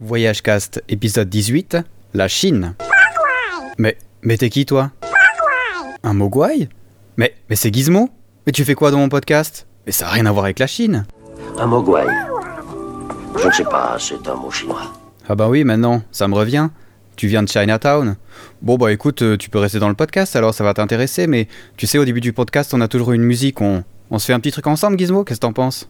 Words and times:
Voyage 0.00 0.42
Cast, 0.42 0.82
épisode 0.88 1.28
18, 1.28 1.78
la 2.14 2.28
Chine. 2.28 2.74
Mais, 3.78 3.96
mais 4.22 4.36
t'es 4.36 4.50
qui 4.50 4.66
toi? 4.66 4.90
Un 6.02 6.14
mogwai? 6.14 6.68
Mais, 7.16 7.34
mais 7.48 7.56
c'est 7.56 7.72
Gizmo? 7.72 8.10
Mais 8.46 8.52
tu 8.52 8.64
fais 8.64 8.74
quoi 8.74 8.90
dans 8.90 8.98
mon 8.98 9.08
podcast? 9.08 9.66
Mais 9.86 9.92
ça 9.92 10.06
n'a 10.06 10.10
rien 10.12 10.26
à 10.26 10.32
voir 10.32 10.44
avec 10.46 10.58
la 10.58 10.66
Chine. 10.66 11.06
Un 11.58 11.66
mogwai. 11.66 12.04
Je 13.40 13.46
ne 13.46 13.52
sais 13.52 13.64
pas, 13.64 13.96
c'est 13.98 14.26
un 14.28 14.34
mot 14.34 14.50
chinois. 14.50 14.92
Ah 15.28 15.34
bah 15.34 15.48
oui, 15.48 15.64
maintenant, 15.64 16.02
ça 16.10 16.28
me 16.28 16.34
revient. 16.34 16.68
Tu 17.16 17.28
viens 17.28 17.44
de 17.44 17.48
Chinatown 17.48 18.16
Bon 18.60 18.76
bah 18.76 18.90
écoute, 18.92 19.22
euh, 19.22 19.36
tu 19.36 19.48
peux 19.48 19.60
rester 19.60 19.78
dans 19.78 19.88
le 19.88 19.94
podcast 19.94 20.34
alors 20.34 20.52
ça 20.52 20.64
va 20.64 20.74
t'intéresser, 20.74 21.28
mais 21.28 21.46
tu 21.76 21.86
sais 21.86 21.96
au 21.96 22.04
début 22.04 22.20
du 22.20 22.32
podcast 22.32 22.74
on 22.74 22.80
a 22.80 22.88
toujours 22.88 23.12
une 23.12 23.22
musique, 23.22 23.60
on, 23.60 23.84
on 24.10 24.18
se 24.18 24.26
fait 24.26 24.32
un 24.32 24.40
petit 24.40 24.50
truc 24.50 24.66
ensemble 24.66 24.98
Gizmo, 24.98 25.22
qu'est-ce 25.22 25.38
que 25.38 25.46
t'en 25.46 25.52
penses? 25.52 25.88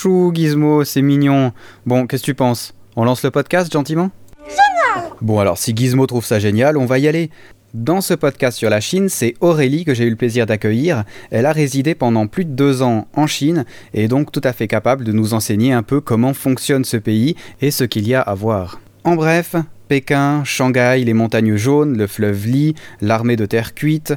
Chou 0.00 0.32
Gizmo, 0.32 0.82
c'est 0.82 1.02
mignon. 1.02 1.52
Bon, 1.84 2.06
qu'est-ce 2.06 2.22
que 2.22 2.26
tu 2.26 2.34
penses? 2.34 2.72
On 2.96 3.04
lance 3.04 3.22
le 3.22 3.30
podcast 3.30 3.70
gentiment? 3.70 4.10
Génial 4.38 5.10
Bon 5.20 5.40
alors 5.40 5.58
si 5.58 5.76
Gizmo 5.76 6.06
trouve 6.06 6.24
ça 6.24 6.38
génial, 6.38 6.78
on 6.78 6.86
va 6.86 6.98
y 6.98 7.06
aller. 7.06 7.28
Dans 7.74 8.00
ce 8.00 8.14
podcast 8.14 8.56
sur 8.56 8.70
la 8.70 8.80
Chine, 8.80 9.10
c'est 9.10 9.34
Aurélie 9.42 9.84
que 9.84 9.92
j'ai 9.92 10.04
eu 10.04 10.10
le 10.10 10.16
plaisir 10.16 10.46
d'accueillir. 10.46 11.04
Elle 11.30 11.44
a 11.44 11.52
résidé 11.52 11.94
pendant 11.94 12.28
plus 12.28 12.46
de 12.46 12.52
deux 12.52 12.80
ans 12.80 13.08
en 13.14 13.26
Chine 13.26 13.66
et 13.92 14.04
est 14.04 14.08
donc 14.08 14.32
tout 14.32 14.40
à 14.42 14.54
fait 14.54 14.68
capable 14.68 15.04
de 15.04 15.12
nous 15.12 15.34
enseigner 15.34 15.74
un 15.74 15.82
peu 15.82 16.00
comment 16.00 16.32
fonctionne 16.32 16.84
ce 16.84 16.96
pays 16.96 17.36
et 17.60 17.70
ce 17.70 17.84
qu'il 17.84 18.08
y 18.08 18.14
a 18.14 18.22
à 18.22 18.32
voir. 18.32 18.80
En 19.04 19.16
bref, 19.16 19.54
Pékin, 19.88 20.44
Shanghai, 20.44 21.02
les 21.04 21.12
montagnes 21.12 21.56
jaunes, 21.56 21.98
le 21.98 22.06
fleuve 22.06 22.46
Li, 22.46 22.74
l'armée 23.02 23.36
de 23.36 23.44
terre 23.44 23.74
cuite. 23.74 24.14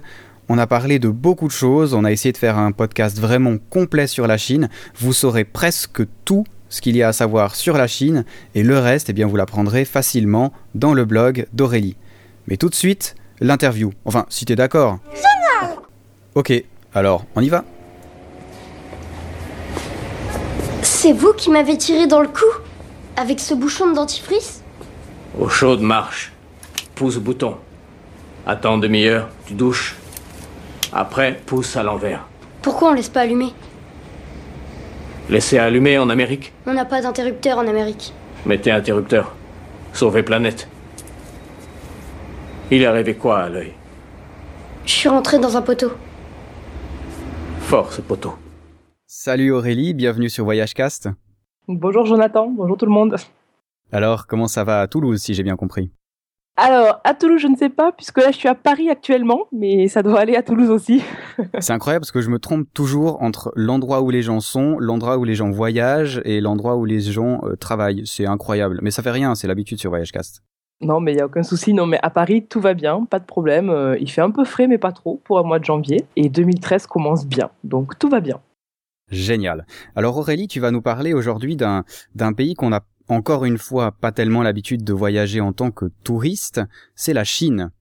On 0.49 0.58
a 0.58 0.67
parlé 0.67 0.99
de 0.99 1.08
beaucoup 1.08 1.47
de 1.47 1.53
choses, 1.53 1.94
on 1.94 2.03
a 2.03 2.11
essayé 2.11 2.33
de 2.33 2.38
faire 2.38 2.58
un 2.58 2.73
podcast 2.73 3.17
vraiment 3.17 3.58
complet 3.69 4.08
sur 4.08 4.27
la 4.27 4.38
Chine. 4.38 4.69
Vous 4.99 5.13
saurez 5.13 5.45
presque 5.45 6.02
tout 6.25 6.44
ce 6.67 6.81
qu'il 6.81 6.97
y 6.97 7.03
a 7.03 7.08
à 7.08 7.13
savoir 7.13 7.55
sur 7.55 7.77
la 7.77 7.88
Chine 7.88 8.25
et 8.53 8.64
le 8.64 8.77
reste, 8.77 9.09
eh 9.09 9.14
bien, 9.14 9.25
vous 9.25 9.38
l'apprendrez 9.38 9.86
facilement 9.86 10.52
dans 10.75 10.94
le 10.94 11.05
blog 11.05 11.45
d'Aurélie. 11.53 11.95
Mais 12.47 12.58
tout 12.58 12.69
de 12.69 12.75
suite, 12.75 13.16
l'interview. 13.39 13.91
Enfin, 14.03 14.25
si 14.30 14.44
t'es 14.44 14.55
d'accord. 14.55 14.99
Ok, 16.36 16.52
alors, 16.94 17.25
on 17.36 17.41
y 17.41 17.49
va 17.49 17.64
C'est 20.81 21.14
vous 21.14 21.31
qui 21.33 21.52
m'avez 21.52 21.77
tiré 21.77 22.05
dans 22.08 22.21
le 22.21 22.27
cou 22.27 22.45
Avec 23.16 23.39
ce 23.39 23.53
bouchon 23.53 23.89
de 23.89 23.95
dentifrice? 23.95 24.61
Eau 25.39 25.47
chaude 25.47 25.81
marche. 25.81 26.33
Pousse 26.95 27.17
bouton. 27.17 27.55
Attends 28.45 28.77
demi-heure, 28.77 29.30
tu 29.45 29.53
douches. 29.53 29.95
Après, 30.94 31.39
pousse 31.45 31.75
à 31.75 31.83
l'envers. 31.83 32.27
Pourquoi 32.61 32.91
on 32.91 32.94
laisse 32.94 33.09
pas 33.09 33.22
allumer? 33.22 33.52
Laissez 35.30 35.58
allumer 35.58 35.97
en 35.97 36.09
Amérique. 36.09 36.53
On 36.67 36.73
n'a 36.73 36.86
pas 36.86 37.02
d'interrupteur 37.02 37.58
en 37.58 37.67
Amérique. 37.67 38.13
Mettez 38.45 38.72
interrupteur. 38.72 39.33
Sauvez 39.94 40.21
planète. 40.21 40.67
Il 42.69 42.81
est 42.81 42.86
arrivé 42.86 43.16
quoi 43.16 43.39
à 43.39 43.49
l'œil? 43.49 43.73
Je 44.86 44.91
suis 44.91 45.09
rentré 45.09 45.39
dans 45.39 45.58
un 45.58 45.61
poteau. 45.61 45.91
Fort 47.61 47.91
ce 47.91 48.02
poteau. 48.02 48.36
Salut 49.08 49.52
Aurélie, 49.52 49.94
bienvenue 49.94 50.30
sur 50.30 50.43
Voyagecast. 50.43 51.09
Bonjour 51.67 52.05
Jonathan, 52.05 52.49
bonjour 52.49 52.77
tout 52.77 52.86
le 52.86 52.92
monde. 52.92 53.15
Alors, 53.92 54.27
comment 54.27 54.48
ça 54.48 54.64
va 54.64 54.82
à 54.82 54.87
Toulouse 54.87 55.21
si 55.21 55.33
j'ai 55.33 55.43
bien 55.43 55.55
compris? 55.55 55.92
Alors, 56.55 57.02
à 57.03 57.15
Toulouse, 57.15 57.41
je 57.41 57.47
ne 57.47 57.55
sais 57.55 57.69
pas, 57.69 57.91
puisque 57.91 58.19
là 58.19 58.30
je 58.30 58.37
suis 58.37 58.47
à 58.47 58.53
Paris 58.53 58.87
actuellement, 58.87 59.47
mais 59.52 59.87
ça 59.87 60.03
doit 60.03 60.19
aller 60.19 60.36
à 60.36 60.43
Toulouse 60.43 60.69
aussi. 60.69 61.02
C'est 61.59 61.73
incroyable 61.73 62.02
parce 62.02 62.11
que 62.11 62.21
je 62.21 62.30
me 62.30 62.37
trompe 62.37 62.67
toujours 62.75 63.23
entre 63.23 63.52
l'endroit 63.55 64.02
où 64.02 64.11
les 64.11 64.21
gens 64.21 64.39
sont, 64.39 64.77
l'endroit 64.77 65.17
où 65.17 65.23
les 65.23 65.33
gens 65.33 65.49
voyagent 65.49 66.21
et 66.25 66.41
l'endroit 66.41 66.75
où 66.75 66.86
les 66.86 66.99
gens 66.99 67.41
euh, 67.43 67.55
travaillent. 67.55 68.03
C'est 68.05 68.27
incroyable. 68.27 68.80
Mais 68.83 68.91
ça 68.91 69.02
fait 69.02 69.09
rien, 69.09 69.33
c'est 69.33 69.47
l'habitude 69.47 69.80
sur 69.80 69.89
Voyagecast. 69.89 70.43
Non, 70.81 70.99
mais 70.99 71.14
il 71.14 71.15
n'y 71.15 71.21
a 71.21 71.25
aucun 71.25 71.43
souci. 71.43 71.73
Non, 71.73 71.87
mais 71.87 71.99
à 72.03 72.11
Paris, 72.11 72.45
tout 72.47 72.59
va 72.59 72.75
bien, 72.75 73.05
pas 73.05 73.20
de 73.20 73.25
problème. 73.25 73.71
Euh, 73.71 73.97
il 73.99 74.11
fait 74.11 74.21
un 74.21 74.31
peu 74.31 74.45
frais, 74.45 74.67
mais 74.67 74.77
pas 74.77 74.91
trop, 74.91 75.21
pour 75.23 75.39
un 75.39 75.43
mois 75.43 75.58
de 75.58 75.65
janvier. 75.65 76.05
Et 76.15 76.30
2013 76.30 76.85
commence 76.85 77.25
bien, 77.25 77.49
donc 77.64 77.97
tout 77.97 78.09
va 78.09 78.20
bien. 78.20 78.39
Génial. 79.09 79.65
Alors 79.95 80.17
Aurélie, 80.17 80.47
tu 80.47 80.59
vas 80.59 80.71
nous 80.71 80.81
parler 80.81 81.14
aujourd'hui 81.14 81.55
d'un 81.55 81.83
d'un 82.15 82.33
pays 82.33 82.55
qu'on 82.55 82.73
a 82.73 82.81
encore 83.08 83.45
une 83.45 83.58
fois 83.58 83.91
pas 83.91 84.11
tellement 84.11 84.43
l'habitude 84.43 84.83
de 84.83 84.93
voyager 84.93 85.41
en 85.41 85.53
tant 85.53 85.71
que 85.71 85.86
touriste, 86.03 86.61
c'est 86.95 87.14
la 87.14 87.23
Chine. 87.23 87.71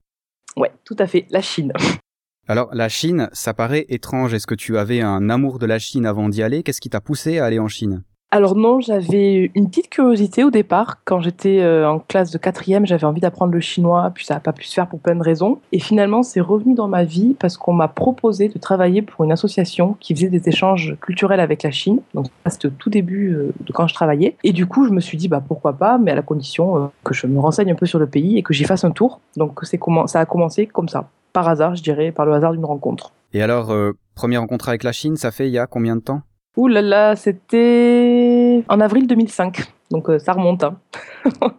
Ouais, 0.55 0.71
tout 0.83 0.95
à 0.99 1.07
fait, 1.07 1.25
la 1.29 1.41
Chine. 1.41 1.73
Alors 2.47 2.73
la 2.73 2.89
Chine, 2.89 3.29
ça 3.31 3.53
paraît 3.53 3.85
étrange. 3.89 4.33
Est-ce 4.33 4.47
que 4.47 4.55
tu 4.55 4.77
avais 4.77 5.01
un 5.01 5.29
amour 5.29 5.59
de 5.59 5.65
la 5.65 5.79
Chine 5.79 6.05
avant 6.05 6.29
d'y 6.29 6.43
aller? 6.43 6.63
Qu'est-ce 6.63 6.81
qui 6.81 6.89
t'a 6.89 7.01
poussé 7.01 7.39
à 7.39 7.45
aller 7.45 7.59
en 7.59 7.69
Chine? 7.69 8.03
Alors 8.35 8.55
non, 8.55 8.79
j'avais 8.79 9.51
une 9.53 9.69
petite 9.69 9.91
curiosité 9.91 10.43
au 10.43 10.49
départ. 10.49 10.97
Quand 11.05 11.21
j'étais 11.21 11.59
euh, 11.59 11.87
en 11.87 11.99
classe 11.99 12.31
de 12.31 12.39
quatrième, 12.39 12.83
j'avais 12.87 13.03
envie 13.03 13.21
d'apprendre 13.21 13.53
le 13.53 13.59
chinois, 13.59 14.09
puis 14.11 14.25
ça 14.25 14.33
n'a 14.33 14.39
pas 14.39 14.53
pu 14.53 14.65
se 14.65 14.73
faire 14.73 14.87
pour 14.87 14.99
plein 14.99 15.13
de 15.13 15.21
raisons. 15.21 15.59
Et 15.71 15.77
finalement, 15.77 16.23
c'est 16.23 16.41
revenu 16.41 16.73
dans 16.73 16.87
ma 16.87 17.03
vie 17.03 17.35
parce 17.39 17.57
qu'on 17.57 17.73
m'a 17.73 17.87
proposé 17.87 18.49
de 18.49 18.57
travailler 18.57 19.03
pour 19.03 19.23
une 19.23 19.31
association 19.31 19.97
qui 19.99 20.15
faisait 20.15 20.29
des 20.29 20.49
échanges 20.49 20.97
culturels 20.99 21.41
avec 21.41 21.61
la 21.61 21.69
Chine. 21.69 21.99
Donc 22.15 22.25
c'était 22.47 22.69
au 22.69 22.71
tout 22.71 22.89
début 22.89 23.35
euh, 23.35 23.53
de 23.59 23.71
quand 23.71 23.85
je 23.85 23.93
travaillais. 23.93 24.35
Et 24.43 24.51
du 24.51 24.65
coup, 24.65 24.87
je 24.87 24.89
me 24.89 24.99
suis 24.99 25.15
dit, 25.15 25.27
bah 25.27 25.43
pourquoi 25.47 25.73
pas, 25.73 25.99
mais 25.99 26.09
à 26.09 26.15
la 26.15 26.23
condition 26.23 26.75
euh, 26.75 26.87
que 27.03 27.13
je 27.13 27.27
me 27.27 27.39
renseigne 27.39 27.71
un 27.71 27.75
peu 27.75 27.85
sur 27.85 27.99
le 27.99 28.07
pays 28.07 28.39
et 28.39 28.41
que 28.41 28.55
j'y 28.55 28.63
fasse 28.63 28.83
un 28.83 28.89
tour. 28.89 29.19
Donc 29.37 29.59
ça 29.63 30.19
a 30.19 30.25
commencé 30.25 30.65
comme 30.65 30.89
ça, 30.89 31.07
par 31.33 31.47
hasard, 31.47 31.75
je 31.75 31.83
dirais, 31.83 32.11
par 32.11 32.25
le 32.25 32.33
hasard 32.33 32.53
d'une 32.53 32.65
rencontre. 32.65 33.11
Et 33.31 33.43
alors, 33.43 33.71
première 34.15 34.41
rencontre 34.41 34.69
avec 34.69 34.81
la 34.81 34.91
Chine, 34.91 35.17
ça 35.17 35.29
fait 35.29 35.47
il 35.47 35.53
y 35.53 35.59
a 35.59 35.67
combien 35.67 35.95
de 35.95 36.01
temps? 36.01 36.23
Ouh 36.55 36.67
là 36.67 36.81
là, 36.81 37.15
c'était 37.15 38.63
en 38.69 38.79
avril 38.79 39.07
2005. 39.07 39.61
Donc 39.91 40.09
euh, 40.09 40.19
ça 40.19 40.33
remonte. 40.33 40.63
hein. 40.63 40.77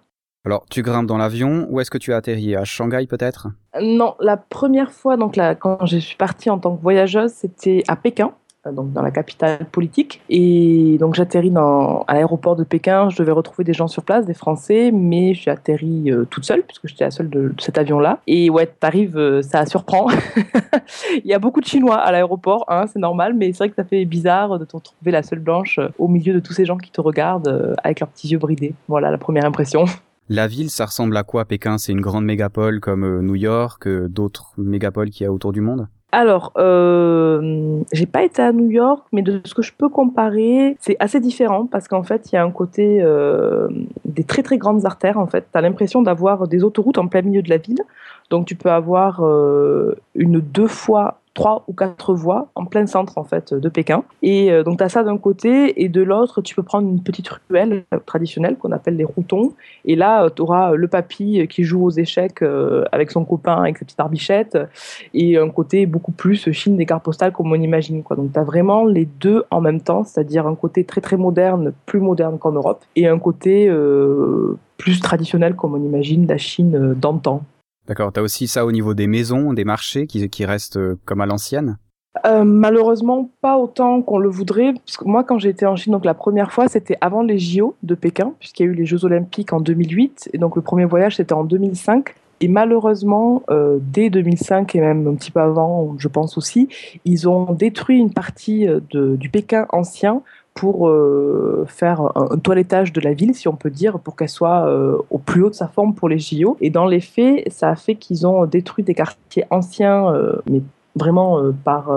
Alors, 0.46 0.66
tu 0.70 0.82
grimpes 0.82 1.06
dans 1.06 1.16
l'avion, 1.16 1.66
où 1.70 1.80
est-ce 1.80 1.90
que 1.90 1.96
tu 1.96 2.12
as 2.12 2.16
atterri? 2.18 2.54
À 2.54 2.64
Shanghai 2.64 3.06
peut-être? 3.06 3.48
Non, 3.80 4.14
la 4.20 4.36
première 4.36 4.92
fois, 4.92 5.16
donc 5.16 5.36
là, 5.36 5.54
quand 5.54 5.86
je 5.86 5.96
suis 5.96 6.16
partie 6.16 6.50
en 6.50 6.58
tant 6.58 6.76
que 6.76 6.82
voyageuse, 6.82 7.32
c'était 7.32 7.82
à 7.88 7.96
Pékin, 7.96 8.32
donc 8.72 8.92
dans 8.92 9.02
la 9.02 9.10
capitale 9.10 9.66
politique. 9.70 10.20
Et 10.28 10.96
donc 10.98 11.14
j'atterris 11.14 11.52
à 11.56 12.14
l'aéroport 12.14 12.56
de 12.56 12.64
Pékin. 12.64 13.08
Je 13.10 13.16
devais 13.16 13.32
retrouver 13.32 13.64
des 13.64 13.72
gens 13.72 13.88
sur 13.88 14.02
place, 14.02 14.26
des 14.26 14.34
Français, 14.34 14.90
mais 14.92 15.34
j'ai 15.34 15.50
atterri 15.50 16.10
euh, 16.10 16.24
toute 16.24 16.44
seule 16.44 16.62
puisque 16.62 16.86
j'étais 16.88 17.04
la 17.04 17.10
seule 17.10 17.28
de, 17.28 17.52
cet 17.58 17.78
avion-là. 17.78 18.20
Et 18.26 18.50
ouais, 18.50 18.66
t'arrives, 18.66 19.16
euh, 19.16 19.42
ça 19.42 19.66
surprend. 19.66 20.08
Il 21.24 21.26
y 21.26 21.34
a 21.34 21.38
beaucoup 21.38 21.60
de 21.60 21.66
Chinois 21.66 21.96
à 21.96 22.12
l'aéroport, 22.12 22.64
hein, 22.68 22.86
c'est 22.86 22.98
normal, 22.98 23.34
mais 23.34 23.52
c'est 23.52 23.58
vrai 23.58 23.68
que 23.70 23.76
ça 23.76 23.84
fait 23.84 24.04
bizarre 24.04 24.58
de 24.58 24.64
te 24.64 24.76
retrouver 24.76 25.10
la 25.10 25.22
seule 25.22 25.40
blanche 25.40 25.78
euh, 25.78 25.88
au 25.98 26.08
milieu 26.08 26.34
de 26.34 26.40
tous 26.40 26.52
ces 26.52 26.64
gens 26.64 26.76
qui 26.76 26.90
te 26.90 27.00
regardent 27.00 27.74
avec 27.82 28.00
leurs 28.00 28.08
petits 28.08 28.28
yeux 28.28 28.38
bridés. 28.38 28.74
Voilà 28.88 29.10
la 29.10 29.18
première 29.18 29.44
impression. 29.44 29.84
La 30.30 30.46
ville, 30.46 30.70
ça 30.70 30.86
ressemble 30.86 31.14
à 31.18 31.22
quoi 31.22 31.44
Pékin? 31.44 31.76
C'est 31.76 31.92
une 31.92 32.00
grande 32.00 32.24
mégapole 32.24 32.80
comme 32.80 33.20
New 33.20 33.34
York, 33.34 33.86
d'autres 34.08 34.54
mégapoles 34.56 35.10
qu'il 35.10 35.24
y 35.24 35.26
a 35.26 35.32
autour 35.32 35.52
du 35.52 35.60
monde? 35.60 35.86
Alors, 36.16 36.52
euh, 36.58 37.80
j'ai 37.92 38.06
pas 38.06 38.22
été 38.22 38.40
à 38.40 38.52
New 38.52 38.70
York, 38.70 39.04
mais 39.10 39.22
de 39.22 39.40
ce 39.44 39.52
que 39.52 39.62
je 39.62 39.72
peux 39.76 39.88
comparer, 39.88 40.76
c'est 40.78 40.96
assez 41.00 41.18
différent 41.18 41.66
parce 41.66 41.88
qu'en 41.88 42.04
fait, 42.04 42.30
il 42.30 42.36
y 42.36 42.38
a 42.38 42.44
un 42.44 42.52
côté 42.52 43.02
euh, 43.02 43.68
des 44.04 44.22
très 44.22 44.44
très 44.44 44.56
grandes 44.56 44.86
artères. 44.86 45.18
En 45.18 45.26
fait, 45.26 45.48
t'as 45.50 45.60
l'impression 45.60 46.02
d'avoir 46.02 46.46
des 46.46 46.62
autoroutes 46.62 46.98
en 46.98 47.08
plein 47.08 47.22
milieu 47.22 47.42
de 47.42 47.50
la 47.50 47.56
ville. 47.56 47.80
Donc, 48.30 48.46
tu 48.46 48.54
peux 48.54 48.70
avoir 48.70 49.24
euh, 49.24 49.96
une 50.14 50.38
deux 50.38 50.68
fois 50.68 51.18
trois 51.34 51.64
ou 51.68 51.72
quatre 51.72 52.14
voies 52.14 52.48
en 52.54 52.64
plein 52.64 52.86
centre 52.86 53.18
en 53.18 53.24
fait 53.24 53.52
de 53.52 53.68
Pékin. 53.68 54.04
Et 54.22 54.52
euh, 54.52 54.62
donc 54.62 54.78
tu 54.78 54.84
as 54.84 54.88
ça 54.88 55.02
d'un 55.02 55.18
côté 55.18 55.82
et 55.82 55.88
de 55.88 56.02
l'autre 56.02 56.40
tu 56.40 56.54
peux 56.54 56.62
prendre 56.62 56.88
une 56.88 57.02
petite 57.02 57.28
ruelle 57.28 57.84
euh, 57.92 57.98
traditionnelle 58.06 58.56
qu'on 58.56 58.72
appelle 58.72 58.96
les 58.96 59.04
routons. 59.04 59.52
Et 59.84 59.96
là 59.96 60.28
tu 60.30 60.42
auras 60.42 60.72
le 60.72 60.88
papy 60.88 61.40
euh, 61.40 61.46
qui 61.46 61.64
joue 61.64 61.84
aux 61.84 61.90
échecs 61.90 62.42
euh, 62.42 62.84
avec 62.92 63.10
son 63.10 63.24
copain 63.24 63.56
avec 63.62 63.78
sa 63.78 63.84
petite 63.84 63.98
barbichette 63.98 64.58
et 65.12 65.36
un 65.36 65.50
côté 65.50 65.86
beaucoup 65.86 66.12
plus 66.12 66.50
Chine 66.52 66.76
des 66.76 66.86
cartes 66.86 67.04
postales 67.04 67.32
comme 67.32 67.52
on 67.52 67.60
imagine 67.60 68.02
quoi. 68.02 68.16
Donc 68.16 68.32
tu 68.32 68.38
as 68.38 68.44
vraiment 68.44 68.84
les 68.84 69.06
deux 69.06 69.44
en 69.50 69.60
même 69.60 69.80
temps, 69.80 70.04
c'est-à-dire 70.04 70.46
un 70.46 70.54
côté 70.54 70.84
très 70.84 71.00
très 71.00 71.16
moderne, 71.16 71.72
plus 71.86 72.00
moderne 72.00 72.38
qu'en 72.38 72.52
Europe 72.52 72.84
et 72.96 73.06
un 73.06 73.18
côté 73.18 73.68
euh, 73.68 74.56
plus 74.78 75.00
traditionnel 75.00 75.54
comme 75.54 75.74
on 75.74 75.82
imagine 75.82 76.26
la 76.26 76.38
Chine 76.38 76.76
euh, 76.76 76.94
d'antan. 76.94 77.42
D'accord, 77.86 78.12
t'as 78.12 78.22
aussi 78.22 78.48
ça 78.48 78.64
au 78.64 78.72
niveau 78.72 78.94
des 78.94 79.06
maisons, 79.06 79.52
des 79.52 79.64
marchés 79.64 80.06
qui, 80.06 80.44
restent 80.44 80.78
euh, 80.78 80.98
comme 81.04 81.20
à 81.20 81.26
l'ancienne? 81.26 81.76
Euh, 82.24 82.44
malheureusement, 82.44 83.30
pas 83.42 83.58
autant 83.58 84.00
qu'on 84.00 84.18
le 84.18 84.28
voudrait. 84.28 84.72
Parce 84.72 84.96
que 84.96 85.04
moi, 85.04 85.24
quand 85.24 85.38
été 85.44 85.66
en 85.66 85.76
Chine, 85.76 85.92
donc 85.92 86.04
la 86.04 86.14
première 86.14 86.52
fois, 86.52 86.68
c'était 86.68 86.96
avant 87.00 87.22
les 87.22 87.38
JO 87.38 87.74
de 87.82 87.94
Pékin, 87.94 88.32
puisqu'il 88.38 88.62
y 88.64 88.68
a 88.68 88.72
eu 88.72 88.74
les 88.74 88.86
Jeux 88.86 89.04
Olympiques 89.04 89.52
en 89.52 89.60
2008. 89.60 90.30
Et 90.32 90.38
donc 90.38 90.56
le 90.56 90.62
premier 90.62 90.86
voyage, 90.86 91.16
c'était 91.16 91.34
en 91.34 91.44
2005. 91.44 92.14
Et 92.40 92.48
malheureusement, 92.48 93.42
euh, 93.50 93.78
dès 93.80 94.10
2005 94.10 94.74
et 94.74 94.80
même 94.80 95.06
un 95.06 95.14
petit 95.14 95.30
peu 95.30 95.40
avant, 95.40 95.94
je 95.98 96.08
pense 96.08 96.38
aussi, 96.38 96.68
ils 97.04 97.28
ont 97.28 97.52
détruit 97.52 97.98
une 97.98 98.12
partie 98.12 98.66
de, 98.66 99.16
du 99.16 99.28
Pékin 99.28 99.66
ancien 99.70 100.22
pour 100.54 100.88
euh, 100.88 101.66
faire 101.68 102.12
un, 102.14 102.38
toilettage 102.38 102.92
de 102.92 103.00
la 103.00 103.12
ville, 103.12 103.34
si 103.34 103.48
on 103.48 103.56
peut 103.56 103.70
dire, 103.70 103.98
pour 103.98 104.14
qu'elle 104.14 104.28
soit 104.28 104.68
euh, 104.68 104.98
au 105.10 105.18
plus 105.18 105.42
haut 105.42 105.50
de 105.50 105.54
sa 105.54 105.66
forme 105.66 105.94
pour 105.94 106.08
les 106.08 106.20
JO. 106.20 106.56
Et 106.60 106.70
dans 106.70 106.86
les 106.86 107.00
faits, 107.00 107.50
ça 107.52 107.70
a 107.70 107.76
fait 107.76 107.96
qu'ils 107.96 108.26
ont 108.26 108.46
détruit 108.46 108.84
des 108.84 108.94
quartiers 108.94 109.44
anciens, 109.50 110.12
euh, 110.14 110.36
mais 110.48 110.62
vraiment 110.94 111.40
par 111.64 111.90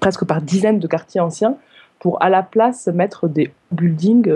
presque 0.00 0.24
par 0.24 0.42
dizaines 0.42 0.80
de 0.80 0.88
quartiers 0.88 1.20
anciens, 1.20 1.56
pour 2.00 2.20
à 2.20 2.28
la 2.28 2.42
place 2.42 2.88
mettre 2.88 3.28
des 3.28 3.52
buildings 3.70 4.28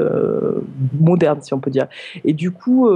modernes, 1.01 1.41
si 1.43 1.55
on 1.55 1.59
peut 1.59 1.73
dire. 1.73 1.89
Et 2.25 2.35
du 2.35 2.53
coup, 2.53 2.89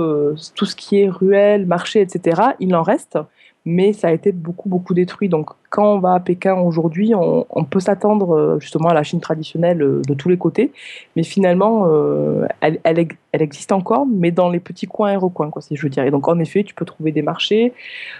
tout 0.54 0.64
ce 0.64 0.76
qui 0.76 1.00
est 1.00 1.08
ruelles, 1.08 1.66
marchés, 1.66 2.00
etc., 2.00 2.42
il 2.60 2.76
en 2.76 2.82
reste 2.82 3.18
mais 3.64 3.92
ça 3.92 4.08
a 4.08 4.12
été 4.12 4.32
beaucoup, 4.32 4.68
beaucoup 4.68 4.92
détruit. 4.92 5.28
Donc, 5.28 5.50
quand 5.70 5.94
on 5.94 5.98
va 6.00 6.14
à 6.14 6.20
Pékin 6.20 6.54
aujourd'hui, 6.54 7.12
on, 7.14 7.64
peut 7.64 7.80
s'attendre 7.80 8.36
euh, 8.36 8.58
justement 8.58 8.88
à 8.88 8.94
la 8.94 9.04
Chine 9.04 9.20
traditionnelle 9.20 9.82
euh, 9.82 10.02
de 10.06 10.14
tous 10.14 10.28
les 10.28 10.36
côtés, 10.36 10.72
mais 11.14 11.22
finalement, 11.22 11.86
euh, 11.86 12.46
elle, 12.60 13.08
existe 13.32 13.72
encore, 13.72 14.04
mais 14.06 14.32
dans 14.32 14.50
les 14.50 14.58
petits 14.58 14.86
coins 14.86 15.12
et 15.12 15.16
recoins, 15.16 15.50
si 15.60 15.76
je 15.76 15.82
veux 15.82 15.88
dire. 15.88 16.04
Et 16.04 16.10
donc, 16.10 16.26
en 16.28 16.38
effet, 16.40 16.64
tu 16.64 16.74
peux 16.74 16.84
trouver 16.84 17.12
des 17.12 17.22
marchés, 17.22 17.72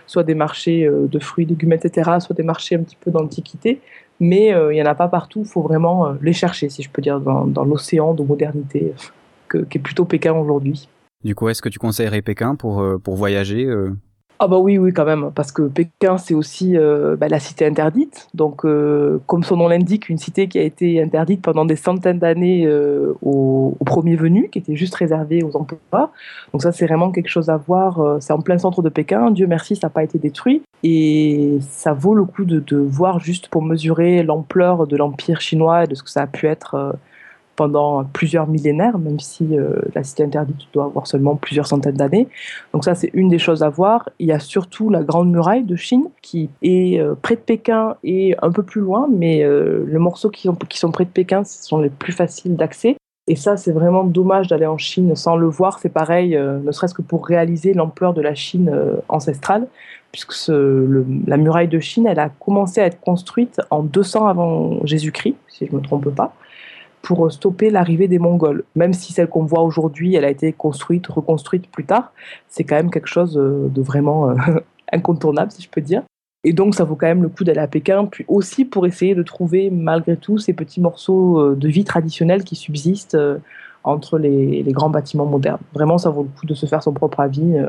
soit 0.06 0.22
des 0.22 0.34
marchés 0.34 0.88
de 0.88 1.18
fruits, 1.18 1.44
légumes, 1.44 1.72
etc., 1.72 2.12
soit 2.20 2.36
des 2.36 2.44
marchés 2.44 2.76
un 2.76 2.82
petit 2.82 2.96
peu 2.96 3.10
d'antiquité, 3.10 3.80
mais 4.20 4.48
il 4.48 4.74
n'y 4.74 4.82
en 4.82 4.86
a 4.86 4.94
pas 4.94 5.08
partout. 5.08 5.40
Il 5.44 5.48
faut 5.48 5.62
vraiment 5.62 6.14
les 6.22 6.32
chercher, 6.32 6.68
si 6.68 6.82
je 6.82 6.88
peux 6.88 7.02
dire, 7.02 7.20
dans, 7.20 7.64
l'océan 7.64 8.14
de 8.14 8.22
modernité 8.22 8.92
qu'est 9.50 9.78
plutôt 9.78 10.04
Pékin 10.04 10.32
aujourd'hui. 10.32 10.88
Du 11.24 11.34
coup, 11.34 11.48
est-ce 11.48 11.60
que 11.60 11.68
tu 11.68 11.78
conseillerais 11.78 12.22
Pékin 12.22 12.54
pour, 12.54 12.84
pour 13.02 13.16
voyager 13.16 13.68
ah 14.44 14.48
bah 14.48 14.58
oui, 14.58 14.76
oui, 14.76 14.92
quand 14.92 15.04
même, 15.04 15.30
parce 15.32 15.52
que 15.52 15.62
Pékin, 15.62 16.18
c'est 16.18 16.34
aussi 16.34 16.76
euh, 16.76 17.14
bah, 17.14 17.28
la 17.28 17.38
cité 17.38 17.64
interdite. 17.64 18.26
Donc, 18.34 18.64
euh, 18.64 19.20
comme 19.26 19.44
son 19.44 19.56
nom 19.56 19.68
l'indique, 19.68 20.08
une 20.08 20.18
cité 20.18 20.48
qui 20.48 20.58
a 20.58 20.62
été 20.62 21.00
interdite 21.00 21.42
pendant 21.42 21.64
des 21.64 21.76
centaines 21.76 22.18
d'années 22.18 22.66
euh, 22.66 23.14
aux, 23.22 23.76
premiers 23.86 24.16
venus, 24.16 24.50
qui 24.50 24.58
était 24.58 24.74
juste 24.74 24.96
réservée 24.96 25.44
aux 25.44 25.56
emplois. 25.56 26.10
Donc 26.50 26.60
ça, 26.62 26.72
c'est 26.72 26.86
vraiment 26.86 27.12
quelque 27.12 27.28
chose 27.28 27.50
à 27.50 27.56
voir. 27.56 28.16
C'est 28.20 28.32
en 28.32 28.40
plein 28.40 28.58
centre 28.58 28.82
de 28.82 28.88
Pékin. 28.88 29.30
Dieu 29.30 29.46
merci, 29.46 29.76
ça 29.76 29.86
n'a 29.86 29.90
pas 29.90 30.02
été 30.02 30.18
détruit. 30.18 30.62
Et 30.82 31.58
ça 31.60 31.92
vaut 31.92 32.16
le 32.16 32.24
coup 32.24 32.44
de, 32.44 32.58
de 32.58 32.78
voir 32.78 33.20
juste 33.20 33.46
pour 33.46 33.62
mesurer 33.62 34.24
l'ampleur 34.24 34.88
de 34.88 34.96
l'empire 34.96 35.40
chinois 35.40 35.84
et 35.84 35.86
de 35.86 35.94
ce 35.94 36.02
que 36.02 36.10
ça 36.10 36.22
a 36.22 36.26
pu 36.26 36.48
être 36.48 36.96
pendant 37.56 38.04
plusieurs 38.04 38.46
millénaires, 38.46 38.98
même 38.98 39.20
si 39.20 39.56
euh, 39.56 39.74
la 39.94 40.02
cité 40.02 40.24
interdite 40.24 40.56
doit 40.72 40.84
avoir 40.84 41.06
seulement 41.06 41.36
plusieurs 41.36 41.66
centaines 41.66 41.96
d'années. 41.96 42.28
Donc 42.72 42.84
ça, 42.84 42.94
c'est 42.94 43.10
une 43.12 43.28
des 43.28 43.38
choses 43.38 43.62
à 43.62 43.68
voir. 43.68 44.08
Il 44.18 44.26
y 44.26 44.32
a 44.32 44.38
surtout 44.38 44.90
la 44.90 45.02
Grande 45.02 45.30
Muraille 45.30 45.64
de 45.64 45.76
Chine, 45.76 46.08
qui 46.22 46.50
est 46.62 46.98
euh, 46.98 47.14
près 47.20 47.36
de 47.36 47.40
Pékin 47.40 47.96
et 48.04 48.34
un 48.40 48.50
peu 48.50 48.62
plus 48.62 48.80
loin, 48.80 49.08
mais 49.10 49.42
euh, 49.42 49.84
les 49.88 49.98
morceaux 49.98 50.30
qui 50.30 50.42
sont, 50.42 50.54
qui 50.54 50.78
sont 50.78 50.90
près 50.90 51.04
de 51.04 51.10
Pékin 51.10 51.44
ce 51.44 51.62
sont 51.62 51.78
les 51.78 51.90
plus 51.90 52.12
faciles 52.12 52.56
d'accès. 52.56 52.96
Et 53.28 53.36
ça, 53.36 53.56
c'est 53.56 53.70
vraiment 53.70 54.02
dommage 54.02 54.48
d'aller 54.48 54.66
en 54.66 54.78
Chine 54.78 55.14
sans 55.14 55.36
le 55.36 55.46
voir. 55.46 55.78
C'est 55.78 55.92
pareil, 55.92 56.36
ne 56.36 56.72
serait-ce 56.72 56.92
que 56.92 57.02
pour 57.02 57.24
réaliser 57.24 57.72
l'ampleur 57.72 58.14
de 58.14 58.20
la 58.20 58.34
Chine 58.34 58.74
ancestrale, 59.08 59.68
puisque 60.10 60.34
la 60.48 61.36
muraille 61.36 61.68
de 61.68 61.78
Chine, 61.78 62.08
elle 62.08 62.18
a 62.18 62.30
commencé 62.30 62.80
à 62.80 62.86
être 62.86 62.98
construite 62.98 63.60
en 63.70 63.84
200 63.84 64.26
avant 64.26 64.84
Jésus-Christ, 64.84 65.36
si 65.46 65.66
je 65.66 65.72
ne 65.72 65.76
me 65.76 65.82
trompe 65.84 66.12
pas 66.12 66.34
pour 67.02 67.30
stopper 67.30 67.70
l'arrivée 67.70 68.08
des 68.08 68.18
Mongols. 68.18 68.64
Même 68.76 68.92
si 68.92 69.12
celle 69.12 69.28
qu'on 69.28 69.44
voit 69.44 69.62
aujourd'hui, 69.62 70.14
elle 70.14 70.24
a 70.24 70.30
été 70.30 70.52
construite, 70.52 71.06
reconstruite 71.08 71.68
plus 71.68 71.84
tard, 71.84 72.12
c'est 72.48 72.64
quand 72.64 72.76
même 72.76 72.90
quelque 72.90 73.08
chose 73.08 73.36
euh, 73.36 73.68
de 73.68 73.82
vraiment 73.82 74.30
euh, 74.30 74.34
incontournable, 74.92 75.50
si 75.50 75.62
je 75.62 75.68
peux 75.68 75.80
dire. 75.80 76.02
Et 76.44 76.52
donc, 76.52 76.74
ça 76.74 76.84
vaut 76.84 76.96
quand 76.96 77.06
même 77.06 77.22
le 77.22 77.28
coup 77.28 77.44
d'aller 77.44 77.60
à 77.60 77.68
Pékin, 77.68 78.06
puis 78.06 78.24
aussi 78.28 78.64
pour 78.64 78.86
essayer 78.86 79.14
de 79.14 79.22
trouver, 79.22 79.70
malgré 79.70 80.16
tout, 80.16 80.38
ces 80.38 80.52
petits 80.52 80.80
morceaux 80.80 81.38
euh, 81.38 81.54
de 81.54 81.68
vie 81.68 81.84
traditionnelle 81.84 82.44
qui 82.44 82.56
subsistent 82.56 83.16
entre 83.84 84.18
les, 84.18 84.64
grands 84.68 84.90
bâtiments 84.90 85.26
modernes. 85.26 85.58
Vraiment, 85.74 85.98
ça 85.98 86.10
vaut 86.10 86.22
le 86.22 86.28
coup 86.28 86.46
de 86.46 86.54
se 86.54 86.66
faire 86.66 86.82
son 86.82 86.92
propre 86.92 87.20
avis. 87.20 87.58
Euh. 87.58 87.68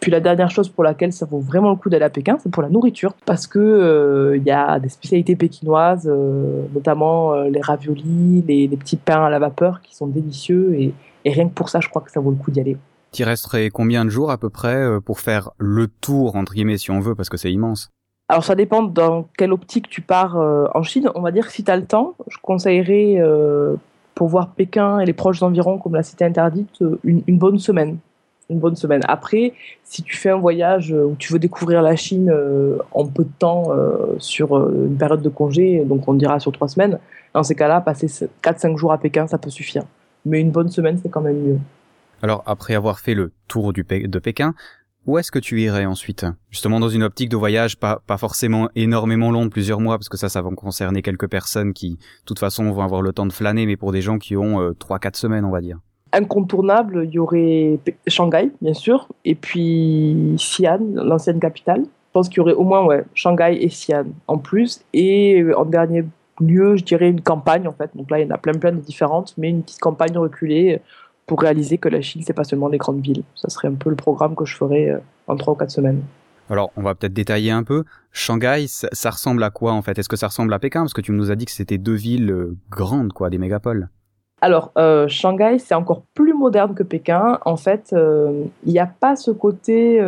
Puis 0.00 0.10
la 0.10 0.20
dernière 0.20 0.50
chose 0.50 0.68
pour 0.68 0.84
laquelle 0.84 1.12
ça 1.12 1.26
vaut 1.26 1.40
vraiment 1.40 1.70
le 1.70 1.76
coup 1.76 1.88
d'aller 1.88 2.04
à 2.04 2.10
Pékin, 2.10 2.36
c'est 2.42 2.50
pour 2.50 2.62
la 2.62 2.68
nourriture, 2.68 3.14
parce 3.24 3.46
que 3.46 3.58
il 3.58 4.40
euh, 4.40 4.44
y 4.44 4.50
a 4.50 4.78
des 4.78 4.88
spécialités 4.88 5.36
pékinoises, 5.36 6.08
euh, 6.10 6.64
notamment 6.74 7.34
les 7.44 7.60
raviolis, 7.60 8.44
les, 8.46 8.68
petits 8.68 8.96
pains 8.96 9.24
à 9.24 9.30
la 9.30 9.38
vapeur 9.38 9.80
qui 9.82 9.94
sont 9.94 10.06
délicieux, 10.06 10.74
et, 10.74 10.92
rien 11.24 11.48
que 11.48 11.54
pour 11.54 11.70
ça, 11.70 11.80
je 11.80 11.88
crois 11.88 12.02
que 12.02 12.10
ça 12.10 12.20
vaut 12.20 12.30
le 12.30 12.36
coup 12.36 12.50
d'y 12.50 12.60
aller. 12.60 12.76
Tu 13.12 13.24
resterais 13.24 13.70
combien 13.70 14.04
de 14.04 14.10
jours 14.10 14.30
à 14.30 14.36
peu 14.36 14.50
près 14.50 15.00
pour 15.04 15.20
faire 15.20 15.50
le 15.58 15.86
tour, 15.86 16.36
entre 16.36 16.52
guillemets, 16.52 16.76
si 16.76 16.90
on 16.90 17.00
veut, 17.00 17.14
parce 17.14 17.28
que 17.28 17.36
c'est 17.36 17.52
immense? 17.52 17.90
Alors 18.28 18.44
ça 18.44 18.54
dépend 18.54 18.82
dans 18.82 19.28
quelle 19.38 19.52
optique 19.52 19.88
tu 19.88 20.00
pars 20.00 20.36
en 20.74 20.82
Chine. 20.82 21.10
On 21.14 21.22
va 21.22 21.30
dire 21.30 21.46
que 21.46 21.52
si 21.52 21.62
tu 21.62 21.70
as 21.70 21.76
le 21.76 21.84
temps, 21.84 22.14
je 22.28 22.36
conseillerais 22.42 23.20
pour 24.14 24.28
voir 24.28 24.50
Pékin 24.50 25.00
et 25.00 25.06
les 25.06 25.12
proches 25.12 25.42
environs 25.42 25.78
comme 25.78 25.94
la 25.94 26.02
cité 26.02 26.24
interdite 26.24 26.82
euh, 26.82 26.98
une, 27.04 27.38
bonne 27.38 27.58
semaine. 27.58 27.98
Une 28.50 28.58
bonne 28.58 28.76
semaine. 28.76 29.00
Après, 29.08 29.54
si 29.82 30.02
tu 30.02 30.16
fais 30.16 30.30
un 30.30 30.38
voyage 30.38 30.92
euh, 30.92 31.04
où 31.04 31.16
tu 31.18 31.32
veux 31.32 31.38
découvrir 31.38 31.82
la 31.82 31.96
Chine 31.96 32.30
euh, 32.30 32.78
en 32.92 33.06
peu 33.06 33.24
de 33.24 33.32
temps 33.38 33.70
sur 34.18 34.56
une 34.56 34.96
période 34.96 35.22
de 35.22 35.28
congé, 35.28 35.84
donc 35.84 36.06
on 36.08 36.14
dira 36.14 36.38
sur 36.40 36.52
trois 36.52 36.68
semaines, 36.68 36.98
dans 37.32 37.42
ces 37.42 37.54
cas-là, 37.54 37.80
passer 37.80 38.06
4-5 38.42 38.76
jours 38.76 38.92
à 38.92 38.98
Pékin, 38.98 39.26
ça 39.26 39.38
peut 39.38 39.50
suffire. 39.50 39.84
Mais 40.24 40.40
une 40.40 40.50
bonne 40.50 40.68
semaine, 40.68 40.98
c'est 41.02 41.08
quand 41.08 41.20
même 41.20 41.40
mieux. 41.40 41.58
Alors, 42.22 42.42
après 42.46 42.74
avoir 42.74 43.00
fait 43.00 43.14
le 43.14 43.32
tour 43.48 43.72
de 43.72 43.82
Pékin, 44.18 44.54
où 45.06 45.18
est-ce 45.18 45.30
que 45.30 45.38
tu 45.38 45.60
irais 45.60 45.84
ensuite? 45.84 46.26
Justement 46.50 46.80
dans 46.80 46.88
une 46.88 47.02
optique 47.02 47.28
de 47.28 47.36
voyage 47.36 47.78
pas, 47.78 48.00
forcément 48.18 48.68
énormément 48.74 49.30
long 49.30 49.44
de 49.44 49.50
plusieurs 49.50 49.80
mois, 49.80 49.98
parce 49.98 50.08
que 50.08 50.16
ça, 50.16 50.28
ça 50.28 50.42
va 50.42 50.50
concerner 50.50 51.02
quelques 51.02 51.28
personnes 51.28 51.72
qui, 51.72 51.90
de 51.90 52.24
toute 52.26 52.38
façon, 52.38 52.70
vont 52.70 52.82
avoir 52.82 53.02
le 53.02 53.12
temps 53.12 53.26
de 53.26 53.32
flâner, 53.32 53.66
mais 53.66 53.76
pour 53.76 53.92
des 53.92 54.00
gens 54.00 54.18
qui 54.18 54.36
ont 54.36 54.60
euh, 54.60 54.72
trois, 54.72 54.98
4 54.98 55.02
quatre 55.02 55.16
semaines, 55.16 55.44
on 55.44 55.50
va 55.50 55.60
dire. 55.60 55.78
Incontournable, 56.12 57.02
il 57.04 57.14
y 57.14 57.18
aurait 57.18 57.78
Shanghai, 58.06 58.50
bien 58.62 58.74
sûr, 58.74 59.08
et 59.24 59.34
puis 59.34 60.34
Xi'an, 60.36 60.80
l'ancienne 60.94 61.40
capitale. 61.40 61.82
Je 61.82 62.12
pense 62.12 62.28
qu'il 62.28 62.38
y 62.38 62.40
aurait 62.40 62.54
au 62.54 62.62
moins 62.62 62.84
ouais, 62.84 63.04
Shanghai 63.14 63.58
et 63.60 63.66
Xi'an 63.66 64.06
en 64.28 64.38
plus. 64.38 64.84
Et 64.92 65.42
euh, 65.42 65.58
en 65.58 65.64
dernier 65.64 66.04
lieu, 66.40 66.76
je 66.76 66.84
dirais 66.84 67.10
une 67.10 67.20
campagne, 67.20 67.66
en 67.68 67.72
fait. 67.72 67.90
Donc 67.94 68.10
là, 68.10 68.20
il 68.20 68.26
y 68.26 68.30
en 68.30 68.34
a 68.34 68.38
plein, 68.38 68.54
plein 68.54 68.72
de 68.72 68.80
différentes, 68.80 69.34
mais 69.36 69.50
une 69.50 69.62
petite 69.62 69.80
campagne 69.80 70.16
reculée 70.16 70.80
pour 71.26 71.40
réaliser 71.40 71.78
que 71.78 71.88
la 71.88 72.00
Chine, 72.00 72.22
c'est 72.24 72.32
pas 72.32 72.44
seulement 72.44 72.68
les 72.68 72.78
grandes 72.78 73.00
villes. 73.00 73.22
Ça 73.34 73.48
serait 73.48 73.68
un 73.68 73.74
peu 73.74 73.90
le 73.90 73.96
programme 73.96 74.34
que 74.34 74.44
je 74.44 74.56
ferais 74.56 74.90
euh, 74.90 74.98
en 75.26 75.36
trois 75.36 75.54
ou 75.54 75.56
quatre 75.56 75.70
semaines. 75.70 76.02
Alors, 76.50 76.70
on 76.76 76.82
va 76.82 76.94
peut-être 76.94 77.14
détailler 77.14 77.50
un 77.50 77.62
peu. 77.62 77.84
Shanghai, 78.12 78.66
ça, 78.68 79.10
ressemble 79.10 79.42
à 79.42 79.50
quoi 79.50 79.72
en 79.72 79.80
fait? 79.80 79.98
Est-ce 79.98 80.10
que 80.10 80.16
ça 80.16 80.26
ressemble 80.26 80.52
à 80.52 80.58
Pékin? 80.58 80.80
Parce 80.80 80.92
que 80.92 81.00
tu 81.00 81.12
nous 81.12 81.30
as 81.30 81.36
dit 81.36 81.46
que 81.46 81.50
c'était 81.50 81.78
deux 81.78 81.94
villes 81.94 82.30
euh, 82.30 82.56
grandes, 82.70 83.12
quoi, 83.14 83.30
des 83.30 83.38
mégapoles. 83.38 83.88
Alors, 84.42 84.72
euh, 84.76 85.08
Shanghai, 85.08 85.56
c'est 85.58 85.74
encore 85.74 86.02
plus 86.12 86.34
moderne 86.34 86.74
que 86.74 86.82
Pékin. 86.82 87.38
En 87.46 87.56
fait, 87.56 87.94
il 88.66 88.72
n'y 88.72 88.78
a 88.78 88.84
pas 88.84 89.16
ce 89.16 89.30
côté 89.30 90.04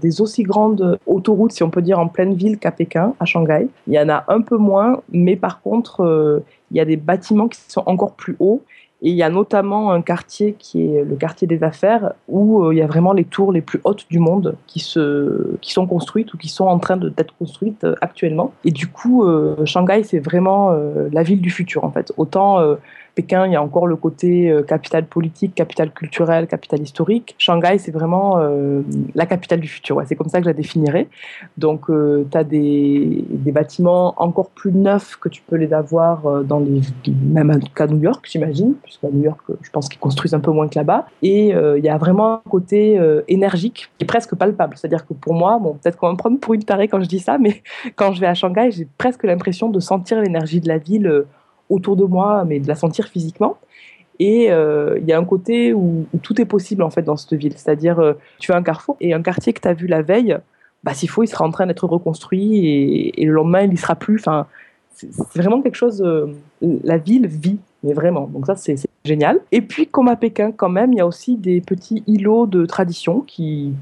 des 0.00 0.20
aussi 0.22 0.44
grandes 0.44 0.98
autoroutes, 1.04 1.52
si 1.52 1.62
on 1.62 1.68
peut 1.68 1.82
dire, 1.82 1.98
en 1.98 2.08
pleine 2.08 2.32
ville 2.32 2.58
qu'à 2.58 2.70
Pékin, 2.70 3.12
à 3.20 3.26
Shanghai. 3.26 3.68
Il 3.86 3.92
y 3.92 4.00
en 4.00 4.08
a 4.08 4.24
un 4.28 4.40
peu 4.40 4.56
moins, 4.56 5.02
mais 5.12 5.36
par 5.36 5.60
contre, 5.60 6.42
il 6.70 6.76
y 6.78 6.80
a 6.80 6.86
des 6.86 6.96
bâtiments 6.96 7.48
qui 7.48 7.60
sont 7.68 7.82
encore 7.84 8.12
plus 8.12 8.36
hauts 8.38 8.62
et 9.02 9.10
il 9.10 9.16
y 9.16 9.22
a 9.22 9.30
notamment 9.30 9.92
un 9.92 10.02
quartier 10.02 10.54
qui 10.58 10.94
est 10.94 11.04
le 11.04 11.16
quartier 11.16 11.46
des 11.46 11.62
affaires 11.62 12.12
où 12.28 12.64
euh, 12.64 12.74
il 12.74 12.78
y 12.78 12.82
a 12.82 12.86
vraiment 12.86 13.14
les 13.14 13.24
tours 13.24 13.50
les 13.50 13.62
plus 13.62 13.80
hautes 13.84 14.06
du 14.10 14.18
monde 14.18 14.56
qui, 14.66 14.80
se, 14.80 15.56
qui 15.62 15.72
sont 15.72 15.86
construites 15.86 16.34
ou 16.34 16.36
qui 16.36 16.48
sont 16.48 16.66
en 16.66 16.78
train 16.78 16.98
d'être 16.98 17.34
construites 17.38 17.84
euh, 17.84 17.94
actuellement. 18.02 18.52
Et 18.64 18.70
du 18.70 18.88
coup, 18.88 19.24
euh, 19.24 19.64
Shanghai, 19.64 20.02
c'est 20.04 20.18
vraiment 20.18 20.70
la 21.12 21.22
ville 21.22 21.40
du 21.40 21.50
futur 21.50 21.84
en 21.84 21.90
fait. 21.90 22.12
Autant 22.16 22.58
Pékin, 23.14 23.46
il 23.46 23.52
y 23.52 23.56
a 23.56 23.62
encore 23.62 23.86
le 23.86 23.96
côté 23.96 24.50
euh, 24.50 24.62
capitale 24.62 25.06
politique, 25.06 25.54
capitale 25.54 25.92
culturelle, 25.92 26.46
capitale 26.46 26.80
historique. 26.82 27.34
Shanghai, 27.38 27.78
c'est 27.78 27.90
vraiment 27.90 28.38
euh, 28.38 28.82
la 29.14 29.26
capitale 29.26 29.60
du 29.60 29.68
futur. 29.68 30.02
c'est 30.06 30.14
comme 30.14 30.28
ça 30.28 30.38
que 30.38 30.44
je 30.44 30.50
la 30.50 30.54
définirais. 30.54 31.08
Donc, 31.58 31.90
euh, 31.90 32.26
tu 32.30 32.38
as 32.38 32.44
des, 32.44 33.24
bâtiments 33.50 34.14
encore 34.16 34.50
plus 34.50 34.70
neufs 34.70 35.16
que 35.16 35.28
tu 35.28 35.42
peux 35.42 35.56
les 35.56 35.72
avoir 35.72 36.44
dans 36.44 36.60
les, 36.60 36.82
même 37.10 37.58
qu'à 37.74 37.88
New 37.88 37.98
York, 37.98 38.24
j'imagine, 38.30 38.74
puisqu'à 38.80 39.08
New 39.08 39.24
York, 39.24 39.40
je 39.60 39.70
pense 39.70 39.88
qu'ils 39.88 39.98
construisent 39.98 40.34
un 40.34 40.40
peu 40.40 40.52
moins 40.52 40.68
que 40.68 40.78
là-bas. 40.78 41.06
Et 41.20 41.48
il 41.48 41.84
y 41.84 41.88
a 41.88 41.98
vraiment 41.98 42.34
un 42.34 42.42
côté 42.48 42.96
énergique 43.26 43.90
qui 43.98 44.04
est 44.04 44.06
presque 44.06 44.36
palpable. 44.36 44.76
C'est-à-dire 44.76 45.04
que 45.04 45.14
pour 45.14 45.34
moi, 45.34 45.58
bon, 45.58 45.72
peut-être 45.82 45.96
qu'on 45.96 46.06
va 46.06 46.12
me 46.12 46.16
prendre 46.16 46.38
pour 46.38 46.54
une 46.54 46.62
tarée 46.62 46.86
quand 46.86 47.00
je 47.00 47.08
dis 47.08 47.18
ça, 47.18 47.38
mais 47.38 47.60
quand 47.96 48.12
je 48.12 48.20
vais 48.20 48.28
à 48.28 48.34
Shanghai, 48.34 48.70
j'ai 48.70 48.86
presque 48.98 49.24
l'impression 49.24 49.68
de 49.68 49.80
sentir 49.80 50.20
l'énergie 50.20 50.60
de 50.60 50.68
la 50.68 50.78
ville 50.78 51.24
autour 51.70 51.96
de 51.96 52.04
moi, 52.04 52.44
mais 52.44 52.60
de 52.60 52.68
la 52.68 52.74
sentir 52.74 53.06
physiquement. 53.06 53.56
Et 54.18 54.52
euh, 54.52 54.98
il 55.00 55.06
y 55.06 55.14
a 55.14 55.18
un 55.18 55.24
côté 55.24 55.72
où, 55.72 56.04
tout 56.22 56.38
est 56.40 56.44
possible 56.44 56.82
en 56.82 56.90
fait 56.90 57.02
dans 57.02 57.16
cette 57.16 57.32
ville. 57.32 57.54
C'est-à-dire, 57.56 57.98
euh, 57.98 58.12
tu 58.38 58.52
as 58.52 58.56
un 58.56 58.62
carrefour 58.62 58.96
et 59.00 59.14
un 59.14 59.22
quartier 59.22 59.54
que 59.54 59.60
tu 59.60 59.68
as 59.68 59.72
vu 59.72 59.86
la 59.86 60.02
veille, 60.02 60.36
bah, 60.84 60.92
s'il 60.92 61.08
faut, 61.08 61.22
il 61.22 61.26
sera 61.26 61.44
en 61.44 61.50
train 61.50 61.66
d'être 61.66 61.86
reconstruit 61.86 63.12
et, 63.16 63.24
le 63.24 63.32
lendemain, 63.32 63.62
il 63.62 63.70
n'y 63.70 63.78
sera 63.78 63.94
plus. 63.94 64.16
Enfin, 64.16 64.46
c'est 64.94 65.08
vraiment 65.34 65.62
quelque 65.62 65.76
chose. 65.76 66.02
Euh, 66.02 66.26
la 66.60 66.98
ville 66.98 67.26
vit, 67.26 67.58
mais 67.82 67.94
vraiment. 67.94 68.26
Donc 68.26 68.44
ça, 68.46 68.56
c'est 68.56 68.76
génial. 69.06 69.40
Et 69.52 69.62
puis, 69.62 69.86
comme 69.86 70.08
à 70.08 70.16
Pékin, 70.16 70.52
quand 70.52 70.68
même, 70.68 70.92
il 70.92 70.98
y 70.98 71.00
a 71.00 71.06
aussi 71.06 71.36
des 71.36 71.62
petits 71.62 72.02
îlots 72.06 72.46
de 72.46 72.66
tradition 72.66 73.22
qui 73.22 73.72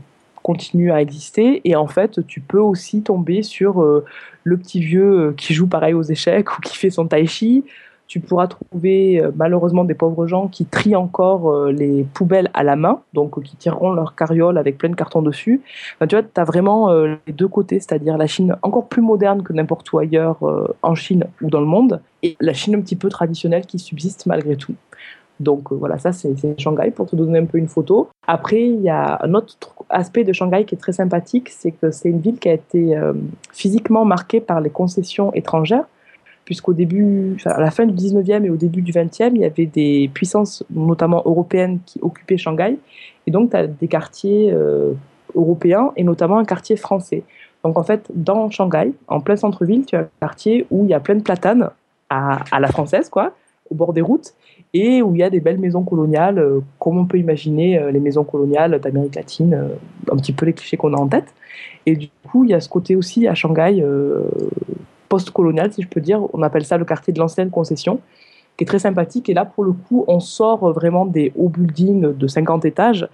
continue 0.49 0.90
à 0.90 1.00
exister. 1.00 1.61
Et 1.64 1.76
en 1.76 1.87
fait, 1.87 2.26
tu 2.26 2.40
peux 2.40 2.61
aussi 2.61 3.02
tomber 3.02 3.43
sur 3.43 3.83
le 4.45 4.57
petit 4.57 4.81
vieux 4.81 5.35
qui 5.37 5.55
joue 5.55 5.67
pareil 5.67 5.95
aux 5.95 6.02
échecs 6.02 6.50
ou 6.59 6.61
qui 6.61 6.76
fait 6.76 6.90
son 6.90 7.07
tai 7.07 7.26
chi 7.26 7.64
tu 8.09 8.21
pourras 8.21 8.47
trouver 8.47 9.23
euh, 9.23 9.31
malheureusement 9.37 9.85
des 9.85 9.95
pauvres 9.95 10.26
gens 10.26 10.49
qui 10.49 10.64
trient 10.64 10.97
encore 10.97 11.52
euh, 11.52 11.71
les 11.71 12.05
poubelles 12.05 12.50
à 12.55 12.64
la 12.64 12.75
main, 12.75 13.02
donc 13.12 13.37
euh, 13.38 13.43
qui 13.43 13.55
tireront 13.55 13.93
leur 13.93 14.17
carriole 14.17 14.57
avec 14.59 14.78
plein 14.78 14.88
de 14.88 14.97
cartons 14.97 15.23
dessus. 15.23 15.61
tu 16.09 16.17
vois, 16.17 16.23
tu 16.23 16.40
as 16.40 16.45
vraiment 16.45 16.90
les 16.90 17.33
deux 17.33 17.49
côtés, 17.49 17.78
c'est-à-dire 17.78 18.17
la 18.17 18.26
Chine 18.26 18.57
encore 18.62 18.88
plus 18.88 19.02
moderne 19.02 19.43
que 19.43 19.52
n'importe 19.52 19.93
où 19.93 19.99
ailleurs 19.99 20.38
en 20.83 20.95
Chine 20.95 21.25
ou 21.43 21.50
dans 21.50 21.61
le 21.61 21.67
monde, 21.67 22.00
et 22.23 22.37
la 22.40 22.55
Chine 22.55 22.75
un 22.75 22.81
petit 22.81 22.97
peu 22.97 23.11
traditionnelle 23.11 23.67
qui 23.67 23.78
subsiste 23.78 24.25
malgré 24.26 24.57
tout. 24.57 24.75
Donc 25.40 25.73
voilà, 25.73 25.99
ça 25.99 26.12
c'est 26.12 26.35
Shanghai 26.59 26.90
pour 26.90 27.07
te 27.07 27.14
donner 27.14 27.38
un 27.38 27.45
peu 27.45 27.59
une 27.59 27.68
photo. 27.68 28.09
Après, 28.26 28.62
il 28.62 28.80
y 28.80 28.90
a 28.90 29.18
un 29.23 29.35
autre 29.35 29.57
aspect 29.88 30.25
de 30.25 30.33
Shanghai 30.33 30.64
qui 30.64 30.75
est 30.75 30.78
très 30.78 30.92
sympathique, 30.92 31.49
c'est 31.50 31.71
que 31.71 31.90
c'est 31.90 32.09
une 32.09 32.21
ville 32.21 32.38
qui 32.38 32.49
a 32.49 32.54
été 32.54 32.99
physiquement 33.52 34.04
marquée 34.04 34.40
par 34.40 34.61
les 34.61 34.71
concessions 34.71 35.33
étrangères 35.35 35.85
puisqu'au 36.49 36.73
début, 36.73 37.37
à 37.45 37.61
la 37.61 37.71
fin 37.71 37.85
du 37.85 37.92
19e 37.92 38.42
et 38.42 38.49
au 38.49 38.57
début 38.57 38.80
du 38.80 38.90
20e, 38.90 39.33
il 39.35 39.42
y 39.42 39.45
avait 39.45 39.66
des 39.66 40.11
puissances, 40.14 40.64
notamment 40.71 41.21
européennes, 41.26 41.80
qui 41.85 41.99
occupaient 42.00 42.38
Shanghai. 42.38 42.78
Et 43.26 43.30
donc, 43.30 43.50
tu 43.50 43.57
as 43.59 43.66
des 43.66 43.87
quartiers 43.87 44.50
euh, 44.50 44.95
européens 45.35 45.92
et 45.97 46.04
notamment 46.04 46.38
un 46.38 46.47
quartier 46.47 46.76
français. 46.76 47.23
Donc, 47.62 47.78
en 47.78 47.83
fait, 47.83 48.11
dans 48.14 48.49
Shanghai, 48.49 48.95
en 49.09 49.21
plein 49.21 49.37
centre-ville, 49.37 49.85
tu 49.85 49.95
as 49.95 50.00
un 50.00 50.09
quartier 50.21 50.66
où 50.71 50.85
il 50.85 50.90
y 50.90 50.95
a 50.95 51.00
plein 51.00 51.16
de 51.16 51.23
platanes 51.23 51.68
à, 52.09 52.38
la 52.59 52.68
française, 52.68 53.11
quoi, 53.11 53.35
au 53.71 53.75
bord 53.75 53.92
des 53.92 54.00
routes, 54.00 54.33
et 54.75 55.03
où 55.03 55.15
il 55.15 55.19
y 55.19 55.23
a 55.23 55.31
des 55.31 55.41
belles 55.41 55.59
maisons 55.59 55.83
coloniales, 55.83 56.39
euh, 56.39 56.61
comme 56.79 56.99
on 56.99 57.07
peut 57.07 57.19
imaginer 57.19 57.79
euh, 57.79 57.91
les 57.91 58.01
maisons 58.01 58.25
coloniales 58.25 58.79
d'Amérique 58.81 59.15
latine, 59.15 59.69
un 60.11 60.17
petit 60.17 60.33
peu 60.33 60.47
les 60.47 60.53
clichés 60.53 60.77
qu'on 60.77 60.95
a 60.95 60.99
en 60.99 61.09
tête. 61.09 61.35
Et 61.87 61.97
du 61.97 62.09
coup, 62.31 62.45
il 62.45 62.51
y 62.51 62.55
a 62.55 62.61
ce 62.61 62.69
côté 62.69 62.97
aussi 62.97 63.27
à 63.27 63.35
Shanghai 63.35 63.83
post-colonial, 65.09 65.73
si 65.73 65.83
je 65.83 65.89
peux 65.89 66.01
dire. 66.01 66.23
On 66.35 66.43
appelle 66.43 66.65
ça 66.65 66.77
le 66.77 66.85
quartier 66.85 67.13
de 67.13 67.19
l'ancienne 67.19 67.51
concession, 67.51 68.01
qui 68.57 68.65
est 68.65 68.67
très 68.67 68.79
sympathique. 68.79 69.29
Et 69.31 69.35
là, 69.35 69.47
pour 69.47 69.65
le 69.65 69.73
coup, 69.73 70.05
on 70.07 70.21
sort 70.21 70.71
vraiment 70.73 71.07
des 71.07 71.33
hauts 71.37 71.49
buildings 71.49 72.15
de 72.15 72.27
50 72.27 72.67
étages 72.67 73.09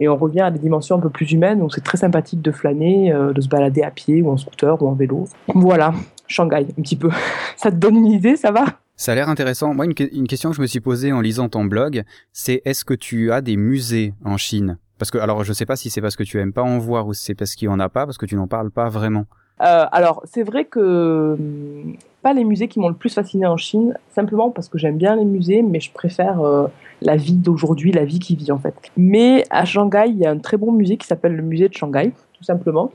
et 0.00 0.08
on 0.08 0.16
revient 0.16 0.40
à 0.40 0.50
des 0.50 0.58
dimensions 0.58 0.96
un 0.96 1.00
peu 1.00 1.10
plus 1.10 1.30
humaines. 1.30 1.60
Donc 1.60 1.74
c'est 1.74 1.82
très 1.82 1.98
sympathique 1.98 2.40
de 2.40 2.50
flâner, 2.50 3.12
euh, 3.12 3.32
de 3.32 3.40
se 3.40 3.48
balader 3.48 3.82
à 3.82 3.90
pied 3.90 4.22
ou 4.22 4.30
en 4.30 4.36
scooter 4.36 4.82
ou 4.82 4.88
en 4.88 4.94
vélo. 4.94 5.26
Voilà, 5.54 5.92
Shanghai, 6.26 6.66
un 6.78 6.82
petit 6.82 6.96
peu. 6.96 7.10
ça 7.56 7.70
te 7.70 7.76
donne 7.76 7.96
une 7.96 8.06
idée, 8.06 8.36
ça 8.36 8.50
va? 8.50 8.64
Ça 9.00 9.12
a 9.12 9.14
l'air 9.14 9.30
intéressant. 9.30 9.72
Moi, 9.72 9.86
une, 9.86 9.94
question 9.94 10.50
que 10.50 10.56
je 10.56 10.60
me 10.60 10.66
suis 10.66 10.80
posée 10.80 11.10
en 11.10 11.22
lisant 11.22 11.48
ton 11.48 11.64
blog, 11.64 12.02
c'est 12.34 12.60
est-ce 12.66 12.84
que 12.84 12.92
tu 12.92 13.32
as 13.32 13.40
des 13.40 13.56
musées 13.56 14.12
en 14.26 14.36
Chine? 14.36 14.76
Parce 14.98 15.10
que, 15.10 15.16
alors, 15.16 15.42
je 15.42 15.54
sais 15.54 15.64
pas 15.64 15.74
si 15.74 15.88
c'est 15.88 16.02
parce 16.02 16.16
que 16.16 16.22
tu 16.22 16.38
aimes 16.38 16.52
pas 16.52 16.62
en 16.62 16.78
voir 16.78 17.06
ou 17.06 17.14
si 17.14 17.24
c'est 17.24 17.34
parce 17.34 17.54
qu'il 17.54 17.64
y 17.64 17.68
en 17.70 17.80
a 17.80 17.88
pas, 17.88 18.04
parce 18.04 18.18
que 18.18 18.26
tu 18.26 18.36
n'en 18.36 18.46
parles 18.46 18.70
pas 18.70 18.90
vraiment. 18.90 19.24
Euh, 19.62 19.86
alors, 19.90 20.22
c'est 20.24 20.42
vrai 20.42 20.66
que 20.66 21.34
hum, 21.38 21.96
pas 22.22 22.34
les 22.34 22.44
musées 22.44 22.68
qui 22.68 22.78
m'ont 22.78 22.90
le 22.90 22.94
plus 22.94 23.14
fasciné 23.14 23.46
en 23.46 23.56
Chine, 23.56 23.94
simplement 24.10 24.50
parce 24.50 24.68
que 24.68 24.76
j'aime 24.76 24.98
bien 24.98 25.16
les 25.16 25.24
musées, 25.24 25.62
mais 25.62 25.80
je 25.80 25.90
préfère 25.92 26.42
euh, 26.42 26.66
la 27.00 27.16
vie 27.16 27.36
d'aujourd'hui, 27.36 27.92
la 27.92 28.04
vie 28.04 28.18
qui 28.18 28.36
vit 28.36 28.52
en 28.52 28.58
fait. 28.58 28.74
Mais 28.98 29.44
à 29.48 29.64
Shanghai, 29.64 30.08
il 30.08 30.18
y 30.18 30.26
a 30.26 30.30
un 30.30 30.38
très 30.38 30.58
bon 30.58 30.72
musée 30.72 30.98
qui 30.98 31.06
s'appelle 31.06 31.36
le 31.36 31.42
musée 31.42 31.70
de 31.70 31.74
Shanghai, 31.74 32.12
tout 32.34 32.44
simplement, 32.44 32.92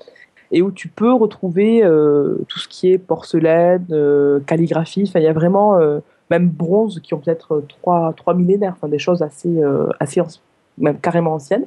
et 0.51 0.61
où 0.61 0.71
tu 0.71 0.87
peux 0.87 1.13
retrouver 1.13 1.83
euh, 1.83 2.37
tout 2.47 2.59
ce 2.59 2.67
qui 2.67 2.91
est 2.91 2.97
porcelaine, 2.97 3.85
calligraphie, 4.45 5.05
enfin, 5.07 5.19
il 5.19 5.23
y 5.23 5.27
a 5.27 5.33
vraiment 5.33 5.79
même 6.29 6.47
bronze 6.49 6.99
qui 7.01 7.13
ont 7.13 7.19
peut-être 7.19 7.63
trois, 7.67 8.13
trois 8.15 8.33
millénaires, 8.33 8.73
enfin, 8.75 8.87
des 8.87 8.99
choses 8.99 9.21
assez, 9.21 9.61
assez 9.99 10.21
même 10.77 10.99
carrément 10.99 11.33
anciennes. 11.33 11.65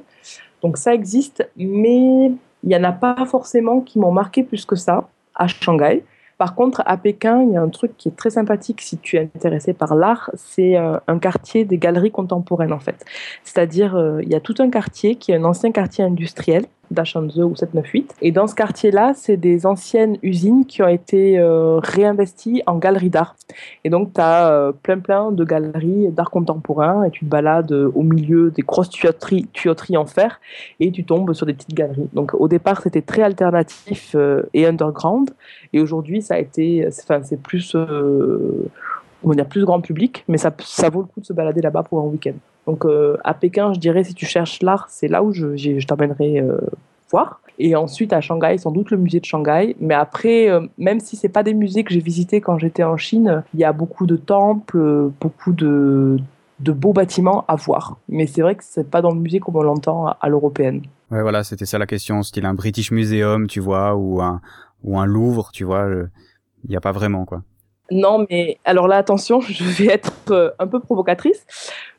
Donc 0.61 0.77
ça 0.77 0.93
existe, 0.93 1.49
mais 1.57 2.31
il 2.63 2.69
n'y 2.69 2.75
en 2.75 2.83
a 2.83 2.91
pas 2.91 3.25
forcément 3.25 3.81
qui 3.81 3.99
m'ont 3.99 4.11
marqué 4.11 4.43
plus 4.43 4.65
que 4.65 4.75
ça 4.75 5.07
à 5.35 5.47
Shanghai. 5.47 6.03
Par 6.37 6.55
contre, 6.55 6.81
à 6.85 6.95
Pékin, 6.95 7.43
il 7.43 7.51
y 7.51 7.57
a 7.57 7.61
un 7.61 7.69
truc 7.69 7.97
qui 7.97 8.07
est 8.07 8.15
très 8.15 8.29
sympathique 8.29 8.81
si 8.81 8.97
tu 8.97 9.17
es 9.17 9.29
intéressé 9.35 9.73
par 9.73 9.93
l'art, 9.93 10.31
c'est 10.35 10.77
euh, 10.77 10.97
un 11.07 11.19
quartier 11.19 11.65
des 11.65 11.77
galeries 11.77 12.11
contemporaines 12.11 12.71
en 12.71 12.79
fait. 12.79 13.05
C'est-à-dire, 13.43 13.95
euh, 13.95 14.21
il 14.23 14.29
y 14.29 14.35
a 14.35 14.39
tout 14.39 14.55
un 14.59 14.69
quartier 14.69 15.15
qui 15.15 15.33
est 15.33 15.35
un 15.35 15.43
ancien 15.43 15.71
quartier 15.73 16.03
industriel 16.03 16.65
d'Achanze 16.91 17.39
ou 17.39 17.55
798. 17.55 18.15
Et 18.21 18.31
dans 18.31 18.47
ce 18.47 18.55
quartier-là, 18.55 19.13
c'est 19.15 19.37
des 19.37 19.65
anciennes 19.65 20.17
usines 20.23 20.65
qui 20.65 20.81
ont 20.81 20.87
été 20.87 21.39
euh, 21.39 21.79
réinvesties 21.79 22.61
en 22.65 22.77
galeries 22.77 23.09
d'art. 23.09 23.35
Et 23.83 23.89
donc, 23.89 24.13
tu 24.13 24.21
as 24.21 24.51
euh, 24.51 24.71
plein 24.71 24.99
plein 24.99 25.31
de 25.31 25.43
galeries 25.43 26.09
d'art 26.09 26.29
contemporain 26.29 27.03
et 27.03 27.11
tu 27.11 27.25
te 27.25 27.29
balades 27.29 27.71
euh, 27.71 27.91
au 27.95 28.03
milieu 28.03 28.51
des 28.51 28.61
grosses 28.61 28.89
tuyauteries, 28.89 29.47
en 29.97 30.05
fer 30.05 30.39
et 30.79 30.91
tu 30.91 31.03
tombes 31.03 31.33
sur 31.33 31.45
des 31.45 31.53
petites 31.53 31.73
galeries. 31.73 32.09
Donc, 32.13 32.33
au 32.33 32.47
départ, 32.47 32.81
c'était 32.81 33.01
très 33.01 33.21
alternatif 33.21 34.15
et 34.53 34.65
underground. 34.65 35.29
Et 35.73 35.79
aujourd'hui, 35.79 36.21
ça 36.21 36.35
a 36.35 36.39
été, 36.39 36.87
enfin, 36.87 37.21
c'est 37.23 37.41
plus, 37.41 37.75
on 39.23 39.31
va 39.31 39.45
plus 39.45 39.65
grand 39.65 39.81
public, 39.81 40.23
mais 40.27 40.37
ça, 40.37 40.53
ça 40.59 40.89
vaut 40.89 41.01
le 41.01 41.07
coup 41.07 41.19
de 41.19 41.25
se 41.25 41.33
balader 41.33 41.61
là-bas 41.61 41.83
pour 41.83 41.99
un 41.99 42.03
week-end. 42.03 42.33
Donc 42.65 42.85
euh, 42.85 43.17
à 43.23 43.33
Pékin, 43.33 43.73
je 43.73 43.79
dirais 43.79 44.03
si 44.03 44.13
tu 44.13 44.25
cherches 44.25 44.61
l'art, 44.61 44.87
c'est 44.89 45.07
là 45.07 45.23
où 45.23 45.31
je, 45.33 45.55
je 45.55 45.85
t'emmènerai 45.85 46.39
euh, 46.39 46.59
voir. 47.11 47.41
Et 47.57 47.75
ensuite 47.75 48.13
à 48.13 48.21
Shanghai, 48.21 48.57
sans 48.57 48.71
doute 48.71 48.91
le 48.91 48.97
musée 48.97 49.19
de 49.19 49.25
Shanghai. 49.25 49.75
Mais 49.79 49.93
après, 49.93 50.49
euh, 50.49 50.61
même 50.77 50.99
si 50.99 51.15
c'est 51.15 51.29
pas 51.29 51.43
des 51.43 51.53
musées 51.53 51.83
que 51.83 51.93
j'ai 51.93 51.99
visités 51.99 52.39
quand 52.39 52.57
j'étais 52.57 52.83
en 52.83 52.95
Chine, 52.95 53.43
il 53.53 53.59
y 53.59 53.65
a 53.65 53.73
beaucoup 53.73 54.05
de 54.05 54.15
temples, 54.15 55.11
beaucoup 55.19 55.51
de, 55.51 56.17
de 56.59 56.71
beaux 56.71 56.93
bâtiments 56.93 57.43
à 57.47 57.55
voir. 57.55 57.97
Mais 58.07 58.27
c'est 58.27 58.41
vrai 58.41 58.55
que 58.55 58.63
c'est 58.63 58.89
pas 58.89 59.01
dans 59.01 59.11
le 59.11 59.19
musée 59.19 59.39
comme 59.39 59.57
on 59.57 59.63
l'entend 59.63 60.07
à, 60.07 60.29
l'européenne. 60.29 60.83
Ouais, 61.11 61.21
voilà, 61.21 61.43
c'était 61.43 61.65
ça 61.65 61.77
la 61.77 61.87
question. 61.87 62.21
Style 62.23 62.45
un 62.45 62.53
British 62.53 62.91
Museum, 62.91 63.47
tu 63.47 63.59
vois, 63.59 63.95
ou 63.95 64.21
un 64.21 64.41
ou 64.83 64.97
un 64.97 65.05
Louvre, 65.05 65.49
tu 65.51 65.65
vois. 65.65 65.87
Il 66.63 66.69
n'y 66.69 66.77
a 66.77 66.81
pas 66.81 66.93
vraiment 66.93 67.25
quoi. 67.25 67.41
Non, 67.91 68.25
mais 68.29 68.57
alors 68.65 68.87
là, 68.87 68.97
attention, 68.97 69.41
je 69.47 69.63
vais 69.63 69.91
être 69.91 70.13
euh, 70.31 70.51
un 70.59 70.67
peu 70.67 70.79
provocatrice. 70.79 71.45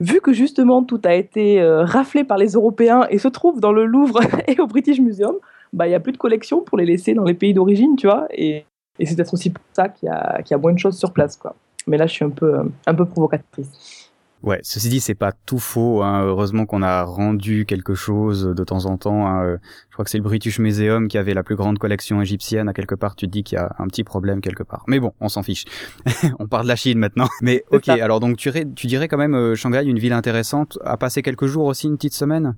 Vu 0.00 0.20
que 0.20 0.32
justement 0.32 0.82
tout 0.82 1.00
a 1.04 1.14
été 1.14 1.60
euh, 1.60 1.84
raflé 1.84 2.24
par 2.24 2.38
les 2.38 2.52
Européens 2.52 3.06
et 3.10 3.18
se 3.18 3.28
trouve 3.28 3.60
dans 3.60 3.72
le 3.72 3.84
Louvre 3.84 4.20
et 4.46 4.60
au 4.60 4.66
British 4.66 5.00
Museum, 5.00 5.36
bah 5.72 5.86
il 5.86 5.90
n'y 5.90 5.96
a 5.96 6.00
plus 6.00 6.12
de 6.12 6.18
collection 6.18 6.62
pour 6.62 6.78
les 6.78 6.84
laisser 6.84 7.14
dans 7.14 7.24
les 7.24 7.34
pays 7.34 7.54
d'origine, 7.54 7.96
tu 7.96 8.06
vois. 8.06 8.26
Et, 8.30 8.64
c'est 9.02 9.16
peut-être 9.16 9.32
aussi 9.32 9.48
pour 9.48 9.64
ça 9.72 9.88
qu'il 9.88 10.08
y 10.08 10.54
a, 10.54 10.58
moins 10.58 10.74
de 10.74 10.78
choses 10.78 10.98
sur 10.98 11.12
place, 11.12 11.34
quoi. 11.36 11.54
Mais 11.86 11.96
là, 11.96 12.06
je 12.06 12.12
suis 12.12 12.24
un 12.24 12.30
peu, 12.30 12.54
euh, 12.54 12.64
un 12.86 12.94
peu 12.94 13.06
provocatrice. 13.06 13.99
Ouais, 14.42 14.58
ceci 14.62 14.88
dit, 14.88 15.00
c'est 15.00 15.14
pas 15.14 15.32
tout 15.32 15.58
faux. 15.58 16.02
Hein. 16.02 16.22
Heureusement 16.24 16.64
qu'on 16.64 16.82
a 16.82 17.02
rendu 17.02 17.66
quelque 17.66 17.94
chose 17.94 18.44
de 18.44 18.64
temps 18.64 18.86
en 18.86 18.96
temps. 18.96 19.26
Hein. 19.26 19.44
Euh, 19.44 19.56
je 19.90 19.94
crois 19.94 20.04
que 20.04 20.10
c'est 20.10 20.18
le 20.18 20.24
British 20.24 20.58
Museum 20.58 21.08
qui 21.08 21.18
avait 21.18 21.34
la 21.34 21.42
plus 21.42 21.56
grande 21.56 21.78
collection 21.78 22.22
égyptienne. 22.22 22.68
À 22.68 22.72
quelque 22.72 22.94
part, 22.94 23.16
tu 23.16 23.26
te 23.26 23.30
dis 23.30 23.42
qu'il 23.42 23.56
y 23.56 23.60
a 23.60 23.74
un 23.78 23.86
petit 23.86 24.02
problème 24.02 24.40
quelque 24.40 24.62
part. 24.62 24.84
Mais 24.86 24.98
bon, 24.98 25.12
on 25.20 25.28
s'en 25.28 25.42
fiche. 25.42 25.66
on 26.38 26.46
parle 26.46 26.62
de 26.64 26.68
la 26.68 26.76
Chine 26.76 26.98
maintenant. 26.98 27.28
Mais 27.42 27.64
ok, 27.70 27.88
alors 27.90 28.20
donc 28.20 28.38
tu, 28.38 28.50
tu 28.74 28.86
dirais 28.86 29.08
quand 29.08 29.18
même 29.18 29.34
euh, 29.34 29.54
Shanghai 29.54 29.84
une 29.84 29.98
ville 29.98 30.14
intéressante 30.14 30.78
à 30.84 30.96
passer 30.96 31.20
quelques 31.20 31.46
jours 31.46 31.66
aussi, 31.66 31.86
une 31.86 31.96
petite 31.96 32.14
semaine? 32.14 32.56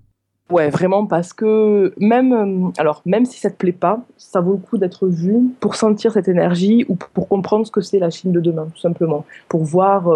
Ouais, 0.51 0.69
vraiment, 0.69 1.07
parce 1.07 1.33
que 1.33 1.95
même, 1.99 2.33
euh, 2.33 2.71
alors, 2.77 3.03
même 3.07 3.25
si 3.25 3.41
ça 3.41 3.51
te 3.51 3.57
plaît 3.57 3.73
pas, 3.73 4.01
ça 4.19 4.41
vaut 4.41 4.53
le 4.53 4.59
coup 4.59 4.77
d'être 4.77 5.09
vu 5.09 5.51
pour 5.61 5.77
sentir 5.77 6.12
cette 6.12 6.29
énergie 6.29 6.85
ou 6.89 6.95
pour 6.95 7.27
comprendre 7.27 7.67
ce 7.67 7.73
que 7.73 7.81
c'est 7.81 7.99
la 7.99 8.11
Chine 8.11 8.33
de 8.33 8.41
demain, 8.41 8.69
tout 8.73 8.81
simplement. 8.81 9.25
Pour 9.49 9.65
voir 9.65 10.09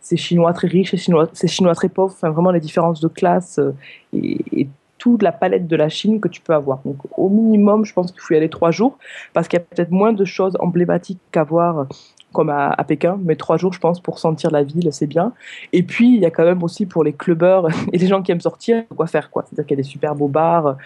ces 0.00 0.16
Chinois 0.16 0.52
très 0.52 0.68
riches, 0.68 0.90
ces 0.90 0.96
Chinois, 0.96 1.28
ces 1.32 1.48
Chinois 1.48 1.74
très 1.74 1.88
pauvres, 1.88 2.14
enfin, 2.14 2.30
vraiment 2.30 2.50
les 2.50 2.60
différences 2.60 3.00
de 3.00 3.08
classe 3.08 3.58
euh, 3.58 3.74
et, 4.12 4.68
toute 4.98 5.22
la 5.22 5.30
palette 5.30 5.68
de 5.68 5.76
la 5.76 5.88
Chine 5.88 6.20
que 6.20 6.26
tu 6.26 6.40
peux 6.40 6.52
avoir. 6.52 6.80
Donc, 6.84 6.96
au 7.16 7.28
minimum, 7.28 7.84
je 7.84 7.92
pense 7.92 8.10
qu'il 8.10 8.20
faut 8.20 8.34
y 8.34 8.36
aller 8.36 8.48
trois 8.48 8.72
jours 8.72 8.98
parce 9.32 9.46
qu'il 9.46 9.56
y 9.56 9.62
a 9.62 9.64
peut-être 9.64 9.92
moins 9.92 10.12
de 10.12 10.24
choses 10.24 10.56
emblématiques 10.58 11.20
qu'à 11.30 11.44
voir 11.44 11.86
comme 12.32 12.50
à, 12.50 12.76
Pékin, 12.86 13.18
mais 13.22 13.36
trois 13.36 13.56
jours, 13.56 13.72
je 13.72 13.80
pense, 13.80 14.00
pour 14.00 14.18
sentir 14.18 14.50
la 14.50 14.62
ville, 14.62 14.88
c'est 14.92 15.06
bien. 15.06 15.32
Et 15.72 15.82
puis, 15.82 16.14
il 16.14 16.20
y 16.20 16.26
a 16.26 16.30
quand 16.30 16.44
même 16.44 16.62
aussi 16.62 16.84
pour 16.84 17.02
les 17.02 17.12
clubbers 17.12 17.66
et 17.92 17.98
les 17.98 18.06
gens 18.06 18.22
qui 18.22 18.32
aiment 18.32 18.40
sortir, 18.40 18.84
quoi 18.94 19.06
faire, 19.06 19.30
quoi. 19.30 19.44
C'est-à-dire 19.44 19.66
qu'il 19.66 19.76
y 19.76 19.80
a 19.80 19.82
des 19.82 19.88
super 19.88 20.14
beaux 20.14 20.28
bars, 20.28 20.76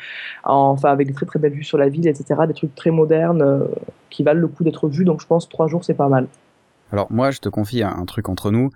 enfin, 0.45 0.90
avec 0.90 1.09
des 1.09 1.14
très 1.14 1.26
très 1.26 1.38
belles 1.38 1.52
vues 1.52 1.64
sur 1.64 1.78
la 1.78 1.88
ville, 1.88 2.07
etc., 2.07 2.42
des 2.47 2.54
trucs 2.54 2.75
très 2.75 2.90
modernes 2.90 3.42
euh, 3.42 3.64
qui 4.11 4.23
valent 4.23 4.40
le 4.40 4.49
coup 4.49 4.62
d'être 4.62 4.88
vus. 4.88 5.04
Donc, 5.04 5.21
je 5.21 5.26
pense 5.26 5.49
trois 5.49 5.66
jours, 5.66 5.85
c'est 5.85 5.95
pas 5.95 6.09
mal. 6.09 6.26
Alors, 6.92 7.11
moi, 7.11 7.31
je 7.31 7.40
te 7.40 7.49
confie 7.49 7.83
un 7.83 8.04
truc 8.04 8.28
entre 8.28 8.50
nous 8.50 8.71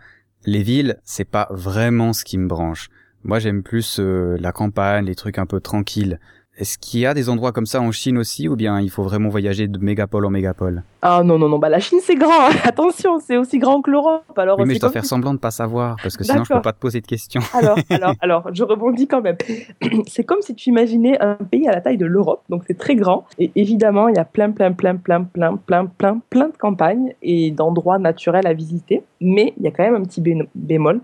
les 0.47 0.63
villes, 0.63 0.99
c'est 1.05 1.29
pas 1.29 1.49
vraiment 1.51 2.13
ce 2.13 2.25
qui 2.25 2.39
me 2.39 2.47
branche. 2.47 2.89
Moi, 3.25 3.41
j'aime 3.41 3.63
plus 3.63 3.99
euh, 3.99 4.37
la 4.41 4.53
campagne, 4.53 5.05
les 5.05 5.17
trucs 5.17 5.39
un 5.39 5.47
peu 5.47 5.61
tranquilles. 5.61 6.21
Est-ce 6.59 6.79
qu'il 6.79 7.01
y 7.01 7.07
a 7.07 7.13
des 7.13 7.29
endroits 7.29 7.53
comme 7.53 7.67
ça 7.67 7.83
en 7.83 7.93
Chine 7.93 8.17
aussi 8.17 8.49
ou 8.49 8.57
bien 8.57 8.81
il 8.81 8.89
faut 8.89 9.03
vraiment 9.03 9.29
voyager 9.29 9.69
de 9.69 9.79
mégapole 9.79 10.25
en 10.25 10.31
mégapole? 10.31 10.85
Ah 11.03 11.23
non, 11.23 11.39
non, 11.39 11.51
non, 11.51 11.59
bah 11.59 11.69
la 11.69 11.81
Chine 11.81 11.99
c'est 12.03 12.15
grand, 12.15 12.49
hein. 12.49 12.57
attention, 12.65 13.21
c'est 13.21 13.37
aussi 13.37 13.59
grand 13.59 13.83
que 13.83 13.91
l'Europe. 13.91 14.25
Alors, 14.37 14.59
oui, 14.59 14.65
mais 14.67 14.75
je 14.75 14.81
dois 14.81 14.91
faire 14.91 15.05
semblant 15.05 15.35
de 15.35 15.39
pas 15.39 15.51
savoir 15.51 15.97
parce 16.03 16.17
que 16.17 16.25
sinon 16.25 16.45
je 16.45 16.55
peux 16.55 16.63
pas 16.63 16.73
te 16.73 16.79
poser 16.79 17.03
de 17.03 17.07
questions. 17.07 17.43
alors, 17.53 17.77
alors, 17.91 18.15
alors, 18.23 18.49
je 18.55 18.65
rebondis 18.65 19.07
quand 19.07 19.21
même. 19.21 19.37
c'est 20.07 20.25
comme 20.25 20.41
si 20.41 20.55
tu 20.55 20.71
imaginais 20.71 21.21
un 21.21 21.35
pays 21.35 21.69
à 21.69 21.73
la 21.73 21.83
taille 21.83 21.99
de 21.99 22.07
l'Europe, 22.07 22.43
donc 22.49 22.63
c'est 22.67 22.79
très 22.79 22.95
grand 22.97 23.27
et 23.39 23.51
évidemment 23.55 24.09
il 24.09 24.17
y 24.17 24.19
a 24.19 24.25
plein, 24.25 24.51
plein, 24.51 24.73
plein, 24.73 24.97
plein, 24.97 25.25
plein, 25.25 25.57
plein, 25.57 25.87
plein, 25.87 26.21
plein 26.31 26.49
de 26.49 26.57
campagnes 26.57 27.13
et 27.23 27.51
d'endroits 27.51 27.99
naturels 27.99 28.47
à 28.47 28.55
visiter, 28.55 29.03
mais 29.21 29.53
il 29.59 29.65
y 29.65 29.67
a 29.67 29.71
quand 29.73 29.85
même 29.85 29.97
un 29.97 30.05
petit 30.05 30.23
bémol 30.55 31.03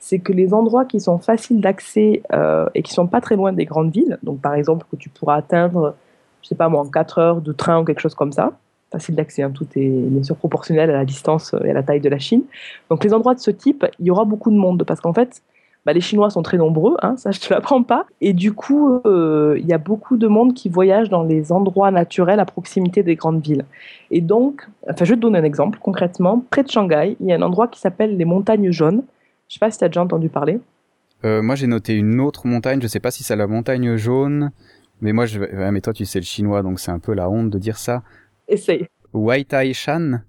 c'est 0.00 0.18
que 0.18 0.32
les 0.32 0.52
endroits 0.52 0.84
qui 0.84 0.98
sont 0.98 1.18
faciles 1.18 1.60
d'accès 1.60 2.22
euh, 2.32 2.66
et 2.74 2.82
qui 2.82 2.92
sont 2.92 3.06
pas 3.06 3.20
très 3.20 3.36
loin 3.36 3.52
des 3.52 3.66
grandes 3.66 3.92
villes, 3.92 4.18
donc 4.22 4.40
par 4.40 4.54
exemple 4.54 4.86
que 4.90 4.96
tu 4.96 5.10
pourras 5.10 5.36
atteindre, 5.36 5.94
je 6.42 6.48
sais 6.48 6.54
pas 6.54 6.68
moi, 6.68 6.80
en 6.80 6.86
4 6.86 7.18
heures 7.18 7.40
de 7.40 7.52
train 7.52 7.80
ou 7.80 7.84
quelque 7.84 8.00
chose 8.00 8.14
comme 8.14 8.32
ça. 8.32 8.52
Facile 8.90 9.14
d'accès, 9.14 9.42
hein. 9.42 9.52
tout 9.52 9.66
est 9.76 9.88
bien 9.88 10.22
sûr 10.24 10.34
proportionnel 10.34 10.90
à 10.90 10.94
la 10.94 11.04
distance 11.04 11.54
et 11.64 11.70
à 11.70 11.74
la 11.74 11.84
taille 11.84 12.00
de 12.00 12.08
la 12.08 12.18
Chine. 12.18 12.42
Donc 12.88 13.04
les 13.04 13.14
endroits 13.14 13.34
de 13.34 13.40
ce 13.40 13.52
type, 13.52 13.86
il 14.00 14.06
y 14.06 14.10
aura 14.10 14.24
beaucoup 14.24 14.50
de 14.50 14.56
monde 14.56 14.82
parce 14.84 15.00
qu'en 15.00 15.12
fait, 15.12 15.42
bah, 15.86 15.94
les 15.94 16.00
Chinois 16.00 16.28
sont 16.28 16.42
très 16.42 16.58
nombreux, 16.58 16.96
hein, 17.02 17.16
ça 17.16 17.30
je 17.30 17.40
te 17.40 17.52
l'apprends 17.52 17.82
pas. 17.82 18.06
Et 18.20 18.32
du 18.32 18.52
coup, 18.52 19.00
euh, 19.06 19.56
il 19.58 19.66
y 19.66 19.72
a 19.72 19.78
beaucoup 19.78 20.16
de 20.16 20.26
monde 20.26 20.54
qui 20.54 20.68
voyage 20.68 21.08
dans 21.08 21.22
les 21.22 21.52
endroits 21.52 21.90
naturels 21.90 22.40
à 22.40 22.44
proximité 22.44 23.02
des 23.02 23.16
grandes 23.16 23.42
villes. 23.42 23.64
Et 24.10 24.20
donc, 24.20 24.68
enfin, 24.88 25.04
je 25.04 25.10
vais 25.10 25.16
te 25.16 25.20
donner 25.20 25.38
un 25.38 25.44
exemple. 25.44 25.78
Concrètement, 25.80 26.44
près 26.50 26.62
de 26.62 26.70
Shanghai, 26.70 27.16
il 27.20 27.26
y 27.26 27.32
a 27.32 27.36
un 27.36 27.42
endroit 27.42 27.68
qui 27.68 27.80
s'appelle 27.80 28.16
les 28.16 28.24
montagnes 28.24 28.70
jaunes. 28.70 29.02
Je 29.50 29.54
sais 29.54 29.58
pas 29.58 29.70
si 29.72 29.78
tu 29.78 29.84
as 29.84 29.88
déjà 29.88 30.00
entendu 30.00 30.28
parler. 30.28 30.60
Euh, 31.24 31.42
moi, 31.42 31.56
j'ai 31.56 31.66
noté 31.66 31.94
une 31.94 32.20
autre 32.20 32.46
montagne. 32.46 32.80
Je 32.80 32.86
sais 32.86 33.00
pas 33.00 33.10
si 33.10 33.24
c'est 33.24 33.34
la 33.34 33.48
montagne 33.48 33.96
jaune, 33.96 34.52
mais 35.00 35.12
moi, 35.12 35.26
je... 35.26 35.40
mais 35.40 35.80
toi, 35.80 35.92
tu 35.92 36.04
sais 36.04 36.20
le 36.20 36.24
chinois, 36.24 36.62
donc 36.62 36.78
c'est 36.78 36.92
un 36.92 37.00
peu 37.00 37.14
la 37.14 37.28
honte 37.28 37.50
de 37.50 37.58
dire 37.58 37.76
ça. 37.76 38.04
Essaye. 38.46 38.86
Shan 39.74 40.20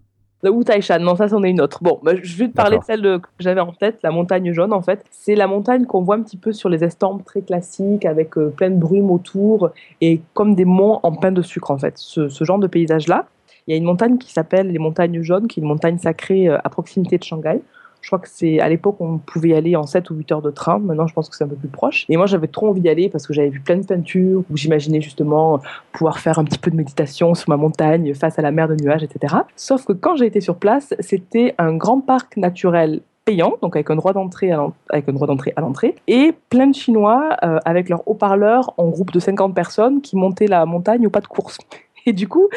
le 0.44 0.82
Shan, 0.82 1.00
non, 1.02 1.16
ça 1.16 1.28
c'en 1.28 1.44
est 1.44 1.52
une 1.52 1.62
autre. 1.62 1.84
Bon, 1.84 2.00
bah, 2.02 2.14
je 2.20 2.36
vais 2.36 2.48
te 2.48 2.54
parler 2.54 2.80
de 2.80 2.84
celle 2.84 3.04
que 3.04 3.28
j'avais 3.38 3.62
en 3.62 3.74
tête, 3.74 4.00
la 4.02 4.10
montagne 4.10 4.52
jaune 4.54 4.74
en 4.74 4.82
fait. 4.82 5.06
C'est 5.12 5.36
la 5.36 5.46
montagne 5.46 5.86
qu'on 5.86 6.02
voit 6.02 6.16
un 6.16 6.24
petit 6.24 6.38
peu 6.38 6.52
sur 6.52 6.68
les 6.68 6.84
estampes 6.84 7.24
très 7.24 7.44
classiques 7.44 8.06
avec 8.06 8.36
euh, 8.40 8.50
plein 8.50 8.72
de 8.72 8.76
brume 8.76 9.12
autour 9.12 9.70
et 10.02 10.20
comme 10.34 10.56
des 10.56 10.66
monts 10.66 11.00
en 11.04 11.12
pain 11.12 11.32
de 11.32 11.44
sucre 11.44 11.70
en 11.70 11.78
fait. 11.78 11.94
Ce, 11.98 12.28
ce 12.28 12.44
genre 12.44 12.58
de 12.58 12.66
paysage-là. 12.66 13.28
Il 13.68 13.72
y 13.72 13.76
a 13.76 13.78
une 13.78 13.86
montagne 13.86 14.18
qui 14.18 14.34
s'appelle 14.34 14.72
les 14.72 14.80
montagnes 14.80 15.22
jaunes, 15.22 15.48
qui 15.48 15.60
est 15.60 15.62
une 15.62 15.70
montagne 15.70 16.00
sacrée 16.00 16.50
euh, 16.50 16.58
à 16.64 16.70
proximité 16.70 17.20
de 17.20 17.24
Shanghai. 17.24 17.62
Je 18.02 18.08
crois 18.08 18.20
que 18.20 18.28
c'est 18.30 18.60
à 18.60 18.68
l'époque 18.70 18.98
on 19.00 19.18
pouvait 19.18 19.50
y 19.50 19.54
aller 19.54 19.76
en 19.76 19.86
7 19.86 20.10
ou 20.10 20.16
8 20.16 20.32
heures 20.32 20.42
de 20.42 20.52
train. 20.52 20.80
Maintenant, 20.80 21.08
je 21.08 21.14
pense 21.14 21.30
que 21.30 21.36
c'est 21.36 21.44
un 21.44 21.48
peu 21.48 21.56
plus 21.56 21.70
proche. 21.70 22.06
Et 22.10 22.18
moi, 22.18 22.26
j'avais 22.26 22.48
trop 22.48 22.70
envie 22.70 22.82
d'y 22.82 22.90
aller 22.90 23.10
parce 23.10 23.28
que 23.28 23.34
j'avais 23.34 23.50
vu 23.50 23.60
plein 23.60 23.78
de 23.78 23.86
peintures 23.86 24.44
où 24.50 24.58
j'imaginais 24.58 25.02
justement 25.02 25.62
pouvoir 25.92 26.20
faire 26.20 26.40
un 26.40 26.44
petit 26.44 26.60
peu 26.60 26.72
de 26.72 26.76
méditation 26.76 27.34
sur 27.36 27.50
ma 27.50 27.58
montagne 27.58 28.14
face 28.14 28.40
à 28.40 28.42
la 28.42 28.52
mer 28.52 28.68
de 28.68 28.76
nuages, 28.76 29.04
etc. 29.04 29.36
Sauf 29.56 29.86
que 29.86 29.94
quand 29.94 30.16
j'ai 30.16 30.26
été 30.26 30.42
sur 30.42 30.56
place, 30.56 30.94
c'était 31.00 31.56
un 31.58 31.76
grand 31.76 32.02
parc 32.02 32.38
naturel 32.38 33.02
payant, 33.26 33.58
donc 33.62 33.76
avec 33.76 33.90
un 33.90 33.96
droit 33.96 34.14
d'entrée 34.14 34.52
à 34.52 35.62
l'entrée, 35.62 35.96
et 36.08 36.34
plein 36.50 36.68
de 36.68 36.76
Chinois 36.76 37.38
euh, 37.44 37.60
avec 37.66 37.90
leurs 37.90 38.08
haut-parleurs 38.08 38.74
en 38.78 38.88
groupe 38.88 39.12
de 39.12 39.20
50 39.20 39.54
personnes 39.54 40.02
qui 40.02 40.16
montaient 40.16 40.48
la 40.48 40.66
montagne 40.66 41.06
au 41.06 41.10
pas 41.10 41.22
de 41.22 41.28
course. 41.28 41.58
Et 42.06 42.14
du 42.14 42.28
coup, 42.28 42.50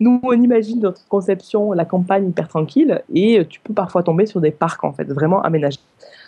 nous, 0.00 0.20
on 0.22 0.32
imagine 0.32 0.80
notre 0.80 1.06
conception, 1.08 1.72
la 1.72 1.84
campagne 1.84 2.28
hyper 2.28 2.48
tranquille, 2.48 3.02
et 3.14 3.44
tu 3.48 3.60
peux 3.60 3.74
parfois 3.74 4.02
tomber 4.02 4.26
sur 4.26 4.40
des 4.40 4.50
parcs, 4.50 4.84
en 4.84 4.92
fait, 4.92 5.04
vraiment 5.04 5.42
aménagés. 5.42 5.80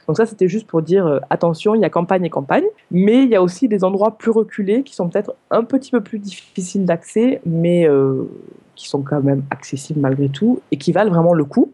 Donc 0.06 0.16
ça, 0.16 0.26
c'était 0.26 0.48
juste 0.48 0.66
pour 0.66 0.82
dire, 0.82 1.06
euh, 1.06 1.18
attention, 1.30 1.74
il 1.74 1.80
y 1.80 1.84
a 1.84 1.90
campagne 1.90 2.24
et 2.24 2.30
campagne, 2.30 2.64
mais 2.90 3.22
il 3.22 3.30
y 3.30 3.36
a 3.36 3.42
aussi 3.42 3.68
des 3.68 3.84
endroits 3.84 4.16
plus 4.18 4.30
reculés 4.30 4.82
qui 4.82 4.94
sont 4.94 5.08
peut-être 5.08 5.34
un 5.50 5.64
petit 5.64 5.90
peu 5.90 6.00
plus 6.00 6.18
difficiles 6.18 6.84
d'accès, 6.84 7.40
mais 7.46 7.88
euh, 7.88 8.24
qui 8.74 8.88
sont 8.88 9.02
quand 9.02 9.22
même 9.22 9.42
accessibles 9.50 10.00
malgré 10.00 10.28
tout, 10.28 10.60
et 10.70 10.76
qui 10.76 10.92
valent 10.92 11.10
vraiment 11.10 11.34
le 11.34 11.44
coup. 11.44 11.72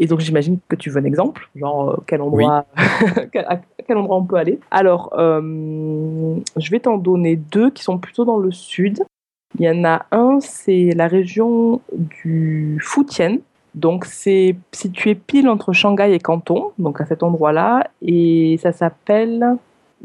Et 0.00 0.06
donc 0.08 0.18
j'imagine 0.18 0.58
que 0.68 0.74
tu 0.74 0.90
veux 0.90 1.00
un 1.00 1.04
exemple, 1.04 1.48
genre 1.54 1.90
euh, 1.90 2.02
quel 2.06 2.20
endroit, 2.20 2.66
à 2.76 3.60
quel 3.86 3.96
endroit 3.96 4.16
on 4.16 4.24
peut 4.24 4.36
aller. 4.36 4.58
Alors, 4.72 5.12
je 5.16 6.70
vais 6.70 6.80
t'en 6.80 6.98
donner 6.98 7.36
deux 7.36 7.70
qui 7.70 7.84
sont 7.84 7.98
plutôt 7.98 8.24
dans 8.24 8.38
le 8.38 8.50
sud. 8.50 9.04
Il 9.58 9.64
y 9.64 9.70
en 9.70 9.84
a 9.84 10.06
un, 10.10 10.40
c'est 10.40 10.90
la 10.96 11.06
région 11.06 11.80
du 11.92 12.78
Fujian. 12.82 13.38
Donc 13.74 14.04
c'est 14.04 14.56
situé 14.72 15.14
pile 15.14 15.48
entre 15.48 15.72
Shanghai 15.72 16.12
et 16.12 16.18
Canton, 16.20 16.70
donc 16.78 17.00
à 17.00 17.06
cet 17.06 17.22
endroit-là, 17.24 17.88
et 18.02 18.56
ça 18.62 18.70
s'appelle 18.72 19.56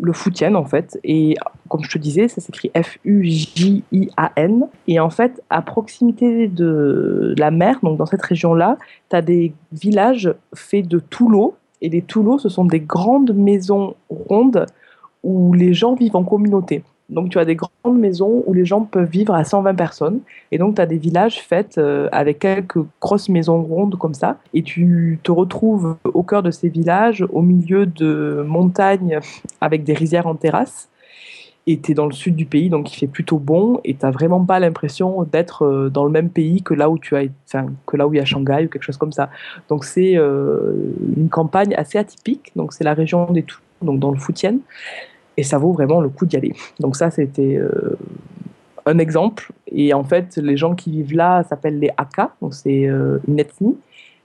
le 0.01 0.13
Fujian 0.13 0.55
en 0.55 0.65
fait. 0.65 0.99
Et 1.03 1.35
comme 1.67 1.83
je 1.83 1.91
te 1.91 1.97
disais, 1.97 2.27
ça 2.27 2.41
s'écrit 2.41 2.71
F-U-J-I-A-N. 2.75 4.67
Et 4.87 4.99
en 4.99 5.09
fait, 5.09 5.41
à 5.49 5.61
proximité 5.61 6.47
de 6.47 7.35
la 7.37 7.51
mer, 7.51 7.79
donc 7.83 7.97
dans 7.97 8.05
cette 8.05 8.23
région-là, 8.23 8.77
tu 9.09 9.15
as 9.15 9.21
des 9.21 9.53
villages 9.71 10.33
faits 10.53 10.87
de 10.87 10.99
toulots. 10.99 11.55
Et 11.81 11.89
les 11.89 12.01
toulots, 12.01 12.39
ce 12.39 12.49
sont 12.49 12.65
des 12.65 12.81
grandes 12.81 13.33
maisons 13.33 13.95
rondes 14.09 14.65
où 15.23 15.53
les 15.53 15.73
gens 15.73 15.93
vivent 15.93 16.15
en 16.15 16.23
communauté. 16.23 16.83
Donc, 17.09 17.29
tu 17.29 17.39
as 17.39 17.45
des 17.45 17.55
grandes 17.55 17.97
maisons 17.97 18.43
où 18.45 18.53
les 18.53 18.65
gens 18.65 18.81
peuvent 18.81 19.09
vivre 19.09 19.33
à 19.33 19.43
120 19.43 19.73
personnes. 19.75 20.19
Et 20.51 20.57
donc, 20.57 20.75
tu 20.75 20.81
as 20.81 20.85
des 20.85 20.97
villages 20.97 21.41
faits 21.41 21.77
euh, 21.77 22.07
avec 22.11 22.39
quelques 22.39 22.79
grosses 23.01 23.29
maisons 23.29 23.61
rondes 23.61 23.97
comme 23.97 24.13
ça. 24.13 24.37
Et 24.53 24.61
tu 24.61 25.19
te 25.23 25.31
retrouves 25.31 25.97
au 26.05 26.23
cœur 26.23 26.43
de 26.43 26.51
ces 26.51 26.69
villages, 26.69 27.25
au 27.31 27.41
milieu 27.41 27.85
de 27.85 28.43
montagnes 28.47 29.19
avec 29.59 29.83
des 29.83 29.93
rizières 29.93 30.27
en 30.27 30.35
terrasse. 30.35 30.89
Et 31.67 31.79
tu 31.79 31.91
es 31.91 31.93
dans 31.93 32.05
le 32.05 32.13
sud 32.13 32.35
du 32.35 32.45
pays, 32.45 32.69
donc 32.69 32.91
il 32.93 32.97
fait 32.97 33.07
plutôt 33.07 33.37
bon. 33.37 33.79
Et 33.83 33.93
tu 33.95 34.05
n'as 34.05 34.11
vraiment 34.11 34.43
pas 34.43 34.59
l'impression 34.59 35.23
d'être 35.23 35.65
euh, 35.65 35.89
dans 35.89 36.05
le 36.05 36.11
même 36.11 36.29
pays 36.29 36.61
que 36.61 36.73
là 36.73 36.89
où 36.89 36.99
tu 36.99 37.15
as, 37.15 37.25
que 37.87 37.97
là 37.97 38.07
où 38.07 38.13
il 38.13 38.17
y 38.17 38.19
a 38.19 38.25
Shanghai 38.25 38.65
ou 38.65 38.69
quelque 38.69 38.83
chose 38.83 38.97
comme 38.97 39.11
ça. 39.11 39.29
Donc, 39.67 39.83
c'est 39.83 40.15
euh, 40.15 40.73
une 41.17 41.29
campagne 41.29 41.73
assez 41.75 41.97
atypique. 41.97 42.51
Donc, 42.55 42.73
c'est 42.73 42.83
la 42.83 42.93
région 42.93 43.31
des 43.31 43.43
Tours, 43.43 43.61
donc 43.81 43.99
dans 43.99 44.11
le 44.11 44.19
Fujian 44.19 44.59
et 45.39 45.43
ça 45.43 45.57
vaut 45.57 45.71
vraiment 45.71 46.01
le 46.01 46.09
coup 46.09 46.25
d'y 46.25 46.35
aller. 46.35 46.53
Donc 46.81 46.97
ça, 46.97 47.09
c'était 47.09 47.55
euh, 47.55 47.97
un 48.85 48.99
exemple. 48.99 49.51
Et 49.71 49.93
en 49.93 50.03
fait, 50.03 50.35
les 50.35 50.57
gens 50.57 50.75
qui 50.75 50.91
vivent 50.91 51.15
là 51.15 51.43
s'appellent 51.43 51.79
les 51.79 51.91
Hakka, 51.95 52.31
donc 52.41 52.53
c'est 52.53 52.87
euh, 52.87 53.19
une 53.27 53.39
ethnie. 53.39 53.77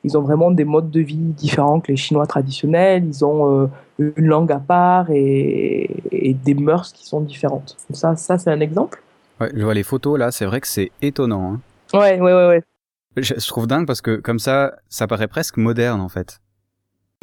Ils 0.02 0.18
ont 0.18 0.22
vraiment 0.22 0.50
des 0.50 0.64
modes 0.64 0.90
de 0.90 1.00
vie 1.00 1.16
différents 1.16 1.78
que 1.78 1.92
les 1.92 1.96
Chinois 1.96 2.26
traditionnels. 2.26 3.04
Ils 3.06 3.24
ont 3.24 3.62
euh, 3.62 3.66
une 3.98 4.26
langue 4.26 4.50
à 4.50 4.58
part 4.58 5.06
et, 5.10 5.88
des 6.44 6.54
mœurs 6.54 6.92
qui 6.92 7.06
sont 7.06 7.20
différentes. 7.20 7.76
ça, 7.92 8.16
ça 8.16 8.36
c'est 8.36 8.50
un 8.50 8.60
exemple. 8.60 9.00
Ouais, 9.40 9.50
je 9.54 9.62
vois 9.62 9.74
les 9.74 9.84
photos 9.84 10.18
là, 10.18 10.32
c'est 10.32 10.46
vrai 10.46 10.60
que 10.60 10.66
c'est 10.66 10.90
étonnant. 11.00 11.54
Hein. 11.54 11.60
Ouais, 11.96 12.20
ouais, 12.20 12.34
ouais, 12.34 12.48
ouais. 12.48 12.62
Je, 13.16 13.34
je 13.38 13.48
trouve 13.48 13.68
dingue 13.68 13.86
parce 13.86 14.00
que 14.00 14.16
comme 14.16 14.40
ça, 14.40 14.74
ça 14.88 15.06
paraît 15.06 15.28
presque 15.28 15.58
moderne 15.58 16.00
en 16.00 16.08
fait. 16.08 16.40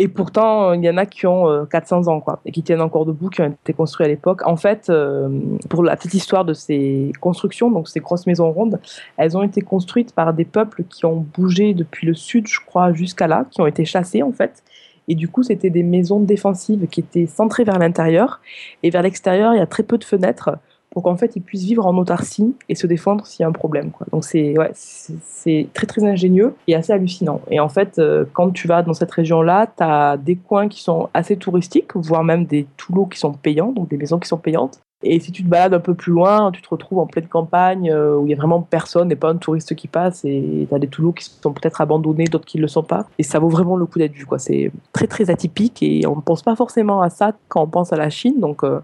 Et 0.04 0.08
pourtant, 0.08 0.74
il 0.74 0.84
y 0.84 0.90
en 0.90 0.98
a 0.98 1.06
qui 1.06 1.28
ont 1.28 1.68
400 1.70 2.08
euh, 2.08 2.10
ans, 2.10 2.22
quoi, 2.22 2.42
et 2.44 2.52
qui 2.52 2.64
tiennent 2.64 2.82
encore 2.82 3.06
debout, 3.06 3.30
qui 3.30 3.42
ont 3.42 3.52
été 3.52 3.72
construits 3.72 4.04
à 4.08 4.10
l'époque. 4.10 4.42
En 4.48 4.56
fait, 4.56 4.90
euh, 4.90 5.30
pour 5.70 5.84
la 5.84 5.96
petite 5.96 6.16
histoire 6.16 6.44
de 6.44 6.56
ces 6.56 7.12
constructions, 7.22 7.70
donc 7.70 7.88
ces 7.88 8.00
grosses 8.00 8.26
maisons 8.26 8.52
rondes, 8.52 8.80
elles 9.18 9.38
ont 9.38 9.44
été 9.44 9.62
construites 9.62 10.16
par 10.16 10.34
des 10.34 10.44
peuples 10.44 10.86
qui 10.86 11.06
ont 11.06 11.24
bougé 11.36 11.76
depuis 11.76 12.08
le 12.08 12.16
sud, 12.16 12.48
je 12.48 12.60
crois, 12.66 12.94
jusqu'à 12.94 13.28
là, 13.28 13.46
qui 13.52 13.62
ont 13.62 13.68
été 13.68 13.86
chassés, 13.86 14.24
en 14.24 14.32
fait. 14.32 14.64
Et 15.08 15.14
du 15.14 15.28
coup, 15.28 15.44
c'était 15.44 15.70
des 15.70 15.84
maisons 15.84 16.20
défensives 16.20 16.88
qui 16.88 17.02
étaient 17.02 17.28
centrées 17.28 17.64
vers 17.64 17.78
l'intérieur. 17.78 18.42
Et 18.82 18.90
vers 18.90 19.04
l'extérieur, 19.04 19.54
il 19.54 19.60
y 19.60 19.62
a 19.62 19.68
très 19.68 19.84
peu 19.84 20.00
de 20.00 20.04
fenêtres 20.04 20.58
pour 20.92 21.04
qu'en 21.04 21.16
fait 21.16 21.36
ils 21.36 21.42
puissent 21.42 21.64
vivre 21.64 21.86
en 21.86 21.98
autarcie 21.98 22.56
et 22.70 22.76
se 22.76 22.86
défendre 22.86 23.26
s'il 23.26 23.44
y 23.44 23.46
a 23.46 23.48
un 23.48 23.54
problème. 23.54 23.92
Donc 24.12 24.24
c'est 24.24 24.58
ouais, 24.58 24.72
c'est 24.74 25.68
très 25.74 25.88
très 25.88 26.04
ingénieux 26.04 26.54
et 26.68 26.76
assez 26.76 26.94
hallucinant. 26.94 27.42
Et 27.50 27.60
en 27.60 27.70
fait, 27.70 27.98
euh, 27.98 28.26
quand 28.34 28.52
tu 28.52 28.68
vas 28.68 28.84
dans 28.84 28.94
cette 28.94 29.12
région-là, 29.12 29.68
tu 29.68 29.84
as 29.84 30.18
des 30.18 30.36
coins 30.36 30.68
qui 30.68 30.82
sont 30.82 31.10
assez 31.14 31.38
touristiques, 31.38 31.96
voire 31.96 32.24
même 32.24 32.46
des 32.46 32.68
toulots 32.78 33.06
qui 33.06 33.18
sont 33.18 33.34
payants, 33.34 33.72
donc 33.72 33.90
des 33.90 33.98
maisons 33.98 34.20
qui 34.20 34.28
sont 34.28 34.38
payantes. 34.38 34.80
Et 35.04 35.20
si 35.20 35.32
tu 35.32 35.44
te 35.44 35.50
balades 35.50 35.74
un 35.74 35.80
peu 35.80 35.96
plus 35.96 36.12
loin, 36.12 36.52
tu 36.52 36.62
te 36.62 36.70
retrouves 36.70 37.00
en 37.00 37.08
pleine 37.08 37.28
campagne 37.28 37.92
euh, 37.92 38.16
où 38.16 38.28
il 38.28 38.30
y 38.30 38.34
a 38.34 38.38
vraiment 38.38 38.62
personne 38.62 39.12
et 39.12 39.16
pas 39.16 39.30
un 39.30 39.38
touriste 39.38 39.76
qui 39.76 39.88
passe 39.88 40.24
et 40.26 40.68
tu 40.70 40.76
as 40.76 40.78
des 40.78 40.88
toulots 40.88 41.12
qui 41.12 41.26
sont 41.26 41.54
peut-être 41.54 41.82
abandonnés, 41.82 42.26
d'autres 42.26 42.46
qui 42.46 42.58
ne 42.58 42.62
le 42.62 42.68
sont 42.68 42.84
pas. 42.84 43.08
Et 43.18 43.24
ça 43.24 43.40
vaut 43.40 43.50
vraiment 43.50 43.76
le 43.78 43.86
coup 43.88 43.98
d'être 43.98 44.14
vu. 44.14 44.26
C'est 44.38 44.72
très 44.94 45.08
très 45.08 45.32
atypique 45.32 45.82
et 45.82 46.06
on 46.06 46.16
ne 46.16 46.22
pense 46.22 46.44
pas 46.44 46.56
forcément 46.56 47.02
à 47.02 47.10
ça 47.10 47.34
quand 47.48 47.64
on 47.64 47.68
pense 47.68 47.92
à 47.92 47.96
la 47.96 48.12
Chine. 48.12 48.40
Donc 48.40 48.64
euh, 48.64 48.80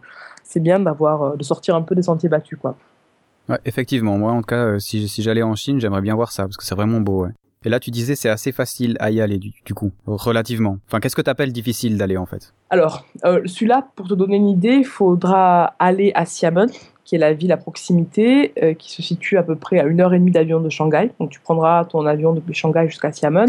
c'est 0.47 0.59
bien 0.61 0.79
d'avoir 0.79 1.21
euh, 1.21 1.35
de 1.35 1.43
sortir 1.43 1.75
un 1.75 1.81
peu 1.81 1.93
des 1.93 2.01
sentiers 2.01 2.29
battus 2.29 2.57
quoi. 2.59 2.75
Ouais, 3.49 3.59
effectivement. 3.65 4.17
Moi, 4.17 4.31
en 4.31 4.41
tout 4.41 4.47
cas, 4.47 4.65
euh, 4.65 4.79
si, 4.79 5.07
si 5.07 5.21
j'allais 5.21 5.43
en 5.43 5.55
Chine, 5.55 5.79
j'aimerais 5.79 6.01
bien 6.01 6.15
voir 6.15 6.31
ça 6.31 6.43
parce 6.43 6.57
que 6.57 6.65
c'est 6.65 6.75
vraiment 6.75 6.99
beau. 6.99 7.25
Ouais. 7.25 7.31
Et 7.63 7.69
là, 7.69 7.79
tu 7.79 7.91
disais 7.91 8.15
c'est 8.15 8.29
assez 8.29 8.51
facile 8.51 8.97
à 8.99 9.09
y 9.11 9.21
aller 9.21 9.39
du, 9.39 9.73
coup, 9.73 9.91
relativement. 10.05 10.77
Enfin, 10.87 10.99
qu'est-ce 10.99 11.15
que 11.15 11.21
tu 11.21 11.29
appelles 11.29 11.51
difficile 11.51 11.97
d'aller 11.97 12.17
en 12.17 12.25
fait? 12.25 12.53
Alors, 12.69 13.05
euh, 13.25 13.41
celui-là, 13.45 13.87
pour 13.95 14.07
te 14.07 14.13
donner 14.13 14.37
une 14.37 14.49
idée, 14.49 14.75
il 14.75 14.85
faudra 14.85 15.75
aller 15.79 16.11
à 16.15 16.23
Xiamen, 16.23 16.67
qui 17.03 17.15
est 17.15 17.19
la 17.19 17.33
ville 17.33 17.51
à 17.51 17.57
proximité, 17.57 18.53
qui 18.77 18.91
se 18.91 19.01
situe 19.01 19.37
à 19.37 19.43
peu 19.43 19.55
près 19.55 19.79
à 19.79 19.85
une 19.85 20.01
heure 20.01 20.13
et 20.13 20.19
demie 20.19 20.31
d'avion 20.31 20.59
de 20.59 20.69
Shanghai. 20.69 21.11
Donc, 21.19 21.29
tu 21.29 21.39
prendras 21.39 21.85
ton 21.85 22.05
avion 22.05 22.33
depuis 22.33 22.53
Shanghai 22.53 22.85
jusqu'à 22.87 23.11
Xiamen. 23.11 23.47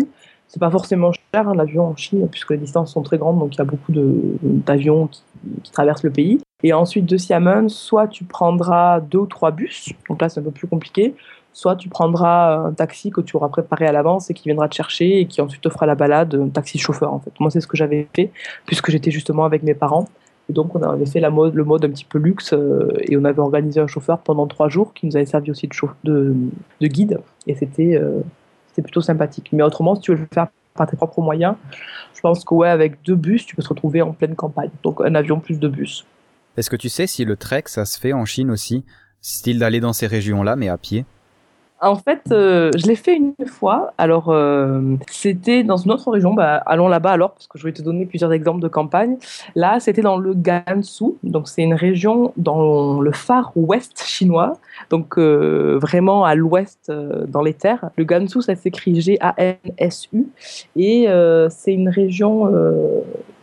C'est 0.49 0.61
pas 0.61 0.71
forcément 0.71 1.13
cher 1.13 1.49
hein, 1.49 1.55
l'avion 1.55 1.85
en 1.85 1.97
Chine, 1.97 2.27
puisque 2.29 2.51
les 2.53 2.57
distances 2.57 2.93
sont 2.93 3.03
très 3.03 3.19
grandes, 3.19 3.39
donc 3.39 3.55
il 3.55 3.59
y 3.59 3.61
a 3.61 3.65
beaucoup 3.65 3.93
d'avions 3.93 5.07
qui, 5.09 5.23
qui, 5.63 5.71
traversent 5.71 6.03
le 6.05 6.11
pays. 6.11 6.41
Et 6.65 6.73
ensuite 6.73 7.07
de 7.07 7.17
Xiamen, 7.17 7.69
soit 7.69 8.09
tu 8.09 8.25
prendras 8.25 9.01
deux 9.01 9.19
ou 9.19 9.27
trois 9.27 9.53
bus, 9.53 9.91
donc 10.09 10.21
là 10.21 10.29
c'est 10.29 10.41
un 10.41 10.43
peu 10.43 10.51
plus 10.51 10.67
compliqué, 10.67 11.15
soit 11.53 11.77
tu 11.77 11.89
prendras 11.89 12.57
un 12.57 12.73
taxi 12.73 13.11
que 13.11 13.21
tu 13.21 13.37
auras 13.37 13.49
préparé 13.49 13.87
à 13.87 13.93
l'avance 13.93 14.29
et 14.29 14.35
qui 14.35 14.49
viendra 14.49 14.69
te 14.69 14.75
chercher 14.75 15.21
et 15.21 15.27
qui 15.27 15.41
ensuite 15.41 15.63
te 15.63 15.69
fera 15.69 15.87
la 15.87 15.95
balade, 15.95 16.35
un 16.35 16.49
taxi 16.49 16.79
chauffeur 16.79 17.13
en 17.13 17.21
fait. 17.21 17.31
Moi 17.39 17.51
c'est 17.53 17.61
ce 17.61 17.69
que 17.69 17.77
j'avais 17.77 18.09
fait 18.15 18.33
puisque 18.67 18.91
j'étais 18.91 19.13
justement 19.13 19.45
avec 19.45 19.63
mes 19.63 19.75
parents. 19.75 20.09
Et 20.51 20.53
donc 20.53 20.75
on 20.75 20.83
avait 20.83 21.07
fait 21.07 21.21
le 21.21 21.65
mode 21.65 21.85
un 21.85 21.91
petit 21.91 22.05
peu 22.05 22.19
luxe 22.19 22.53
euh, 22.53 22.93
et 23.03 23.17
on 23.17 23.25
avait 23.25 23.39
organisé 23.39 23.81
un 23.81 23.87
chauffeur 23.87 24.19
pendant 24.19 24.47
trois 24.49 24.69
jours 24.69 24.95
qui 24.95 25.07
nous 25.07 25.15
avait 25.15 25.27
servi 25.27 25.53
aussi 25.53 25.69
de, 25.69 25.77
de, 26.05 26.35
de 26.81 26.87
guide 26.89 27.21
et 27.47 27.55
c'était 27.55 27.97
euh, 27.97 28.21
c'était 28.69 28.83
plutôt 28.83 29.01
sympathique. 29.01 29.51
Mais 29.53 29.63
autrement, 29.63 29.95
si 29.95 30.03
tu 30.03 30.13
veux 30.13 30.19
le 30.19 30.29
faire 30.33 30.49
par 30.75 30.89
tes 30.89 30.97
propres 30.97 31.21
moyens, 31.21 31.55
je 32.15 32.21
pense 32.21 32.45
que 32.45 32.65
avec 32.65 33.03
deux 33.05 33.15
bus, 33.17 33.47
tu 33.47 33.55
peux 33.55 33.63
te 33.63 33.69
retrouver 33.69 34.03
en 34.03 34.13
pleine 34.13 34.35
campagne. 34.35 34.71
Donc 34.83 35.01
un 35.03 35.15
avion 35.15 35.39
plus 35.39 35.61
deux 35.61 35.69
bus. 35.69 36.05
Est-ce 36.59 36.71
que 36.71 36.77
tu 36.77 36.89
sais 36.89 37.07
si 37.07 37.25
le 37.25 37.37
trek, 37.37 37.63
ça 37.67 37.85
se 37.85 38.01
fait 38.01 38.13
en 38.13 38.25
Chine 38.25 38.51
aussi? 38.51 38.85
Style 39.21 39.61
d'aller 39.61 39.79
dans 39.79 39.93
ces 39.93 40.09
régions-là, 40.09 40.57
mais 40.57 40.69
à 40.69 40.77
pied? 40.77 41.05
En 41.81 41.95
fait, 41.95 42.23
euh, 42.33 42.73
je 42.77 42.85
l'ai 42.89 42.97
fait 42.97 43.15
une 43.15 43.33
fois. 43.47 43.93
Alors, 43.97 44.31
euh, 44.31 44.97
c'était 45.09 45.63
dans 45.63 45.77
une 45.77 45.93
autre 45.93 46.11
région. 46.11 46.35
Bah, 46.35 46.57
allons 46.67 46.89
là-bas 46.89 47.13
alors, 47.13 47.35
parce 47.35 47.47
que 47.47 47.61
je 47.61 47.63
vais 47.63 47.73
te 47.73 47.81
donner 47.81 48.07
plusieurs 48.07 48.33
exemples 48.33 48.61
de 48.61 48.67
campagne. 48.67 49.19
Là, 49.55 49.79
c'était 49.79 50.03
dans 50.03 50.19
le 50.19 50.35
Gansu. 50.35 51.15
Donc, 51.23 51.47
c'est 51.47 51.63
une 51.63 51.75
région 51.75 52.33
dans 52.37 53.01
le 53.01 53.13
Far 53.13 53.53
West 53.55 54.03
chinois. 54.05 54.55
Donc, 54.91 55.17
euh, 55.17 55.79
vraiment 55.81 56.25
à 56.25 56.35
l'ouest 56.35 56.91
dans 57.29 57.43
les 57.43 57.55
terres. 57.55 57.91
Le 57.97 58.03
Gansu, 58.03 58.43
ça 58.43 58.57
s'écrit 58.57 59.01
G-A-N-S-U. 59.01 60.27
Et 60.75 61.07
c'est 61.51 61.73
une 61.73 61.89
région 61.89 62.53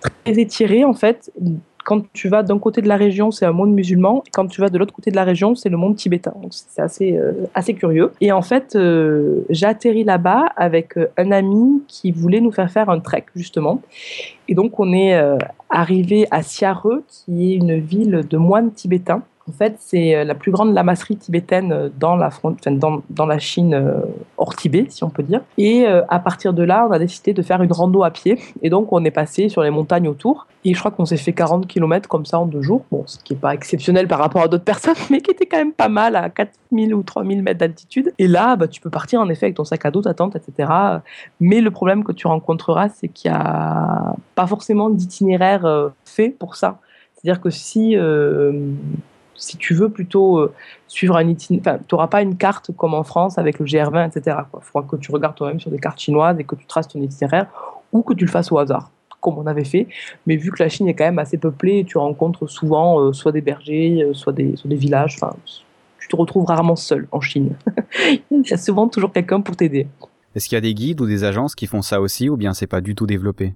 très 0.01 0.37
étirée, 0.37 0.83
en 0.83 0.93
fait, 0.93 1.31
quand 1.85 2.01
tu 2.13 2.29
vas 2.29 2.41
d'un 2.41 2.57
côté 2.57 2.81
de 2.81 2.87
la 2.87 2.97
région, 2.97 3.29
c'est 3.31 3.45
un 3.45 3.51
monde 3.51 3.71
musulman. 3.71 4.23
Et 4.25 4.31
quand 4.31 4.47
tu 4.47 4.59
vas 4.59 4.69
de 4.69 4.77
l'autre 4.77 4.93
côté 4.93 5.11
de 5.11 5.15
la 5.15 5.23
région, 5.23 5.53
c'est 5.53 5.69
le 5.69 5.77
monde 5.77 5.95
tibétain. 5.95 6.33
Donc 6.41 6.51
c'est 6.51 6.81
assez, 6.81 7.15
euh, 7.15 7.31
assez 7.53 7.75
curieux. 7.75 8.11
Et 8.19 8.31
en 8.31 8.41
fait, 8.41 8.75
euh, 8.75 9.45
j'ai 9.51 9.67
atterri 9.67 10.03
là-bas 10.03 10.47
avec 10.57 10.97
euh, 10.97 11.07
un 11.15 11.31
ami 11.31 11.83
qui 11.87 12.11
voulait 12.11 12.41
nous 12.41 12.51
faire 12.51 12.71
faire 12.71 12.89
un 12.89 12.99
trek, 12.99 13.25
justement. 13.35 13.81
Et 14.47 14.55
donc, 14.55 14.79
on 14.79 14.93
est 14.93 15.19
arrivé 15.69 16.27
à 16.31 16.43
Siare, 16.43 16.99
qui 17.07 17.53
est 17.53 17.55
une 17.55 17.79
ville 17.79 18.23
de 18.29 18.37
moines 18.37 18.71
tibétains. 18.71 19.23
En 19.47 19.51
fait, 19.51 19.75
c'est 19.77 20.15
euh, 20.15 20.23
la 20.23 20.33
plus 20.33 20.51
grande 20.51 20.73
lamasserie 20.73 21.17
tibétaine 21.17 21.71
euh, 21.71 21.89
dans 21.99 22.15
la, 22.15 22.31
dans, 22.71 23.03
dans, 23.11 23.25
la 23.27 23.37
Chine 23.37 23.75
euh, 23.75 23.99
hors 24.37 24.55
Tibet, 24.55 24.87
si 24.89 25.03
on 25.03 25.11
peut 25.11 25.21
dire. 25.21 25.41
Et 25.59 25.85
à 25.85 26.19
partir 26.19 26.53
de 26.53 26.63
là, 26.63 26.87
on 26.89 26.91
a 26.91 26.99
décidé 26.99 27.33
de 27.33 27.41
faire 27.41 27.61
une 27.61 27.71
rando 27.71 28.03
à 28.03 28.09
pied. 28.09 28.39
Et 28.63 28.69
donc, 28.69 28.91
on 28.91 29.05
est 29.05 29.11
passé 29.11 29.49
sur 29.49 29.61
les 29.61 29.69
montagnes 29.69 30.07
autour. 30.07 30.47
Et 30.63 30.73
je 30.73 30.79
crois 30.79 30.89
qu'on 30.89 31.05
s'est 31.05 31.17
fait 31.17 31.33
40 31.33 31.67
km 31.67 32.09
comme 32.09 32.25
ça 32.25 32.39
en 32.39 32.47
deux 32.47 32.61
jours. 32.61 32.85
Bon, 32.91 33.03
ce 33.05 33.19
qui 33.19 33.33
n'est 33.33 33.39
pas 33.39 33.53
exceptionnel 33.53 34.07
par 34.07 34.17
rapport 34.17 34.41
à 34.41 34.47
d'autres 34.47 34.63
personnes, 34.63 34.95
mais 35.11 35.21
qui 35.21 35.31
était 35.31 35.45
quand 35.45 35.57
même 35.57 35.73
pas 35.73 35.89
mal 35.89 36.15
à 36.15 36.29
4000 36.29 36.95
ou 36.95 37.03
3000 37.03 37.43
mètres 37.43 37.59
d'altitude. 37.59 38.13
Et 38.17 38.27
là, 38.27 38.55
bah, 38.55 38.67
tu 38.67 38.81
peux 38.81 38.89
partir 38.89 39.21
en 39.21 39.29
effet 39.29 39.47
avec 39.47 39.55
ton 39.55 39.63
sac 39.63 39.85
à 39.85 39.91
dos, 39.91 40.01
ta 40.01 40.15
tente, 40.15 40.35
etc. 40.35 40.71
Mais 41.39 41.61
le 41.61 41.69
problème 41.69 42.03
que 42.03 42.11
tu 42.11 42.25
rencontreras, 42.25 42.89
c'est 42.89 43.09
qu'il 43.09 43.31
n'y 43.31 43.37
a 43.37 44.15
pas 44.33 44.47
forcément 44.47 44.89
d'itinéraire 44.89 45.91
fait 46.03 46.29
pour 46.29 46.55
ça. 46.55 46.79
C'est-à-dire 47.13 47.41
que 47.41 47.49
si 47.49 47.95
si 49.35 49.57
tu 49.57 49.73
veux 49.73 49.89
plutôt 49.89 50.39
euh, 50.39 50.53
suivre 50.87 51.15
un 51.17 51.27
itinéraire, 51.27 51.79
tu 51.87 51.95
n'auras 51.95 52.07
pas 52.07 52.21
une 52.21 52.37
carte 52.37 52.71
comme 52.75 52.93
en 52.93 53.03
France 53.03 53.37
avec 53.37 53.59
le 53.59 53.65
GR20, 53.65 54.07
etc. 54.07 54.37
Il 54.53 54.61
faudra 54.61 54.87
que 54.87 54.95
tu 54.95 55.11
regardes 55.11 55.35
toi-même 55.35 55.59
sur 55.59 55.71
des 55.71 55.79
cartes 55.79 55.99
chinoises 55.99 56.39
et 56.39 56.43
que 56.43 56.55
tu 56.55 56.65
traces 56.65 56.87
ton 56.87 57.01
itinéraire 57.01 57.47
ou 57.91 58.01
que 58.01 58.13
tu 58.13 58.25
le 58.25 58.31
fasses 58.31 58.51
au 58.51 58.57
hasard, 58.57 58.91
comme 59.21 59.37
on 59.37 59.45
avait 59.45 59.65
fait. 59.65 59.87
Mais 60.25 60.35
vu 60.35 60.51
que 60.51 60.61
la 60.61 60.69
Chine 60.69 60.87
est 60.87 60.93
quand 60.93 61.05
même 61.05 61.19
assez 61.19 61.37
peuplée, 61.37 61.85
tu 61.85 61.97
rencontres 61.97 62.47
souvent 62.47 62.99
euh, 62.99 63.13
soit 63.13 63.31
des 63.31 63.41
bergers, 63.41 64.03
euh, 64.03 64.13
soit, 64.13 64.33
des, 64.33 64.55
soit 64.55 64.69
des 64.69 64.75
villages. 64.75 65.17
Tu 65.99 66.07
te 66.07 66.15
retrouves 66.15 66.45
rarement 66.45 66.75
seul 66.75 67.07
en 67.11 67.21
Chine. 67.21 67.55
Il 68.31 68.47
y 68.47 68.53
a 68.53 68.57
souvent 68.57 68.87
toujours 68.87 69.11
quelqu'un 69.11 69.41
pour 69.41 69.55
t'aider. 69.55 69.87
Est-ce 70.35 70.49
qu'il 70.49 70.55
y 70.55 70.57
a 70.57 70.61
des 70.61 70.73
guides 70.73 70.99
ou 71.01 71.07
des 71.07 71.23
agences 71.23 71.55
qui 71.55 71.65
font 71.65 71.81
ça 71.81 72.01
aussi, 72.01 72.29
ou 72.29 72.35
bien 72.35 72.53
c'est 72.53 72.67
pas 72.67 72.81
du 72.81 72.93
tout 72.93 73.07
développé? 73.07 73.53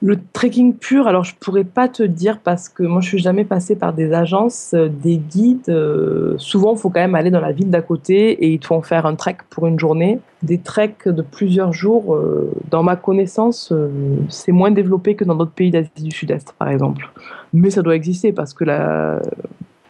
Le 0.00 0.16
trekking 0.32 0.74
pur, 0.74 1.08
alors 1.08 1.24
je 1.24 1.34
pourrais 1.34 1.64
pas 1.64 1.88
te 1.88 2.04
dire 2.04 2.38
parce 2.38 2.68
que 2.68 2.84
moi 2.84 3.00
je 3.00 3.08
suis 3.08 3.18
jamais 3.18 3.44
passée 3.44 3.74
par 3.74 3.92
des 3.92 4.12
agences, 4.12 4.72
euh, 4.74 4.88
des 4.88 5.16
guides. 5.16 5.68
Euh, 5.68 6.34
souvent, 6.38 6.74
il 6.74 6.78
faut 6.78 6.88
quand 6.88 7.00
même 7.00 7.16
aller 7.16 7.32
dans 7.32 7.40
la 7.40 7.50
ville 7.50 7.70
d'à 7.70 7.82
côté 7.82 8.30
et 8.44 8.52
ils 8.52 8.60
te 8.60 8.66
font 8.66 8.80
faire 8.80 9.06
un 9.06 9.16
trek 9.16 9.38
pour 9.50 9.66
une 9.66 9.78
journée. 9.78 10.20
Des 10.44 10.58
treks 10.58 11.08
de 11.08 11.22
plusieurs 11.22 11.72
jours, 11.72 12.14
euh, 12.14 12.52
dans 12.70 12.84
ma 12.84 12.94
connaissance, 12.94 13.72
c'est 14.28 14.52
moins 14.52 14.70
développé 14.70 15.16
que 15.16 15.24
dans 15.24 15.34
d'autres 15.34 15.50
pays 15.50 15.72
d'Asie 15.72 15.90
du 15.96 16.12
Sud-Est, 16.12 16.54
par 16.56 16.68
exemple. 16.68 17.10
Mais 17.52 17.70
ça 17.70 17.82
doit 17.82 17.96
exister 17.96 18.32
parce 18.32 18.54
que 18.54 18.62
la. 18.62 19.20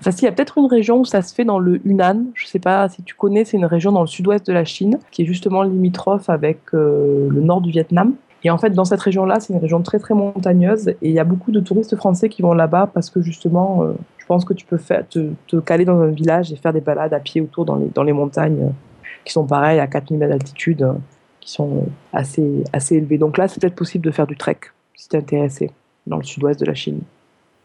Enfin, 0.01 0.13
il 0.13 0.25
y 0.25 0.29
a 0.29 0.33
peut-être 0.33 0.57
une 0.57 0.67
région 0.67 1.01
où 1.01 1.05
ça 1.05 1.21
se 1.21 1.35
fait 1.35 1.45
dans 1.45 1.59
le 1.59 1.81
Hunan. 1.85 2.27
Je 2.33 2.47
sais 2.47 2.61
pas 2.61 2.89
si 2.89 3.03
tu 3.03 3.15
connais, 3.15 3.45
c'est 3.45 3.59
une 3.59 3.67
région 3.67 3.93
dans 3.93 4.01
le 4.01 4.07
sud-ouest 4.07 4.47
de 4.47 4.53
la 4.55 4.65
Chine 4.65 4.99
qui 5.11 5.23
est 5.23 5.27
justement 5.27 5.65
limitrophe 5.65 6.31
avec 6.31 6.61
le 6.73 7.41
nord 7.41 7.61
du 7.61 7.73
Vietnam. 7.73 8.15
Et 8.45 8.51
en 8.51 8.59
fait, 8.59 8.71
dans 8.71 8.85
cette 8.85 9.01
région-là, 9.01 9.41
c'est 9.41 9.53
une 9.53 9.59
région 9.59 9.83
très 9.83 9.99
très 9.99 10.15
montagneuse 10.15 10.89
et 10.89 10.97
il 11.03 11.13
y 11.13 11.19
a 11.19 11.25
beaucoup 11.25 11.51
de 11.51 11.61
touristes 11.61 11.97
français 11.97 12.29
qui 12.29 12.43
vont 12.43 12.53
là-bas 12.53 12.89
parce 12.93 13.11
que 13.11 13.21
justement, 13.21 13.83
euh, 13.83 13.95
je 14.19 14.27
pense 14.27 14.45
que 14.45 14.55
tu 14.55 14.65
peux 14.65 14.79
te, 14.79 15.61
caler 15.61 15.85
dans 15.85 16.01
un 16.01 16.09
village 16.09 16.53
et 16.53 16.57
faire 16.57 16.73
des 16.73 16.81
balades 16.81 17.13
à 17.13 17.21
pied 17.21 17.41
autour 17.41 17.65
dans 17.65 17.77
les, 17.77 17.89
dans 17.89 18.05
les 18.05 18.13
montagnes 18.13 18.63
euh, 18.63 18.71
qui 19.25 19.33
sont 19.33 19.47
pareilles 19.47 19.81
à 19.81 19.87
4000 19.89 20.21
mètres 20.21 20.33
d'altitude, 20.33 20.83
euh, 20.83 20.93
qui 21.41 21.51
sont 21.51 21.87
assez, 22.13 22.63
assez 22.73 22.97
élevées. 22.97 23.19
Donc 23.19 23.39
là, 23.39 23.49
c'est 23.49 23.61
peut-être 23.61 23.75
possible 23.75 24.05
de 24.05 24.13
faire 24.13 24.27
du 24.27 24.37
trek 24.37 24.59
si 24.95 25.09
tu 25.09 25.17
es 25.17 25.19
intéressé 25.19 25.73
dans 26.07 26.19
le 26.19 26.25
sud-ouest 26.25 26.61
de 26.61 26.67
la 26.67 26.75
Chine. 26.75 27.01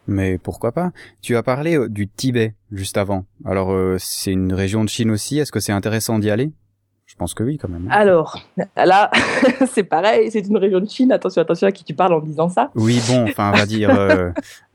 Mais 0.07 0.37
pourquoi 0.37 0.71
pas? 0.71 0.91
Tu 1.21 1.35
as 1.35 1.43
parlé 1.43 1.77
du 1.87 2.09
Tibet 2.09 2.55
juste 2.71 2.97
avant. 2.97 3.23
Alors 3.45 3.73
c'est 3.99 4.33
une 4.33 4.51
région 4.51 4.83
de 4.83 4.89
Chine 4.89 5.09
aussi. 5.09 5.39
Est-ce 5.39 5.51
que 5.51 5.61
c'est 5.61 5.71
intéressant 5.71 6.19
d'y 6.19 6.29
aller? 6.29 6.51
Pense 7.23 7.33
que 7.33 7.43
oui, 7.43 7.57
quand 7.57 7.69
même. 7.69 7.87
Alors, 7.89 8.37
là, 8.75 9.09
c'est 9.67 9.83
pareil, 9.83 10.29
c'est 10.29 10.45
une 10.45 10.57
région 10.57 10.81
de 10.81 10.89
Chine. 10.89 11.09
Attention, 11.13 11.41
attention 11.41 11.67
à 11.67 11.71
qui 11.71 11.85
tu 11.85 11.93
parles 11.93 12.13
en 12.13 12.19
disant 12.19 12.49
ça. 12.49 12.69
Oui, 12.75 12.99
bon, 13.07 13.23
enfin, 13.23 13.51
on 13.53 13.57
va 13.57 13.65
dire, 13.65 13.97
euh, 13.97 14.31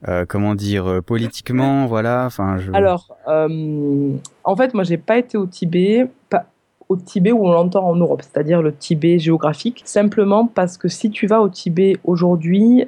euh, 0.09 0.25
comment 0.27 0.55
dire, 0.55 0.87
euh, 0.87 1.03
politiquement, 1.03 1.87
voilà. 1.87 2.25
Enfin, 2.25 2.57
je... 2.57 2.73
Alors, 2.73 3.19
en 3.27 4.57
fait, 4.57 4.73
moi, 4.73 4.83
j'ai 4.83 4.97
pas 4.97 5.19
été 5.19 5.37
au 5.37 5.45
Tibet, 5.45 6.09
pas 6.31 6.47
au 6.89 6.97
Tibet 6.97 7.33
où 7.33 7.47
on 7.47 7.53
l'entend 7.53 7.87
en 7.87 7.97
Europe, 7.97 8.23
c'est-à-dire 8.23 8.63
le 8.63 8.75
Tibet 8.75 9.19
géographique, 9.19 9.83
simplement 9.85 10.47
parce 10.47 10.79
que 10.79 10.89
si 10.89 11.11
tu 11.11 11.27
vas 11.27 11.43
au 11.43 11.51
Tibet 11.51 11.99
aujourd'hui, 12.05 12.87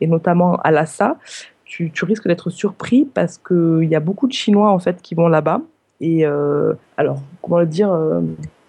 et 0.00 0.06
notamment 0.06 0.56
à 0.64 0.70
Lhasa, 0.70 1.18
tu, 1.66 1.90
tu 1.90 2.06
risques 2.06 2.28
d'être 2.28 2.48
surpris 2.48 3.04
parce 3.12 3.36
qu'il 3.36 3.88
y 3.90 3.94
a 3.94 4.00
beaucoup 4.00 4.26
de 4.26 4.32
Chinois, 4.32 4.70
en 4.70 4.78
fait, 4.78 5.02
qui 5.02 5.14
vont 5.14 5.28
là-bas. 5.28 5.60
Et 6.00 6.24
alors, 6.96 7.20
comment 7.42 7.58
le 7.58 7.66
dire 7.66 7.90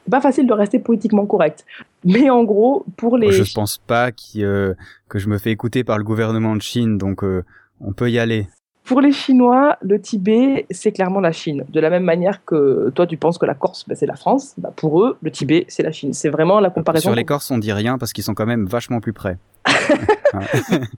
pas 0.09 0.21
facile 0.21 0.47
de 0.47 0.53
rester 0.53 0.79
politiquement 0.79 1.25
correct. 1.25 1.65
Mais 2.03 2.29
en 2.29 2.43
gros, 2.43 2.85
pour 2.95 3.17
les... 3.17 3.31
Je 3.31 3.53
pense 3.53 3.77
pas 3.77 4.09
euh, 4.37 4.73
que 5.09 5.19
je 5.19 5.27
me 5.27 5.37
fais 5.37 5.51
écouter 5.51 5.83
par 5.83 5.97
le 5.97 6.03
gouvernement 6.03 6.55
de 6.55 6.61
Chine, 6.61 6.97
donc 6.97 7.23
euh, 7.23 7.43
on 7.81 7.93
peut 7.93 8.09
y 8.09 8.19
aller. 8.19 8.47
Pour 8.85 9.01
les 9.01 9.11
Chinois, 9.11 9.77
le 9.81 9.99
Tibet, 9.99 10.65
c'est 10.71 10.93
clairement 10.93 11.19
la 11.19 11.33
Chine. 11.33 11.65
De 11.67 11.79
la 11.81 11.89
même 11.89 12.03
manière 12.03 12.45
que 12.45 12.89
toi, 12.95 13.05
tu 13.05 13.17
penses 13.17 13.37
que 13.37 13.45
la 13.45 13.53
Corse, 13.53 13.83
bah, 13.85 13.95
c'est 13.95 14.05
la 14.05 14.15
France, 14.15 14.53
bah, 14.57 14.71
pour 14.73 15.03
eux, 15.03 15.17
le 15.21 15.29
Tibet, 15.29 15.65
c'est 15.67 15.83
la 15.83 15.91
Chine. 15.91 16.13
C'est 16.13 16.29
vraiment 16.29 16.61
la 16.61 16.69
comparaison. 16.69 17.09
Sur 17.09 17.15
les 17.15 17.25
Corses, 17.25 17.51
on 17.51 17.57
dit 17.57 17.73
rien 17.73 17.97
parce 17.97 18.13
qu'ils 18.13 18.23
sont 18.23 18.33
quand 18.33 18.45
même 18.45 18.65
vachement 18.65 19.01
plus 19.01 19.11
près. 19.11 19.37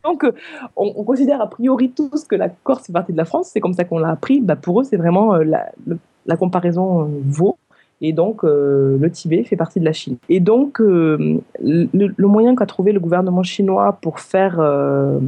Donc, 0.04 0.24
euh, 0.24 0.32
on, 0.76 1.04
considère 1.04 1.42
a 1.42 1.50
priori 1.50 1.92
tous 1.92 2.26
que 2.26 2.36
la 2.36 2.50
Corse 2.50 2.86
fait 2.86 2.94
partie 2.94 3.12
de 3.12 3.18
la 3.18 3.26
France. 3.26 3.50
C'est 3.52 3.60
comme 3.60 3.74
ça 3.74 3.86
qu'on 3.86 3.98
l'a 3.98 4.10
appris. 4.10 4.40
Bah, 4.40 4.56
pour 4.56 4.82
eux, 4.82 4.84
c'est 4.84 4.98
vraiment 4.98 5.38
la, 5.38 5.72
la 6.28 6.38
comparaison 6.38 7.10
vaut. 7.26 7.58
Et 8.02 8.14
donc, 8.14 8.44
euh, 8.44 8.98
le 8.98 9.12
Tibet 9.12 9.44
fait 9.44 9.58
partie 9.58 9.80
de 9.80 9.86
la 9.86 9.92
Chine. 9.92 10.18
Et 10.30 10.40
donc, 10.40 10.80
euh, 10.80 11.42
le, 11.62 12.28
moyen 12.28 12.56
qu'a 12.56 12.66
trouvé 12.66 12.94
le 12.94 13.00
gouvernement 13.00 13.44
chinois 13.44 13.98
pour 14.02 14.22
faire, 14.22 14.58
euh, 14.60 15.20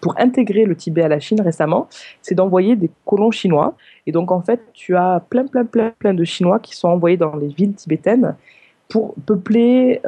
pour 0.00 0.14
intégrer 0.18 0.64
le 0.64 0.76
Tibet 0.76 1.02
à 1.02 1.08
la 1.08 1.18
Chine 1.18 1.40
récemment, 1.40 1.88
c'est 2.22 2.36
d'envoyer 2.36 2.76
des 2.76 2.90
colons 3.04 3.32
chinois. 3.32 3.74
Et 4.06 4.12
donc, 4.12 4.30
en 4.30 4.42
fait, 4.42 4.60
tu 4.74 4.96
as 4.96 5.22
plein, 5.28 5.46
plein, 5.46 5.64
plein, 5.64 5.92
plein 5.98 6.14
de 6.14 6.24
Chinois 6.24 6.60
qui 6.60 6.76
sont 6.76 6.88
envoyés 6.88 7.16
dans 7.16 7.34
les 7.34 7.48
villes 7.48 7.74
tibétaines 7.74 8.36
pour 8.88 9.14
peupler, 9.26 10.00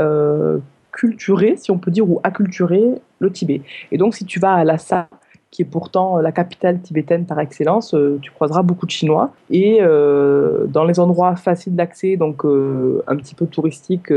culturer, 0.93 1.57
si 1.57 1.71
on 1.71 1.79
peut 1.79 1.91
dire, 1.91 2.09
ou 2.09 2.21
acculturer 2.23 2.83
le 3.19 3.31
Tibet. 3.31 3.63
Et 3.91 3.99
donc, 3.99 4.15
si 4.15 4.25
tu 4.25 4.39
vas 4.39 4.55
à 4.55 4.65
Lhasa, 4.65 5.09
qui 5.53 5.62
est 5.62 5.67
pourtant 5.67 6.17
la 6.17 6.33
capitale 6.33 6.81
tibétaine 6.81 7.27
par 7.27 7.38
excellence, 7.38 7.93
euh, 7.93 8.19
tu 8.23 8.31
croiseras 8.31 8.62
beaucoup 8.62 8.87
de 8.87 8.91
Chinois. 8.91 9.33
Et 9.51 9.79
euh, 9.83 10.65
dans 10.67 10.85
les 10.85 10.99
endroits 10.99 11.37
faciles 11.37 11.77
d'accès, 11.77 12.17
donc 12.17 12.47
euh, 12.47 13.05
un 13.07 13.17
petit 13.17 13.35
peu 13.35 13.47
touristiques, 13.47 14.12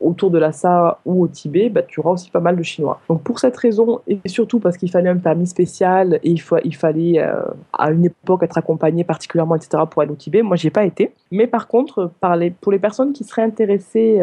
autour 0.00 0.30
de 0.30 0.38
Lhasa 0.38 1.00
ou 1.04 1.24
au 1.24 1.28
Tibet, 1.28 1.70
bah, 1.70 1.82
tu 1.82 1.98
auras 1.98 2.12
aussi 2.12 2.30
pas 2.30 2.38
mal 2.38 2.54
de 2.56 2.62
Chinois. 2.62 3.00
Donc 3.08 3.22
pour 3.22 3.40
cette 3.40 3.56
raison, 3.56 4.00
et 4.06 4.20
surtout 4.26 4.60
parce 4.60 4.76
qu'il 4.76 4.90
fallait 4.90 5.10
un 5.10 5.16
permis 5.16 5.48
spécial 5.48 6.20
et 6.22 6.30
il, 6.30 6.40
faut, 6.40 6.58
il 6.62 6.76
fallait 6.76 7.20
à 7.72 7.90
une 7.90 8.04
époque 8.04 8.44
être 8.44 8.56
accompagné 8.56 9.02
particulièrement, 9.02 9.56
etc., 9.56 9.82
pour 9.90 10.02
aller 10.02 10.12
au 10.12 10.16
Tibet, 10.16 10.42
moi 10.42 10.54
j'ai 10.54 10.70
pas 10.70 10.84
été. 10.84 11.10
Mais 11.32 11.48
par 11.48 11.66
contre, 11.66 12.12
pour 12.60 12.70
les 12.70 12.78
personnes 12.78 13.12
qui 13.12 13.24
seraient 13.24 13.42
intéressées 13.42 14.22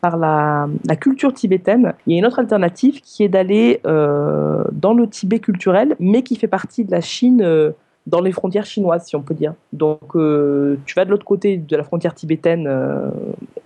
par 0.00 0.16
la, 0.16 0.66
culture 0.98 1.34
tibétaine, 1.34 1.92
il 2.06 2.14
y 2.14 2.16
a 2.16 2.18
une 2.20 2.26
autre 2.26 2.38
alternative 2.38 3.02
qui 3.02 3.22
est 3.24 3.28
d'aller 3.28 3.80
dans 3.84 4.94
le 4.94 5.06
Tibet 5.08 5.40
culturel 5.40 5.73
mais 5.98 6.22
qui 6.22 6.36
fait 6.36 6.48
partie 6.48 6.84
de 6.84 6.90
la 6.90 7.00
Chine 7.00 7.42
euh, 7.42 7.72
dans 8.06 8.20
les 8.20 8.32
frontières 8.32 8.66
chinoises, 8.66 9.06
si 9.06 9.16
on 9.16 9.22
peut 9.22 9.34
dire. 9.34 9.54
Donc, 9.72 10.14
euh, 10.14 10.76
tu 10.84 10.94
vas 10.94 11.04
de 11.04 11.10
l'autre 11.10 11.24
côté 11.24 11.56
de 11.56 11.76
la 11.76 11.84
frontière 11.84 12.14
tibétaine, 12.14 12.66
euh, 12.66 13.08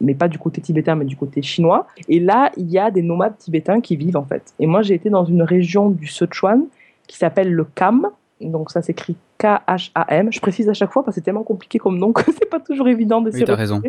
mais 0.00 0.14
pas 0.14 0.28
du 0.28 0.38
côté 0.38 0.60
tibétain, 0.60 0.94
mais 0.94 1.04
du 1.04 1.16
côté 1.16 1.42
chinois. 1.42 1.86
Et 2.08 2.20
là, 2.20 2.52
il 2.56 2.70
y 2.70 2.78
a 2.78 2.90
des 2.90 3.02
nomades 3.02 3.36
tibétains 3.36 3.80
qui 3.80 3.96
vivent, 3.96 4.16
en 4.16 4.24
fait. 4.24 4.54
Et 4.60 4.66
moi, 4.66 4.82
j'ai 4.82 4.94
été 4.94 5.10
dans 5.10 5.24
une 5.24 5.42
région 5.42 5.90
du 5.90 6.06
Sichuan 6.06 6.66
qui 7.06 7.16
s'appelle 7.16 7.52
le 7.52 7.64
Kham. 7.64 8.08
Donc, 8.40 8.70
ça 8.70 8.82
s'écrit 8.82 9.16
K-H-A-M. 9.38 10.32
Je 10.32 10.40
précise 10.40 10.68
à 10.68 10.74
chaque 10.74 10.92
fois 10.92 11.02
parce 11.02 11.16
que 11.16 11.20
c'est 11.20 11.24
tellement 11.24 11.42
compliqué 11.42 11.78
comme 11.78 11.98
nom 11.98 12.12
que 12.12 12.22
c'est 12.38 12.48
pas 12.48 12.60
toujours 12.60 12.88
évident 12.88 13.20
de 13.20 13.30
oui, 13.30 13.38
s'y 13.38 13.44
raison. 13.44 13.82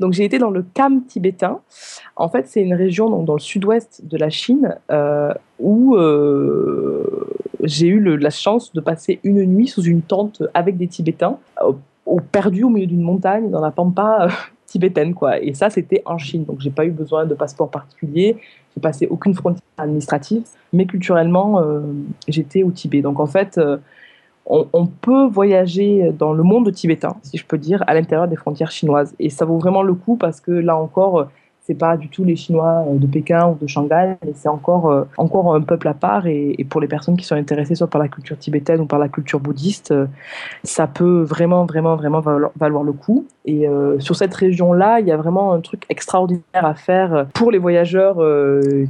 Donc 0.00 0.12
j'ai 0.12 0.24
été 0.24 0.38
dans 0.38 0.50
le 0.50 0.64
Kham 0.74 1.04
tibétain. 1.04 1.60
En 2.16 2.28
fait, 2.28 2.46
c'est 2.46 2.62
une 2.62 2.74
région 2.74 3.10
donc, 3.10 3.24
dans 3.24 3.34
le 3.34 3.40
sud-ouest 3.40 4.02
de 4.04 4.16
la 4.16 4.30
Chine 4.30 4.76
où 5.58 5.96
j'ai 7.62 7.88
eu 7.88 8.16
la 8.16 8.30
chance 8.30 8.72
de 8.72 8.80
passer 8.80 9.20
une 9.24 9.44
nuit 9.44 9.66
sous 9.66 9.82
une 9.82 10.02
tente 10.02 10.42
avec 10.54 10.76
des 10.76 10.86
Tibétains, 10.86 11.38
au, 12.06 12.20
perdu 12.20 12.64
au 12.64 12.70
milieu 12.70 12.86
d'une 12.86 13.02
montagne 13.02 13.50
dans 13.50 13.60
la 13.60 13.70
pampa 13.70 14.28
tibétaine, 14.66 15.14
quoi. 15.14 15.40
Et 15.42 15.54
ça, 15.54 15.70
c'était 15.70 16.02
en 16.04 16.18
Chine, 16.18 16.44
donc 16.44 16.60
j'ai 16.60 16.70
pas 16.70 16.84
eu 16.84 16.90
besoin 16.90 17.26
de 17.26 17.34
passeport 17.34 17.70
particulier, 17.70 18.36
j'ai 18.74 18.80
passé 18.80 19.06
aucune 19.10 19.34
frontière 19.34 19.62
administrative, 19.78 20.42
mais 20.72 20.86
culturellement, 20.86 21.62
j'étais 22.28 22.62
au 22.62 22.70
Tibet. 22.70 23.02
Donc 23.02 23.18
en 23.18 23.26
fait, 23.26 23.58
on, 24.50 24.86
peut 24.86 25.26
voyager 25.26 26.10
dans 26.18 26.32
le 26.32 26.42
monde 26.42 26.72
tibétain, 26.72 27.16
si 27.22 27.36
je 27.36 27.44
peux 27.44 27.58
dire, 27.58 27.84
à 27.86 27.94
l'intérieur 27.94 28.28
des 28.28 28.36
frontières 28.36 28.70
chinoises. 28.70 29.14
Et 29.18 29.30
ça 29.30 29.44
vaut 29.44 29.58
vraiment 29.58 29.82
le 29.82 29.94
coup 29.94 30.16
parce 30.16 30.40
que 30.40 30.52
là 30.52 30.76
encore, 30.76 31.28
c'est 31.68 31.74
pas 31.74 31.98
du 31.98 32.08
tout 32.08 32.24
les 32.24 32.34
Chinois 32.34 32.82
euh, 32.88 32.96
de 32.96 33.06
Pékin 33.06 33.50
ou 33.50 33.58
de 33.60 33.66
Shanghai, 33.66 34.16
mais 34.24 34.32
c'est 34.34 34.48
encore, 34.48 34.90
euh, 34.90 35.04
encore 35.18 35.54
un 35.54 35.60
peuple 35.60 35.88
à 35.88 35.92
part. 35.92 36.26
Et, 36.26 36.66
pour 36.70 36.80
les 36.80 36.88
personnes 36.88 37.18
qui 37.18 37.26
sont 37.26 37.34
intéressées 37.34 37.74
soit 37.74 37.88
par 37.88 38.00
la 38.00 38.08
culture 38.08 38.38
tibétaine 38.38 38.80
ou 38.80 38.86
par 38.86 38.98
la 38.98 39.08
culture 39.10 39.38
bouddhiste, 39.38 39.90
euh, 39.90 40.06
ça 40.64 40.86
peut 40.86 41.20
vraiment, 41.20 41.66
vraiment, 41.66 41.94
vraiment 41.94 42.20
valoir, 42.20 42.82
le 42.84 42.92
coup. 42.92 43.26
Et 43.44 43.66
sur 43.98 44.14
cette 44.14 44.34
région-là, 44.34 45.00
il 45.00 45.06
y 45.06 45.10
a 45.10 45.16
vraiment 45.16 45.52
un 45.52 45.60
truc 45.60 45.84
extraordinaire 45.88 46.42
à 46.52 46.74
faire 46.74 47.26
pour 47.34 47.50
les 47.50 47.58
voyageurs 47.58 48.16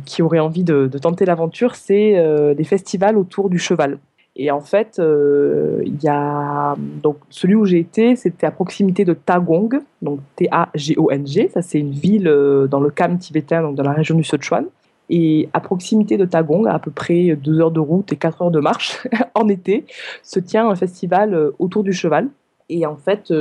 qui 0.05 0.21
auraient 0.21 0.41
envie 0.41 0.65
de, 0.65 0.89
de 0.89 0.99
tenter 0.99 1.25
l'aventure, 1.25 1.75
c'est 1.75 2.55
des 2.55 2.65
festivals 2.65 3.17
autour 3.17 3.51
du 3.51 3.59
cheval. 3.59 3.99
Et 4.41 4.53
en 4.53 4.61
fait, 4.61 5.01
euh, 5.01 5.83
il 5.85 6.01
y 6.01 6.09
a 6.09 6.77
donc 7.03 7.17
celui 7.29 7.57
où 7.57 7.65
j'ai 7.65 7.81
été, 7.81 8.15
c'était 8.15 8.47
à 8.47 8.53
proximité 8.53 9.05
de 9.05 9.13
Tagong, 9.13 9.81
donc 10.01 10.21
T-A-G-O-N-G. 10.37 11.51
Ça, 11.53 11.61
c'est 11.61 11.81
une 11.81 11.91
ville 11.91 12.29
euh, 12.29 12.69
dans 12.69 12.79
le 12.79 12.91
Kham 12.91 13.19
tibétain, 13.19 13.63
donc 13.63 13.75
dans 13.75 13.83
la 13.83 13.93
région 13.93 14.15
du 14.15 14.23
Sichuan. 14.23 14.67
Et 15.11 15.49
à 15.53 15.61
proximité 15.61 16.17
de 16.17 16.25
Tagong, 16.25 16.69
à, 16.69 16.79
peu 16.79 16.93
près 16.93 17.35
deux 17.35 17.61
heures 17.61 17.73
de 17.73 17.81
route 17.81 18.13
et 18.13 18.17
quatre 18.17 18.43
heures 18.43 18.53
de 18.53 18.61
marche 18.61 19.05
en 19.35 19.49
été, 19.49 19.87
se 20.23 20.39
tient 20.39 20.69
un 20.69 20.77
festival 20.77 21.35
euh, 21.35 21.51
autour 21.59 21.83
du 21.83 21.93
cheval. 21.93 22.29
Et 22.69 22.87
en 22.87 22.97
fait, 22.97 23.33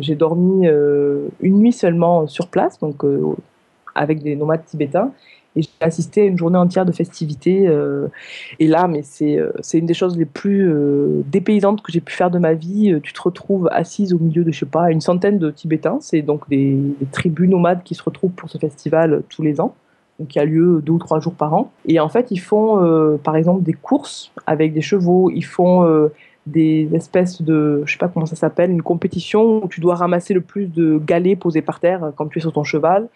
j'ai 0.00 0.16
dormi 0.16 0.66
une 0.66 1.58
nuit 1.58 1.72
seulement 1.72 2.26
sur 2.26 2.48
place, 2.48 2.80
donc 2.80 3.04
avec 3.94 4.20
des 4.20 4.34
nomades 4.34 4.64
tibétains. 4.64 5.12
Et 5.56 5.62
j'ai 5.62 5.68
assisté 5.80 6.22
à 6.22 6.24
une 6.24 6.36
journée 6.36 6.58
entière 6.58 6.84
de 6.84 6.92
festivités. 6.92 7.66
Euh, 7.68 8.08
et 8.58 8.66
là, 8.66 8.88
mais 8.88 9.02
c'est 9.02 9.38
euh, 9.38 9.52
c'est 9.60 9.78
une 9.78 9.86
des 9.86 9.94
choses 9.94 10.16
les 10.18 10.24
plus 10.24 10.68
euh, 10.68 11.22
dépaysantes 11.26 11.82
que 11.82 11.92
j'ai 11.92 12.00
pu 12.00 12.12
faire 12.12 12.30
de 12.30 12.38
ma 12.38 12.54
vie. 12.54 12.98
Tu 13.02 13.12
te 13.12 13.22
retrouves 13.22 13.68
assise 13.72 14.12
au 14.12 14.18
milieu 14.18 14.44
de, 14.44 14.52
je 14.52 14.60
sais 14.60 14.66
pas, 14.66 14.90
une 14.90 15.00
centaine 15.00 15.38
de 15.38 15.50
Tibétains. 15.50 15.98
C'est 16.00 16.22
donc 16.22 16.48
des, 16.48 16.78
tribus 17.12 17.48
nomades 17.48 17.82
qui 17.84 17.94
se 17.94 18.02
retrouvent 18.02 18.32
pour 18.32 18.50
ce 18.50 18.58
festival 18.58 19.22
tous 19.28 19.42
les 19.42 19.60
ans. 19.60 19.74
Qui 20.28 20.38
a 20.38 20.44
lieu 20.44 20.80
deux 20.80 20.92
ou 20.92 20.98
trois 20.98 21.18
jours 21.18 21.34
par 21.34 21.54
an. 21.54 21.72
Et 21.86 21.98
en 21.98 22.08
fait, 22.08 22.30
ils 22.30 22.38
font, 22.38 23.18
par 23.24 23.34
exemple, 23.34 23.64
des 23.64 23.72
courses 23.72 24.30
avec 24.46 24.72
des 24.72 24.80
chevaux. 24.80 25.28
Ils 25.34 25.44
font 25.44 26.08
des 26.46 26.88
espèces 26.92 27.42
de, 27.42 27.82
je 27.84 27.92
sais 27.92 27.98
pas 27.98 28.06
comment 28.06 28.26
ça 28.26 28.36
s'appelle, 28.36 28.70
une 28.70 28.82
compétition 28.82 29.64
où 29.64 29.68
tu 29.68 29.80
dois 29.80 29.96
ramasser 29.96 30.32
le 30.32 30.40
plus 30.40 30.66
de 30.66 30.98
galets 31.04 31.36
posés 31.36 31.62
par 31.62 31.80
terre 31.80 32.12
quand 32.14 32.28
tu 32.28 32.38
es 32.38 32.42
sur 32.42 32.52
ton 32.52 32.62
cheval 32.62 33.08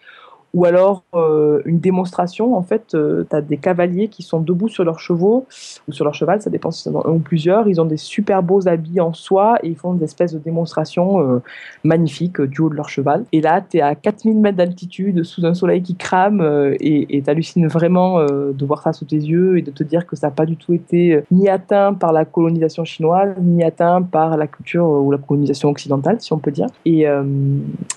ou 0.53 0.65
alors 0.65 1.03
euh, 1.13 1.61
une 1.65 1.79
démonstration. 1.79 2.55
En 2.55 2.63
fait, 2.63 2.93
euh, 2.93 3.23
tu 3.29 3.35
as 3.35 3.41
des 3.41 3.57
cavaliers 3.57 4.07
qui 4.07 4.23
sont 4.23 4.39
debout 4.39 4.67
sur 4.67 4.83
leurs 4.83 4.99
chevaux 4.99 5.45
ou 5.87 5.91
sur 5.91 6.05
leur 6.05 6.13
cheval, 6.13 6.41
ça 6.41 6.49
dépend 6.49 6.71
si 6.71 6.83
c'est 6.83 6.89
un 6.89 7.11
ou 7.11 7.19
plusieurs. 7.19 7.67
Ils 7.67 7.79
ont 7.79 7.85
des 7.85 7.97
super 7.97 8.41
beaux 8.41 8.67
habits 8.67 8.99
en 8.99 9.13
soie 9.13 9.57
et 9.63 9.69
ils 9.69 9.75
font 9.75 9.93
des 9.93 10.05
espèces 10.05 10.33
de 10.33 10.39
démonstrations 10.39 11.21
euh, 11.21 11.39
magnifiques 11.83 12.41
du 12.41 12.61
haut 12.61 12.69
de 12.69 12.75
leur 12.75 12.89
cheval. 12.89 13.25
Et 13.31 13.41
là, 13.41 13.61
tu 13.61 13.77
es 13.77 13.81
à 13.81 13.95
4000 13.95 14.39
mètres 14.39 14.57
d'altitude 14.57 15.23
sous 15.23 15.45
un 15.45 15.53
soleil 15.53 15.81
qui 15.81 15.95
crame 15.95 16.41
et 16.79 17.21
tu 17.23 17.29
hallucines 17.29 17.67
vraiment 17.67 18.23
de 18.23 18.65
voir 18.65 18.81
ça 18.81 18.93
sous 18.93 19.05
tes 19.05 19.17
yeux 19.17 19.57
et 19.57 19.61
de 19.61 19.71
te 19.71 19.83
dire 19.83 20.05
que 20.05 20.15
ça 20.15 20.27
n'a 20.27 20.31
pas 20.31 20.45
du 20.45 20.55
tout 20.55 20.73
été 20.73 21.21
ni 21.31 21.49
atteint 21.49 21.93
par 21.93 22.13
la 22.13 22.25
colonisation 22.25 22.85
chinoise, 22.85 23.35
ni 23.41 23.63
atteint 23.63 24.01
par 24.01 24.37
la 24.37 24.47
culture 24.47 24.85
ou 24.85 25.11
la 25.11 25.17
colonisation 25.17 25.69
occidentale, 25.69 26.19
si 26.19 26.33
on 26.33 26.37
peut 26.37 26.51
dire. 26.51 26.67
Et, 26.85 27.05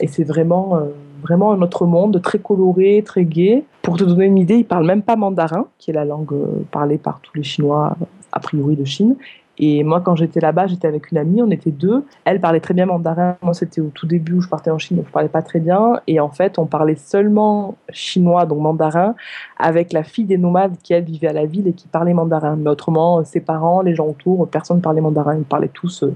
et 0.01 0.07
c'est 0.07 0.25
vraiment 0.25 0.81
vraiment 1.23 1.53
un 1.53 1.63
autre 1.63 1.87
monde, 1.87 2.21
très 2.21 2.39
coloré, 2.39 3.03
très 3.05 3.25
gai. 3.25 3.65
Pour 3.83 3.97
te 3.97 4.05
donner 4.05 4.27
une 4.27 4.39
idée, 4.39 4.57
ils 4.57 4.65
parlent 4.65 4.87
même 4.87 5.03
pas 5.03 5.17
mandarin, 5.17 5.67
qui 5.79 5.91
est 5.91 5.95
la 5.95 6.05
langue 6.05 6.33
euh, 6.33 6.65
parlée 6.71 6.99
par 6.99 7.21
tous 7.21 7.37
les 7.37 7.43
Chinois 7.43 7.97
a 8.33 8.41
priori 8.41 8.77
de 8.77 8.85
Chine. 8.85 9.17
Et 9.59 9.85
moi, 9.85 10.01
quand 10.01 10.17
j'étais 10.17 10.41
là-bas, 10.41 10.67
j'étais 10.67 10.89
avec 10.89 11.13
une 11.13 11.19
amie, 11.19 11.43
on 11.43 11.51
était 11.51 11.71
deux. 11.71 12.05
Elle 12.25 12.41
parlait 12.41 12.61
très 12.61 12.73
bien 12.75 12.87
mandarin. 12.87 13.37
Moi, 13.43 13.53
c'était 13.53 13.81
au 13.81 13.91
tout 13.95 14.07
début 14.07 14.35
où 14.35 14.41
je 14.41 14.49
partais 14.49 14.71
en 14.71 14.79
Chine, 14.79 14.97
donc 14.97 15.07
je 15.07 15.13
parlais 15.13 15.29
pas 15.29 15.43
très 15.43 15.61
bien. 15.61 16.01
Et 16.07 16.21
en 16.21 16.31
fait, 16.31 16.59
on 16.59 16.67
parlait 16.67 16.97
seulement 16.97 17.77
chinois, 17.91 18.47
donc 18.47 18.61
mandarin, 18.61 19.15
avec 19.59 19.93
la 19.93 20.03
fille 20.03 20.25
des 20.25 20.39
nomades 20.39 20.77
qui, 20.83 20.95
elle, 20.95 21.05
vivait 21.05 21.29
à 21.29 21.33
la 21.33 21.45
ville 21.45 21.69
et 21.69 21.75
qui 21.75 21.87
parlait 21.87 22.15
mandarin. 22.15 22.57
Mais 22.57 22.71
autrement, 22.71 23.23
ses 23.25 23.41
parents, 23.41 23.83
les 23.83 23.95
gens 23.95 24.07
autour, 24.07 24.49
personne 24.49 24.79
ne 24.79 24.83
parlait 24.83 25.03
mandarin. 25.03 25.37
Ils 25.37 25.45
parlaient 25.45 25.69
tous 25.69 26.03
euh, 26.03 26.15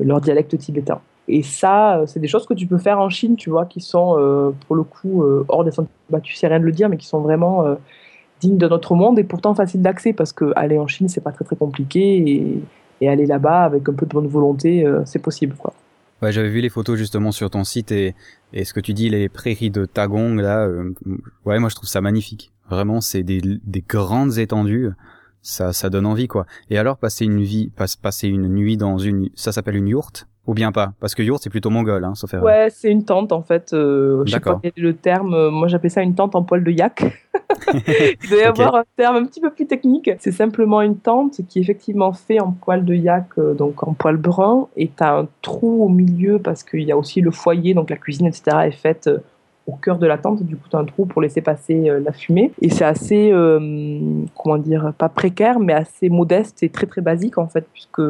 leur 0.00 0.20
dialecte 0.20 0.56
tibétain. 0.56 1.00
Et 1.28 1.42
ça, 1.42 1.98
euh, 1.98 2.06
c'est 2.06 2.20
des 2.20 2.28
choses 2.28 2.46
que 2.46 2.54
tu 2.54 2.66
peux 2.66 2.78
faire 2.78 2.98
en 2.98 3.08
Chine, 3.08 3.36
tu 3.36 3.50
vois, 3.50 3.66
qui 3.66 3.80
sont 3.80 4.16
euh, 4.18 4.50
pour 4.66 4.76
le 4.76 4.82
coup 4.82 5.22
euh, 5.22 5.44
hors 5.48 5.64
des 5.64 5.70
sentiers 5.70 5.92
battus, 6.10 6.38
c'est 6.38 6.48
rien 6.48 6.58
de 6.58 6.64
le 6.64 6.72
dire, 6.72 6.88
mais 6.88 6.96
qui 6.96 7.06
sont 7.06 7.20
vraiment 7.20 7.64
dignes 8.40 8.58
de 8.58 8.68
notre 8.68 8.94
monde 8.94 9.18
et 9.18 9.24
pourtant 9.24 9.54
faciles 9.54 9.82
d'accès 9.82 10.12
parce 10.12 10.32
que 10.32 10.52
aller 10.56 10.78
en 10.78 10.86
Chine, 10.86 11.08
c'est 11.08 11.20
pas 11.20 11.32
très 11.32 11.44
très 11.44 11.56
compliqué 11.56 12.00
et, 12.00 12.62
et 13.00 13.08
aller 13.08 13.26
là-bas 13.26 13.62
avec 13.64 13.88
un 13.88 13.92
peu 13.92 14.04
de 14.04 14.10
bonne 14.12 14.26
volonté, 14.26 14.86
c'est 15.04 15.20
possible, 15.20 15.54
quoi. 15.56 15.72
Ouais, 16.20 16.32
j'avais 16.32 16.50
vu 16.50 16.60
les 16.60 16.68
photos 16.68 16.96
justement 16.98 17.32
sur 17.32 17.50
ton 17.50 17.64
site 17.64 17.90
et, 17.92 18.14
et 18.52 18.64
ce 18.64 18.72
que 18.72 18.80
tu 18.80 18.94
dis, 18.94 19.08
les 19.08 19.28
prairies 19.28 19.70
de 19.70 19.86
Tagong, 19.86 20.38
là, 20.40 20.68
ouais, 21.44 21.58
moi 21.58 21.68
je 21.68 21.74
trouve 21.74 21.88
ça 21.88 22.00
magnifique. 22.00 22.52
Vraiment, 22.68 23.00
c'est 23.00 23.22
des, 23.22 23.40
des 23.40 23.80
grandes 23.80 24.38
étendues 24.38 24.90
ça 25.42 25.72
ça 25.72 25.90
donne 25.90 26.06
envie 26.06 26.28
quoi. 26.28 26.46
Et 26.70 26.78
alors 26.78 26.96
passer 26.96 27.24
une 27.24 27.42
vie 27.42 27.70
passer 28.00 28.28
une 28.28 28.48
nuit 28.48 28.76
dans 28.76 28.96
une 28.98 29.28
ça 29.34 29.52
s'appelle 29.52 29.76
une 29.76 29.88
yourte? 29.88 30.28
Ou 30.46 30.54
bien 30.54 30.72
pas 30.72 30.92
Parce 31.00 31.14
que 31.14 31.22
yurt, 31.22 31.40
c'est 31.42 31.50
plutôt 31.50 31.70
mongol, 31.70 32.04
hein, 32.04 32.14
sauf 32.14 32.32
Ouais, 32.34 32.68
c'est 32.70 32.90
une 32.90 33.04
tente, 33.04 33.32
en 33.32 33.42
fait. 33.42 33.72
Euh, 33.72 34.22
je 34.26 34.32
sais 34.32 34.40
pas 34.40 34.60
le 34.76 34.94
terme. 34.94 35.34
Euh, 35.34 35.50
moi, 35.50 35.68
j'appelle 35.68 35.90
ça 35.90 36.02
une 36.02 36.14
tente 36.14 36.34
en 36.34 36.42
poil 36.42 36.64
de 36.64 36.70
yak. 36.70 37.04
Il 37.74 38.28
doit 38.28 38.38
y 38.38 38.42
avoir 38.44 38.74
un 38.74 38.84
terme 38.96 39.16
un 39.16 39.24
petit 39.24 39.40
peu 39.40 39.50
plus 39.50 39.66
technique. 39.66 40.10
C'est 40.18 40.32
simplement 40.32 40.80
une 40.80 40.96
tente 40.96 41.40
qui 41.48 41.58
est 41.58 41.62
effectivement 41.62 42.12
fait 42.12 42.40
en 42.40 42.52
poil 42.52 42.84
de 42.84 42.94
yak, 42.94 43.26
euh, 43.38 43.54
donc 43.54 43.86
en 43.86 43.92
poil 43.92 44.16
brun. 44.16 44.66
Et 44.76 44.88
tu 44.88 45.02
as 45.04 45.18
un 45.18 45.28
trou 45.42 45.84
au 45.84 45.88
milieu 45.88 46.40
parce 46.40 46.64
qu'il 46.64 46.82
y 46.82 46.92
a 46.92 46.96
aussi 46.96 47.20
le 47.20 47.30
foyer, 47.30 47.74
donc 47.74 47.90
la 47.90 47.96
cuisine, 47.96 48.26
etc. 48.26 48.42
est 48.64 48.72
faite 48.72 49.08
au 49.72 49.76
cœur 49.76 49.98
de 49.98 50.06
la 50.06 50.18
tente. 50.18 50.42
Du 50.42 50.56
coup, 50.56 50.68
tu 50.70 50.76
un 50.76 50.84
trou 50.84 51.06
pour 51.06 51.22
laisser 51.22 51.40
passer 51.40 51.90
la 52.04 52.12
fumée. 52.12 52.52
Et 52.60 52.70
c'est 52.70 52.84
assez, 52.84 53.32
comment 54.36 54.58
dire, 54.58 54.92
pas 54.96 55.08
précaire, 55.08 55.58
mais 55.58 55.72
assez 55.72 56.08
modeste 56.08 56.62
et 56.62 56.68
très, 56.68 56.86
très 56.86 57.00
basique, 57.00 57.38
en 57.38 57.48
fait, 57.48 57.66
puisque 57.72 58.00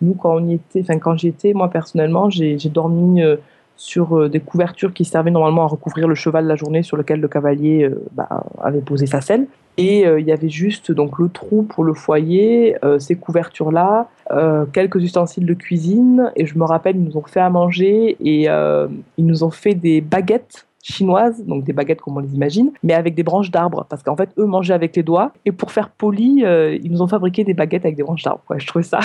nous, 0.00 0.14
quand 0.14 0.34
on 0.34 0.46
y 0.46 0.54
était, 0.54 0.80
enfin 0.80 0.98
quand 0.98 1.16
j'y 1.16 1.28
étais, 1.28 1.52
moi 1.52 1.70
personnellement, 1.70 2.28
j'ai 2.30 2.56
dormi 2.68 3.22
euh, 3.22 3.36
sur 3.76 4.18
euh, 4.18 4.28
des 4.28 4.40
couvertures 4.40 4.92
qui 4.92 5.04
servaient 5.04 5.30
normalement 5.30 5.64
à 5.64 5.66
recouvrir 5.66 6.08
le 6.08 6.14
cheval 6.14 6.46
la 6.46 6.56
journée 6.56 6.82
sur 6.82 6.96
lequel 6.96 7.20
le 7.20 7.28
cavalier 7.28 7.84
euh, 7.84 8.02
bah, 8.12 8.44
avait 8.62 8.80
posé 8.80 9.06
sa 9.06 9.20
selle. 9.20 9.46
Et 9.78 10.04
il 10.04 10.24
y 10.24 10.32
avait 10.32 10.48
juste 10.48 10.90
donc 10.90 11.18
le 11.18 11.28
trou 11.28 11.62
pour 11.62 11.84
le 11.84 11.92
foyer, 11.92 12.76
ces 12.98 13.14
couvertures-là, 13.14 14.08
quelques 14.72 15.02
ustensiles 15.02 15.44
de 15.44 15.52
cuisine. 15.52 16.32
Et 16.34 16.46
je 16.46 16.58
me 16.58 16.64
rappelle, 16.64 16.96
ils 16.96 17.02
nous 17.02 17.18
ont 17.18 17.24
fait 17.24 17.40
à 17.40 17.50
manger 17.50 18.16
et 18.18 18.44
ils 18.46 19.26
nous 19.26 19.44
ont 19.44 19.50
fait 19.50 19.74
des 19.74 20.00
baguettes 20.00 20.65
chinoises, 20.92 21.44
donc 21.44 21.64
des 21.64 21.72
baguettes 21.72 22.00
comme 22.00 22.16
on 22.16 22.20
les 22.20 22.34
imagine, 22.34 22.72
mais 22.82 22.94
avec 22.94 23.14
des 23.14 23.22
branches 23.22 23.50
d'arbres, 23.50 23.86
parce 23.88 24.02
qu'en 24.02 24.16
fait, 24.16 24.30
eux 24.38 24.46
mangeaient 24.46 24.74
avec 24.74 24.94
les 24.96 25.02
doigts, 25.02 25.32
et 25.44 25.52
pour 25.52 25.72
faire 25.72 25.90
poli, 25.90 26.44
ils 26.44 26.90
nous 26.90 27.02
ont 27.02 27.08
fabriqué 27.08 27.44
des 27.44 27.54
baguettes 27.54 27.84
avec 27.84 27.96
des 27.96 28.02
branches 28.02 28.22
d'arbres. 28.22 28.42
Je 28.56 28.66
trouvais 28.66 28.84
ça 28.84 29.00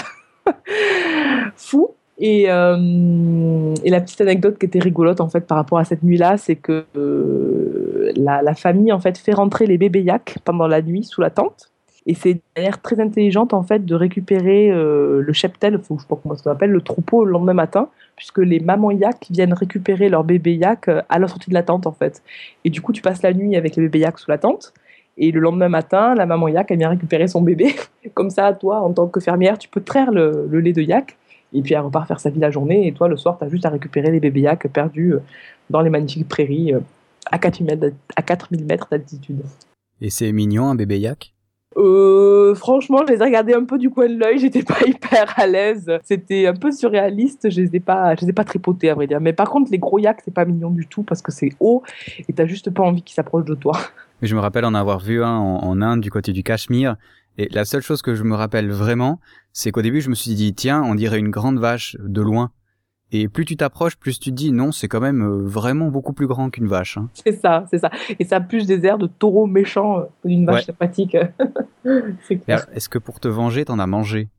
fou. 1.56 1.89
Et, 2.22 2.46
euh, 2.52 3.74
et, 3.84 3.89
la 3.89 4.00
petite 4.00 4.22
anecdote 4.22 4.60
qui 4.60 4.67
était 4.67 4.80
rigolote 4.80 5.22
en 5.22 5.28
fait 5.28 5.41
par 5.41 5.58
rapport 5.58 5.80
à 5.80 5.86
cette 5.86 6.04
nuit-là, 6.04 6.38
c'est 6.38 6.56
que 6.56 6.86
euh, 6.96 8.12
la, 8.15 8.54
famille 8.54 8.91
en 8.91 9.00
fait 9.00 9.17
fait 9.17 9.34
rentrer 9.34 9.65
les 9.65 9.80
bébés 9.80 10.04
yaks 10.04 10.38
pendant 10.46 10.67
la 10.67 10.84
nuit 10.84 11.04
sous 11.04 11.20
la 11.20 11.32
tente. 11.32 11.72
Et 12.06 12.13
c'est 12.13 12.32
une 12.32 12.39
manière 12.56 12.80
très 12.80 13.00
intelligente 13.00 13.54
en 13.54 13.63
fait 13.63 13.86
de 13.86 13.96
récupérer 13.96 14.72
euh, 14.72 15.20
le 15.22 15.34
cheptel, 15.34 15.80
je 15.82 15.88
sais 15.88 16.08
pas 16.08 16.15
comment 16.22 16.36
ça 16.36 16.44
s'appelle, 16.44 16.70
le 16.70 16.82
troupeau 16.82 17.26
le 17.26 17.32
lendemain 17.32 17.54
matin, 17.54 17.89
puisque 18.22 18.38
les 18.38 18.60
mamans 18.60 18.92
yaks 18.92 19.26
viennent 19.32 19.56
récupérer 19.56 20.08
leurs 20.08 20.24
bébés 20.24 20.54
yaks 20.54 20.90
à 21.10 21.18
la 21.18 21.28
sortie 21.28 21.50
de 21.50 21.56
la 21.56 21.64
tente 21.64 21.88
en 21.88 21.92
fait. 21.92 22.22
Et 22.64 22.70
du 22.70 22.80
coup, 22.80 22.94
tu 22.94 23.02
passes 23.02 23.24
la 23.24 23.34
nuit 23.34 23.56
avec 23.56 23.76
les 23.76 23.82
bébés 23.82 23.98
yaks 23.98 24.20
sous 24.20 24.30
la 24.30 24.38
tente. 24.38 24.74
Et 25.18 25.32
le 25.32 25.40
lendemain 25.40 25.70
matin, 25.70 26.14
la 26.14 26.28
maman 26.28 26.48
yak, 26.48 26.70
elle 26.70 26.78
vient 26.78 26.90
récupérer 26.90 27.28
son 27.28 27.42
bébé. 27.42 27.74
Comme 28.14 28.30
ça, 28.30 28.54
toi, 28.54 28.82
en 28.82 28.94
tant 28.94 29.08
que 29.08 29.20
fermière, 29.20 29.58
tu 29.58 29.70
peux 29.70 29.82
traire 29.82 30.12
le, 30.12 30.48
lait 30.52 30.72
de 30.72 30.84
yak. 30.84 31.18
Et 31.52 31.64
puis 31.64 31.74
elle 31.74 31.80
repart 31.80 32.08
faire 32.08 32.20
sa 32.20 32.30
vie 32.30 32.40
la 32.40 32.52
journée. 32.52 32.86
Et 32.86 32.92
toi, 32.92 33.08
le 33.08 33.18
soir, 33.18 33.40
tu 33.40 33.44
as 33.44 33.50
juste 33.50 33.66
à 33.66 33.70
récupérer 33.70 34.12
les 34.12 34.20
bébés 34.20 34.42
yak 34.42 34.68
perdus 34.68 35.16
euh, 35.16 35.20
dans 35.72 35.82
les 35.82 35.90
magnifiques 35.90 36.30
prairies 36.30 36.76
euh, 36.76 36.80
à 37.32 37.40
4000 37.40 37.76
mètres, 37.76 37.96
à 38.16 38.22
4000 38.22 38.66
mètres 38.66 38.88
d'altitude. 38.92 39.42
Et 40.00 40.12
c'est 40.12 40.32
mignon, 40.32 40.68
un 40.68 40.76
bébé 40.76 41.00
yak? 41.00 41.34
Euh, 41.78 42.54
franchement, 42.56 43.04
je 43.08 43.14
les 43.14 43.20
ai 43.22 43.24
regardés 43.24 43.54
un 43.54 43.64
peu 43.64 43.78
du 43.78 43.90
coin 43.90 44.08
de 44.08 44.18
l'œil, 44.18 44.40
j'étais 44.40 44.64
pas 44.64 44.80
hyper 44.86 45.34
à 45.38 45.48
l'aise. 45.48 45.92
C'était 46.04 46.48
un 46.48 46.54
peu 46.54 46.72
surréaliste, 46.72 47.50
je 47.50 47.62
les 47.62 47.76
ai 47.76 47.80
pas, 47.80 48.16
je 48.16 48.22
les 48.22 48.30
ai 48.30 48.34
pas 48.34 48.44
tripotés 48.44 48.90
à 48.90 48.96
vrai 48.96 49.08
dire. 49.08 49.22
Mais 49.22 49.34
par 49.34 49.50
contre, 49.50 49.72
les 49.72 49.80
gros 49.80 50.00
yaks, 50.00 50.22
c'est 50.26 50.34
pas 50.34 50.46
mignon 50.46 50.70
du 50.70 50.88
tout 50.88 51.04
parce 51.04 51.22
que 51.22 51.32
c'est 51.32 51.52
haut 51.60 51.84
et 52.28 52.34
t'as 52.34 52.46
juste 52.46 52.70
pas 52.72 52.84
envie 52.84 53.02
qu'ils 53.02 53.16
s'approchent 53.16 53.46
de 53.46 53.56
toi. 53.56 53.74
Je 54.22 54.36
me 54.36 54.40
rappelle 54.40 54.66
en 54.66 54.76
avoir 54.76 55.00
vu 55.00 55.24
un 55.24 55.36
en, 55.36 55.82
Inde 55.82 56.00
du 56.00 56.12
côté 56.12 56.32
du 56.32 56.44
Cachemire 56.44 56.96
Et 57.40 57.50
la 57.50 57.66
seule 57.66 57.82
chose 57.82 58.04
que 58.04 58.14
je 58.14 58.22
me 58.22 58.36
rappelle 58.36 58.70
vraiment, 58.70 59.20
c'est 59.52 59.72
qu'au 59.72 59.82
début, 59.82 60.00
je 60.00 60.12
me 60.12 60.14
suis 60.14 60.36
dit, 60.36 60.54
tiens, 60.54 60.84
on 60.84 60.94
dirait 60.94 61.18
une 61.18 61.32
grande 61.32 61.58
vache 61.58 61.98
de 62.00 62.22
loin. 62.22 62.52
Et 63.12 63.28
plus 63.28 63.45
tu 63.45 63.58
t'approches, 63.58 63.97
plus 63.97 64.19
tu 64.19 64.30
te 64.30 64.36
dis, 64.36 64.52
non, 64.52 64.71
c'est 64.71 64.88
quand 64.88 65.02
même 65.02 65.21
euh, 65.21 65.41
vraiment 65.43 65.89
beaucoup 65.89 66.13
plus 66.13 66.28
grand 66.28 66.50
qu'une 66.50 66.67
vache. 66.67 66.97
Hein. 66.97 67.10
C'est 67.13 67.34
ça, 67.34 67.65
c'est 67.69 67.80
ça. 67.80 67.89
Et 68.19 68.24
ça 68.24 68.38
a 68.38 68.39
plus 68.39 68.65
des 68.65 68.86
airs 68.86 68.97
de 68.97 69.08
taureau 69.08 69.47
méchant 69.47 70.00
euh, 70.00 70.04
d'une 70.24 70.45
vache 70.45 70.65
sympathique. 70.65 71.17
Est-ce 71.86 72.89
que 72.89 72.97
pour 72.97 73.19
te 73.19 73.28
venger, 73.28 73.65
t'en 73.65 73.80
as 73.80 73.88
mangé? 73.88 74.30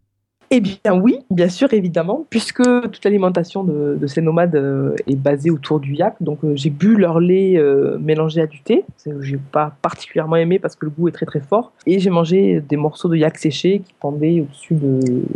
Eh 0.55 0.61
bien 0.61 0.93
oui, 0.93 1.21
bien 1.31 1.49
sûr, 1.49 1.73
évidemment, 1.73 2.27
puisque 2.29 2.63
toute 2.63 3.03
l'alimentation 3.07 3.65
de, 3.65 4.07
ces 4.07 4.21
nomades 4.21 4.55
euh, 4.55 4.95
est 5.07 5.17
basée 5.17 5.51
autour 5.51 5.81
du 5.81 5.95
yak. 5.95 6.17
Donc 6.21 6.45
euh, 6.45 6.53
j'ai 6.57 6.69
bu 6.69 6.99
leur 6.99 7.21
lait 7.21 7.57
euh, 7.57 7.97
mélangé 7.99 8.43
à 8.43 8.47
du 8.47 8.61
thé. 8.61 8.85
J'ai 9.21 9.39
pas 9.39 9.75
particulièrement 9.81 10.37
aimé 10.37 10.59
parce 10.59 10.77
que 10.77 10.85
le 10.85 10.91
goût 10.91 11.09
est 11.09 11.13
très 11.13 11.25
très 11.25 11.41
fort. 11.41 11.73
Et 11.87 12.01
j'ai 12.01 12.11
mangé 12.11 12.61
des 12.61 12.77
morceaux 12.77 13.09
de 13.09 13.17
yak 13.17 13.39
séché 13.39 13.79
qui 13.79 13.95
pendaient 13.99 14.43
au-dessus 14.43 14.77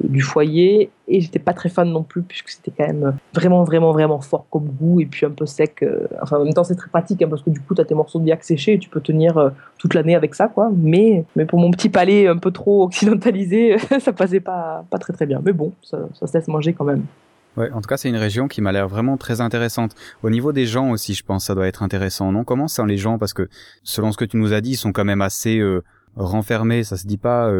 du 0.05 0.21
foyer 0.21 0.91
et 1.09 1.21
j'étais 1.21 1.39
pas 1.39 1.53
très 1.53 1.69
fan 1.69 1.89
non 1.89 2.03
plus 2.03 2.23
puisque 2.23 2.49
c'était 2.49 2.73
quand 2.77 2.87
même 2.87 3.17
vraiment 3.33 3.65
vraiment 3.65 3.93
vraiment 3.93 4.21
fort 4.21 4.47
comme 4.51 4.67
goût 4.67 5.01
et 5.01 5.07
puis 5.07 5.25
un 5.25 5.31
peu 5.31 5.47
sec 5.47 5.83
euh, 5.83 6.07
enfin 6.23 6.39
en 6.39 6.45
même 6.45 6.55
temps 6.55 6.65
c'est 6.65 6.75
très 6.75 6.89
pratique 6.89 7.23
hein, 7.23 7.29
parce 7.29 7.43
que 7.43 7.51
du 7.51 7.61
coup 7.61 7.75
tu 7.75 7.81
as 7.81 7.85
tes 7.85 7.95
morceaux 7.95 8.19
de 8.19 8.27
yak 8.27 8.43
séchés 8.43 8.75
et 8.75 8.79
tu 8.79 8.89
peux 8.89 9.01
tenir 9.01 9.39
euh, 9.39 9.51
toute 9.79 9.95
l'année 9.95 10.15
avec 10.15 10.35
ça 10.35 10.49
quoi. 10.49 10.71
Mais 10.75 11.25
mais 11.37 11.47
pour 11.47 11.59
mon 11.61 11.71
petit 11.71 11.89
palais 11.89 12.27
un 12.27 12.39
peu 12.39 12.51
trop 12.51 12.85
occidentalisé 12.85 13.77
ça 14.01 14.13
passait 14.13 14.41
pas 14.41 14.85
pas 14.91 14.99
très 14.99 15.13
très 15.13 15.27
bien. 15.27 15.41
Mais 15.45 15.53
bon 15.53 15.73
ça, 15.83 15.99
ça 16.19 16.27
se 16.27 16.37
laisse 16.37 16.49
manger 16.49 16.73
quand 16.73 16.85
même. 16.85 17.05
Ouais, 17.57 17.71
en 17.73 17.81
tout 17.81 17.89
cas, 17.89 17.97
c'est 17.97 18.11
une 18.11 18.17
région 18.17 18.49
qui 18.49 18.61
m'a 18.61 18.71
l'air 18.71 18.87
vraiment 18.87 19.17
très 19.17 19.41
intéressante. 19.41 19.95
Au 20.23 20.29
niveau 20.29 20.53
des 20.53 20.67
gens 20.67 20.91
aussi, 20.91 21.15
je 21.15 21.25
pense, 21.25 21.47
ça 21.47 21.55
doit 21.55 21.67
être 21.67 21.83
intéressant, 21.83 22.31
non? 22.31 22.45
Comment 22.45 22.69
sont 22.69 22.85
les 22.85 22.99
gens? 22.99 23.17
Parce 23.17 23.33
que 23.33 23.49
selon 23.83 24.13
ce 24.13 24.19
que 24.19 24.27
tu 24.27 24.37
nous 24.37 24.53
as 24.53 24.61
dit, 24.61 24.73
ils 24.73 24.77
sont 24.77 24.93
quand 24.93 25.07
même 25.07 25.23
assez 25.23 25.59
euh, 25.59 25.83
renfermés. 26.17 26.85
Ça 26.85 26.99
se 26.99 27.07
dit 27.07 27.17
pas 27.17 27.51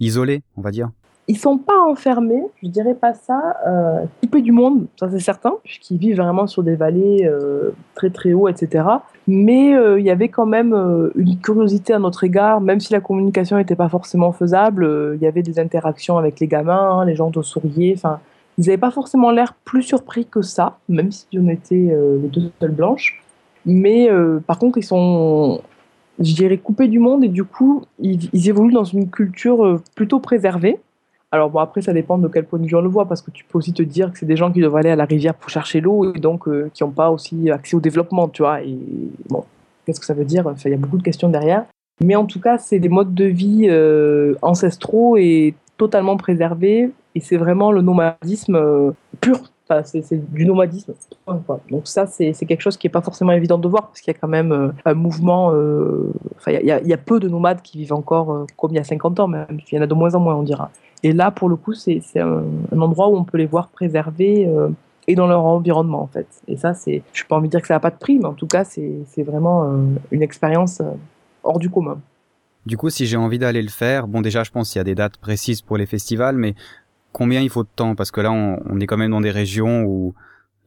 isolés, 0.00 0.42
on 0.58 0.60
va 0.60 0.70
dire 0.70 0.90
ils 1.28 1.38
sont 1.38 1.56
pas 1.56 1.78
enfermés, 1.78 2.42
je 2.62 2.68
dirais 2.68 2.94
pas 2.94 3.14
ça, 3.14 3.56
euh, 3.66 4.04
coupés 4.20 4.42
du 4.42 4.50
monde, 4.50 4.86
ça 4.98 5.08
c'est 5.08 5.20
certain, 5.20 5.54
puisqu'ils 5.62 5.98
vivent 5.98 6.16
vraiment 6.16 6.48
sur 6.48 6.64
des 6.64 6.74
vallées 6.74 7.24
euh, 7.24 7.70
très 7.94 8.10
très 8.10 8.32
hauts, 8.32 8.48
etc. 8.48 8.84
Mais 9.28 9.74
euh, 9.74 10.00
il 10.00 10.04
y 10.04 10.10
avait 10.10 10.28
quand 10.28 10.46
même 10.46 10.74
euh, 10.74 11.10
une 11.14 11.38
curiosité 11.38 11.92
à 11.92 12.00
notre 12.00 12.24
égard, 12.24 12.60
même 12.60 12.80
si 12.80 12.92
la 12.92 13.00
communication 13.00 13.56
n'était 13.56 13.76
pas 13.76 13.88
forcément 13.88 14.32
faisable, 14.32 15.14
il 15.14 15.22
y 15.22 15.26
avait 15.26 15.42
des 15.42 15.60
interactions 15.60 16.18
avec 16.18 16.40
les 16.40 16.48
gamins, 16.48 16.98
hein, 16.98 17.04
les 17.04 17.14
gens 17.14 17.30
te 17.30 17.40
souriaient, 17.40 17.94
enfin, 17.96 18.18
ils 18.58 18.66
n'avaient 18.66 18.78
pas 18.78 18.90
forcément 18.90 19.30
l'air 19.30 19.54
plus 19.64 19.82
surpris 19.82 20.26
que 20.26 20.42
ça, 20.42 20.78
même 20.88 21.12
si 21.12 21.26
on 21.38 21.48
était 21.48 21.96
les 22.20 22.28
deux 22.28 22.50
seules 22.60 22.72
blanches. 22.72 23.22
Mais 23.64 24.10
par 24.46 24.58
contre, 24.58 24.76
ils 24.76 24.82
sont, 24.82 25.62
je 26.18 26.34
dirais, 26.34 26.58
coupés 26.58 26.88
du 26.88 26.98
monde 26.98 27.24
et 27.24 27.28
du 27.28 27.44
coup, 27.44 27.84
ils 27.98 28.48
évoluent 28.48 28.74
dans 28.74 28.84
une 28.84 29.08
culture 29.08 29.80
plutôt 29.94 30.20
préservée. 30.20 30.78
Alors 31.34 31.48
bon, 31.48 31.60
après, 31.60 31.80
ça 31.80 31.94
dépend 31.94 32.18
de 32.18 32.28
quel 32.28 32.44
point 32.44 32.58
de 32.58 32.66
vue 32.66 32.76
on 32.76 32.82
le 32.82 32.90
voit, 32.90 33.06
parce 33.06 33.22
que 33.22 33.30
tu 33.30 33.42
peux 33.44 33.56
aussi 33.56 33.72
te 33.72 33.82
dire 33.82 34.12
que 34.12 34.18
c'est 34.18 34.26
des 34.26 34.36
gens 34.36 34.52
qui 34.52 34.60
doivent 34.60 34.76
aller 34.76 34.90
à 34.90 34.96
la 34.96 35.06
rivière 35.06 35.34
pour 35.34 35.48
chercher 35.48 35.80
l'eau 35.80 36.14
et 36.14 36.18
donc 36.18 36.46
euh, 36.46 36.70
qui 36.74 36.84
n'ont 36.84 36.90
pas 36.90 37.10
aussi 37.10 37.50
accès 37.50 37.74
au 37.74 37.80
développement, 37.80 38.28
tu 38.28 38.42
vois. 38.42 38.62
Et 38.62 38.76
bon, 39.30 39.42
qu'est-ce 39.86 39.98
que 39.98 40.04
ça 40.04 40.12
veut 40.12 40.26
dire? 40.26 40.44
Il 40.62 40.70
y 40.70 40.74
a 40.74 40.76
beaucoup 40.76 40.98
de 40.98 41.02
questions 41.02 41.30
derrière. 41.30 41.64
Mais 42.02 42.16
en 42.16 42.26
tout 42.26 42.40
cas, 42.40 42.58
c'est 42.58 42.78
des 42.78 42.90
modes 42.90 43.14
de 43.14 43.24
vie 43.24 43.66
euh, 43.68 44.34
ancestraux 44.42 45.16
et 45.16 45.54
totalement 45.78 46.18
préservés. 46.18 46.90
Et 47.14 47.20
c'est 47.20 47.38
vraiment 47.38 47.72
le 47.72 47.80
nomadisme 47.80 48.56
euh, 48.56 48.90
pur. 49.20 49.51
C'est 49.84 50.32
du 50.32 50.44
nomadisme. 50.44 50.92
Donc 51.70 51.86
ça, 51.86 52.06
c'est 52.06 52.32
quelque 52.32 52.60
chose 52.60 52.76
qui 52.76 52.86
n'est 52.86 52.92
pas 52.92 53.00
forcément 53.00 53.32
évident 53.32 53.58
de 53.58 53.68
voir, 53.68 53.88
parce 53.88 54.00
qu'il 54.00 54.12
y 54.12 54.16
a 54.16 54.18
quand 54.18 54.28
même 54.28 54.72
un 54.84 54.94
mouvement... 54.94 55.48
Enfin, 56.36 56.52
il 56.52 56.66
y, 56.66 56.92
a, 56.92 56.96
peu 56.98 57.20
de 57.20 57.28
nomades 57.28 57.62
qui 57.62 57.78
vivent 57.78 57.94
encore 57.94 58.46
comme 58.56 58.72
il 58.72 58.76
y 58.76 58.80
a 58.80 58.84
50 58.84 59.20
ans, 59.20 59.28
même. 59.28 59.46
Il 59.70 59.76
y 59.76 59.78
en 59.78 59.82
a 59.82 59.86
de 59.86 59.94
moins 59.94 60.14
en 60.14 60.20
moins, 60.20 60.34
on 60.34 60.42
dira. 60.42 60.70
Et 61.02 61.12
là, 61.12 61.30
pour 61.30 61.48
le 61.48 61.56
coup, 61.56 61.74
c'est 61.74 62.00
un, 62.16 62.44
endroit 62.72 63.08
où 63.08 63.16
on 63.16 63.24
peut 63.24 63.38
les 63.38 63.46
voir 63.46 63.68
préservés 63.68 64.46
euh, 64.46 64.68
et 65.08 65.14
dans 65.14 65.26
leur 65.26 65.44
environnement, 65.44 66.02
en 66.02 66.06
fait. 66.06 66.28
Et 66.46 66.56
ça, 66.56 66.74
c'est, 66.74 67.02
je 67.12 67.22
n'ai 67.22 67.28
pas 67.28 67.36
envie 67.36 67.48
de 67.48 67.50
dire 67.50 67.60
que 67.60 67.66
ça 67.66 67.74
n'a 67.74 67.80
pas 67.80 67.90
de 67.90 67.98
prix, 67.98 68.18
mais 68.18 68.26
en 68.26 68.34
tout 68.34 68.46
cas, 68.46 68.64
c'est 68.64 69.22
vraiment 69.22 69.64
euh, 69.64 69.76
une 70.12 70.22
expérience 70.22 70.80
euh, 70.80 70.92
hors 71.42 71.58
du 71.58 71.70
commun. 71.70 72.00
Du 72.66 72.76
coup, 72.76 72.90
si 72.90 73.06
j'ai 73.06 73.16
envie 73.16 73.40
d'aller 73.40 73.62
le 73.62 73.68
faire, 73.68 74.06
bon, 74.06 74.20
déjà, 74.20 74.44
je 74.44 74.52
pense 74.52 74.70
qu'il 74.70 74.78
y 74.78 74.80
a 74.80 74.84
des 74.84 74.94
dates 74.94 75.16
précises 75.16 75.62
pour 75.62 75.76
les 75.76 75.86
festivals, 75.86 76.36
mais 76.36 76.54
combien 77.12 77.40
il 77.40 77.50
faut 77.50 77.62
de 77.62 77.68
temps? 77.74 77.94
Parce 77.94 78.10
que 78.10 78.20
là, 78.20 78.32
on, 78.32 78.80
est 78.80 78.86
quand 78.86 78.96
même 78.96 79.10
dans 79.10 79.20
des 79.20 79.30
régions 79.30 79.84
où 79.84 80.14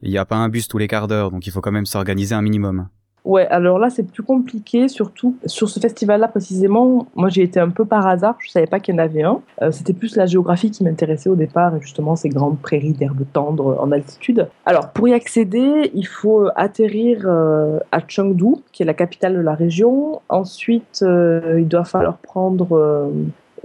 il 0.02 0.10
n'y 0.10 0.18
a 0.18 0.24
pas 0.24 0.36
un 0.36 0.48
bus 0.48 0.68
tous 0.68 0.78
les 0.78 0.88
quarts 0.88 1.08
d'heure, 1.08 1.30
donc 1.30 1.46
il 1.46 1.50
faut 1.50 1.60
quand 1.60 1.72
même 1.72 1.86
s'organiser 1.86 2.34
un 2.34 2.42
minimum. 2.42 2.88
Ouais, 3.24 3.48
alors 3.48 3.80
là, 3.80 3.90
c'est 3.90 4.04
plus 4.04 4.22
compliqué, 4.22 4.86
surtout 4.86 5.36
sur 5.46 5.68
ce 5.68 5.80
festival-là 5.80 6.28
précisément. 6.28 7.08
Moi, 7.16 7.28
j'ai 7.28 7.42
été 7.42 7.58
un 7.58 7.70
peu 7.70 7.84
par 7.84 8.06
hasard, 8.06 8.36
je 8.38 8.50
savais 8.50 8.68
pas 8.68 8.78
qu'il 8.78 8.94
y 8.94 8.98
en 8.98 9.02
avait 9.02 9.24
un. 9.24 9.40
Euh, 9.62 9.72
c'était 9.72 9.94
plus 9.94 10.14
la 10.14 10.26
géographie 10.26 10.70
qui 10.70 10.84
m'intéressait 10.84 11.28
au 11.28 11.34
départ, 11.34 11.74
et 11.74 11.80
justement 11.80 12.14
ces 12.14 12.28
grandes 12.28 12.60
prairies 12.60 12.92
d'herbes 12.92 13.24
tendres 13.32 13.78
en 13.80 13.90
altitude. 13.90 14.48
Alors, 14.64 14.92
pour 14.92 15.08
y 15.08 15.12
accéder, 15.12 15.90
il 15.92 16.06
faut 16.06 16.48
atterrir 16.54 17.24
euh, 17.24 17.80
à 17.90 17.98
Chengdu, 18.06 18.62
qui 18.70 18.84
est 18.84 18.86
la 18.86 18.94
capitale 18.94 19.34
de 19.34 19.40
la 19.40 19.56
région. 19.56 20.20
Ensuite, 20.28 21.00
euh, 21.02 21.56
il 21.58 21.66
doit 21.66 21.84
falloir 21.84 22.18
prendre 22.18 23.10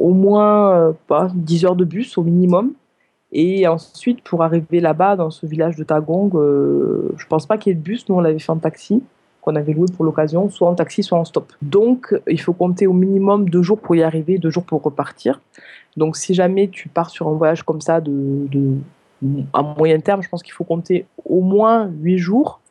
au 0.02 0.14
moins 0.14 0.96
pas, 1.08 1.32
10 1.34 1.66
heures 1.66 1.76
de 1.76 1.86
bus 1.86 2.18
au 2.18 2.24
minimum. 2.24 2.74
Et 3.32 3.68
ensuite, 3.68 4.22
pour 4.24 4.44
arriver 4.44 4.82
là-bas, 4.82 5.16
dans 5.16 5.32
ce 5.32 5.46
village 5.46 5.78
de 5.78 5.84
Tagong, 5.84 6.32
je 6.34 7.26
pense 7.28 7.46
pas 7.46 7.58
qu'il 7.58 7.72
y 7.72 7.74
ait 7.74 7.80
de 7.80 7.84
bus, 7.84 8.08
nous 8.10 8.16
on 8.16 8.20
l'avait 8.20 8.40
fait 8.40 8.52
en 8.52 8.58
taxi 8.58 9.02
qu'on 9.42 9.56
avait 9.56 9.74
loué 9.74 9.88
pour 9.96 10.06
l'occasion, 10.06 10.50
soit 10.50 10.70
en 10.70 10.76
taxi, 10.76 11.04
soit 11.04 11.18
en 11.18 11.26
stop. 11.26 11.52
Donc, 11.62 12.16
il 12.28 12.40
faut 12.40 12.54
compter 12.54 12.88
au 12.88 12.94
minimum 12.94 13.50
deux 13.50 13.64
jours 13.64 13.80
pour 13.80 13.96
y 13.96 14.04
arriver, 14.04 14.38
deux 14.38 14.52
jours 14.52 14.64
pour 14.64 14.82
repartir. 14.82 15.42
Donc, 15.98 16.16
si 16.16 16.34
jamais 16.34 16.70
tu 16.70 16.88
pars 16.88 17.10
sur 17.10 17.28
un 17.28 17.34
voyage 17.34 17.64
comme 17.64 17.82
ça 17.82 18.00
de, 18.00 18.48
à 19.54 19.62
moyen 19.64 20.00
terme, 20.00 20.22
je 20.22 20.30
pense 20.30 20.44
qu'il 20.44 20.54
faut 20.54 20.64
compter 20.64 21.06
au 21.26 21.42
moins 21.42 21.92
huit 22.02 22.18
jours 22.18 22.62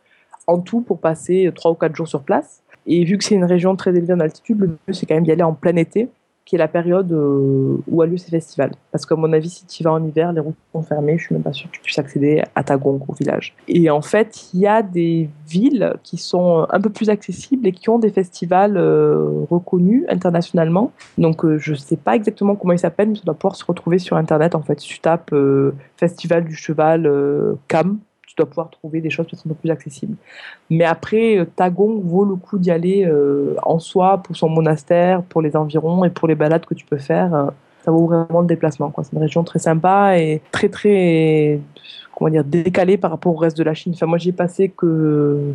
en 0.47 0.59
tout 0.61 0.81
pour 0.81 0.99
passer 0.99 1.51
trois 1.55 1.73
ou 1.73 1.75
quatre 1.75 1.95
jours 1.95 2.09
sur 2.09 2.23
place. 2.23 2.63
Et 2.87 3.05
vu 3.05 3.19
que 3.19 3.25
c'est 3.25 3.35
une 3.35 3.45
région 3.45 3.77
très 3.77 3.91
élevée 3.91 4.15
en 4.15 4.21
altitude, 4.21 4.61
le 4.61 4.67
mieux 4.69 4.93
c'est 4.93 5.07
quand 5.07 5.15
même 5.15 5.25
d'y 5.25 5.33
aller 5.33 5.43
en 5.43 5.53
plein 5.53 5.77
été 5.77 6.09
qui 6.51 6.57
est 6.57 6.59
la 6.59 6.67
période 6.67 7.13
euh, 7.13 7.77
où 7.87 8.03
a 8.03 8.07
lieu 8.07 8.17
ces 8.17 8.29
festivals. 8.29 8.73
Parce 8.91 9.07
qu'à 9.07 9.15
mon 9.15 9.33
avis, 9.33 9.51
si 9.51 9.67
tu 9.67 9.85
vas 9.85 9.93
en 9.93 10.05
hiver, 10.05 10.33
les 10.33 10.41
routes 10.41 10.57
sont 10.73 10.83
fermées, 10.83 11.17
je 11.17 11.27
suis 11.27 11.33
même 11.33 11.45
pas 11.45 11.53
sûre 11.53 11.71
que 11.71 11.77
tu 11.77 11.81
puisses 11.81 12.01
accéder 12.01 12.43
à 12.57 12.65
Tagong, 12.65 13.01
au 13.07 13.13
village. 13.13 13.55
Et 13.69 13.89
en 13.89 14.03
fait, 14.03 14.49
il 14.53 14.59
y 14.59 14.67
a 14.67 14.83
des 14.83 15.31
villes 15.47 15.95
qui 16.03 16.17
sont 16.17 16.67
un 16.69 16.81
peu 16.81 16.91
plus 16.91 17.09
accessibles 17.09 17.69
et 17.69 17.71
qui 17.71 17.89
ont 17.89 18.01
des 18.01 18.11
festivals 18.11 18.77
euh, 18.77 19.45
reconnus 19.49 20.05
internationalement. 20.09 20.91
Donc, 21.19 21.45
euh, 21.45 21.57
je 21.57 21.77
sais 21.77 21.97
pas 21.97 22.17
exactement 22.17 22.57
comment 22.57 22.73
ils 22.73 22.81
s'appellent, 22.81 23.11
mais 23.11 23.15
ça 23.19 23.23
doit 23.25 23.35
pouvoir 23.35 23.55
se 23.55 23.65
retrouver 23.65 24.01
sur 24.01 24.17
Internet. 24.17 24.57
En 24.57 24.63
fait, 24.63 24.81
si 24.81 24.89
tu 24.89 24.99
tapes 24.99 25.33
Festival 25.99 26.47
du 26.47 26.57
cheval 26.57 27.09
CAM, 27.69 28.01
tu 28.31 28.37
dois 28.37 28.47
pouvoir 28.47 28.71
trouver 28.71 29.01
des 29.01 29.11
choses 29.11 29.27
peut-être 29.27 29.45
un 29.45 29.49
peu 29.49 29.57
plus 29.57 29.71
accessibles. 29.71 30.15
Mais 30.71 30.85
après, 30.85 31.39
euh, 31.39 31.45
Tagong 31.45 32.01
vaut 32.05 32.25
le 32.25 32.37
coup 32.37 32.59
d'y 32.59 32.71
aller 32.71 33.05
euh, 33.05 33.57
en 33.65 33.81
soi 33.81 34.19
pour 34.19 34.37
son 34.37 34.49
monastère, 34.49 35.25
pour 35.25 35.43
les 35.43 35.57
environs 35.57 36.05
et 36.05 36.11
pour 36.11 36.29
les 36.29 36.37
balades 36.37 36.65
que 36.65 36.75
tu 36.75 36.87
peux 36.87 36.99
faire. 36.99 37.35
Euh, 37.35 37.47
ça 37.85 37.91
vaut 37.91 38.07
vraiment 38.07 38.41
le 38.41 38.47
déplacement. 38.47 38.93
C'est 39.03 39.15
une 39.15 39.19
région 39.19 39.43
très 39.43 39.59
sympa 39.59 40.17
et 40.17 40.43
très 40.53 40.69
très 40.69 41.61
comment 42.15 42.31
dire 42.31 42.45
décalée 42.45 42.99
par 42.99 43.11
rapport 43.11 43.35
au 43.35 43.37
reste 43.37 43.57
de 43.57 43.65
la 43.65 43.75
Chine. 43.75 43.95
Enfin, 43.97 44.07
moi, 44.07 44.19
j'y 44.19 44.29
ai 44.29 44.33
passé 44.33 44.73
qu'une 44.79 45.55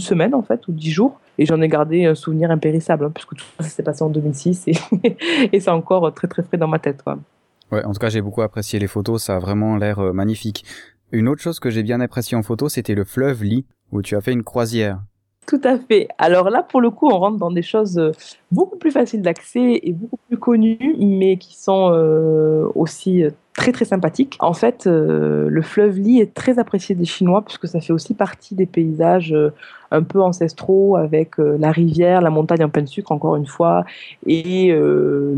semaine 0.00 0.34
en 0.34 0.42
fait 0.42 0.66
ou 0.66 0.72
dix 0.72 0.90
jours 0.90 1.20
et 1.38 1.46
j'en 1.46 1.60
ai 1.60 1.68
gardé 1.68 2.06
un 2.06 2.16
souvenir 2.16 2.50
impérissable 2.50 3.04
hein, 3.04 3.12
puisque 3.14 3.36
tout 3.36 3.44
ça 3.60 3.68
s'est 3.68 3.84
passé 3.84 4.02
en 4.02 4.08
2006 4.08 4.66
et, 4.66 4.72
et 5.52 5.60
c'est 5.60 5.70
encore 5.70 6.12
très 6.14 6.26
très 6.26 6.42
frais 6.42 6.56
dans 6.56 6.68
ma 6.68 6.80
tête. 6.80 7.02
Quoi. 7.04 7.18
Ouais, 7.70 7.84
en 7.84 7.92
tout 7.92 8.00
cas, 8.00 8.08
j'ai 8.08 8.22
beaucoup 8.22 8.42
apprécié 8.42 8.80
les 8.80 8.88
photos, 8.88 9.22
ça 9.22 9.36
a 9.36 9.38
vraiment 9.38 9.76
l'air 9.76 10.00
magnifique. 10.12 10.64
Une 11.12 11.28
autre 11.28 11.40
chose 11.40 11.60
que 11.60 11.70
j'ai 11.70 11.84
bien 11.84 12.00
apprécié 12.00 12.36
en 12.36 12.42
photo, 12.42 12.68
c'était 12.68 12.94
le 12.94 13.04
fleuve 13.04 13.44
Li, 13.44 13.64
où 13.92 14.02
tu 14.02 14.16
as 14.16 14.20
fait 14.20 14.32
une 14.32 14.42
croisière. 14.42 15.00
Tout 15.46 15.60
à 15.62 15.78
fait. 15.78 16.08
Alors 16.18 16.50
là, 16.50 16.64
pour 16.64 16.80
le 16.80 16.90
coup, 16.90 17.08
on 17.08 17.18
rentre 17.18 17.38
dans 17.38 17.52
des 17.52 17.62
choses 17.62 17.98
euh, 17.98 18.10
beaucoup 18.56 18.78
plus 18.78 18.90
faciles 18.90 19.20
d'accès 19.20 19.80
et 19.82 19.92
beaucoup 19.92 20.18
plus 20.28 20.38
connues, 20.38 20.96
mais 20.98 21.36
qui 21.36 21.56
sont 21.56 21.90
euh, 21.92 22.66
aussi 22.74 23.22
euh, 23.22 23.30
très 23.54 23.70
très 23.70 23.84
sympathiques. 23.84 24.36
En 24.40 24.54
fait, 24.54 24.86
le 24.86 25.62
fleuve 25.62 25.98
Li 25.98 26.20
est 26.20 26.34
très 26.34 26.58
apprécié 26.58 26.94
des 26.94 27.04
Chinois 27.04 27.42
puisque 27.42 27.68
ça 27.68 27.80
fait 27.80 27.92
aussi 27.92 28.14
partie 28.14 28.54
des 28.54 28.66
paysages 28.66 29.34
un 29.90 30.02
peu 30.02 30.20
ancestraux 30.20 30.96
avec 30.96 31.38
euh, 31.38 31.56
la 31.58 31.70
rivière, 31.70 32.20
la 32.20 32.30
montagne 32.30 32.64
en 32.64 32.68
pleine 32.68 32.86
sucre, 32.86 33.12
encore 33.12 33.36
une 33.36 33.46
fois, 33.46 33.84
et 34.26 34.70
euh, 34.72 35.34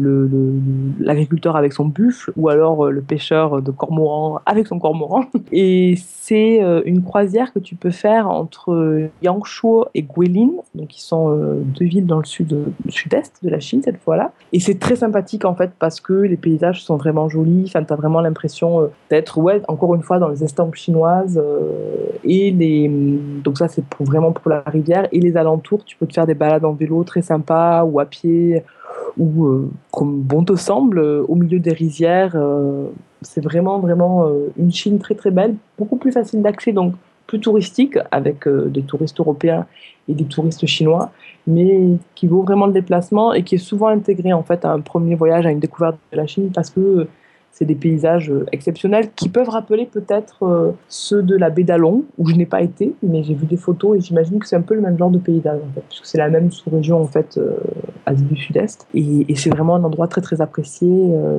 l'agriculteur 0.99 1.57
avec 1.57 1.73
son 1.73 1.87
buffle, 1.87 2.33
ou 2.37 2.49
alors 2.49 2.87
euh, 2.87 2.91
le 2.91 3.01
pêcheur 3.01 3.63
de 3.63 3.71
cormoran 3.71 4.41
avec 4.47 4.67
son 4.67 4.79
cormoran. 4.79 5.25
Et 5.53 5.95
c'est 5.97 6.61
une 6.85 7.03
croisière 7.03 7.53
que 7.53 7.59
tu 7.59 7.75
peux 7.75 7.91
faire 7.91 8.29
entre 8.29 9.09
Yangshuo 9.23 9.87
et 9.95 10.03
Guilin, 10.03 10.51
donc 10.75 10.89
qui 10.89 11.03
sont 11.03 11.37
deux 11.79 11.85
villes 11.85 12.07
dans 12.07 12.19
le 12.19 12.25
sud, 12.25 12.57
de 13.43 13.51
la 13.51 13.61
Chine 13.61 13.83
cette 13.83 13.99
fois-là. 13.99 14.33
Et 14.53 14.61
c'est 14.61 14.79
très 14.79 14.97
sympathique 14.97 15.45
en 15.45 15.55
fait 15.55 15.71
parce 15.79 16.01
que 16.01 16.13
les 16.13 16.37
paysages 16.37 16.83
sont 16.83 16.97
vraiment 16.97 17.29
jolis, 17.29 17.65
enfin, 17.67 17.85
tu 17.85 17.93
as 17.93 17.97
vraiment 17.97 18.21
l'impression 18.21 18.91
d'être, 19.11 19.39
ouais, 19.39 19.63
encore 19.69 19.95
une 19.95 20.03
fois, 20.03 20.19
dans 20.19 20.29
les 20.29 20.45
estampes 20.45 20.75
chinoises. 20.75 21.41
et 22.25 22.51
les... 22.51 22.89
Donc 23.45 23.59
ça, 23.59 23.69
c'est 23.69 23.85
vraiment 24.01 24.33
pour 24.33 24.51
la 24.51 24.61
rivière 24.67 25.09
et 25.13 25.21
les 25.21 25.37
alentours. 25.37 25.85
Tu 25.85 25.97
peux 25.97 26.07
te 26.07 26.13
faire 26.13 26.27
des 26.27 26.35
balades 26.35 26.65
en 26.65 26.73
vélo 26.73 27.05
très 27.05 27.23
sympa 27.23 27.85
ou 27.87 28.01
à 28.01 28.05
pied 28.05 28.63
où, 29.17 29.69
comme 29.91 30.21
bon 30.21 30.45
te 30.45 30.55
semble, 30.55 30.99
au 31.01 31.35
milieu 31.35 31.59
des 31.59 31.73
rizières, 31.73 32.37
c'est 33.23 33.43
vraiment, 33.43 33.79
vraiment 33.79 34.31
une 34.57 34.73
Chine 34.73 34.99
très, 34.99 35.15
très 35.15 35.31
belle, 35.31 35.57
beaucoup 35.79 35.97
plus 35.97 36.13
facile 36.13 36.43
d'accès, 36.43 36.73
donc 36.73 36.95
plus 37.29 37.39
touristique, 37.39 37.97
avec 38.11 38.49
des 38.49 38.83
touristes 38.83 39.21
européens 39.21 39.67
et 40.09 40.15
des 40.15 40.25
touristes 40.25 40.67
chinois, 40.67 41.13
mais 41.47 41.99
qui 42.17 42.27
vaut 42.27 42.43
vraiment 42.43 42.67
le 42.67 42.73
déplacement 42.73 43.33
et 43.33 43.45
qui 43.45 43.55
est 43.55 43.59
souvent 43.59 43.89
intégré 43.89 44.33
en 44.33 44.43
fait 44.43 44.65
à 44.65 44.73
un 44.73 44.81
premier 44.81 45.15
voyage, 45.15 45.47
à 45.47 45.51
une 45.51 45.61
découverte 45.61 45.97
de 46.11 46.17
la 46.17 46.27
Chine, 46.27 46.51
parce 46.53 46.71
que 46.71 47.07
c'est 47.59 47.65
des 47.65 47.75
paysages 47.75 48.31
euh, 48.31 48.47
exceptionnels 48.53 49.11
qui 49.17 49.29
peuvent 49.29 49.49
rappeler 49.49 49.87
peut-être 49.87 50.45
euh, 50.45 50.71
ceux 50.89 51.23
de 51.23 51.37
la 51.37 51.51
baie 51.51 51.65
d'Along, 51.65 52.05
où 52.17 52.29
je 52.29 52.37
n'ai 52.37 52.47
pas 52.47 52.63
été, 52.63 52.95
mais 53.03 53.25
j'ai 53.25 53.35
vu 53.35 53.47
des 53.47 53.57
photos 53.57 53.99
et 53.99 54.01
j'imagine 54.01 54.39
que 54.39 54.47
c'est 54.47 54.55
un 54.55 54.63
peu 54.63 54.75
le 54.75 54.81
même 54.81 54.97
genre 54.97 55.11
de 55.11 55.19
paysage, 55.19 55.59
en 55.59 55.75
fait, 55.75 55.83
puisque 55.89 56.07
c'est 56.07 56.19
la 56.19 56.29
même 56.29 56.53
sous-région, 56.53 57.01
en 57.01 57.07
fait, 57.07 57.37
euh, 57.37 57.57
Asie 58.07 58.23
du 58.23 58.37
Sud-Est. 58.37 58.87
Et, 58.95 59.35
c'est 59.35 59.51
vraiment 59.51 59.75
un 59.75 59.83
endroit 59.83 60.07
très, 60.07 60.21
très 60.21 60.41
apprécié 60.41 60.89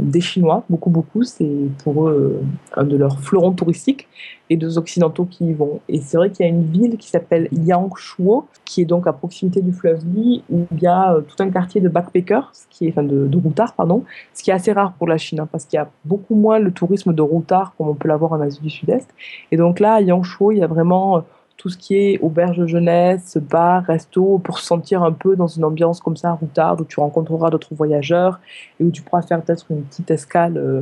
des 0.02 0.22
Chinois, 0.22 0.64
beaucoup, 0.70 0.90
beaucoup. 0.90 1.24
C'est 1.24 1.50
pour 1.84 2.08
eux 2.08 2.42
un 2.76 2.84
de 2.84 2.98
leurs 2.98 3.20
fleurons 3.20 3.52
touristiques 3.52 4.08
et 4.50 4.58
deux 4.58 4.78
occidentaux 4.78 5.26
qui 5.26 5.46
y 5.46 5.54
vont. 5.54 5.80
Et 5.88 6.02
c'est 6.02 6.18
vrai 6.18 6.32
qu'il 6.32 6.46
y 6.46 6.50
a 6.50 6.52
une 6.52 6.64
ville 6.64 6.98
qui 6.98 7.10
s'appelle 7.10 7.48
Yangshuo, 7.52 8.48
qui 8.66 8.82
est 8.82 8.86
donc 8.86 9.08
à 9.08 9.14
proximité 9.14 9.62
du 9.62 9.72
fleuve 9.72 10.02
Li, 10.14 10.44
où 10.50 10.66
il 10.72 10.82
y 10.82 10.88
a 10.88 11.14
euh, 11.14 11.22
tout 11.22 11.36
un 11.40 11.50
quartier 11.50 11.82
de 11.82 11.90
backpackers, 11.90 12.50
ce 12.54 12.64
qui 12.70 12.88
est, 12.88 12.90
enfin 12.90 13.04
de, 13.04 13.28
de 13.28 13.38
routards, 13.38 13.74
pardon, 13.74 14.04
ce 14.34 14.44
qui 14.44 14.50
est 14.50 14.54
assez 14.54 14.72
rare 14.72 14.94
pour 14.94 15.08
la 15.08 15.18
Chine, 15.18 15.40
hein, 15.40 15.48
parce 15.52 15.66
qu'il 15.66 15.78
y 15.78 15.82
a 15.82 15.90
beaucoup 16.06 16.36
moins 16.36 16.60
le 16.60 16.72
tourisme 16.72 17.14
de 17.14 17.22
routards 17.22 17.74
comme 17.78 17.90
on 17.90 17.96
peut 17.96 18.08
l'avoir 18.08 18.34
en 18.34 18.42
Asie 18.42 18.62
du 18.62 18.70
Sud-Est. 18.70 19.08
Et 19.52 19.58
donc 19.58 19.80
là, 19.80 19.96
à 19.96 20.02
Yangshuo, 20.02 20.52
il 20.52 20.60
y 20.60 20.64
a 20.64 20.68
vraiment 20.68 21.18
euh, 21.18 21.22
tout 21.58 21.70
ce 21.70 21.78
qui 21.78 21.96
est 21.96 22.20
auberge 22.22 22.66
jeunesse, 22.66 23.38
bar, 23.38 23.84
resto, 23.84 24.40
pour 24.40 24.60
se 24.60 24.66
sentir 24.66 25.04
un 25.04 25.12
peu 25.12 25.36
dans 25.36 25.48
une 25.48 25.66
ambiance 25.66 26.00
comme 26.00 26.16
ça, 26.16 26.32
routarde, 26.32 26.82
où 26.82 26.86
tu 26.86 27.00
rencontreras 27.02 27.50
d'autres 27.50 27.76
voyageurs 27.76 28.40
et 28.80 28.86
où 28.86 28.92
tu 28.92 29.02
pourras 29.02 29.22
faire 29.22 29.42
peut-être 29.42 29.66
une 29.70 29.84
petite 29.84 30.10
escale, 30.10 30.58
euh, 30.58 30.82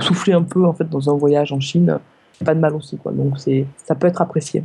souffler 0.00 0.32
un 0.32 0.42
peu 0.42 0.64
en 0.64 0.72
fait 0.72 0.88
dans 0.88 1.10
un 1.10 1.16
voyage 1.16 1.52
en 1.52 1.60
Chine 1.60 2.00
pas 2.44 2.54
de 2.54 2.60
mal 2.60 2.74
aussi, 2.74 2.96
quoi. 2.96 3.12
Donc 3.12 3.38
c'est, 3.38 3.66
ça 3.84 3.94
peut 3.94 4.06
être 4.06 4.20
apprécié. 4.20 4.62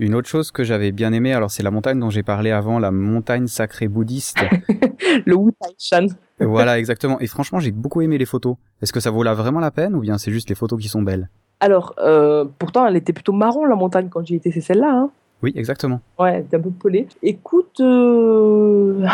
Une 0.00 0.16
autre 0.16 0.28
chose 0.28 0.50
que 0.50 0.64
j'avais 0.64 0.90
bien 0.90 1.12
aimé, 1.12 1.32
alors 1.32 1.52
c'est 1.52 1.62
la 1.62 1.70
montagne 1.70 2.00
dont 2.00 2.10
j'ai 2.10 2.24
parlé 2.24 2.50
avant, 2.50 2.80
la 2.80 2.90
montagne 2.90 3.46
sacrée 3.46 3.86
bouddhiste. 3.86 4.38
le 5.24 5.36
Wu 5.36 5.52
Shan. 5.78 6.06
voilà, 6.40 6.78
exactement. 6.78 7.20
Et 7.20 7.28
franchement, 7.28 7.60
j'ai 7.60 7.70
beaucoup 7.70 8.00
aimé 8.00 8.18
les 8.18 8.24
photos. 8.24 8.56
Est-ce 8.82 8.92
que 8.92 8.98
ça 8.98 9.12
vaut 9.12 9.22
là 9.22 9.34
vraiment 9.34 9.60
la 9.60 9.70
peine 9.70 9.94
ou 9.94 10.00
bien 10.00 10.18
c'est 10.18 10.32
juste 10.32 10.48
les 10.48 10.56
photos 10.56 10.80
qui 10.80 10.88
sont 10.88 11.02
belles? 11.02 11.28
Alors, 11.60 11.94
euh, 11.98 12.44
pourtant, 12.58 12.86
elle 12.86 12.96
était 12.96 13.12
plutôt 13.12 13.32
marron 13.32 13.64
la 13.64 13.76
montagne 13.76 14.08
quand 14.08 14.26
j'y 14.26 14.34
étais, 14.34 14.50
c'est 14.50 14.60
celle-là. 14.60 14.90
Hein 14.90 15.10
oui, 15.42 15.52
exactement. 15.54 16.00
Ouais, 16.18 16.34
elle 16.34 16.40
était 16.40 16.56
un 16.56 16.60
peu 16.60 16.70
pelée. 16.70 17.06
Écoute, 17.22 17.78
euh... 17.80 19.06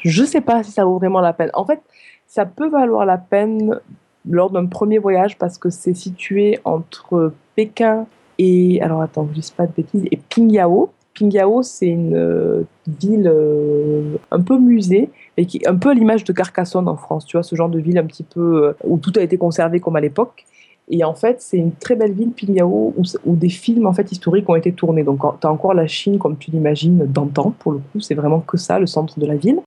je 0.00 0.24
sais 0.24 0.42
pas 0.42 0.62
si 0.62 0.72
ça 0.72 0.84
vaut 0.84 0.98
vraiment 0.98 1.20
la 1.20 1.32
peine. 1.32 1.50
En 1.54 1.64
fait, 1.64 1.80
ça 2.26 2.44
peut 2.44 2.68
valoir 2.68 3.06
la 3.06 3.16
peine 3.18 3.80
lors 4.28 4.50
d'un 4.50 4.66
premier 4.66 4.98
voyage 4.98 5.38
parce 5.38 5.58
que 5.58 5.70
c'est 5.70 5.94
situé 5.94 6.58
entre 6.64 7.32
Pékin 7.56 8.06
et 8.38 8.80
alors 8.82 9.02
attends, 9.02 9.28
je 9.32 9.40
dis 9.40 9.52
pas 9.56 9.66
de 9.66 9.72
bêtises 9.72 10.04
et 10.10 10.16
Pingyao. 10.16 10.90
Pingyao, 11.14 11.62
c'est 11.62 11.88
une 11.88 12.14
euh, 12.14 12.62
ville 12.86 13.28
euh, 13.28 14.16
un 14.30 14.40
peu 14.40 14.58
musée, 14.58 15.10
et 15.36 15.44
qui 15.44 15.60
un 15.66 15.76
peu 15.76 15.90
à 15.90 15.94
l'image 15.94 16.24
de 16.24 16.32
Carcassonne 16.32 16.88
en 16.88 16.96
France, 16.96 17.26
tu 17.26 17.36
vois, 17.36 17.42
ce 17.42 17.54
genre 17.54 17.68
de 17.68 17.78
ville 17.78 17.98
un 17.98 18.06
petit 18.06 18.22
peu 18.22 18.64
euh, 18.64 18.72
où 18.84 18.98
tout 18.98 19.12
a 19.16 19.20
été 19.20 19.36
conservé 19.36 19.78
comme 19.78 19.96
à 19.96 20.00
l'époque. 20.00 20.46
Et 20.88 21.04
en 21.04 21.14
fait, 21.14 21.40
c'est 21.40 21.58
une 21.58 21.72
très 21.72 21.94
belle 21.94 22.12
ville, 22.12 22.32
Pingyao, 22.32 22.94
où, 22.96 23.36
des 23.36 23.48
films 23.48 23.86
en 23.86 23.92
fait 23.92 24.10
historiques 24.10 24.48
ont 24.48 24.56
été 24.56 24.72
tournés. 24.72 25.04
Donc, 25.04 25.20
tu 25.40 25.46
as 25.46 25.50
encore 25.50 25.74
la 25.74 25.86
Chine 25.86 26.18
comme 26.18 26.36
tu 26.36 26.50
l'imagines 26.50 27.04
d'antan, 27.06 27.54
pour 27.58 27.72
le 27.72 27.78
coup, 27.78 28.00
c'est 28.00 28.14
vraiment 28.14 28.40
que 28.40 28.56
ça, 28.56 28.78
le 28.78 28.86
centre 28.86 29.18
de 29.20 29.26
la 29.26 29.36
ville. 29.36 29.60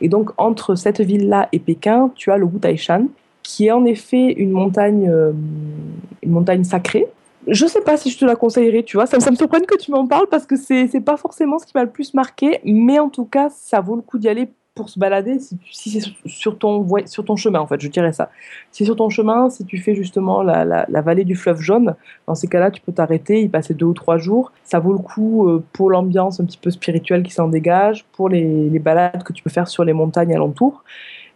Et 0.00 0.08
donc, 0.08 0.30
entre 0.38 0.74
cette 0.74 1.00
ville-là 1.00 1.48
et 1.52 1.58
Pékin, 1.58 2.10
tu 2.14 2.30
as 2.30 2.38
le 2.38 2.46
Wutaishan, 2.46 3.08
qui 3.42 3.66
est 3.66 3.72
en 3.72 3.84
effet 3.84 4.32
une 4.32 4.50
montagne, 4.50 5.08
euh, 5.08 5.32
une 6.22 6.30
montagne 6.30 6.64
sacrée. 6.64 7.06
Je 7.48 7.66
sais 7.66 7.80
pas 7.80 7.96
si 7.96 8.10
je 8.10 8.18
te 8.18 8.24
la 8.24 8.36
conseillerais, 8.36 8.84
tu 8.84 8.96
vois. 8.96 9.06
Ça, 9.06 9.18
ça 9.18 9.30
me 9.30 9.36
surprend 9.36 9.60
que 9.60 9.76
tu 9.76 9.90
m'en 9.90 10.06
parles 10.06 10.28
parce 10.30 10.46
que 10.46 10.56
c'est, 10.56 10.86
c'est 10.86 11.00
pas 11.00 11.16
forcément 11.16 11.58
ce 11.58 11.66
qui 11.66 11.72
m'a 11.74 11.82
le 11.82 11.90
plus 11.90 12.14
marqué, 12.14 12.60
mais 12.64 12.98
en 13.00 13.08
tout 13.08 13.24
cas, 13.24 13.48
ça 13.50 13.80
vaut 13.80 13.96
le 13.96 14.02
coup 14.02 14.18
d'y 14.18 14.28
aller 14.28 14.48
pour 14.74 14.88
se 14.88 14.98
balader 14.98 15.38
si, 15.38 15.90
c'est 15.90 16.00
sur 16.24 16.58
ton, 16.58 16.86
chemin, 17.36 17.60
en 17.60 17.66
fait, 17.66 17.80
je 17.80 17.88
dirais 17.88 18.12
ça. 18.12 18.30
Si 18.70 18.84
sur 18.86 18.96
ton 18.96 19.10
chemin, 19.10 19.50
si 19.50 19.66
tu 19.66 19.76
fais 19.78 19.94
justement 19.94 20.42
la, 20.42 20.86
vallée 21.02 21.24
du 21.24 21.36
fleuve 21.36 21.60
jaune, 21.60 21.94
dans 22.26 22.34
ces 22.34 22.46
cas-là, 22.46 22.70
tu 22.70 22.80
peux 22.80 22.92
t'arrêter, 22.92 23.42
y 23.42 23.48
passer 23.48 23.74
deux 23.74 23.86
ou 23.86 23.92
trois 23.92 24.16
jours. 24.16 24.52
Ça 24.64 24.78
vaut 24.78 24.92
le 24.92 24.98
coup 24.98 25.46
euh, 25.46 25.62
pour 25.72 25.90
l'ambiance 25.90 26.40
un 26.40 26.46
petit 26.46 26.58
peu 26.58 26.70
spirituelle 26.70 27.22
qui 27.22 27.32
s'en 27.32 27.48
dégage, 27.48 28.04
pour 28.12 28.28
les, 28.28 28.70
les 28.70 28.78
balades 28.78 29.22
que 29.24 29.32
tu 29.32 29.42
peux 29.42 29.50
faire 29.50 29.68
sur 29.68 29.84
les 29.84 29.92
montagnes 29.92 30.34
alentours 30.34 30.84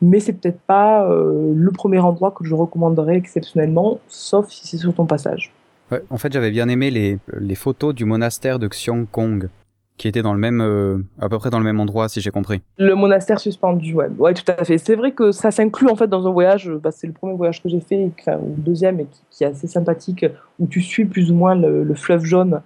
mais 0.03 0.21
c'est 0.21 0.33
peut-être 0.33 0.61
pas 0.61 1.09
euh, 1.09 1.53
le 1.55 1.71
premier 1.71 1.99
endroit 1.99 2.31
que 2.31 2.45
je 2.45 2.55
recommanderais 2.55 3.17
exceptionnellement, 3.17 4.01
sauf 4.09 4.51
si 4.51 4.67
c'est 4.67 4.79
sur 4.79 4.95
ton 4.95 5.07
passage. 5.07 5.53
Ouais, 5.91 6.03
en 6.11 6.19
fait, 6.19 6.33
j'avais 6.33 6.51
bien 6.51 6.69
aimé 6.69 6.91
les, 6.91 7.19
les 7.39 7.55
photos 7.55 7.95
du 7.95 8.05
monastère 8.05 8.59
de 8.59 8.67
Xiong 8.69 9.07
Kong, 9.11 9.49
qui 9.97 10.09
était 10.09 10.23
dans 10.23 10.35
le 10.35 10.41
même, 10.41 10.61
euh, 10.61 10.99
à 11.21 11.29
peu 11.29 11.39
près 11.39 11.51
dans 11.51 11.59
le 11.59 11.65
même 11.65 11.81
endroit, 11.81 12.09
si 12.09 12.21
j'ai 12.21 12.31
compris. 12.31 12.61
Le 12.77 12.95
monastère 12.95 13.39
suspendu, 13.39 13.95
ouais, 13.95 14.09
ouais, 14.19 14.35
tout 14.35 14.45
à 14.49 14.65
fait. 14.65 14.79
C'est 14.79 14.97
vrai 14.97 15.13
que 15.13 15.33
ça 15.33 15.51
s'inclut 15.51 15.89
en 15.89 15.97
fait 15.97 16.09
dans 16.09 16.27
un 16.27 16.33
voyage. 16.33 16.71
Bah, 16.83 16.91
c'est 16.91 17.07
le 17.07 17.13
premier 17.13 17.35
voyage 17.35 17.63
que 17.63 17.69
j'ai 17.69 17.81
fait, 17.81 18.11
enfin, 18.21 18.37
le 18.37 18.63
deuxième, 18.63 19.01
et 19.01 19.07
qui, 19.31 19.45
est 19.45 19.47
assez 19.47 19.69
sympathique, 19.69 20.27
où 20.59 20.67
tu 20.67 20.83
suis 20.83 21.05
plus 21.05 21.31
ou 21.31 21.35
moins 21.35 21.55
le 21.55 21.95
fleuve 21.95 22.25
jaune 22.25 22.61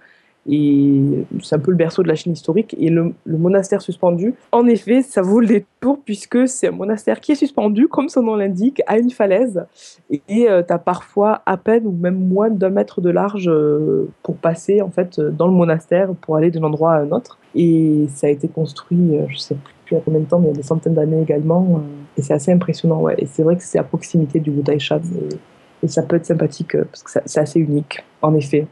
et 0.53 1.25
c'est 1.43 1.55
un 1.55 1.61
peu 1.61 1.71
le 1.71 1.77
berceau 1.77 2.03
de 2.03 2.09
la 2.09 2.17
Chine 2.17 2.33
historique. 2.33 2.75
Et 2.81 2.91
le, 2.91 3.15
monastère 3.25 3.81
suspendu, 3.81 4.35
en 4.51 4.67
effet, 4.67 5.01
ça 5.01 5.23
vaut 5.23 5.39
le 5.39 5.47
détour 5.47 6.01
puisque 6.05 6.49
c'est 6.49 6.69
un 6.69 6.73
monastère 6.73 7.21
qui 7.21 7.33
est 7.33 7.37
suspendu, 7.37 7.87
comme 7.87 8.09
son 8.09 8.23
nom 8.23 8.35
l'indique, 8.35 8.83
à 8.89 8.99
une 8.99 9.11
falaise. 9.11 9.65
Et 10.11 10.51
euh, 10.51 10.65
tu 10.67 10.73
as 10.73 10.79
parfois 10.79 11.43
à 11.47 11.57
peine 11.57 11.87
ou 11.87 11.93
même 11.93 12.19
moins 12.19 12.51
d'un 12.51 12.71
mètre 12.71 13.01
de 13.01 13.11
large 13.11 13.49
euh, 13.49 14.09
pour 14.25 14.37
passer 14.37 14.83
en 14.83 14.91
fait 14.91 15.21
dans 15.21 15.47
le 15.47 15.53
monastère 15.53 16.15
pour 16.21 16.35
aller 16.35 16.51
d'un 16.51 16.65
endroit 16.65 16.95
à 16.95 17.03
un 17.03 17.13
autre. 17.13 17.39
Et 17.55 18.07
ça 18.09 18.27
a 18.27 18.31
été 18.31 18.49
construit, 18.49 19.17
euh, 19.17 19.27
je 19.29 19.39
sais 19.39 19.57
plus 19.87 19.97
à 19.97 20.01
combien 20.05 20.19
de 20.19 20.25
temps, 20.25 20.41
mais 20.41 20.49
il 20.49 20.51
y 20.51 20.55
a 20.55 20.57
des 20.57 20.63
centaines 20.65 20.95
d'années 20.95 21.23
également. 21.23 21.81
et 22.19 22.23
c'est 22.23 22.35
assez 22.35 22.51
impressionnant. 22.51 23.09
Et 23.11 23.27
c'est 23.27 23.45
vrai 23.45 23.55
que 23.55 23.63
c'est 23.63 23.79
à 23.79 23.85
proximité 23.85 24.41
du 24.41 24.51
Wutaishan. 24.51 24.99
Et, 24.99 25.85
et 25.85 25.89
ça 25.89 26.03
peut 26.03 26.17
être 26.17 26.27
sympathique 26.27 26.77
parce 26.77 27.05
que 27.05 27.21
c'est 27.25 27.41
assez 27.41 27.61
unique, 27.61 28.05
en 28.21 28.35
effet. 28.35 28.67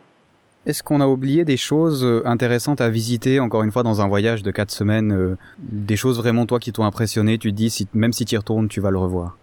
Est-ce 0.66 0.82
qu'on 0.82 1.00
a 1.00 1.06
oublié 1.06 1.44
des 1.44 1.56
choses 1.56 2.04
euh, 2.04 2.22
intéressantes 2.26 2.80
à 2.80 2.90
visiter, 2.90 3.40
encore 3.40 3.62
une 3.62 3.72
fois, 3.72 3.82
dans 3.82 4.00
un 4.00 4.08
voyage 4.08 4.42
de 4.42 4.50
quatre 4.50 4.70
semaines 4.70 5.12
euh, 5.12 5.36
Des 5.58 5.96
choses 5.96 6.18
vraiment, 6.18 6.46
toi, 6.46 6.58
qui 6.58 6.72
t'ont 6.72 6.84
impressionné 6.84 7.38
Tu 7.38 7.52
te 7.52 7.56
dis, 7.56 7.88
même 7.94 8.12
si 8.12 8.24
tu 8.24 8.34
y 8.34 8.38
retournes, 8.38 8.68
tu 8.68 8.80
vas 8.80 8.90
le 8.90 8.98
revoir? 8.98 9.36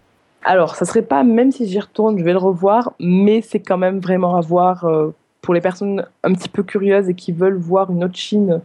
Alors, 0.44 0.76
ça 0.76 0.84
serait 0.84 1.02
pas, 1.02 1.24
même 1.24 1.50
si 1.50 1.66
j'y 1.66 1.80
retourne, 1.80 2.18
je 2.18 2.24
vais 2.24 2.32
le 2.32 2.38
revoir, 2.38 2.92
mais 3.00 3.40
c'est 3.40 3.60
quand 3.60 3.78
même 3.78 3.98
vraiment 3.98 4.36
à 4.36 4.40
voir 4.40 4.84
euh, 4.84 5.10
pour 5.40 5.54
les 5.54 5.60
personnes 5.60 6.06
un 6.22 6.32
petit 6.32 6.48
peu 6.48 6.62
curieuses 6.62 7.08
et 7.08 7.14
qui 7.14 7.32
veulent 7.32 7.58
voir 7.58 7.90
une 7.90 8.04
autre 8.04 8.16
Chine 8.16 8.60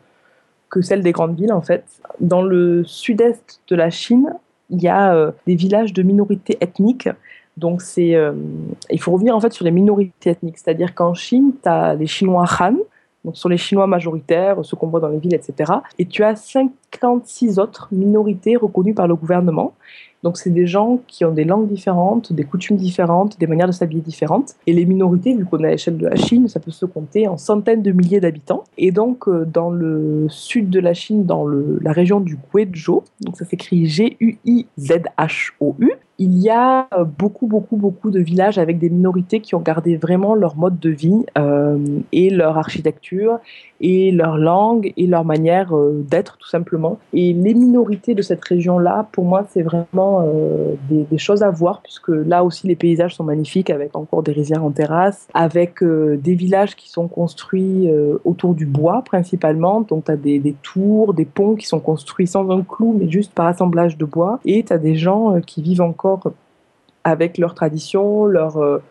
que 0.70 0.82
celle 0.82 1.02
des 1.02 1.12
grandes 1.12 1.36
villes, 1.36 1.54
en 1.54 1.62
fait. 1.62 1.86
Dans 2.20 2.44
le 2.44 2.84
sud-est 2.84 3.62
de 3.68 3.76
la 3.76 3.90
Chine, 3.90 4.34
il 4.70 4.82
y 4.82 4.88
a 4.88 5.34
des 5.48 5.56
villages 5.56 5.92
de 5.92 6.02
minorités 6.02 6.58
ethniques 6.62 7.10
donc, 7.58 7.82
euh, 7.98 8.34
il 8.90 9.00
faut 9.00 9.12
revenir 9.12 9.36
en 9.36 9.42
fait 9.42 9.52
sur 9.54 9.66
les 9.66 9.72
minorités 9.72 10.32
ethniques. 10.32 10.58
C'est-à-dire 10.58 10.96
qu'en 10.96 11.14
Chine, 11.14 11.54
tu 11.62 11.70
as 11.70 11.96
les 11.96 12.08
Chinois 12.08 12.46
Han, 12.60 12.76
donc 13.24 13.38
sur 13.38 13.50
les 13.50 13.58
Chinois 13.58 13.88
majoritaires, 13.88 14.58
ceux 14.64 14.78
qu'on 14.78 14.88
voit 14.88 15.00
dans 15.00 15.10
les 15.10 15.20
villes, 15.20 15.36
etc. 15.36 15.74
Et 16.00 16.06
tu 16.06 16.24
as 16.24 16.36
56 16.36 17.60
autres 17.60 17.88
minorités 17.92 18.56
reconnues 18.56 18.94
par 18.94 19.08
le 19.08 19.16
gouvernement. 19.16 19.74
Donc 20.24 20.38
c'est 20.38 20.52
des 20.52 20.68
gens 20.68 21.00
qui 21.08 21.26
ont 21.26 21.32
des 21.32 21.46
langues 21.46 21.68
différentes, 21.68 22.32
des 22.32 22.44
coutumes 22.44 22.78
différentes, 22.78 23.40
des 23.40 23.48
manières 23.48 23.66
de 23.68 23.72
s'habiller 23.72 24.02
différentes. 24.02 24.56
Et 24.68 24.74
les 24.74 24.86
minorités, 24.86 25.34
vu 25.34 25.46
qu'on 25.46 25.64
est 25.64 25.68
à 25.68 25.72
l'échelle 25.72 25.98
de 25.98 26.08
la 26.08 26.16
Chine, 26.16 26.48
ça 26.48 26.60
peut 26.60 26.70
se 26.72 26.86
compter 26.86 27.28
en 27.28 27.38
centaines 27.38 27.82
de 27.82 27.92
milliers 27.92 28.20
d'habitants. 28.20 28.64
Et 28.78 28.92
donc 28.92 29.28
euh, 29.28 29.46
dans 29.46 29.72
le 29.72 30.28
sud 30.30 30.70
de 30.70 30.80
la 30.80 30.94
Chine, 30.94 31.26
dans 31.26 31.48
la 31.48 31.92
région 31.92 32.20
du 32.20 32.38
Guizhou, 32.54 33.02
donc 33.22 33.36
ça 33.38 33.46
s'écrit 33.46 33.88
G-U-I-Z-H-O-U, 33.88 34.32
il 36.22 36.38
y 36.40 36.52
a 36.52 36.88
euh, 36.94 37.04
beaucoup, 37.04 37.48
beaucoup, 37.48 37.78
beaucoup 37.78 38.12
de 38.12 38.20
villages 38.20 38.60
avec 38.60 38.78
des 38.78 38.92
minorités 38.92 39.40
qui 39.40 39.56
ont 39.56 39.60
gardé 39.60 39.98
vraiment 39.98 40.36
leur 40.36 40.56
mode 40.56 40.80
de 40.80 40.92
vie 40.92 41.26
euh, 41.38 41.80
et 42.12 42.30
leur 42.30 42.60
architecture 42.60 43.40
et 43.84 44.12
leur 44.12 44.38
langue 44.38 44.94
et 44.98 45.08
leur 45.08 45.26
manière 45.26 45.76
euh, 45.76 46.06
d'être 46.08 46.38
tout 46.38 46.48
simplement. 46.48 47.00
Et 47.14 47.34
les 47.34 47.56
minorités 47.56 48.14
de 48.14 48.22
cette 48.22 48.46
région-là, 48.46 49.08
pour 49.12 49.26
moi, 49.26 49.48
c'est 49.50 49.64
vraiment 49.64 50.24
des, 50.90 51.18
choses 51.18 51.42
à 51.44 51.50
voir 51.50 51.82
puisque 51.82 52.10
là 52.10 52.44
aussi 52.44 52.68
les 52.68 52.76
paysages 52.76 53.16
sont 53.16 53.24
magnifiques 53.24 53.70
avec 53.70 53.96
encore 53.96 54.24
des 54.24 54.32
rizières 54.32 54.64
en 54.64 54.72
terrasse, 54.72 55.28
avec 55.34 55.84
des 55.84 56.36
villages 56.36 56.76
qui 56.76 56.90
sont 56.90 57.08
construits 57.08 57.90
autour 58.26 58.54
du 58.54 58.66
bois 58.66 59.04
principalement. 59.04 59.82
Donc 59.82 60.06
tu 60.06 60.12
as 60.12 60.18
des, 60.18 60.40
des, 60.40 60.56
tours, 60.62 61.14
des 61.14 61.26
ponts 61.26 61.56
qui 61.56 61.68
sont 61.68 61.80
construits 61.80 62.28
sans 62.28 62.50
un 62.50 62.62
clou 62.62 62.96
mais 62.98 63.10
juste 63.10 63.34
par 63.34 63.48
assemblage 63.48 63.98
de 63.98 64.06
bois. 64.06 64.40
Et 64.46 64.64
tu 64.64 64.74
as 64.74 64.78
des 64.78 64.96
gens 64.96 65.40
qui 65.42 65.62
vivent 65.62 65.82
encore 65.82 66.01
avec 67.04 67.38
leurs 67.38 67.56
traditions, 67.56 68.26
leur, 68.26 68.82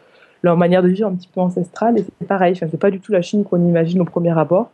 leur 0.42 0.56
manière 0.56 0.82
de 0.82 0.88
vivre 0.88 1.08
un 1.08 1.14
petit 1.14 1.28
peu 1.32 1.40
ancestrale. 1.40 1.98
Et 1.98 2.04
c'est 2.04 2.26
pareil, 2.26 2.54
enfin, 2.56 2.66
c'est 2.70 2.80
pas 2.80 2.90
du 2.90 3.00
tout 3.00 3.12
la 3.12 3.22
Chine 3.22 3.44
qu'on 3.44 3.64
imagine 3.66 4.00
au 4.00 4.04
premier 4.04 4.36
abord 4.38 4.70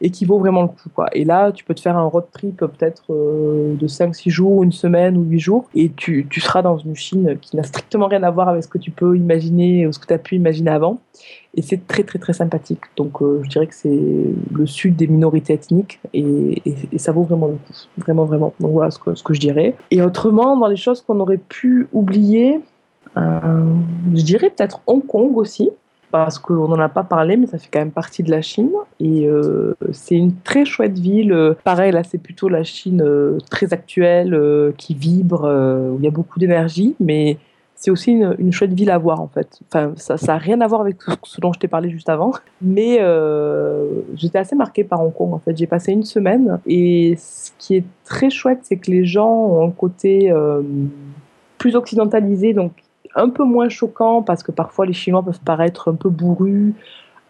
et 0.00 0.10
qui 0.10 0.24
vaut 0.24 0.38
vraiment 0.38 0.62
le 0.62 0.68
coup. 0.68 0.88
Quoi. 0.94 1.08
Et 1.12 1.24
là, 1.24 1.52
tu 1.52 1.64
peux 1.64 1.74
te 1.74 1.80
faire 1.80 1.96
un 1.96 2.04
road 2.04 2.26
trip 2.32 2.58
peut-être 2.58 3.04
euh, 3.10 3.74
de 3.74 3.86
5-6 3.86 4.28
jours, 4.28 4.62
une 4.62 4.72
semaine 4.72 5.16
ou 5.16 5.22
8 5.22 5.38
jours, 5.38 5.68
et 5.74 5.90
tu, 5.90 6.26
tu 6.28 6.40
seras 6.40 6.62
dans 6.62 6.76
une 6.78 6.96
Chine 6.96 7.38
qui 7.40 7.56
n'a 7.56 7.62
strictement 7.62 8.06
rien 8.06 8.22
à 8.22 8.30
voir 8.30 8.48
avec 8.48 8.64
ce 8.64 8.68
que 8.68 8.78
tu 8.78 8.90
peux 8.90 9.16
imaginer 9.16 9.86
ou 9.86 9.92
ce 9.92 9.98
que 9.98 10.06
tu 10.06 10.12
as 10.12 10.18
pu 10.18 10.36
imaginer 10.36 10.70
avant. 10.70 10.98
Et 11.56 11.62
c'est 11.62 11.86
très 11.86 12.02
très 12.02 12.18
très 12.18 12.32
sympathique. 12.32 12.80
Donc 12.96 13.22
euh, 13.22 13.40
je 13.44 13.48
dirais 13.48 13.66
que 13.66 13.74
c'est 13.74 14.00
le 14.52 14.66
sud 14.66 14.96
des 14.96 15.06
minorités 15.06 15.54
ethniques 15.54 16.00
et, 16.12 16.60
et, 16.66 16.98
ça 16.98 17.12
vaut 17.12 17.22
vraiment 17.22 17.46
le 17.46 17.54
coup. 17.54 17.72
Vraiment 17.98 18.24
vraiment. 18.24 18.52
Donc 18.58 18.72
voilà 18.72 18.90
ce 18.90 18.98
que, 18.98 19.14
ce 19.14 19.22
que 19.22 19.32
je 19.32 19.40
dirais. 19.40 19.74
Et 19.90 20.02
autrement, 20.02 20.56
dans 20.56 20.66
les 20.66 20.76
choses 20.76 21.00
qu'on 21.00 21.20
aurait 21.20 21.38
pu 21.38 21.86
oublier, 21.92 22.56
euh, 22.56 22.60
je 23.16 24.22
dirais 24.22 24.50
peut-être 24.50 24.80
Hong 24.86 25.06
Kong 25.06 25.36
aussi 25.36 25.70
parce 26.14 26.38
qu'on 26.38 26.68
n'en 26.68 26.78
a 26.78 26.88
pas 26.88 27.02
parlé, 27.02 27.36
mais 27.36 27.48
ça 27.48 27.58
fait 27.58 27.68
quand 27.72 27.80
même 27.80 27.90
partie 27.90 28.22
de 28.22 28.30
la 28.30 28.40
Chine. 28.40 28.70
Et 29.00 29.26
euh, 29.26 29.74
c'est 29.90 30.14
une 30.14 30.32
très 30.44 30.64
chouette 30.64 30.96
ville. 30.96 31.56
Pareil, 31.64 31.90
là, 31.90 32.04
c'est 32.04 32.18
plutôt 32.18 32.48
la 32.48 32.62
Chine 32.62 33.02
euh, 33.04 33.38
très 33.50 33.72
actuelle, 33.72 34.32
euh, 34.32 34.70
qui 34.78 34.94
vibre, 34.94 35.42
où 35.42 35.98
il 35.98 36.04
y 36.04 36.06
a 36.06 36.12
beaucoup 36.12 36.38
d'énergie, 36.38 36.94
mais 37.00 37.36
c'est 37.74 37.90
aussi 37.90 38.12
une, 38.12 38.52
chouette 38.52 38.72
ville 38.72 38.92
à 38.92 38.98
voir, 38.98 39.20
en 39.20 39.26
fait. 39.26 39.58
Enfin, 39.66 39.92
ça 39.96 40.14
n'a 40.28 40.38
rien 40.38 40.60
à 40.60 40.68
voir 40.68 40.82
avec 40.82 40.98
ce 41.24 41.40
dont 41.40 41.52
je 41.52 41.58
t'ai 41.58 41.66
parlé 41.66 41.90
juste 41.90 42.08
avant, 42.08 42.32
mais 42.62 43.00
j'étais 44.14 44.38
assez 44.38 44.54
marquée 44.54 44.84
par 44.84 45.02
Hong 45.02 45.12
Kong, 45.12 45.34
en 45.34 45.40
fait. 45.40 45.56
J'ai 45.56 45.66
passé 45.66 45.90
une 45.90 46.04
semaine, 46.04 46.60
et 46.64 47.16
ce 47.18 47.50
qui 47.58 47.74
est 47.74 47.84
très 48.04 48.30
chouette, 48.30 48.60
c'est 48.62 48.76
que 48.76 48.88
les 48.88 49.04
gens 49.04 49.28
ont 49.28 49.66
un 49.66 49.72
côté 49.72 50.32
plus 51.58 51.74
occidentalisé, 51.74 52.52
donc 52.52 52.70
un 53.14 53.28
peu 53.28 53.44
moins 53.44 53.68
choquant 53.68 54.22
parce 54.22 54.42
que 54.42 54.52
parfois 54.52 54.86
les 54.86 54.92
Chinois 54.92 55.22
peuvent 55.22 55.40
paraître 55.40 55.90
un 55.90 55.94
peu 55.94 56.08
bourrus, 56.08 56.74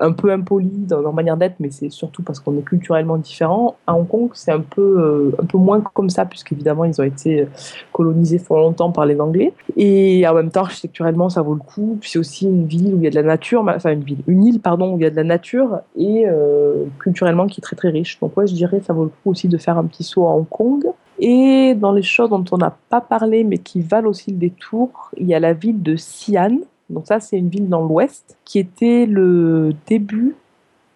un 0.01 0.13
peu 0.13 0.33
impolis 0.33 0.87
dans 0.87 1.01
leur 1.01 1.13
manière 1.13 1.37
d'être, 1.37 1.57
mais 1.61 1.71
c'est 1.71 1.91
surtout 1.91 2.23
parce 2.23 2.41
qu'on 2.41 2.57
est 2.59 2.65
culturellement 2.65 3.17
différent. 3.17 3.77
À 3.87 3.95
Hong 3.95 4.07
Kong, 4.07 4.31
c'est 4.35 4.53
un 4.53 4.61
peu, 4.61 4.83
euh, 4.83 5.37
un 5.41 5.47
peu 5.47 5.59
moins 5.59 5.81
comme 5.81 6.11
ça, 6.11 6.25
puisqu'évidemment, 6.25 6.85
ils 6.85 7.01
ont 7.01 7.05
été 7.05 7.47
colonisés 7.93 8.39
fort 8.39 8.59
longtemps 8.59 8.91
par 8.91 9.07
les 9.07 9.21
Anglais. 9.21 9.53
Et 9.77 10.27
en 10.27 10.35
même 10.35 10.51
temps, 10.51 10.63
architecturellement, 10.63 11.29
ça 11.29 11.43
vaut 11.43 11.55
le 11.55 11.61
coup. 11.61 11.97
Puis 12.01 12.11
c'est 12.11 12.19
aussi 12.19 12.47
une 12.47 12.67
ville 12.67 12.95
où 12.95 12.99
il 12.99 13.05
y 13.05 13.07
a 13.07 13.11
de 13.11 13.15
la 13.15 13.23
nature, 13.23 13.65
enfin 13.69 13.93
une 13.93 14.05
ville, 14.05 14.23
une 14.27 14.45
île, 14.45 14.61
pardon, 14.61 14.95
où 14.95 14.99
il 14.99 15.03
y 15.03 15.07
a 15.07 15.11
de 15.11 15.17
la 15.17 15.25
nature 15.25 15.79
et 15.97 16.25
euh, 16.27 16.85
culturellement 16.99 17.47
qui 17.47 17.61
est 17.61 17.63
très 17.63 17.77
très 17.77 17.91
riche. 17.91 18.19
Donc 18.21 18.37
ouais, 18.37 18.47
je 18.47 18.55
dirais 18.55 18.81
ça 18.81 18.93
vaut 18.93 19.05
le 19.05 19.11
coup 19.11 19.31
aussi 19.31 19.49
de 19.49 19.59
faire 19.59 19.79
un 19.79 19.85
petit 19.85 20.05
saut 20.05 20.27
à 20.27 20.31
Hong 20.31 20.49
Kong. 20.49 20.85
Et 21.19 21.75
dans 21.75 21.93
les 21.93 22.03
choses 22.03 22.31
dont 22.31 22.45
on 22.51 22.59
n'a 22.59 22.77
pas 22.89 23.01
parlé, 23.01 23.45
mais 23.45 23.59
qui 23.59 23.81
valent 23.81 24.09
aussi 24.09 24.33
le 24.33 24.37
détour, 24.37 25.11
il 25.17 25.27
y 25.27 25.35
a 25.35 25.41
la 25.41 25.53
ville 25.53 25.83
de 25.83 25.95
Xi'an. 25.95 26.59
Donc 26.95 27.07
ça, 27.07 27.21
c'est 27.21 27.37
une 27.37 27.49
ville 27.49 27.69
dans 27.69 27.83
l'ouest 27.83 28.39
qui 28.45 28.59
était 28.59 29.07
le 29.07 29.73
début, 29.87 30.35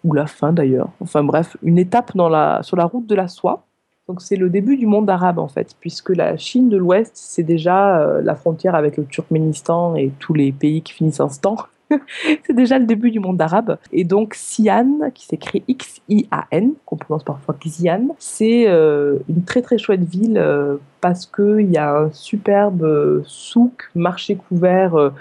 ou 0.05 0.12
la 0.12 0.26
fin 0.26 0.53
d'ailleurs, 0.53 0.88
enfin 1.01 1.24
bref, 1.24 1.57
une 1.62 1.78
étape 1.78 2.12
sur 2.12 2.76
la 2.76 2.84
route 2.84 3.07
de 3.07 3.14
la 3.14 3.28
soie. 3.28 3.64
Donc 4.09 4.22
c'est 4.22 4.36
le 4.36 4.49
début 4.49 4.76
du 4.78 4.86
monde 4.86 5.11
arabe 5.11 5.38
en 5.38 5.49
fait, 5.49 5.76
puisque 5.80 6.11
la 6.11 6.38
Chine 6.38 6.70
de 6.70 6.78
l'Ouest, 6.78 7.12
c'est 7.14 7.42
déjà 7.42 8.01
euh, 8.01 8.22
la 8.22 8.34
frontière 8.34 8.74
avec 8.74 8.96
le 8.96 9.05
Turkménistan 9.05 9.96
et 9.96 10.11
tous 10.18 10.32
les 10.32 10.51
pays 10.51 10.80
qui 10.80 10.94
finissent 10.94 11.20
en 11.20 11.28
stan. 11.28 11.57
c'est 12.47 12.55
déjà 12.55 12.78
le 12.78 12.86
début 12.86 13.11
du 13.11 13.20
monde 13.20 13.41
arabe. 13.41 13.78
Et 13.93 14.05
donc 14.05 14.34
Xi'an, 14.34 15.11
qui 15.14 15.26
s'écrit 15.26 15.62
X-I-A-N, 15.68 16.72
qu'on 16.84 16.97
prononce 16.97 17.24
parfois 17.24 17.57
Xi'an, 17.59 18.09
c'est 18.18 18.68
euh, 18.68 19.18
une 19.28 19.45
très 19.45 19.62
très 19.62 19.78
chouette 19.78 20.03
ville 20.03 20.39
euh, 20.39 20.76
parce 21.01 21.26
qu'il 21.26 21.70
y 21.70 21.78
a 21.78 21.97
un 21.97 22.12
superbe 22.12 22.82
euh, 22.82 23.22
souk, 23.24 23.91
marché 23.95 24.36
couvert 24.36 25.12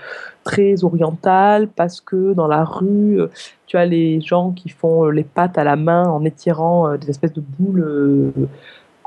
très 0.43 0.83
oriental, 0.83 1.67
parce 1.67 2.01
que 2.01 2.33
dans 2.33 2.47
la 2.47 2.63
rue, 2.63 3.19
tu 3.65 3.77
as 3.77 3.85
les 3.85 4.21
gens 4.21 4.51
qui 4.51 4.69
font 4.69 5.09
les 5.09 5.23
pâtes 5.23 5.57
à 5.57 5.63
la 5.63 5.75
main 5.75 6.07
en 6.07 6.23
étirant 6.23 6.95
des 6.95 7.09
espèces 7.09 7.33
de 7.33 7.43
boules 7.59 8.31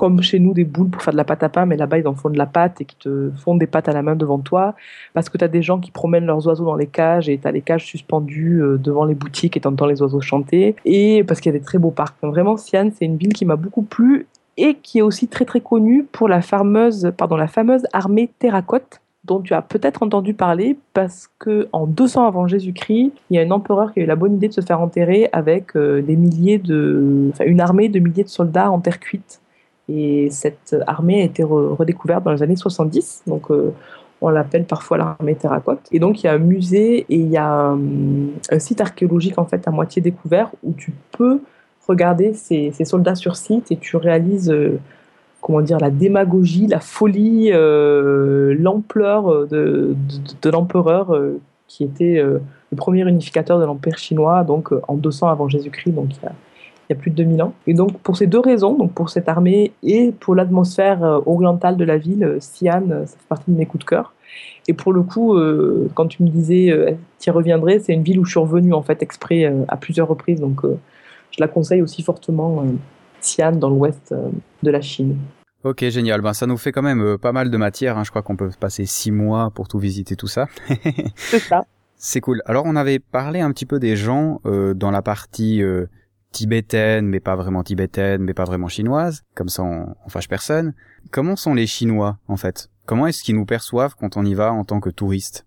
comme 0.01 0.22
chez 0.22 0.38
nous 0.38 0.55
des 0.55 0.64
boules 0.64 0.88
pour 0.88 1.03
faire 1.03 1.12
de 1.12 1.18
la 1.18 1.24
pâte 1.24 1.42
à 1.42 1.51
pain, 1.51 1.66
mais 1.66 1.76
là-bas 1.76 1.98
ils 1.98 2.09
en 2.09 2.14
font 2.14 2.30
de 2.30 2.38
la 2.38 2.46
pâte 2.46 2.80
et 2.80 2.86
qui 2.86 2.96
te 2.96 3.30
font 3.36 3.55
des 3.55 3.66
pâtes 3.66 3.86
à 3.86 3.92
la 3.92 4.01
main 4.01 4.16
devant 4.16 4.38
toi, 4.38 4.74
parce 5.12 5.28
que 5.28 5.36
tu 5.36 5.44
as 5.44 5.48
des 5.48 5.61
gens 5.61 5.78
qui 5.78 5.90
promènent 5.90 6.24
leurs 6.24 6.46
oiseaux 6.46 6.64
dans 6.64 6.74
les 6.74 6.86
cages 6.86 7.28
et 7.28 7.36
tu 7.36 7.46
as 7.46 7.53
les 7.53 7.61
cages 7.61 7.84
suspendues 7.84 8.62
euh, 8.62 8.78
devant 8.78 9.05
les 9.05 9.14
boutiques 9.14 9.59
et 9.59 9.61
t'entends 9.61 9.84
les 9.84 10.01
oiseaux 10.01 10.22
chanter, 10.22 10.74
et 10.86 11.22
parce 11.24 11.38
qu'il 11.38 11.53
y 11.53 11.55
a 11.55 11.59
des 11.59 11.62
très 11.62 11.76
beaux 11.76 11.90
parcs. 11.90 12.16
vraiment, 12.22 12.55
Xi'an, 12.55 12.88
c'est 12.94 13.05
une 13.05 13.18
ville 13.18 13.34
qui 13.34 13.44
m'a 13.44 13.57
beaucoup 13.57 13.82
plu 13.82 14.26
et 14.57 14.76
qui 14.76 15.01
est 15.01 15.03
aussi 15.03 15.28
très 15.28 15.44
très 15.44 15.61
connue 15.61 16.07
pour 16.11 16.28
la 16.30 16.40
fameuse, 16.40 17.12
armée 17.92 18.30
terracotte 18.38 19.03
dont 19.24 19.42
tu 19.42 19.53
as 19.53 19.61
peut-être 19.61 20.03
entendu 20.03 20.32
parler 20.32 20.78
parce 20.94 21.28
que 21.38 21.68
en 21.72 21.86
200 21.86 22.26
avant 22.26 22.46
Jésus-Christ, 22.46 23.12
il 23.28 23.36
y 23.36 23.38
a 23.38 23.42
un 23.42 23.51
empereur 23.51 23.92
qui 23.92 24.01
a 24.01 24.05
eu 24.05 24.07
la 24.07 24.16
bonne 24.16 24.36
idée 24.36 24.48
de 24.48 24.55
se 24.55 24.62
faire 24.62 24.80
enterrer 24.80 25.28
avec 25.32 25.76
euh, 25.76 26.01
des 26.01 26.16
milliers 26.16 26.57
de, 26.57 27.30
une 27.44 27.61
armée 27.61 27.90
de 27.90 27.98
milliers 27.98 28.24
de 28.24 28.30
soldats 28.30 28.70
en 28.70 28.80
terre 28.80 28.98
cuite. 28.98 29.42
Et 29.91 30.28
cette 30.30 30.76
armée 30.86 31.22
a 31.22 31.24
été 31.24 31.43
redécouverte 31.43 32.24
dans 32.24 32.32
les 32.32 32.43
années 32.43 32.57
70. 32.57 33.22
Donc, 33.26 33.51
euh, 33.51 33.72
on 34.20 34.28
l'appelle 34.28 34.64
parfois 34.64 34.99
l'armée 34.99 35.34
terracotte. 35.34 35.80
Et 35.91 35.99
donc, 35.99 36.22
il 36.22 36.26
y 36.26 36.28
a 36.28 36.34
un 36.34 36.38
musée 36.38 37.07
et 37.09 37.16
il 37.16 37.28
y 37.28 37.36
a 37.36 37.70
un, 37.70 38.59
site 38.59 38.80
archéologique 38.80 39.38
en 39.38 39.47
fait 39.47 39.66
à 39.66 39.70
moitié 39.70 40.01
découvert 40.01 40.51
où 40.62 40.72
tu 40.74 40.93
peux 41.12 41.41
regarder 41.88 42.34
ces, 42.34 42.72
soldats 42.84 43.16
sur 43.16 43.34
site 43.34 43.72
et 43.72 43.76
tu 43.76 43.97
réalises, 43.97 44.51
euh, 44.51 44.78
comment 45.41 45.61
dire, 45.61 45.78
la 45.80 45.91
démagogie, 45.91 46.68
la 46.68 46.80
folie, 46.80 47.51
euh, 47.53 48.55
l'ampleur 48.59 49.49
de, 49.49 49.97
l'empereur 50.45 51.18
qui 51.66 51.82
était 51.82 52.22
le 52.22 52.76
premier 52.76 53.09
unificateur 53.09 53.59
de 53.59 53.64
l'empire 53.64 53.99
chinois, 53.99 54.45
donc 54.45 54.72
en 54.86 54.97
200 54.97 55.28
avant 55.28 55.49
Jésus-Christ. 55.49 55.95
Il 56.91 56.95
y 56.95 56.99
a 56.99 57.01
plus 57.01 57.12
de 57.12 57.16
2000 57.16 57.43
ans. 57.43 57.55
Et 57.68 57.74
donc, 57.74 57.99
pour 58.01 58.16
ces 58.16 58.26
deux 58.26 58.41
raisons, 58.41 58.76
donc 58.76 58.93
pour 58.93 59.11
cette 59.11 59.28
armée 59.28 59.72
et 59.84 60.12
pour 60.18 60.34
l'atmosphère 60.34 61.05
euh, 61.05 61.20
orientale 61.24 61.76
de 61.76 61.84
la 61.84 61.97
ville, 61.99 62.24
euh, 62.24 62.38
Xi'an, 62.38 62.91
euh, 62.91 63.07
ça 63.07 63.16
fait 63.16 63.28
partie 63.28 63.51
de 63.53 63.57
mes 63.57 63.64
coups 63.64 63.84
de 63.84 63.88
cœur. 63.88 64.12
Et 64.66 64.72
pour 64.72 64.93
le 64.93 65.03
coup, 65.03 65.36
quand 65.95 66.07
tu 66.07 66.22
me 66.22 66.28
disais, 66.28 66.97
tu 67.18 67.28
y 67.28 67.32
reviendrais, 67.32 67.80
c'est 67.80 67.93
une 67.93 68.05
ville 68.05 68.20
où 68.20 68.24
je 68.24 68.30
suis 68.30 68.38
revenue 68.38 68.72
en 68.72 68.82
fait 68.82 69.03
exprès 69.03 69.53
à 69.66 69.76
plusieurs 69.76 70.07
reprises. 70.07 70.38
Donc, 70.38 70.61
je 70.64 71.41
la 71.41 71.49
conseille 71.49 71.82
aussi 71.82 72.05
fortement, 72.05 72.64
Xi'an, 73.20 73.53
dans 73.53 73.68
l'ouest 73.68 74.14
de 74.62 74.70
la 74.70 74.80
Chine. 74.80 75.16
Ok, 75.64 75.82
génial. 75.88 76.20
Ben, 76.20 76.34
ça 76.34 76.47
nous 76.47 76.57
fait 76.57 76.70
quand 76.70 76.82
même 76.82 77.18
pas 77.18 77.32
mal 77.32 77.51
de 77.51 77.57
matière. 77.57 77.99
Hein. 77.99 78.05
Je 78.05 78.11
crois 78.11 78.22
qu'on 78.22 78.36
peut 78.36 78.51
passer 78.61 78.84
six 78.84 79.11
mois 79.11 79.51
pour 79.51 79.66
tout 79.66 79.80
visiter, 79.80 80.14
tout 80.14 80.28
ça. 80.28 80.47
c'est 81.16 81.41
ça. 81.41 81.64
C'est 81.97 82.20
cool. 82.20 82.41
Alors, 82.47 82.62
on 82.66 82.76
avait 82.76 83.01
parlé 83.01 83.41
un 83.41 83.51
petit 83.51 83.66
peu 83.66 83.80
des 83.80 83.97
gens 83.97 84.41
dans 84.45 84.91
la 84.93 85.03
partie 85.03 85.62
tibétaine, 86.33 87.07
mais 87.07 87.20
pas 87.20 87.37
vraiment 87.37 87.62
tibétaine, 87.62 88.22
mais 88.22 88.35
pas 88.35 88.45
vraiment 88.45 88.68
chinoise, 88.68 89.24
comme 89.35 89.49
ça 89.49 89.62
on, 89.62 89.95
fâche 90.09 90.28
personne. 90.28 90.74
Comment 91.11 91.37
sont 91.37 91.55
les 91.55 91.66
Chinois, 91.66 92.18
en 92.28 92.37
fait? 92.37 92.70
Comment 92.87 93.07
est-ce 93.07 93.22
qu'ils 93.22 93.37
nous 93.37 93.47
perçoivent 93.47 93.95
quand 93.95 94.16
on 94.16 94.24
y 94.24 94.35
va 94.35 94.53
en 94.53 94.64
tant 94.64 94.81
que 94.81 94.91
touriste 94.91 95.47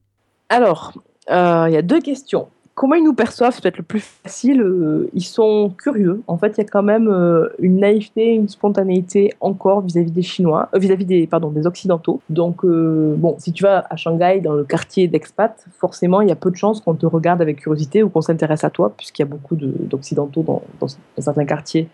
Alors, 0.49 0.93
euh, 1.29 1.65
il 1.67 1.73
y 1.73 1.77
a 1.77 1.81
deux 1.81 2.01
questions 2.01 2.49
comment 2.84 2.95
ils 2.95 3.03
nous 3.05 3.13
perçoivent, 3.13 3.53
c'est 3.53 3.61
peut-être 3.61 3.77
le 3.77 3.84
plus 3.84 4.01
facile. 4.01 4.59
Euh, 4.59 5.09
ils 5.13 5.23
sont 5.23 5.71
curieux. 5.77 6.21
En 6.27 6.38
fait, 6.38 6.49
il 6.49 6.57
y 6.57 6.61
a 6.65 6.65
quand 6.65 6.84
même 6.84 7.07
euh, 7.07 7.47
une 7.59 7.77
naïveté, 7.77 8.34
une 8.34 8.49
spontanéité 8.49 9.31
encore 9.39 9.79
vis-à-vis 9.79 10.11
des 10.11 10.21
Chinois, 10.21 10.67
euh, 10.75 10.79
vis-à-vis 10.79 11.05
des, 11.05 11.25
pardon, 11.25 11.49
des 11.49 11.65
Occidentaux. 11.65 12.19
Donc, 12.29 12.65
bon, 12.65 13.38
si 13.39 13.53
tu 13.53 13.63
vas 13.63 13.86
à 13.89 13.95
Shanghai, 13.95 14.41
dans 14.41 14.51
le 14.51 14.65
quartier 14.65 15.07
d'expat, 15.07 15.65
forcément, 15.79 16.19
il 16.19 16.27
y 16.27 16.31
a 16.34 16.36
peu 16.36 16.51
de 16.51 16.57
chances 16.57 16.81
qu'on 16.81 16.93
te 16.93 17.05
regarde 17.05 17.41
avec 17.41 17.61
curiosité 17.61 18.03
ou 18.03 18.09
qu'on 18.09 18.19
s'intéresse 18.19 18.65
à 18.65 18.69
toi, 18.69 18.91
puisqu'il 18.97 19.21
y 19.21 19.23
a 19.23 19.29
beaucoup 19.29 19.55
d'Occidentaux 19.55 20.43
dans, 20.43 20.61
dans, 20.81 20.88
certains 21.19 21.45
quartiers 21.45 21.88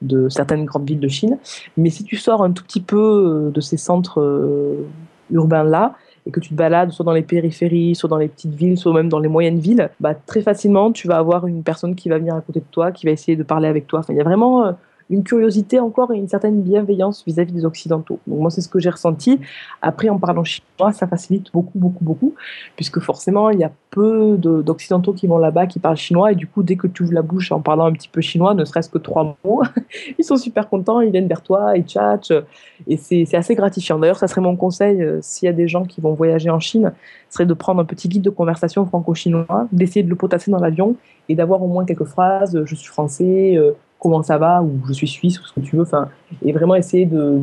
de 0.00 0.28
certaines 0.28 0.64
grandes 0.64 0.86
villes 0.86 1.00
de 1.00 1.08
Chine. 1.08 1.38
Mais 1.76 1.90
si 1.90 2.04
tu 2.04 2.14
sors 2.14 2.44
un 2.44 2.52
tout 2.52 2.62
petit 2.62 2.80
peu 2.80 3.50
de 3.52 3.60
ces 3.60 3.78
centres 3.78 4.22
urbains-là, 5.32 5.96
et 6.26 6.30
que 6.30 6.40
tu 6.40 6.50
te 6.50 6.54
balades 6.54 6.90
soit 6.90 7.04
dans 7.04 7.12
les 7.12 7.22
périphéries, 7.22 7.94
soit 7.94 8.08
dans 8.08 8.18
les 8.18 8.28
petites 8.28 8.54
villes, 8.54 8.76
soit 8.76 8.92
même 8.92 9.08
dans 9.08 9.20
les 9.20 9.28
moyennes 9.28 9.60
villes, 9.60 9.90
bah, 10.00 10.14
très 10.14 10.42
facilement, 10.42 10.92
tu 10.92 11.06
vas 11.06 11.18
avoir 11.18 11.46
une 11.46 11.62
personne 11.62 11.94
qui 11.94 12.08
va 12.08 12.18
venir 12.18 12.34
à 12.34 12.40
côté 12.40 12.60
de 12.60 12.66
toi, 12.70 12.90
qui 12.90 13.06
va 13.06 13.12
essayer 13.12 13.36
de 13.36 13.44
parler 13.44 13.68
avec 13.68 13.86
toi. 13.86 14.00
Enfin, 14.00 14.12
il 14.12 14.16
y 14.16 14.20
a 14.20 14.24
vraiment 14.24 14.66
euh, 14.66 14.72
une 15.10 15.22
curiosité 15.22 15.78
encore 15.78 16.12
et 16.12 16.16
une 16.16 16.28
certaine 16.28 16.62
bienveillance 16.62 17.24
vis-à-vis 17.26 17.52
des 17.52 17.64
Occidentaux. 17.64 18.18
Donc 18.26 18.40
moi, 18.40 18.50
c'est 18.50 18.60
ce 18.60 18.68
que 18.68 18.78
j'ai 18.78 18.90
ressenti. 18.90 19.40
Après, 19.82 20.08
en 20.08 20.18
parlant 20.18 20.44
chinois, 20.44 20.92
ça 20.92 21.06
facilite 21.06 21.52
beaucoup, 21.52 21.78
beaucoup, 21.78 22.04
beaucoup, 22.04 22.34
puisque 22.74 23.00
forcément, 23.00 23.50
il 23.50 23.60
y 23.60 23.64
a 23.64 23.70
peu 23.90 24.36
d'Occidentaux 24.36 25.12
qui 25.12 25.26
vont 25.26 25.38
là-bas, 25.38 25.66
qui 25.66 25.78
parlent 25.78 25.96
chinois, 25.96 26.32
et 26.32 26.34
du 26.34 26.46
coup, 26.46 26.62
dès 26.62 26.76
que 26.76 26.86
tu 26.86 27.04
ouvres 27.04 27.14
la 27.14 27.22
bouche 27.22 27.52
en 27.52 27.60
parlant 27.60 27.86
un 27.86 27.92
petit 27.92 28.08
peu 28.08 28.20
chinois, 28.20 28.54
ne 28.54 28.64
serait-ce 28.64 28.90
que 28.90 28.98
trois 28.98 29.36
mots, 29.44 29.62
ils 30.18 30.24
sont 30.24 30.36
super 30.36 30.68
contents, 30.68 31.00
ils 31.00 31.10
viennent 31.10 31.28
vers 31.28 31.42
toi, 31.42 31.76
ils 31.76 31.84
tchatchent, 31.84 32.32
et 32.86 32.96
c'est 32.96 33.34
assez 33.34 33.54
gratifiant. 33.54 33.98
D'ailleurs, 33.98 34.18
ça 34.18 34.28
serait 34.28 34.40
mon 34.40 34.56
conseil, 34.56 35.02
euh, 35.02 35.18
s'il 35.22 35.46
y 35.46 35.48
a 35.48 35.52
des 35.52 35.68
gens 35.68 35.84
qui 35.84 36.00
vont 36.00 36.12
voyager 36.12 36.50
en 36.50 36.60
Chine, 36.60 36.92
serait 37.30 37.46
de 37.46 37.54
prendre 37.54 37.80
un 37.80 37.84
petit 37.84 38.08
guide 38.08 38.22
de 38.22 38.30
conversation 38.30 38.84
franco-chinois, 38.86 39.68
d'essayer 39.72 40.02
de 40.02 40.10
le 40.10 40.16
potasser 40.16 40.50
dans 40.50 40.60
l'avion, 40.60 40.96
et 41.28 41.34
d'avoir 41.34 41.62
au 41.62 41.68
moins 41.68 41.84
quelques 41.84 42.04
phrases, 42.04 42.62
je 42.64 42.74
suis 42.74 42.88
français, 42.88 43.56
euh, 43.56 43.72
comment 43.98 44.22
ça 44.22 44.38
va 44.38 44.62
ou 44.62 44.80
je 44.86 44.92
suis 44.92 45.08
suisse 45.08 45.40
ou 45.40 45.44
ce 45.46 45.52
que 45.52 45.60
tu 45.60 45.76
veux. 45.76 45.82
Enfin, 45.82 46.08
et 46.42 46.52
vraiment 46.52 46.74
essayer 46.74 47.06
de 47.06 47.40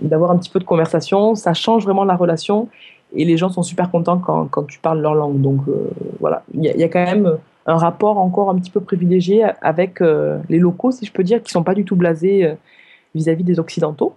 d'avoir 0.00 0.30
un 0.32 0.36
petit 0.36 0.50
peu 0.50 0.58
de 0.58 0.64
conversation. 0.64 1.34
Ça 1.34 1.54
change 1.54 1.84
vraiment 1.84 2.04
la 2.04 2.16
relation 2.16 2.68
et 3.14 3.24
les 3.24 3.36
gens 3.36 3.48
sont 3.48 3.62
super 3.62 3.90
contents 3.90 4.18
quand, 4.18 4.46
quand 4.46 4.64
tu 4.64 4.78
parles 4.78 5.00
leur 5.00 5.14
langue. 5.14 5.40
Donc 5.40 5.60
voilà, 6.20 6.42
il 6.52 6.64
y, 6.64 6.68
y, 6.68 6.82
a 6.82 6.88
quand 6.88 7.04
même 7.04 7.38
un 7.66 7.76
rapport 7.76 8.18
encore 8.18 8.50
un 8.50 8.56
petit 8.56 8.70
peu 8.70 8.80
privilégié 8.80 9.44
avec 9.62 10.00
les 10.00 10.58
locaux, 10.58 10.90
si 10.90 11.06
je 11.06 11.12
peux 11.12 11.22
dire, 11.22 11.42
qui 11.42 11.52
sont 11.52 11.62
pas 11.62 11.74
du 11.74 11.84
tout 11.84 11.96
blasés 11.96 12.54
vis-à-vis 13.14 13.44
des 13.44 13.58
Occidentaux. 13.60 14.14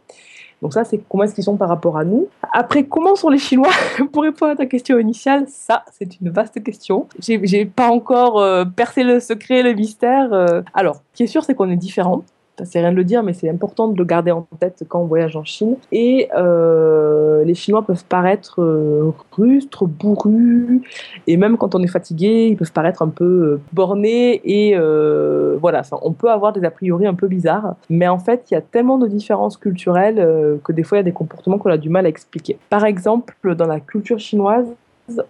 Donc 0.61 0.73
ça, 0.73 0.83
c'est 0.83 0.99
comment 1.09 1.23
est-ce 1.23 1.35
qu'ils 1.35 1.43
sont 1.43 1.57
par 1.57 1.69
rapport 1.69 1.97
à 1.97 2.03
nous. 2.03 2.27
Après, 2.51 2.83
comment 2.83 3.15
sont 3.15 3.29
les 3.29 3.37
Chinois 3.37 3.69
Pour 4.11 4.23
répondre 4.23 4.53
à 4.53 4.55
ta 4.55 4.65
question 4.65 4.97
initiale, 4.97 5.45
ça, 5.47 5.83
c'est 5.91 6.19
une 6.19 6.29
vaste 6.29 6.63
question. 6.63 7.07
J'ai 7.19 7.65
pas 7.65 7.89
encore 7.89 8.39
euh, 8.41 8.65
percé 8.65 9.03
le 9.03 9.19
secret, 9.19 9.61
le 9.61 9.73
mystère. 9.73 10.33
Euh. 10.33 10.61
Alors, 10.73 10.95
ce 11.13 11.17
qui 11.17 11.23
est 11.23 11.27
sûr, 11.27 11.43
c'est 11.43 11.53
qu'on 11.53 11.69
est 11.69 11.75
différents 11.75 12.23
c'est 12.63 12.79
rien 12.79 12.91
de 12.91 12.97
le 12.97 13.03
dire, 13.03 13.23
mais 13.23 13.33
c'est 13.33 13.49
important 13.49 13.87
de 13.87 13.97
le 13.97 14.03
garder 14.05 14.31
en 14.31 14.47
tête 14.59 14.83
quand 14.87 15.01
on 15.01 15.05
voyage 15.05 15.35
en 15.35 15.43
Chine. 15.43 15.75
Et 15.91 16.29
euh, 16.35 17.43
les 17.43 17.53
Chinois 17.53 17.83
peuvent 17.83 18.05
paraître 18.05 18.61
euh, 18.61 19.11
rustres, 19.31 19.85
bourrus, 19.85 20.81
et 21.27 21.37
même 21.37 21.57
quand 21.57 21.75
on 21.75 21.83
est 21.83 21.87
fatigué, 21.87 22.47
ils 22.49 22.57
peuvent 22.57 22.71
paraître 22.71 23.01
un 23.01 23.09
peu 23.09 23.25
euh, 23.25 23.61
bornés. 23.73 24.41
Et 24.43 24.75
euh, 24.75 25.57
voilà, 25.59 25.81
on 26.01 26.13
peut 26.13 26.29
avoir 26.29 26.53
des 26.53 26.63
a 26.65 26.71
priori 26.71 27.07
un 27.07 27.13
peu 27.13 27.27
bizarres, 27.27 27.75
mais 27.89 28.07
en 28.07 28.19
fait, 28.19 28.45
il 28.51 28.55
y 28.55 28.57
a 28.57 28.61
tellement 28.61 28.97
de 28.97 29.07
différences 29.07 29.57
culturelles 29.57 30.19
euh, 30.19 30.57
que 30.63 30.71
des 30.71 30.83
fois, 30.83 30.97
il 30.97 30.99
y 30.99 31.01
a 31.01 31.03
des 31.03 31.11
comportements 31.11 31.57
qu'on 31.57 31.69
a 31.69 31.77
du 31.77 31.89
mal 31.89 32.05
à 32.05 32.09
expliquer. 32.09 32.57
Par 32.69 32.85
exemple, 32.85 33.35
dans 33.55 33.67
la 33.67 33.79
culture 33.79 34.19
chinoise, 34.19 34.67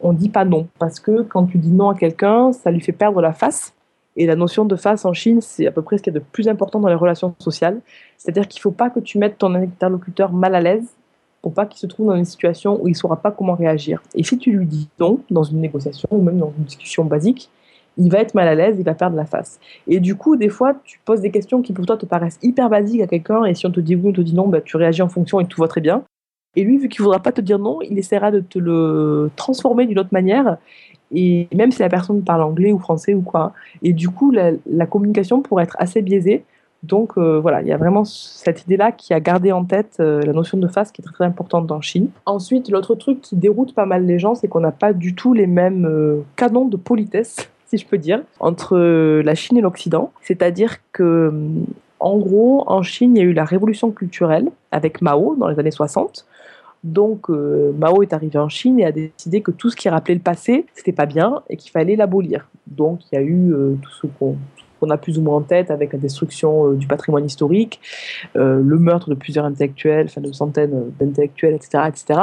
on 0.02 0.14
dit 0.14 0.30
pas 0.30 0.46
non 0.46 0.68
parce 0.80 1.00
que 1.00 1.22
quand 1.22 1.46
tu 1.46 1.58
dis 1.60 1.72
non 1.72 1.90
à 1.90 1.96
quelqu'un, 1.96 2.52
ça 2.52 2.72
lui 2.72 2.82
fait 2.82 2.92
perdre 2.92 3.22
la 3.22 3.34
face 3.34 3.74
et 4.18 4.26
la 4.26 4.36
notion 4.36 4.66
de 4.66 4.76
face 4.76 5.06
en 5.06 5.14
Chine, 5.14 5.42
c'est 5.42 5.68
à 5.68 5.72
peu 5.72 5.84
près 5.84 5.98
ce 5.98 6.04
qu'il 6.04 6.12
y 6.12 6.18
a 6.18 6.20
de 6.20 6.26
plus 6.32 6.48
important 6.48 6.80
dans 6.80 6.90
les 6.90 6.96
relations 6.96 7.36
sociales. 7.40 7.80
C'est-à-dire 8.18 8.48
qu'il 8.48 8.60
ne 8.60 8.64
faut 8.64 8.72
pas 8.72 8.90
que 8.90 9.00
tu 9.00 9.20
mettes 9.20 9.38
ton 9.38 9.54
interlocuteur 9.54 10.34
mal 10.34 10.56
à 10.56 10.60
l'aise 10.60 10.88
pour 11.44 11.54
pas 11.54 11.68
qu'il 11.68 11.80
se 11.80 11.86
trouve 11.86 12.08
dans 12.08 12.16
une 12.16 12.26
situation 12.26 12.82
où 12.82 12.88
il 12.88 12.92
ne 12.92 12.98
saura 12.98 13.18
pas 13.18 13.32
comment 13.32 13.54
réagir. 13.54 14.02
Et 14.16 14.24
si 14.24 14.40
tu 14.40 14.52
lui 14.52 14.66
dis 14.66 14.90
non 15.00 15.20
dans 15.30 15.44
une 15.44 15.62
négociation 15.62 16.10
ou 16.12 16.22
même 16.22 16.40
dans 16.40 16.52
une 16.58 16.64
discussion 16.64 17.06
basique, 17.06 17.52
il 18.00 18.12
va 18.12 18.20
être 18.20 18.34
mal 18.34 18.48
à 18.48 18.56
l'aise, 18.56 18.76
il 18.80 18.84
va 18.84 18.96
perdre 18.96 19.16
la 19.16 19.26
face. 19.26 19.60
Et 19.88 20.00
du 20.00 20.16
coup, 20.16 20.36
des 20.36 20.50
fois, 20.50 20.76
tu 20.84 21.00
poses 21.06 21.22
des 21.22 21.32
questions 21.32 21.62
qui 21.62 21.74
pour 21.74 21.86
toi 21.86 21.98
te 21.98 22.06
paraissent 22.06 22.40
hyper 22.42 22.70
basiques 22.70 23.02
à 23.02 23.08
quelqu'un, 23.08 23.46
et 23.46 23.56
si 23.56 23.66
on 23.66 23.72
te 23.72 23.80
dit 23.80 23.96
oui, 23.96 24.10
on 24.10 24.14
te 24.14 24.22
dit 24.22 24.36
non, 24.36 24.48
bah, 24.48 24.62
tu 24.62 24.78
réagis 24.78 25.02
en 25.02 25.10
fonction 25.10 25.40
et 25.40 25.46
tout 25.46 25.62
va 25.62 25.68
très 25.68 25.82
bien. 25.82 26.04
Et 26.56 26.64
lui, 26.64 26.78
vu 26.78 26.90
qu'il 26.90 27.02
ne 27.02 27.06
voudra 27.06 27.22
pas 27.22 27.32
te 27.32 27.42
dire 27.42 27.60
non, 27.60 27.80
il 27.82 27.98
essaiera 28.00 28.32
de 28.32 28.40
te 28.40 28.58
le 28.58 29.30
transformer 29.36 29.86
d'une 29.86 30.00
autre 30.00 30.10
manière 30.12 30.58
et 31.14 31.48
même 31.54 31.72
si 31.72 31.80
la 31.80 31.90
personne 31.90 32.24
parle 32.24 32.44
anglais 32.44 32.72
ou 32.72 32.80
français 32.80 33.14
ou 33.14 33.22
quoi. 33.22 33.54
Et 33.84 33.94
du 33.94 34.10
coup, 34.10 34.32
la, 34.32 34.86
communication 34.86 35.42
pourrait 35.42 35.64
être 35.64 35.76
assez 35.80 36.02
biaisée. 36.02 36.44
Donc 36.84 37.18
euh, 37.18 37.40
voilà, 37.40 37.62
il 37.62 37.68
y 37.68 37.72
a 37.72 37.78
vraiment 37.78 38.06
cette 38.06 38.64
idée-là 38.64 38.92
qui 38.92 39.14
a 39.14 39.20
gardé 39.20 39.52
en 39.52 39.66
tête 39.66 39.98
euh, 40.00 40.22
la 40.22 40.32
notion 40.32 40.58
de 40.58 40.68
face 40.68 40.92
qui 40.92 41.02
est 41.02 41.06
très, 41.06 41.14
très 41.14 41.26
importante 41.26 41.66
dans 41.66 41.82
Chine. 41.82 42.10
Ensuite, 42.26 42.70
l'autre 42.70 42.94
truc 42.96 43.22
qui 43.22 43.36
déroute 43.36 43.74
pas 43.74 43.86
mal 43.86 44.06
les 44.06 44.20
gens, 44.20 44.36
c'est 44.36 44.48
qu'on 44.48 44.60
n'a 44.60 44.72
pas 44.72 44.94
du 44.94 45.16
tout 45.16 45.34
les 45.34 45.48
mêmes 45.48 45.86
euh, 45.86 46.22
canons 46.36 46.66
de 46.66 46.78
politesse, 46.78 47.38
si 47.66 47.78
je 47.78 47.86
peux 47.86 47.98
dire, 47.98 48.22
entre 48.40 48.78
la 48.78 49.36
Chine 49.36 49.58
et 49.58 49.62
l'Occident. 49.62 50.12
C'est-à-dire 50.22 50.78
que, 50.92 51.34
en 52.00 52.18
gros, 52.18 52.64
en 52.68 52.84
Chine, 52.84 53.16
il 53.16 53.20
y 53.20 53.22
a 53.22 53.26
eu 53.26 53.34
la 53.34 53.46
révolution 53.46 53.90
culturelle 53.92 54.50
avec 54.72 55.02
Mao 55.02 55.36
dans 55.36 55.48
les 55.48 55.60
années 55.60 55.72
60 55.72 56.26
donc 56.84 57.30
euh, 57.30 57.72
Mao 57.74 58.02
est 58.02 58.14
arrivé 58.14 58.38
en 58.38 58.50
Chine 58.50 58.80
et 58.80 58.86
a 58.86 58.92
décidé 58.92 59.42
que 59.42 59.52
tout 59.52 59.70
ce 59.70 59.76
qui 59.76 59.90
rappelait 59.90 60.16
le 60.16 60.22
passé, 60.22 60.66
c'était 60.74 60.92
pas 60.92 61.06
bien 61.06 61.42
et 61.50 61.58
qu'il 61.58 61.72
fallait 61.72 61.96
l'abolir. 61.96 62.48
Donc 62.68 63.02
il 63.12 63.16
y 63.16 63.18
a 63.18 63.22
eu 63.22 63.52
euh, 63.52 63.76
tout 63.82 63.92
ce 63.92 64.08
qu'on 64.08 64.90
a 64.90 64.98
plus 64.98 65.18
ou 65.18 65.22
moins 65.22 65.38
en 65.38 65.42
tête 65.42 65.72
avec 65.72 65.94
la 65.94 66.00
destruction 66.00 66.72
euh, 66.72 66.76
du 66.76 66.88
patrimoine 66.88 67.26
historique, 67.26 67.80
le 68.36 68.78
meurtre 68.78 69.10
de 69.10 69.16
plusieurs 69.16 69.46
intellectuels, 69.46 70.06
enfin 70.10 70.22
de 70.22 70.32
centaines 70.32 70.92
d'intellectuels, 71.00 71.56
etc., 71.56 71.84
etc. 71.88 72.22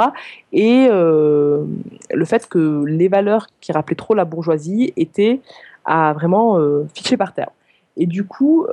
Et 0.53 0.87
le 0.87 2.25
fait 2.25 2.47
que 2.47 2.83
les 2.85 3.07
valeurs 3.07 3.47
qui 3.59 3.71
rappelaient 3.71 3.95
trop 3.95 4.13
la 4.13 4.25
bourgeoisie 4.25 4.93
étaient 4.95 5.41
à 5.83 6.13
vraiment 6.13 6.59
fichées 6.93 7.17
par 7.17 7.33
terre. 7.33 7.49
Et 7.97 8.05
du 8.05 8.23
coup, 8.23 8.65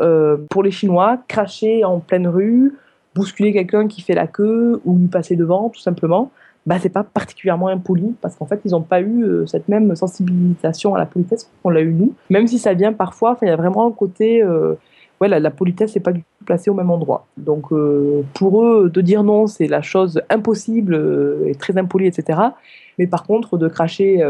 pour 0.51 0.63
les 0.63 0.71
Chinois, 0.71 1.19
cracher 1.27 1.85
en 1.85 1.99
pleine 1.99 2.29
rue, 2.29 2.73
bousculer 3.15 3.53
quelqu'un 3.53 3.89
qui 3.89 4.01
fait 4.03 4.15
la 4.15 4.27
queue 4.27 4.81
ou 4.85 4.97
lui 4.97 5.09
passer 5.09 5.37
devant, 5.37 5.69
tout 5.69 5.81
simplement, 5.81 6.31
bah, 6.65 6.77
c'est 6.81 6.91
pas 6.91 7.03
particulièrement 7.03 7.69
impoli 7.69 8.15
parce 8.21 8.37
qu'en 8.37 8.47
fait, 8.47 8.61
ils 8.65 8.71
n'ont 8.71 8.83
pas 8.83 9.01
eu 9.01 9.25
euh, 9.25 9.47
cette 9.47 9.69
même 9.69 9.95
sensibilisation 9.97 10.95
à 10.95 10.99
la 10.99 11.07
politesse 11.07 11.51
qu'on 11.63 11.71
l'a 11.71 11.81
eu 11.81 11.93
nous. 11.93 12.15
Même 12.31 12.47
si 12.47 12.59
ça 12.59 12.73
vient 12.75 12.93
parfois, 12.93 13.37
il 13.43 13.49
y 13.49 13.51
a 13.51 13.57
vraiment 13.57 13.87
un 13.87 13.91
côté. 13.91 14.43
Euh, 14.43 14.75
ouais, 15.21 15.29
la, 15.29 15.51
politesse 15.51 15.95
n'est 15.97 16.03
pas 16.03 16.13
du 16.13 16.21
tout 16.21 16.45
placée 16.45 16.71
au 16.71 16.75
même 16.75 16.91
endroit. 16.91 17.27
Donc, 17.37 17.73
euh, 17.73 18.23
pour 18.35 18.65
eux, 18.65 18.91
de 18.91 19.01
dire 19.01 19.25
non, 19.25 19.49
c'est 19.49 19.67
la 19.67 19.83
chose 19.83 20.23
impossible 20.31 21.43
et 21.47 21.55
très 21.57 21.77
impolie, 21.77 22.07
etc. 22.07 22.39
Mais 22.99 23.09
par 23.09 23.25
contre, 23.25 23.59
de 23.59 23.69
cracher 23.69 24.25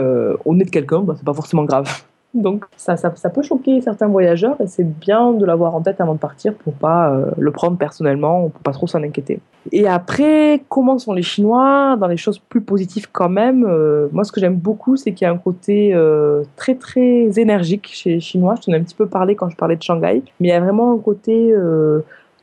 au 0.45 0.55
nez 0.55 0.64
de 0.64 0.70
quelqu'un, 0.70 1.01
bah, 1.01 1.14
c'est 1.16 1.24
pas 1.24 1.35
forcément 1.35 1.64
grave. 1.64 2.03
Donc 2.35 2.64
ça, 2.76 2.97
ça, 2.97 3.12
ça, 3.14 3.28
peut 3.28 3.43
choquer 3.43 3.80
certains 3.83 4.09
voyageurs 4.09 4.59
et 4.61 4.66
c'est 4.66 4.85
bien 4.85 5.33
de 5.33 5.45
l'avoir 5.45 5.74
en 5.74 5.83
tête 5.83 6.01
avant 6.01 6.14
de 6.14 6.18
partir 6.18 6.55
pour 6.55 6.72
pas 6.72 7.11
euh, 7.11 7.30
le 7.39 7.51
prendre 7.51 7.76
personnellement, 7.76 8.49
pour 8.49 8.62
pas 8.62 8.72
trop 8.72 8.87
s'en 8.87 9.03
inquiéter. 9.03 9.41
Et 9.70 9.87
après, 9.87 10.62
comment 10.70 10.99
sont 10.99 11.12
les 11.12 11.22
Chinois 11.22 11.97
dans 12.01 12.07
les 12.07 12.16
choses 12.16 12.39
plus 12.39 12.62
positives 12.62 13.09
quand 13.12 13.28
même 13.28 13.66
euh, 13.68 14.09
Moi, 14.12 14.24
ce 14.24 14.33
que 14.33 14.41
j'aime 14.41 14.57
beaucoup, 14.57 14.97
c'est 14.97 15.12
qu'il 15.12 15.26
y 15.26 15.28
a 15.28 15.33
un 15.33 15.39
côté 15.39 15.93
euh, 15.95 16.43
très 16.57 16.74
très 16.74 17.39
énergique 17.39 17.91
chez 17.93 18.11
les 18.11 18.20
Chinois. 18.20 18.55
Je 18.57 18.62
t'en 18.62 18.72
ai 18.72 18.76
un 18.76 18.83
petit 18.83 18.95
peu 18.95 19.07
parlé 19.07 19.37
quand 19.37 19.51
je 19.51 19.57
parlais 19.57 19.76
de 19.76 19.83
Shanghai, 19.83 20.22
mais 20.41 20.49
il 20.49 20.51
y 20.51 20.55
a 20.55 20.61
vraiment 20.61 20.95
un 20.95 20.99
côté 20.99 21.55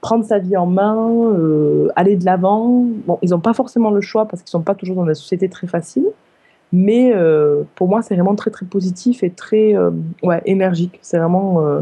prendre 0.01 0.23
sa 0.23 0.37
vie 0.37 0.55
en 0.55 0.67
main, 0.67 1.09
aller 1.95 2.15
de 2.15 2.25
l'avant. 2.25 2.85
Bon, 3.07 3.17
ils 3.23 3.31
n'ont 3.31 3.39
pas 3.39 3.53
forcément 3.53 3.89
le 3.89 4.01
choix 4.01 4.25
parce 4.25 4.43
qu'ils 4.43 4.51
sont 4.51 4.61
pas 4.61 4.75
toujours 4.75 4.95
dans 4.95 5.05
des 5.05 5.15
sociétés 5.15 5.49
très 5.49 5.67
faciles. 5.67 6.05
Mais 6.71 7.11
euh, 7.13 7.63
pour 7.75 7.87
moi, 7.87 8.01
c'est 8.01 8.15
vraiment 8.15 8.35
très 8.35 8.51
très 8.51 8.65
positif 8.65 9.23
et 9.23 9.31
très 9.31 9.75
euh, 9.75 9.91
ouais, 10.21 10.41
énergique. 10.45 10.99
C'est 11.01 11.17
vraiment 11.17 11.65
euh, 11.65 11.81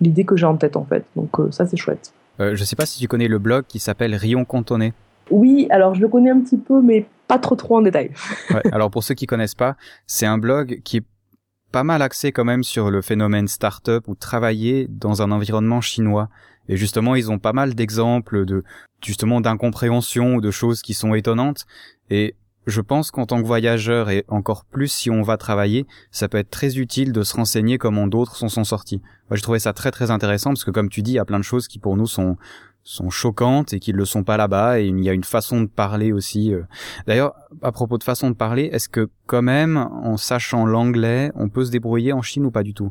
l'idée 0.00 0.24
que 0.24 0.36
j'ai 0.36 0.46
en 0.46 0.56
tête 0.56 0.76
en 0.76 0.84
fait. 0.84 1.04
Donc 1.16 1.36
ça, 1.50 1.66
c'est 1.66 1.76
chouette. 1.76 2.12
je 2.38 2.64
sais 2.64 2.76
pas 2.76 2.86
si 2.86 2.98
tu 2.98 3.08
connais 3.08 3.28
le 3.28 3.38
blog 3.38 3.64
qui 3.68 3.78
s'appelle 3.78 4.14
Rion 4.14 4.44
Cantonné. 4.44 4.92
Oui, 5.30 5.66
alors 5.70 5.94
je 5.94 6.00
le 6.00 6.08
connais 6.08 6.30
un 6.30 6.40
petit 6.40 6.58
peu, 6.58 6.82
mais 6.82 7.06
pas 7.28 7.38
trop 7.38 7.54
trop 7.54 7.78
en 7.78 7.82
détail. 7.82 8.10
ouais, 8.50 8.62
alors 8.72 8.90
pour 8.90 9.04
ceux 9.04 9.14
qui 9.14 9.26
connaissent 9.26 9.54
pas, 9.54 9.76
c'est 10.06 10.26
un 10.26 10.38
blog 10.38 10.80
qui 10.84 10.98
est 10.98 11.04
pas 11.70 11.84
mal 11.84 12.02
axé 12.02 12.32
quand 12.32 12.44
même 12.44 12.64
sur 12.64 12.90
le 12.90 13.00
phénomène 13.00 13.48
startup 13.48 14.06
ou 14.08 14.14
travailler 14.14 14.86
dans 14.90 15.22
un 15.22 15.30
environnement 15.30 15.80
chinois. 15.80 16.28
Et 16.68 16.76
justement, 16.76 17.14
ils 17.14 17.30
ont 17.30 17.38
pas 17.38 17.52
mal 17.52 17.74
d'exemples 17.74 18.44
de 18.44 18.62
justement 19.02 19.40
d'incompréhension 19.40 20.34
ou 20.36 20.40
de 20.40 20.50
choses 20.50 20.82
qui 20.82 20.94
sont 20.94 21.14
étonnantes. 21.14 21.64
Et 22.10 22.36
je 22.66 22.80
pense 22.80 23.10
qu'en 23.10 23.26
tant 23.26 23.40
que 23.40 23.46
voyageur 23.46 24.10
et 24.10 24.24
encore 24.28 24.64
plus 24.64 24.88
si 24.88 25.10
on 25.10 25.22
va 25.22 25.36
travailler, 25.36 25.86
ça 26.10 26.28
peut 26.28 26.38
être 26.38 26.50
très 26.50 26.78
utile 26.78 27.12
de 27.12 27.22
se 27.22 27.34
renseigner 27.34 27.78
comment 27.78 28.06
d'autres 28.06 28.36
s'en 28.36 28.48
sont 28.48 28.64
sortis. 28.64 29.00
Moi, 29.28 29.36
j'ai 29.36 29.42
trouvé 29.42 29.58
ça 29.58 29.72
très 29.72 29.90
très 29.90 30.10
intéressant 30.10 30.50
parce 30.50 30.64
que 30.64 30.70
comme 30.70 30.88
tu 30.88 31.02
dis, 31.02 31.12
il 31.12 31.16
y 31.16 31.20
a 31.20 31.24
plein 31.24 31.38
de 31.38 31.44
choses 31.44 31.68
qui 31.68 31.78
pour 31.78 31.96
nous 31.96 32.06
sont 32.06 32.36
sont 32.84 33.10
choquantes 33.10 33.72
et 33.72 33.78
qui 33.78 33.92
ne 33.92 33.98
le 33.98 34.04
sont 34.04 34.24
pas 34.24 34.36
là-bas 34.36 34.80
et 34.80 34.86
il 34.86 35.04
y 35.04 35.08
a 35.08 35.12
une 35.12 35.24
façon 35.24 35.60
de 35.60 35.66
parler 35.66 36.12
aussi. 36.12 36.52
Euh. 36.52 36.62
D'ailleurs, 37.06 37.34
à 37.62 37.72
propos 37.72 37.98
de 37.98 38.04
façon 38.04 38.30
de 38.30 38.34
parler, 38.34 38.64
est-ce 38.72 38.88
que 38.88 39.08
quand 39.26 39.42
même, 39.42 39.76
en 39.76 40.16
sachant 40.16 40.66
l'anglais, 40.66 41.30
on 41.36 41.48
peut 41.48 41.64
se 41.64 41.70
débrouiller 41.70 42.12
en 42.12 42.22
Chine 42.22 42.44
ou 42.44 42.50
pas 42.50 42.62
du 42.62 42.74
tout? 42.74 42.90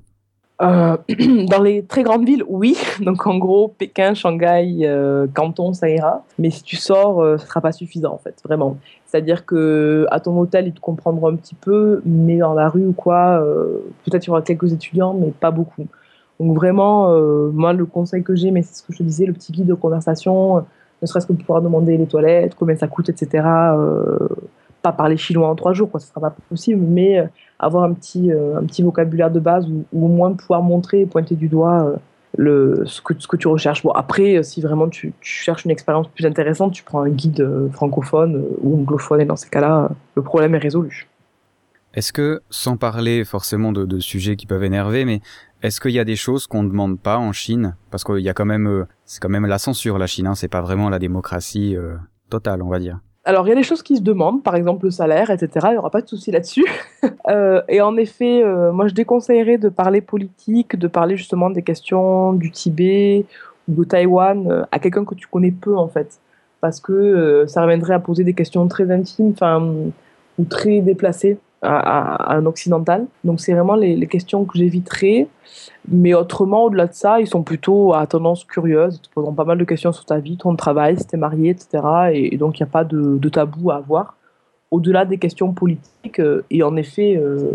Euh, 0.61 0.95
dans 1.49 1.61
les 1.61 1.83
très 1.83 2.03
grandes 2.03 2.25
villes, 2.25 2.43
oui. 2.47 2.77
Donc 3.01 3.27
en 3.27 3.37
gros, 3.37 3.67
Pékin, 3.67 4.13
Shanghai, 4.13 4.79
euh, 4.83 5.27
Canton, 5.33 5.73
ça 5.73 5.89
ira. 5.89 6.23
Mais 6.39 6.51
si 6.51 6.63
tu 6.63 6.77
sors, 6.77 7.21
ce 7.21 7.31
ne 7.33 7.37
sera 7.37 7.61
pas 7.61 7.71
suffisant 7.71 8.13
en 8.13 8.17
fait, 8.17 8.35
vraiment. 8.45 8.77
C'est-à-dire 9.11 9.45
que 9.45 10.07
à 10.09 10.21
ton 10.21 10.39
hôtel, 10.39 10.67
ils 10.67 10.73
te 10.73 10.79
comprendront 10.79 11.27
un 11.27 11.35
petit 11.35 11.55
peu, 11.55 12.01
mais 12.05 12.37
dans 12.37 12.53
la 12.53 12.69
rue 12.69 12.87
ou 12.87 12.93
quoi, 12.93 13.41
euh, 13.41 13.79
peut-être 14.05 14.25
il 14.25 14.27
y 14.27 14.29
aura 14.29 14.41
quelques 14.41 14.71
étudiants, 14.71 15.13
mais 15.13 15.31
pas 15.31 15.51
beaucoup. 15.51 15.85
Donc 16.39 16.55
vraiment, 16.55 17.11
euh, 17.11 17.51
moi, 17.51 17.73
le 17.73 17.85
conseil 17.85 18.23
que 18.23 18.35
j'ai, 18.35 18.51
mais 18.51 18.61
c'est 18.61 18.75
ce 18.75 18.83
que 18.83 18.93
je 18.93 18.99
te 18.99 19.03
disais, 19.03 19.25
le 19.25 19.33
petit 19.33 19.51
guide 19.51 19.67
de 19.67 19.73
conversation, 19.73 20.63
ne 21.01 21.07
serait-ce 21.07 21.27
que 21.27 21.33
pouvoir 21.33 21.61
demander 21.61 21.97
les 21.97 22.05
toilettes, 22.05 22.55
combien 22.55 22.77
ça 22.77 22.87
coûte, 22.87 23.09
etc. 23.09 23.45
Euh, 23.45 24.29
pas 24.81 24.93
parler 24.93 25.17
chinois 25.17 25.49
en 25.49 25.55
trois 25.55 25.73
jours, 25.73 25.91
quoi, 25.91 25.99
ce 25.99 26.07
sera 26.07 26.21
pas 26.21 26.33
possible, 26.47 26.81
mais 26.81 27.27
avoir 27.59 27.83
un 27.83 27.91
petit, 27.91 28.31
un 28.31 28.63
petit 28.63 28.81
vocabulaire 28.81 29.29
de 29.29 29.41
base 29.41 29.67
ou, 29.67 29.83
ou, 29.91 30.05
au 30.05 30.07
moins 30.07 30.31
pouvoir 30.31 30.63
montrer, 30.63 31.05
pointer 31.05 31.35
du 31.35 31.49
doigt 31.49 31.95
le, 32.37 32.83
ce, 32.85 33.01
que, 33.01 33.13
ce 33.17 33.27
que 33.27 33.37
tu 33.37 33.47
recherches. 33.47 33.83
Bon, 33.83 33.91
après, 33.91 34.37
euh, 34.37 34.43
si 34.43 34.61
vraiment 34.61 34.89
tu, 34.89 35.13
cherches 35.21 35.65
une 35.65 35.71
expérience 35.71 36.07
plus 36.07 36.25
intéressante, 36.25 36.73
tu 36.73 36.83
prends 36.83 37.01
un 37.01 37.09
guide 37.09 37.41
euh, 37.41 37.69
francophone 37.69 38.35
euh, 38.35 38.57
ou 38.61 38.79
anglophone, 38.79 39.21
et 39.21 39.25
dans 39.25 39.35
ces 39.35 39.49
cas-là, 39.49 39.89
le 40.15 40.21
problème 40.21 40.55
est 40.55 40.59
résolu. 40.59 41.07
Est-ce 41.93 42.13
que, 42.13 42.41
sans 42.49 42.77
parler 42.77 43.25
forcément 43.25 43.73
de, 43.73 43.85
de 43.85 43.99
sujets 43.99 44.37
qui 44.37 44.47
peuvent 44.47 44.63
énerver, 44.63 45.03
mais 45.03 45.19
est-ce 45.61 45.81
qu'il 45.81 45.91
y 45.91 45.99
a 45.99 46.05
des 46.05 46.15
choses 46.15 46.47
qu'on 46.47 46.63
ne 46.63 46.69
demande 46.69 46.99
pas 46.99 47.17
en 47.17 47.33
Chine? 47.33 47.75
Parce 47.89 48.03
qu'il 48.03 48.19
y 48.19 48.29
a 48.29 48.33
quand 48.33 48.45
même, 48.45 48.85
c'est 49.05 49.19
quand 49.21 49.29
même 49.29 49.45
la 49.45 49.59
censure, 49.59 49.97
la 49.97 50.07
Chine, 50.07 50.27
hein, 50.27 50.35
c'est 50.35 50.47
pas 50.47 50.61
vraiment 50.61 50.89
la 50.89 50.99
démocratie 50.99 51.75
totale, 52.29 52.63
on 52.63 52.69
va 52.69 52.79
dire. 52.79 52.99
Alors, 53.23 53.45
il 53.45 53.49
y 53.49 53.53
a 53.53 53.55
des 53.55 53.63
choses 53.63 53.83
qui 53.83 53.95
se 53.95 54.01
demandent, 54.01 54.41
par 54.41 54.55
exemple 54.55 54.85
le 54.85 54.91
salaire, 54.91 55.29
etc. 55.29 55.67
Il 55.69 55.71
n'y 55.73 55.77
aura 55.77 55.91
pas 55.91 56.01
de 56.01 56.07
souci 56.07 56.31
là-dessus. 56.31 56.65
euh, 57.29 57.61
et 57.69 57.79
en 57.81 57.95
effet, 57.97 58.43
euh, 58.43 58.71
moi, 58.71 58.87
je 58.87 58.93
déconseillerais 58.93 59.59
de 59.59 59.69
parler 59.69 60.01
politique, 60.01 60.75
de 60.75 60.87
parler 60.87 61.17
justement 61.17 61.51
des 61.51 61.61
questions 61.61 62.33
du 62.33 62.49
Tibet 62.49 63.25
ou 63.69 63.83
de 63.83 63.83
Taïwan 63.83 64.51
euh, 64.51 64.63
à 64.71 64.79
quelqu'un 64.79 65.05
que 65.05 65.13
tu 65.13 65.27
connais 65.27 65.51
peu, 65.51 65.77
en 65.77 65.87
fait. 65.87 66.19
Parce 66.61 66.79
que 66.79 67.45
ça 67.47 67.63
reviendrait 67.63 67.95
à 67.95 67.99
poser 67.99 68.23
des 68.23 68.33
questions 68.33 68.67
très 68.67 68.91
intimes, 68.91 69.33
ou 70.37 70.45
très 70.45 70.81
déplacées 70.81 71.39
à, 71.61 72.35
un 72.35 72.45
occidental. 72.45 73.05
Donc 73.23 73.39
c'est 73.39 73.53
vraiment 73.53 73.75
les, 73.75 74.07
questions 74.07 74.45
que 74.45 74.57
j'éviterai. 74.57 75.27
Mais 75.87 76.13
autrement, 76.13 76.65
au-delà 76.65 76.87
de 76.87 76.93
ça, 76.93 77.19
ils 77.19 77.27
sont 77.27 77.43
plutôt 77.43 77.93
à 77.93 78.05
tendance 78.07 78.43
curieuse. 78.43 78.97
Ils 78.97 79.07
te 79.07 79.13
poseront 79.13 79.33
pas 79.33 79.45
mal 79.45 79.57
de 79.57 79.63
questions 79.63 79.91
sur 79.91 80.05
ta 80.05 80.19
vie, 80.19 80.37
ton 80.37 80.55
travail, 80.55 80.97
si 80.97 81.05
t'es 81.07 81.17
marié, 81.17 81.51
etc. 81.51 81.83
Et, 82.13 82.37
donc 82.37 82.59
il 82.59 82.63
n'y 82.63 82.69
a 82.69 82.71
pas 82.71 82.83
de, 82.83 83.29
tabou 83.29 83.71
à 83.71 83.75
avoir. 83.75 84.17
Au-delà 84.69 85.05
des 85.05 85.17
questions 85.17 85.51
politiques, 85.51 86.19
euh, 86.19 86.45
et 86.49 86.63
en 86.63 86.77
effet, 86.77 87.17
euh, 87.17 87.51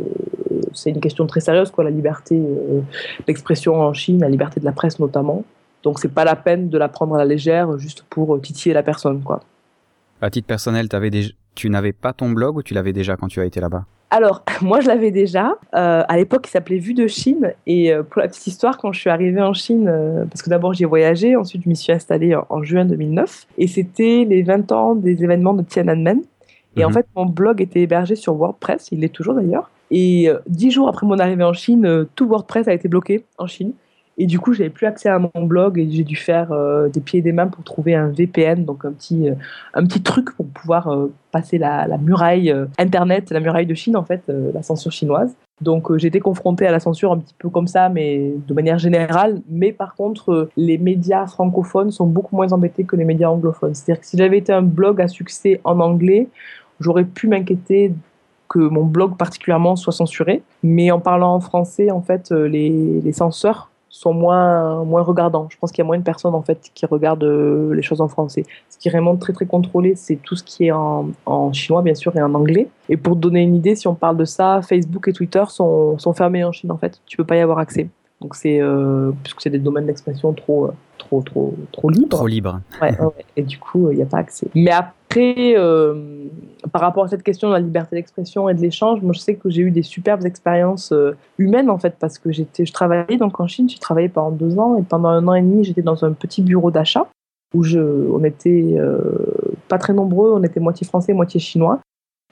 c'est 0.74 0.90
une 0.90 1.00
question 1.00 1.26
très 1.26 1.40
sérieuse, 1.40 1.70
quoi, 1.70 1.82
la 1.82 1.90
liberté 1.90 2.36
euh, 2.36 2.80
d'expression 3.26 3.80
en 3.80 3.94
Chine, 3.94 4.20
la 4.20 4.28
liberté 4.28 4.60
de 4.60 4.66
la 4.66 4.72
presse 4.72 4.98
notamment. 4.98 5.42
Donc 5.82 5.98
c'est 5.98 6.12
pas 6.12 6.24
la 6.24 6.36
peine 6.36 6.68
de 6.68 6.76
la 6.76 6.88
prendre 6.88 7.14
à 7.14 7.18
la 7.18 7.24
légère 7.24 7.78
juste 7.78 8.04
pour 8.10 8.38
titiller 8.42 8.74
la 8.74 8.82
personne, 8.82 9.22
quoi. 9.22 9.40
À 10.20 10.30
titre 10.30 10.46
personnel, 10.46 10.88
avais 10.92 11.10
des... 11.10 11.30
tu 11.56 11.68
n'avais 11.70 11.92
pas 11.92 12.12
ton 12.12 12.30
blog 12.30 12.56
ou 12.56 12.62
tu 12.62 12.74
l'avais 12.74 12.92
déjà 12.92 13.16
quand 13.16 13.26
tu 13.26 13.40
as 13.40 13.44
été 13.44 13.60
là-bas? 13.60 13.84
Alors, 14.10 14.44
moi, 14.62 14.80
je 14.80 14.86
l'avais 14.86 15.10
déjà. 15.10 15.56
Euh, 15.74 16.02
à 16.06 16.16
l'époque, 16.16 16.46
il 16.46 16.50
s'appelait 16.50 16.78
Vue 16.78 16.94
de 16.94 17.06
Chine. 17.06 17.52
Et 17.66 17.92
euh, 17.92 18.02
pour 18.02 18.20
la 18.22 18.28
petite 18.28 18.46
histoire, 18.46 18.78
quand 18.78 18.92
je 18.92 19.00
suis 19.00 19.10
arrivée 19.10 19.42
en 19.42 19.52
Chine, 19.52 19.88
euh, 19.88 20.24
parce 20.26 20.42
que 20.42 20.50
d'abord, 20.50 20.74
j'y 20.74 20.84
ai 20.84 20.86
voyagé, 20.86 21.36
ensuite, 21.36 21.62
je 21.64 21.68
m'y 21.68 21.76
suis 21.76 21.92
installée 21.92 22.36
en, 22.48 22.62
juin 22.62 22.84
2009. 22.84 23.46
Et 23.58 23.66
c'était 23.66 24.24
les 24.28 24.42
20 24.42 24.70
ans 24.72 24.94
des 24.94 25.22
événements 25.24 25.54
de 25.54 25.62
Tiananmen. 25.62 26.22
Et 26.76 26.84
en 26.84 26.88
mhm. 26.88 26.94
fait, 26.94 27.06
mon 27.16 27.26
blog 27.26 27.60
était 27.62 27.80
hébergé 27.80 28.16
sur 28.16 28.34
WordPress. 28.34 28.88
Il 28.92 29.00
l'est 29.00 29.08
toujours 29.08 29.34
d'ailleurs. 29.34 29.70
Et 29.90 30.28
dix 30.48 30.72
jours 30.72 30.88
après 30.88 31.06
mon 31.06 31.18
arrivée 31.20 31.44
en 31.44 31.52
Chine, 31.52 32.06
tout 32.16 32.26
WordPress 32.26 32.66
a 32.66 32.74
été 32.74 32.88
bloqué 32.88 33.24
en 33.38 33.46
Chine. 33.46 33.72
Et 34.18 34.26
du 34.26 34.38
coup, 34.38 34.54
j'avais 34.54 34.70
plus 34.70 34.86
accès 34.86 35.10
à 35.10 35.18
mon 35.18 35.44
blog 35.44 35.78
et 35.78 35.90
j'ai 35.90 36.04
dû 36.04 36.16
faire 36.16 36.50
euh, 36.50 36.88
des 36.88 37.00
pieds 37.00 37.18
et 37.18 37.22
des 37.22 37.32
mains 37.32 37.48
pour 37.48 37.64
trouver 37.64 37.94
un 37.94 38.08
VPN, 38.08 38.64
donc 38.64 38.84
un 38.84 38.92
petit, 38.92 39.28
euh, 39.28 39.34
un 39.74 39.84
petit 39.84 40.02
truc 40.02 40.34
pour 40.36 40.46
pouvoir 40.46 40.88
euh, 40.88 41.12
passer 41.32 41.58
la, 41.58 41.86
muraille 41.98 42.54
Internet, 42.78 43.30
la 43.30 43.40
muraille 43.40 43.66
de 43.66 43.74
Chine, 43.74 43.96
en 43.96 44.04
fait, 44.04 44.22
la 44.28 44.62
censure 44.62 44.92
chinoise. 44.92 45.36
Donc 45.60 45.90
été 46.02 46.20
confrontée 46.20 46.66
à 46.66 46.70
la 46.70 46.80
censure 46.80 47.12
un 47.12 47.18
petit 47.18 47.34
peu 47.38 47.48
comme 47.48 47.66
ça, 47.66 47.88
mais 47.88 48.32
de 48.46 48.54
manière 48.54 48.78
générale. 48.78 49.42
Mais 49.50 49.72
par 49.72 49.94
contre, 49.94 50.48
les 50.56 50.78
médias 50.78 51.26
francophones 51.26 51.90
sont 51.90 52.06
beaucoup 52.06 52.36
moins 52.36 52.52
embêtés 52.52 52.84
que 52.84 52.96
les 52.96 53.04
médias 53.04 53.28
anglophones. 53.28 53.74
C'est-à-dire 53.74 54.00
que 54.00 54.06
si 54.06 54.16
j'avais 54.16 54.38
été 54.38 54.52
un 54.52 54.62
blog 54.62 55.00
à 55.00 55.08
succès 55.08 55.60
en 55.64 55.80
anglais, 55.80 56.28
j'aurais 56.80 57.04
pu 57.04 57.26
m'inquiéter 57.26 57.92
que 58.48 58.58
mon 58.58 58.84
blog 58.84 59.16
particulièrement 59.16 59.76
soit 59.76 59.94
censuré. 59.94 60.42
Mais 60.62 60.90
en 60.90 61.00
parlant 61.00 61.34
en 61.34 61.40
français, 61.40 61.90
en 61.90 62.02
fait, 62.02 62.30
les, 62.30 63.00
les 63.02 63.12
censeurs 63.12 63.70
sont 63.96 64.12
moins, 64.12 64.84
moins 64.84 65.02
regardants. 65.02 65.48
Je 65.50 65.56
pense 65.58 65.72
qu'il 65.72 65.82
y 65.82 65.84
a 65.84 65.86
moins 65.86 65.98
de 65.98 66.02
personnes 66.02 66.34
en 66.34 66.42
fait 66.42 66.70
qui 66.74 66.86
regardent 66.86 67.24
euh, 67.24 67.74
les 67.74 67.82
choses 67.82 68.00
en 68.00 68.08
français. 68.08 68.44
Ce 68.68 68.78
qui 68.78 68.88
est 68.88 68.90
vraiment 68.90 69.16
très 69.16 69.32
très 69.32 69.46
contrôlé, 69.46 69.94
c'est 69.96 70.16
tout 70.16 70.36
ce 70.36 70.44
qui 70.44 70.66
est 70.66 70.72
en, 70.72 71.08
en, 71.24 71.52
chinois 71.52 71.82
bien 71.82 71.94
sûr 71.94 72.14
et 72.16 72.22
en 72.22 72.34
anglais. 72.34 72.68
Et 72.88 72.96
pour 72.96 73.16
donner 73.16 73.42
une 73.42 73.54
idée, 73.54 73.74
si 73.74 73.88
on 73.88 73.94
parle 73.94 74.16
de 74.16 74.24
ça, 74.24 74.60
Facebook 74.62 75.08
et 75.08 75.12
Twitter 75.12 75.44
sont, 75.48 75.98
sont 75.98 76.12
fermés 76.12 76.44
en 76.44 76.52
Chine 76.52 76.70
en 76.70 76.78
fait. 76.78 77.00
Tu 77.06 77.16
peux 77.16 77.24
pas 77.24 77.36
y 77.36 77.40
avoir 77.40 77.58
accès. 77.58 77.88
Donc 78.20 78.34
c'est 78.34 78.60
euh, 78.60 79.12
puisque 79.22 79.42
c'est 79.42 79.50
des 79.50 79.58
domaines 79.58 79.86
d'expression 79.86 80.32
trop 80.32 80.66
euh, 80.66 80.72
trop 80.98 81.22
trop 81.22 81.54
trop 81.72 81.90
libres. 81.90 82.16
Trop 82.16 82.26
libre. 82.26 82.60
Ouais, 82.80 82.96
Et 83.36 83.42
du 83.42 83.58
coup, 83.58 83.90
il 83.90 83.96
n'y 83.96 84.02
a 84.02 84.06
pas 84.06 84.18
accès. 84.18 84.48
Mais 84.54 84.70
après, 84.70 85.54
euh, 85.56 86.25
par 86.72 86.82
rapport 86.82 87.04
à 87.04 87.08
cette 87.08 87.22
question 87.22 87.48
de 87.48 87.54
la 87.54 87.60
liberté 87.60 87.96
d'expression 87.96 88.48
et 88.48 88.54
de 88.54 88.60
l'échange, 88.60 89.02
moi 89.02 89.12
je 89.12 89.20
sais 89.20 89.34
que 89.34 89.50
j'ai 89.50 89.62
eu 89.62 89.70
des 89.70 89.82
superbes 89.82 90.24
expériences 90.24 90.92
humaines 91.38 91.70
en 91.70 91.78
fait 91.78 91.96
parce 91.98 92.18
que 92.18 92.32
je 92.32 92.72
travaillais 92.72 93.16
donc 93.16 93.40
en 93.40 93.46
Chine, 93.46 93.68
j'ai 93.68 93.78
travaillé 93.78 94.08
pendant 94.08 94.30
deux 94.30 94.58
ans 94.58 94.76
et 94.76 94.82
pendant 94.82 95.08
un 95.08 95.26
an 95.28 95.34
et 95.34 95.42
demi 95.42 95.64
j'étais 95.64 95.82
dans 95.82 96.04
un 96.04 96.12
petit 96.12 96.42
bureau 96.42 96.70
d'achat 96.70 97.06
où 97.54 97.62
je, 97.62 97.80
on 97.80 98.22
était 98.24 98.76
pas 99.68 99.78
très 99.78 99.92
nombreux, 99.92 100.32
on 100.32 100.42
était 100.42 100.60
moitié 100.60 100.86
français, 100.86 101.12
moitié 101.12 101.40
chinois. 101.40 101.80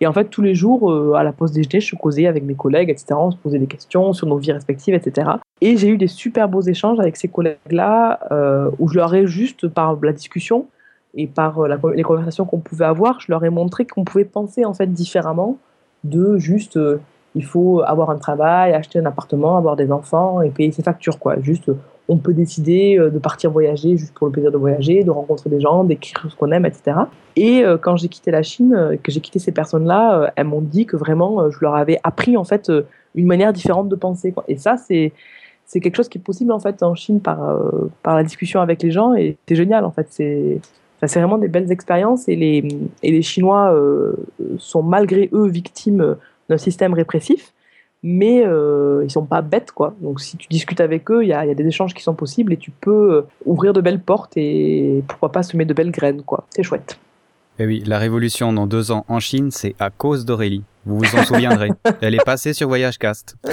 Et 0.00 0.06
en 0.06 0.12
fait, 0.12 0.24
tous 0.24 0.42
les 0.42 0.54
jours, 0.54 0.90
euh, 0.90 1.14
à 1.14 1.22
la 1.22 1.32
pause 1.32 1.52
déjeuner, 1.52 1.80
je 1.80 1.94
causais 1.94 2.26
avec 2.26 2.42
mes 2.42 2.54
collègues, 2.54 2.90
etc. 2.90 3.14
On 3.16 3.30
se 3.30 3.36
posait 3.36 3.60
des 3.60 3.66
questions 3.66 4.12
sur 4.12 4.26
nos 4.26 4.38
vies 4.38 4.52
respectives, 4.52 4.94
etc. 4.94 5.30
Et 5.60 5.76
j'ai 5.76 5.88
eu 5.88 5.96
des 5.96 6.08
super 6.08 6.48
beaux 6.48 6.62
échanges 6.62 6.98
avec 6.98 7.16
ces 7.16 7.28
collègues-là, 7.28 8.20
euh, 8.32 8.70
où 8.78 8.88
je 8.88 8.96
leur 8.96 9.14
ai 9.14 9.26
juste, 9.26 9.68
par 9.68 9.96
la 10.02 10.12
discussion 10.12 10.66
et 11.16 11.26
par 11.26 11.60
euh, 11.60 11.76
les 11.94 12.02
conversations 12.02 12.44
qu'on 12.44 12.60
pouvait 12.60 12.84
avoir, 12.84 13.20
je 13.20 13.26
leur 13.30 13.44
ai 13.44 13.50
montré 13.50 13.86
qu'on 13.86 14.04
pouvait 14.04 14.24
penser 14.24 14.64
en 14.64 14.74
fait 14.74 14.86
différemment 14.86 15.58
de 16.02 16.36
juste, 16.36 16.78
il 17.34 17.44
faut 17.44 17.80
avoir 17.80 18.10
un 18.10 18.18
travail, 18.18 18.74
acheter 18.74 18.98
un 18.98 19.06
appartement, 19.06 19.56
avoir 19.56 19.74
des 19.74 19.90
enfants 19.90 20.42
et 20.42 20.50
payer 20.50 20.70
ses 20.70 20.82
factures, 20.82 21.18
quoi. 21.18 21.40
Juste, 21.40 21.70
on 22.08 22.18
peut 22.18 22.34
décider 22.34 22.98
euh, 22.98 23.10
de 23.10 23.18
partir 23.18 23.50
voyager 23.50 23.96
juste 23.96 24.14
pour 24.14 24.26
le 24.26 24.32
plaisir 24.32 24.52
de 24.52 24.56
voyager, 24.56 25.04
de 25.04 25.10
rencontrer 25.10 25.50
des 25.50 25.60
gens, 25.60 25.84
d'écrire 25.84 26.26
ce 26.30 26.36
qu'on 26.36 26.50
aime, 26.52 26.66
etc. 26.66 26.96
Et 27.36 27.64
euh, 27.64 27.78
quand 27.78 27.96
j'ai 27.96 28.08
quitté 28.08 28.30
la 28.30 28.42
Chine, 28.42 28.74
euh, 28.74 28.96
que 29.02 29.10
j'ai 29.10 29.20
quitté 29.20 29.38
ces 29.38 29.52
personnes-là, 29.52 30.32
elles 30.36 30.46
m'ont 30.46 30.60
dit 30.60 30.86
que 30.86 30.96
vraiment, 30.96 31.50
je 31.50 31.58
leur 31.62 31.74
avais 31.74 31.98
appris 32.02 32.36
en 32.36 32.44
fait 32.44 32.70
une 33.14 33.26
manière 33.26 33.52
différente 33.52 33.88
de 33.88 33.96
penser. 33.96 34.34
Et 34.48 34.56
ça, 34.56 34.76
c'est 34.76 35.12
c'est 35.66 35.80
quelque 35.80 35.96
chose 35.96 36.10
qui 36.10 36.18
est 36.18 36.20
possible 36.20 36.52
en 36.52 36.60
fait 36.60 36.82
en 36.82 36.94
Chine 36.94 37.20
par 37.20 37.58
par 38.02 38.14
la 38.14 38.22
discussion 38.22 38.60
avec 38.60 38.82
les 38.82 38.90
gens 38.90 39.14
et 39.14 39.38
c'est 39.48 39.54
génial 39.54 39.84
en 39.84 39.90
fait. 39.90 40.08
C'est 41.06 41.18
vraiment 41.20 41.38
des 41.38 41.48
belles 41.48 41.70
expériences 41.72 42.28
et 42.28 42.36
les 42.36 42.66
et 43.02 43.10
les 43.10 43.22
Chinois 43.22 43.74
sont 44.58 44.82
malgré 44.82 45.28
eux 45.32 45.48
victimes 45.48 46.16
d'un 46.48 46.58
système 46.58 46.94
répressif 46.94 47.54
mais 48.04 48.44
euh, 48.46 49.02
ils 49.02 49.10
sont 49.10 49.24
pas 49.24 49.40
bêtes 49.40 49.72
quoi. 49.72 49.94
Donc 50.02 50.20
si 50.20 50.36
tu 50.36 50.46
discutes 50.48 50.80
avec 50.80 51.10
eux, 51.10 51.24
il 51.24 51.28
y 51.28 51.32
a, 51.32 51.46
y 51.46 51.50
a, 51.50 51.54
des 51.54 51.66
échanges 51.66 51.94
qui 51.94 52.02
sont 52.02 52.14
possibles 52.14 52.52
et 52.52 52.58
tu 52.58 52.70
peux 52.70 53.14
euh, 53.14 53.22
ouvrir 53.46 53.72
de 53.72 53.80
belles 53.80 54.00
portes 54.00 54.36
et 54.36 55.02
pourquoi 55.08 55.32
pas 55.32 55.42
semer 55.42 55.64
de 55.64 55.72
belles 55.72 55.90
graines 55.90 56.22
quoi. 56.22 56.46
C'est 56.50 56.62
chouette. 56.62 56.98
Et 57.58 57.62
eh 57.62 57.66
oui, 57.66 57.82
la 57.86 57.98
révolution 57.98 58.52
dans 58.52 58.66
deux 58.66 58.92
ans 58.92 59.06
en 59.08 59.20
Chine, 59.20 59.50
c'est 59.50 59.74
à 59.78 59.88
cause 59.88 60.26
d'Aurélie. 60.26 60.64
Vous 60.86 60.98
vous 60.98 61.16
en 61.16 61.24
souviendrez. 61.24 61.70
Elle 62.00 62.14
est 62.14 62.24
passée 62.24 62.52
sur 62.52 62.68
Voyage 62.68 62.98
Cast. 62.98 63.36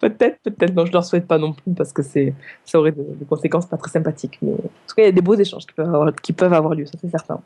peut-être, 0.00 0.38
peut-être. 0.42 0.74
Non, 0.74 0.84
je 0.84 0.92
leur 0.92 1.04
souhaite 1.04 1.26
pas 1.26 1.38
non 1.38 1.52
plus 1.52 1.72
parce 1.74 1.92
que 1.92 2.02
c'est, 2.02 2.34
ça 2.64 2.78
aurait 2.78 2.92
des, 2.92 3.24
conséquences 3.28 3.66
pas 3.66 3.76
très 3.76 3.90
sympathiques. 3.90 4.38
Mais 4.42 4.52
en 4.52 4.56
tout 4.56 4.94
cas, 4.96 5.02
il 5.02 5.06
y 5.06 5.08
a 5.08 5.12
des 5.12 5.20
beaux 5.20 5.34
échanges 5.34 5.66
qui 5.66 5.74
peuvent 5.74 5.88
avoir, 5.88 6.14
qui 6.14 6.32
peuvent 6.32 6.52
avoir 6.52 6.74
lieu, 6.74 6.86
ça 6.86 6.98
c'est 7.00 7.10
certain. 7.10 7.40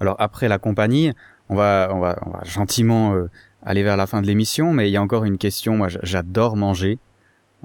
Alors 0.00 0.16
après 0.18 0.48
la 0.48 0.58
compagnie, 0.58 1.12
on 1.48 1.56
va, 1.56 1.90
on 1.92 1.98
va, 1.98 2.18
on 2.26 2.30
va 2.30 2.40
gentiment 2.44 3.14
euh, 3.14 3.30
aller 3.64 3.82
vers 3.82 3.96
la 3.96 4.06
fin 4.06 4.22
de 4.22 4.26
l'émission, 4.26 4.72
mais 4.72 4.88
il 4.88 4.92
y 4.92 4.96
a 4.96 5.02
encore 5.02 5.24
une 5.24 5.38
question. 5.38 5.76
Moi, 5.76 5.88
j'adore 5.88 6.56
manger, 6.56 6.98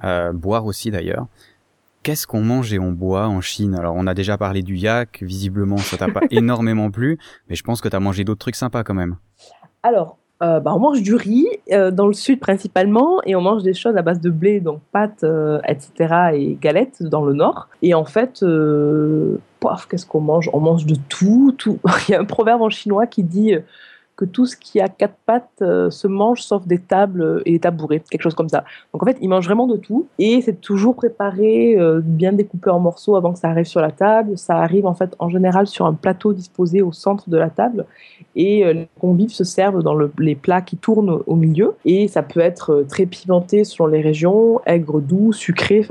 euh, 0.04 0.32
boire 0.34 0.66
aussi 0.66 0.90
d'ailleurs. 0.90 1.28
Qu'est-ce 2.04 2.26
qu'on 2.26 2.42
mange 2.42 2.72
et 2.74 2.80
on 2.80 2.92
boit 2.92 3.28
en 3.28 3.42
Chine? 3.42 3.76
Alors, 3.76 3.96
on 3.98 4.08
a 4.08 4.14
déjà 4.14 4.38
parlé 4.38 4.62
du 4.62 4.78
yak. 4.78 5.22
Visiblement, 5.22 5.78
ça 5.78 5.98
t'a 5.98 6.08
pas 6.08 6.22
énormément 6.32 6.90
plu, 6.90 7.18
mais 7.50 7.56
je 7.56 7.64
pense 7.64 7.82
que 7.82 7.90
tu 7.90 7.96
as 7.96 8.00
mangé 8.00 8.24
d'autres 8.24 8.40
trucs 8.40 8.56
sympas 8.56 8.84
quand 8.84 8.94
même. 8.94 9.18
Alors, 9.88 10.18
euh, 10.44 10.60
bah, 10.60 10.74
on 10.76 10.80
mange 10.80 11.02
du 11.02 11.16
riz 11.16 11.48
euh, 11.72 11.92
dans 11.92 12.08
le 12.08 12.14
sud 12.14 12.42
principalement 12.42 13.22
et 13.24 13.38
on 13.38 13.42
mange 13.42 13.64
des 13.64 13.74
choses 13.74 13.96
à 13.96 14.02
base 14.02 14.20
de 14.20 14.30
blé, 14.30 14.60
donc 14.60 14.82
pâtes, 14.92 15.24
euh, 15.24 15.62
etc. 15.66 16.32
et 16.34 16.58
galettes 16.60 17.04
dans 17.04 17.24
le 17.24 17.34
nord. 17.34 17.70
Et 17.82 17.94
en 17.94 18.04
fait, 18.04 18.44
euh, 18.44 19.38
qu'est-ce 19.90 20.06
qu'on 20.06 20.20
mange? 20.20 20.50
On 20.52 20.60
mange 20.60 20.86
de 20.86 20.96
tout, 21.08 21.56
tout. 21.58 21.80
Il 22.10 22.12
y 22.12 22.16
a 22.16 22.20
un 22.20 22.26
proverbe 22.26 22.62
en 22.62 22.70
chinois 22.70 23.08
qui 23.08 23.24
dit 23.24 23.56
que 24.18 24.26
tout 24.26 24.48
ce 24.48 24.58
qui 24.58 24.82
a 24.82 24.90
quatre 24.90 25.16
pattes 25.28 25.62
euh, 25.62 25.92
se 25.92 26.08
mange 26.08 26.42
sauf 26.42 26.66
des 26.66 26.80
tables 26.80 27.44
et 27.46 27.52
des 27.52 27.60
tabourets, 27.60 28.02
quelque 28.10 28.24
chose 28.24 28.34
comme 28.34 28.50
ça. 28.50 28.66
Donc 28.92 29.04
en 29.04 29.06
fait, 29.06 29.18
ils 29.22 29.30
mangent 29.30 29.46
vraiment 29.46 29.68
de 29.68 29.78
tout 29.78 30.08
et 30.18 30.42
c'est 30.42 30.60
toujours 30.60 30.96
préparé, 30.96 31.78
euh, 31.78 32.02
bien 32.04 32.34
découpé 32.34 32.72
en 32.72 32.80
morceaux 32.80 33.16
avant 33.16 33.32
que 33.32 33.40
ça 33.40 33.50
arrive 33.50 33.66
sur 33.66 33.80
la 33.80 33.92
table. 33.92 34.36
Ça 34.36 34.58
arrive 34.58 34.88
en 34.88 34.96
fait 34.96 35.16
en 35.20 35.30
général 35.30 35.68
sur 35.68 35.86
un 35.86 35.94
plateau 35.94 36.34
disposé 36.34 36.82
au 36.82 36.92
centre 36.92 37.30
de 37.30 37.38
la 37.38 37.52
table 37.52 37.86
et 38.36 38.66
euh, 38.66 38.74
les 38.74 38.90
convives 39.00 39.30
se 39.30 39.44
servent 39.44 39.84
dans 39.84 39.96
les 40.18 40.36
plats 40.36 40.62
qui 40.62 40.78
tournent 40.78 41.22
au 41.28 41.36
milieu 41.36 41.76
et 41.86 42.08
ça 42.08 42.24
peut 42.24 42.40
être 42.40 42.86
très 42.90 43.06
pimenté 43.06 43.64
selon 43.66 43.86
les 43.86 44.02
régions, 44.02 44.62
aigre, 44.66 45.00
doux, 45.00 45.32
sucré. 45.32 45.86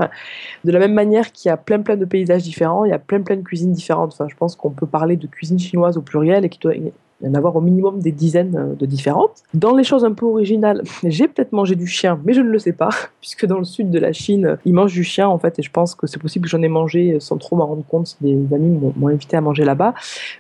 De 0.65 0.73
la 0.73 0.81
même 0.81 0.95
manière 0.95 1.31
qu'il 1.31 1.49
y 1.49 1.53
a 1.53 1.57
plein 1.57 1.81
plein 1.81 1.97
de 1.97 2.05
paysages 2.05 2.43
différents, 2.43 2.85
il 2.85 2.91
y 2.91 2.95
a 2.95 2.99
plein 2.99 3.23
plein 3.23 3.37
de 3.37 3.43
cuisines 3.43 3.73
différentes. 3.73 4.15
Enfin, 4.15 4.27
je 4.29 4.35
pense 4.35 4.57
qu'on 4.57 4.71
peut 4.71 4.87
parler 4.87 5.17
de 5.17 5.29
cuisine 5.29 5.61
chinoise 5.61 5.97
au 5.97 6.03
pluriel 6.03 6.45
et 6.45 6.49
qu'il 6.49 6.61
doit 6.61 6.75
il 7.21 7.27
y 7.27 7.31
en 7.31 7.35
avoir 7.35 7.57
au 7.57 7.61
minimum 7.61 8.01
des 8.01 8.13
dizaines 8.13 8.57
euh, 8.57 8.75
de 8.75 8.85
différentes. 8.85 9.43
Dans 9.55 9.75
les 9.75 9.85
choses 9.85 10.05
un 10.05 10.13
peu 10.13 10.27
originales, 10.27 10.83
j'ai 11.05 11.29
peut-être 11.29 11.53
mangé 11.53 11.75
du 11.75 11.87
chien, 11.87 12.21
mais 12.25 12.35
je 12.35 12.41
ne 12.41 12.49
le 12.49 12.59
sais 12.59 12.73
pas, 12.73 12.91
puisque 13.21 13.47
dans 13.47 13.59
le 13.59 13.65
sud 13.65 13.91
de 13.91 13.99
la 13.99 14.13
Chine, 14.13 14.59
ils 14.65 14.75
mangent 14.75 14.93
du 14.93 15.05
chien 15.05 15.29
en 15.29 15.39
fait, 15.39 15.59
et 15.59 15.63
je 15.63 15.71
pense 15.71 15.95
que 15.95 16.07
c'est 16.07 16.21
possible 16.21 16.45
que 16.45 16.51
j'en 16.51 16.63
ai 16.63 16.69
mangé 16.69 17.19
sans 17.21 17.39
trop 17.39 17.57
m'en 17.57 17.67
rendre 17.67 17.85
compte 17.87 18.07
si 18.09 18.17
des 18.21 18.55
amis 18.55 18.79
m'ont 18.97 19.09
invité 19.09 19.37
à 19.37 19.41
manger 19.41 19.65
là-bas. 19.65 19.95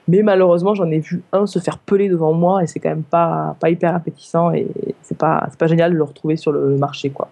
Mais 0.08 0.22
malheureusement, 0.22 0.74
j'en 0.74 0.90
ai 0.90 0.98
vu 0.98 1.22
un 1.32 1.46
se 1.46 1.58
faire 1.58 1.78
peler 1.78 2.08
devant 2.08 2.32
moi, 2.32 2.62
et 2.62 2.66
c'est 2.66 2.80
quand 2.80 2.90
même 2.90 3.02
pas, 3.02 3.56
pas 3.60 3.70
hyper 3.70 3.94
appétissant, 3.94 4.52
et 4.52 4.66
c'est 5.02 5.18
pas, 5.18 5.48
pas 5.58 5.66
génial 5.66 5.92
de 5.92 5.96
le 5.96 6.04
retrouver 6.04 6.36
sur 6.36 6.52
le 6.52 6.76
marché, 6.76 7.10
quoi. 7.10 7.30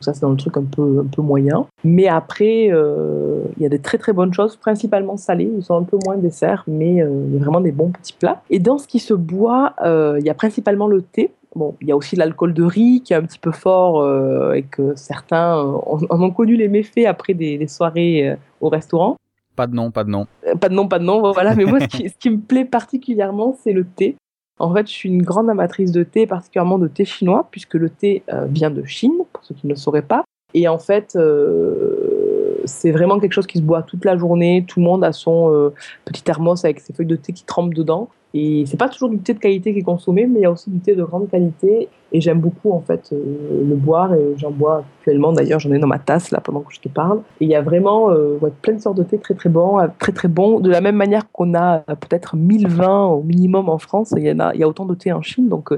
Ça, 0.00 0.14
c'est 0.14 0.20
dans 0.20 0.30
le 0.30 0.36
truc 0.36 0.56
un 0.56 0.64
peu, 0.64 1.00
un 1.00 1.06
peu 1.06 1.22
moyen. 1.22 1.66
Mais 1.84 2.08
après, 2.08 2.68
euh, 2.70 3.42
il 3.56 3.62
y 3.62 3.66
a 3.66 3.68
des 3.68 3.78
très 3.78 3.98
très 3.98 4.12
bonnes 4.12 4.32
choses, 4.32 4.56
principalement 4.56 5.16
salées. 5.16 5.50
Ils 5.56 5.62
sont 5.62 5.76
un 5.76 5.82
peu 5.82 5.98
moins 6.04 6.16
desserts, 6.16 6.64
mais 6.66 7.02
euh, 7.02 7.24
il 7.28 7.34
y 7.34 7.36
a 7.36 7.40
vraiment 7.40 7.60
des 7.60 7.72
bons 7.72 7.90
petits 7.90 8.12
plats. 8.12 8.42
Et 8.50 8.58
dans 8.58 8.78
ce 8.78 8.86
qui 8.86 8.98
se 8.98 9.14
boit, 9.14 9.74
euh, 9.84 10.16
il 10.18 10.26
y 10.26 10.30
a 10.30 10.34
principalement 10.34 10.86
le 10.86 11.02
thé. 11.02 11.32
Bon, 11.54 11.74
il 11.80 11.88
y 11.88 11.92
a 11.92 11.96
aussi 11.96 12.16
l'alcool 12.16 12.54
de 12.54 12.62
riz 12.62 13.02
qui 13.04 13.12
est 13.12 13.16
un 13.16 13.22
petit 13.22 13.38
peu 13.38 13.50
fort 13.52 14.08
et 14.54 14.62
que 14.62 14.94
certains 14.96 15.54
en 15.58 16.22
ont 16.22 16.30
connu 16.30 16.56
les 16.56 16.68
méfaits 16.68 17.04
après 17.06 17.34
des, 17.34 17.66
soirées 17.68 18.38
au 18.62 18.70
restaurant. 18.70 19.16
Pas 19.54 19.66
de 19.66 19.74
nom, 19.74 19.90
pas 19.90 20.02
de 20.04 20.08
nom. 20.08 20.26
Pas 20.58 20.70
de 20.70 20.74
nom, 20.74 20.88
pas 20.88 20.98
de 20.98 21.04
nom, 21.04 21.30
voilà. 21.32 21.54
Mais 21.54 21.66
moi, 21.66 21.80
ce 21.80 21.88
qui, 21.88 22.08
ce 22.08 22.16
qui 22.16 22.30
me 22.30 22.38
plaît 22.38 22.64
particulièrement, 22.64 23.54
c'est 23.62 23.74
le 23.74 23.84
thé. 23.84 24.16
En 24.62 24.72
fait, 24.72 24.86
je 24.86 24.92
suis 24.92 25.08
une 25.08 25.24
grande 25.24 25.50
amatrice 25.50 25.90
de 25.90 26.04
thé, 26.04 26.24
particulièrement 26.24 26.78
de 26.78 26.86
thé 26.86 27.04
chinois, 27.04 27.48
puisque 27.50 27.74
le 27.74 27.90
thé 27.90 28.22
euh, 28.32 28.46
vient 28.48 28.70
de 28.70 28.84
Chine, 28.84 29.12
pour 29.32 29.44
ceux 29.44 29.56
qui 29.56 29.66
ne 29.66 29.72
le 29.72 29.76
sauraient 29.76 30.02
pas. 30.02 30.22
Et 30.54 30.68
en 30.68 30.78
fait, 30.78 31.16
euh, 31.16 32.60
c'est 32.64 32.92
vraiment 32.92 33.18
quelque 33.18 33.32
chose 33.32 33.48
qui 33.48 33.58
se 33.58 33.62
boit 33.62 33.82
toute 33.82 34.04
la 34.04 34.16
journée. 34.16 34.64
Tout 34.68 34.78
le 34.78 34.84
monde 34.84 35.02
a 35.02 35.10
son 35.10 35.52
euh, 35.52 35.74
petit 36.04 36.22
thermos 36.22 36.64
avec 36.64 36.78
ses 36.78 36.92
feuilles 36.92 37.06
de 37.06 37.16
thé 37.16 37.32
qui 37.32 37.42
trempent 37.42 37.74
dedans. 37.74 38.08
Et 38.34 38.64
c'est 38.66 38.78
pas 38.78 38.88
toujours 38.88 39.10
du 39.10 39.18
thé 39.18 39.34
de 39.34 39.38
qualité 39.38 39.72
qui 39.72 39.80
est 39.80 39.84
consommé, 39.84 40.26
mais 40.26 40.40
il 40.40 40.42
y 40.42 40.46
a 40.46 40.50
aussi 40.50 40.70
du 40.70 40.78
thé 40.78 40.94
de 40.94 41.04
grande 41.04 41.28
qualité. 41.28 41.88
Et 42.12 42.20
j'aime 42.20 42.40
beaucoup 42.40 42.72
en 42.72 42.80
fait 42.80 43.10
euh, 43.12 43.64
le 43.68 43.74
boire 43.74 44.14
et 44.14 44.34
j'en 44.36 44.50
bois 44.50 44.84
actuellement. 44.98 45.32
D'ailleurs, 45.32 45.60
j'en 45.60 45.72
ai 45.72 45.78
dans 45.78 45.86
ma 45.86 45.98
tasse 45.98 46.30
là 46.30 46.40
pendant 46.40 46.60
que 46.60 46.72
je 46.72 46.80
te 46.80 46.88
parle. 46.88 47.18
Et 47.40 47.44
il 47.44 47.50
y 47.50 47.54
a 47.54 47.62
vraiment 47.62 48.10
euh, 48.10 48.38
plein 48.62 48.74
de 48.74 48.80
sortes 48.80 48.96
de 48.96 49.02
thé 49.02 49.18
très 49.18 49.34
très 49.34 49.50
bons, 49.50 49.78
euh, 49.78 49.88
très 49.98 50.12
très 50.12 50.28
bons. 50.28 50.60
De 50.60 50.70
la 50.70 50.80
même 50.80 50.96
manière 50.96 51.30
qu'on 51.30 51.54
a 51.54 51.80
peut-être 51.80 52.36
1000 52.36 52.68
vins 52.68 53.06
au 53.06 53.22
minimum 53.22 53.68
en 53.68 53.78
France, 53.78 54.14
il 54.16 54.24
y 54.24 54.30
en 54.30 54.40
a, 54.40 54.54
il 54.54 54.60
y 54.60 54.62
a 54.62 54.68
autant 54.68 54.86
de 54.86 54.94
thé 54.94 55.12
en 55.12 55.22
Chine. 55.22 55.48
Donc 55.48 55.70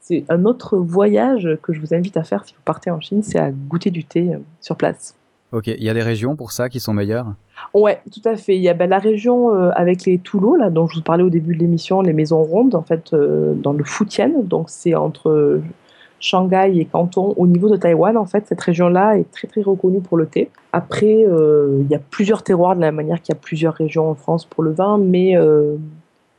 c'est 0.00 0.24
un 0.28 0.44
autre 0.44 0.76
voyage 0.76 1.48
que 1.62 1.72
je 1.72 1.80
vous 1.80 1.94
invite 1.94 2.16
à 2.16 2.24
faire 2.24 2.44
si 2.44 2.54
vous 2.54 2.62
partez 2.64 2.90
en 2.90 3.00
Chine, 3.00 3.22
c'est 3.22 3.38
à 3.38 3.50
goûter 3.50 3.90
du 3.90 4.04
thé 4.04 4.32
sur 4.60 4.76
place. 4.76 5.14
Ok, 5.52 5.66
il 5.66 5.84
y 5.84 5.90
a 5.90 5.94
des 5.94 6.02
régions 6.02 6.34
pour 6.34 6.50
ça 6.50 6.70
qui 6.70 6.80
sont 6.80 6.94
meilleures? 6.94 7.26
Ouais, 7.74 8.00
tout 8.10 8.26
à 8.26 8.36
fait. 8.36 8.56
Il 8.56 8.62
y 8.62 8.70
a 8.70 8.74
ben, 8.74 8.88
la 8.88 8.98
région 8.98 9.54
euh, 9.54 9.70
avec 9.74 10.06
les 10.06 10.18
toulots, 10.18 10.56
là, 10.56 10.70
dont 10.70 10.86
je 10.86 10.96
vous 10.96 11.02
parlais 11.02 11.22
au 11.22 11.28
début 11.28 11.54
de 11.54 11.60
l'émission, 11.60 12.00
les 12.00 12.14
maisons 12.14 12.42
rondes, 12.42 12.74
en 12.74 12.82
fait, 12.82 13.12
euh, 13.12 13.52
dans 13.54 13.74
le 13.74 13.84
Fujian. 13.84 14.42
Donc, 14.42 14.70
c'est 14.70 14.94
entre 14.94 15.60
Shanghai 16.20 16.72
et 16.76 16.86
Canton, 16.86 17.34
au 17.36 17.46
niveau 17.46 17.68
de 17.68 17.76
Taïwan, 17.76 18.16
en 18.16 18.24
fait. 18.24 18.46
Cette 18.46 18.62
région-là 18.62 19.18
est 19.18 19.30
très, 19.30 19.46
très 19.46 19.60
reconnue 19.60 20.00
pour 20.00 20.16
le 20.16 20.24
thé. 20.24 20.48
Après, 20.72 21.22
euh, 21.26 21.82
il 21.82 21.90
y 21.90 21.94
a 21.94 22.00
plusieurs 22.00 22.42
terroirs, 22.42 22.74
de 22.74 22.80
la 22.80 22.90
manière 22.90 23.20
qu'il 23.20 23.34
y 23.34 23.36
a 23.36 23.40
plusieurs 23.40 23.74
régions 23.74 24.08
en 24.08 24.14
France 24.14 24.46
pour 24.46 24.62
le 24.62 24.72
vin, 24.72 24.96
mais 24.96 25.34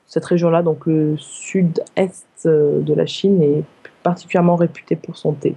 cette 0.07 0.25
région-là, 0.25 0.63
donc 0.63 0.87
le 0.87 1.17
sud-est 1.17 2.47
de 2.47 2.93
la 2.95 3.05
Chine, 3.05 3.43
est 3.43 3.63
particulièrement 4.01 4.55
réputée 4.55 4.95
pour 4.95 5.17
son 5.17 5.33
thé. 5.33 5.55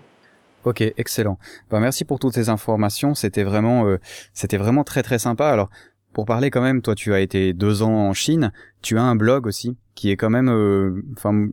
Ok, 0.67 0.81
excellent. 0.97 1.39
Ben, 1.71 1.79
merci 1.79 2.05
pour 2.05 2.19
toutes 2.19 2.35
ces 2.35 2.49
informations. 2.49 3.14
C'était 3.14 3.45
vraiment, 3.45 3.87
euh, 3.87 3.99
c'était 4.35 4.57
vraiment 4.57 4.83
très 4.83 5.05
très 5.05 5.21
sympa. 5.21 5.49
Alors, 5.49 5.71
pour 6.12 6.25
parler 6.25 6.51
quand 6.51 6.61
même, 6.61 6.83
toi, 6.83 6.97
tu 6.97 7.14
as 7.14 7.21
été 7.21 7.53
deux 7.53 7.83
ans 7.83 8.09
en 8.09 8.12
Chine. 8.14 8.51
Tu 8.83 8.99
as 8.99 9.03
un 9.05 9.14
blog 9.14 9.47
aussi 9.47 9.77
qui 9.95 10.11
est 10.11 10.17
quand 10.17 10.29
même, 10.29 10.49
euh, 10.49 11.05
enfin, 11.17 11.51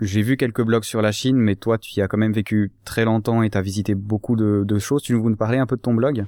j'ai 0.00 0.22
vu 0.22 0.36
quelques 0.36 0.62
blogs 0.62 0.84
sur 0.84 1.02
la 1.02 1.10
Chine, 1.12 1.36
mais 1.36 1.56
toi, 1.56 1.78
tu 1.78 1.98
y 1.98 2.02
as 2.02 2.08
quand 2.08 2.18
même 2.18 2.32
vécu 2.32 2.72
très 2.84 3.04
longtemps 3.04 3.42
et 3.42 3.50
tu 3.50 3.58
as 3.58 3.62
visité 3.62 3.94
beaucoup 3.94 4.36
de, 4.36 4.78
choses. 4.78 5.02
Tu 5.02 5.14
veux 5.14 5.20
nous 5.20 5.36
parler 5.36 5.58
un 5.58 5.66
peu 5.66 5.76
de 5.76 5.80
ton 5.80 5.94
blog? 5.94 6.24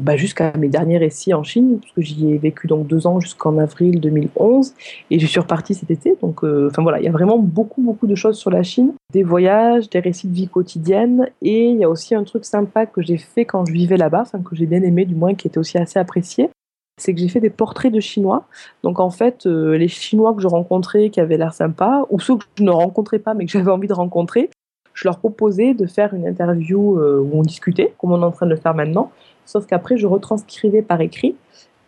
bah, 0.00 0.16
jusqu'à 0.16 0.52
mes 0.56 0.68
derniers 0.68 0.98
récits 0.98 1.34
en 1.34 1.42
Chine, 1.42 1.78
puisque 1.80 2.00
j'y 2.00 2.32
ai 2.32 2.38
vécu 2.38 2.66
donc 2.66 2.86
deux 2.86 3.06
ans 3.06 3.20
jusqu'en 3.20 3.58
avril 3.58 4.00
2011 4.00 4.74
et 5.10 5.18
je 5.18 5.26
suis 5.26 5.40
repartie 5.40 5.74
cet 5.74 5.90
été. 5.90 6.16
Donc, 6.20 6.44
euh, 6.44 6.68
enfin 6.70 6.82
voilà, 6.82 7.00
il 7.00 7.04
y 7.04 7.08
a 7.08 7.12
vraiment 7.12 7.38
beaucoup, 7.38 7.82
beaucoup 7.82 8.06
de 8.06 8.14
choses 8.14 8.38
sur 8.38 8.50
la 8.50 8.62
Chine, 8.62 8.92
des 9.12 9.22
voyages, 9.22 9.88
des 9.90 10.00
récits 10.00 10.28
de 10.28 10.34
vie 10.34 10.48
quotidienne. 10.48 11.28
Et 11.42 11.66
il 11.66 11.78
y 11.78 11.84
a 11.84 11.88
aussi 11.88 12.14
un 12.14 12.24
truc 12.24 12.44
sympa 12.44 12.86
que 12.86 13.02
j'ai 13.02 13.18
fait 13.18 13.44
quand 13.44 13.64
je 13.64 13.72
vivais 13.72 13.96
là-bas, 13.96 14.24
que 14.44 14.56
j'ai 14.56 14.66
bien 14.66 14.82
aimé 14.82 15.04
du 15.04 15.14
moins, 15.14 15.34
qui 15.34 15.48
était 15.48 15.58
aussi 15.58 15.78
assez 15.78 15.98
apprécié 15.98 16.50
c'est 16.98 17.14
que 17.14 17.20
j'ai 17.20 17.28
fait 17.28 17.40
des 17.40 17.50
portraits 17.50 17.92
de 17.92 18.00
Chinois. 18.00 18.44
Donc 18.82 19.00
en 19.00 19.10
fait, 19.10 19.46
euh, 19.46 19.76
les 19.76 19.88
Chinois 19.88 20.34
que 20.34 20.40
je 20.40 20.46
rencontrais 20.46 21.10
qui 21.10 21.20
avaient 21.20 21.36
l'air 21.36 21.52
sympas, 21.52 22.06
ou 22.10 22.20
ceux 22.20 22.36
que 22.36 22.44
je 22.58 22.62
ne 22.62 22.70
rencontrais 22.70 23.18
pas 23.18 23.34
mais 23.34 23.46
que 23.46 23.52
j'avais 23.52 23.70
envie 23.70 23.88
de 23.88 23.94
rencontrer, 23.94 24.50
je 24.94 25.06
leur 25.06 25.18
proposais 25.18 25.74
de 25.74 25.86
faire 25.86 26.14
une 26.14 26.26
interview 26.26 26.98
euh, 26.98 27.20
où 27.20 27.38
on 27.38 27.42
discutait, 27.42 27.94
comme 27.98 28.12
on 28.12 28.22
est 28.22 28.24
en 28.24 28.30
train 28.30 28.46
de 28.46 28.50
le 28.52 28.56
faire 28.56 28.74
maintenant, 28.74 29.10
sauf 29.44 29.66
qu'après 29.66 29.98
je 29.98 30.06
retranscrivais 30.06 30.82
par 30.82 31.00
écrit 31.00 31.36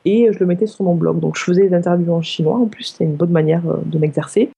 et 0.05 0.31
je 0.33 0.39
le 0.39 0.47
mettais 0.47 0.67
sur 0.67 0.85
mon 0.85 0.95
blog. 0.95 1.21
Donc 1.21 1.37
je 1.37 1.43
faisais 1.43 1.69
des 1.69 1.75
interviews 1.75 2.13
en 2.13 2.23
chinois, 2.23 2.59
en 2.59 2.67
plus 2.67 2.85
c'était 2.85 3.05
une 3.05 3.17
bonne 3.17 3.33
manière 3.33 3.67
euh, 3.67 3.79
de 3.87 3.99
m'exercer, 3.99 4.51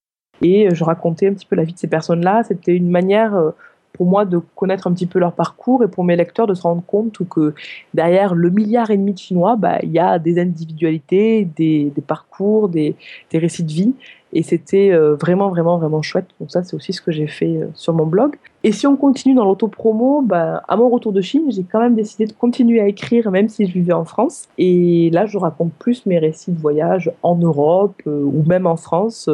et 0.42 0.74
je 0.74 0.84
racontais 0.84 1.28
un 1.28 1.34
petit 1.34 1.46
peu 1.46 1.55
la 1.55 1.64
vie 1.64 1.74
de 1.74 1.78
ces 1.78 1.86
personnes-là. 1.86 2.42
C'était 2.44 2.74
une 2.74 2.90
manière 2.90 3.53
pour 3.93 4.07
moi 4.07 4.24
de 4.24 4.41
connaître 4.57 4.86
un 4.86 4.93
petit 4.93 5.07
peu 5.07 5.18
leur 5.18 5.32
parcours 5.32 5.82
et 5.84 5.88
pour 5.88 6.05
mes 6.05 6.16
lecteurs 6.16 6.47
de 6.47 6.55
se 6.55 6.62
rendre 6.62 6.82
compte 6.86 7.18
que 7.28 7.55
derrière 7.95 8.34
le 8.34 8.51
milliard 8.51 8.91
et 8.91 8.97
demi 8.97 9.12
de 9.12 9.18
Chinois, 9.18 9.57
bah, 9.57 9.78
il 9.82 9.91
y 9.91 9.99
a 9.99 10.18
des 10.18 10.41
individualités, 10.41 11.45
des, 11.45 11.93
parcours, 12.07 12.68
des, 12.68 12.97
récits 13.32 13.64
de 13.64 13.72
vie. 13.72 13.95
Et 14.32 14.45
c'était 14.45 14.93
euh, 14.93 15.16
vraiment, 15.16 15.49
vraiment, 15.49 15.76
vraiment 15.76 16.03
chouette. 16.03 16.28
Donc 16.38 16.53
ça, 16.53 16.62
c'est 16.62 16.76
aussi 16.76 16.93
ce 16.93 17.03
que 17.03 17.11
j'ai 17.11 17.26
fait 17.26 17.57
euh, 17.57 17.66
sur 17.74 17.93
mon 17.93 18.07
blog. 18.07 18.36
Et 18.62 18.70
si 18.70 18.86
on 18.86 18.97
continue 18.97 19.34
dans 19.34 19.45
l'autopromo, 19.45 20.22
bah, 20.22 20.62
à 20.68 20.76
mon 20.76 20.88
retour 20.88 21.12
de 21.12 21.20
Chine, 21.20 21.47
j'ai 21.49 21.64
quand 21.64 21.80
même 21.80 21.97
décidé 21.97 22.26
de 22.26 22.32
continuer 22.32 22.80
à 22.80 22.86
écrire, 22.86 23.32
même 23.32 23.49
si 23.49 23.66
je 23.66 23.72
vivais 23.72 23.93
en 23.93 24.05
France. 24.05 24.49
Et 24.57 25.11
là, 25.12 25.26
je 25.26 25.36
raconte 25.36 25.72
plus 25.72 26.07
mes 26.07 26.20
récits 26.20 26.53
de 26.53 26.61
voyage 26.61 27.11
en 27.24 27.34
Europe 27.34 28.01
euh, 28.07 28.22
ou 28.22 28.45
même 28.47 28.68
en 28.68 28.76
France 28.76 29.28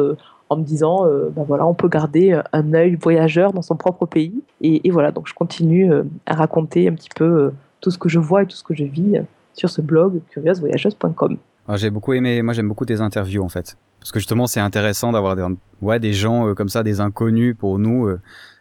en 0.49 0.57
me 0.57 0.63
disant, 0.63 1.05
euh, 1.05 1.29
ben 1.29 1.43
voilà, 1.43 1.65
on 1.65 1.73
peut 1.73 1.89
garder 1.89 2.31
euh, 2.31 2.41
un 2.53 2.73
œil 2.73 2.95
voyageur 2.95 3.53
dans 3.53 3.61
son 3.61 3.75
propre 3.75 4.05
pays. 4.05 4.43
Et, 4.61 4.89
voilà, 4.89 5.11
donc 5.11 5.27
je 5.27 5.33
continue 5.33 5.91
euh, 5.91 6.03
à 6.25 6.35
raconter 6.35 6.87
un 6.87 6.93
petit 6.93 7.09
peu 7.15 7.51
tout 7.81 7.91
ce 7.91 7.97
que 7.97 8.09
je 8.09 8.19
vois 8.19 8.43
et 8.43 8.45
tout 8.45 8.55
ce 8.55 8.63
que 8.63 8.73
je 8.73 8.83
vis 8.83 9.21
sur 9.53 9.69
ce 9.69 9.81
blog 9.81 10.21
curieusvoyageuse.com. 10.29 11.37
Ah, 11.67 11.77
j'ai 11.77 11.89
beaucoup 11.89 12.13
aimé, 12.13 12.41
moi 12.41 12.53
j'aime 12.53 12.67
beaucoup 12.67 12.85
tes 12.85 13.01
interviews 13.01 13.43
en 13.43 13.49
fait. 13.49 13.77
Parce 13.99 14.11
que 14.11 14.19
justement 14.19 14.47
c'est 14.47 14.59
intéressant 14.59 15.11
d'avoir 15.11 15.35
des, 15.35 15.45
ouais, 15.81 15.99
des 15.99 16.13
gens 16.13 16.53
comme 16.55 16.69
ça, 16.69 16.83
des 16.83 17.01
inconnus 17.01 17.55
pour 17.57 17.77
nous. 17.77 18.09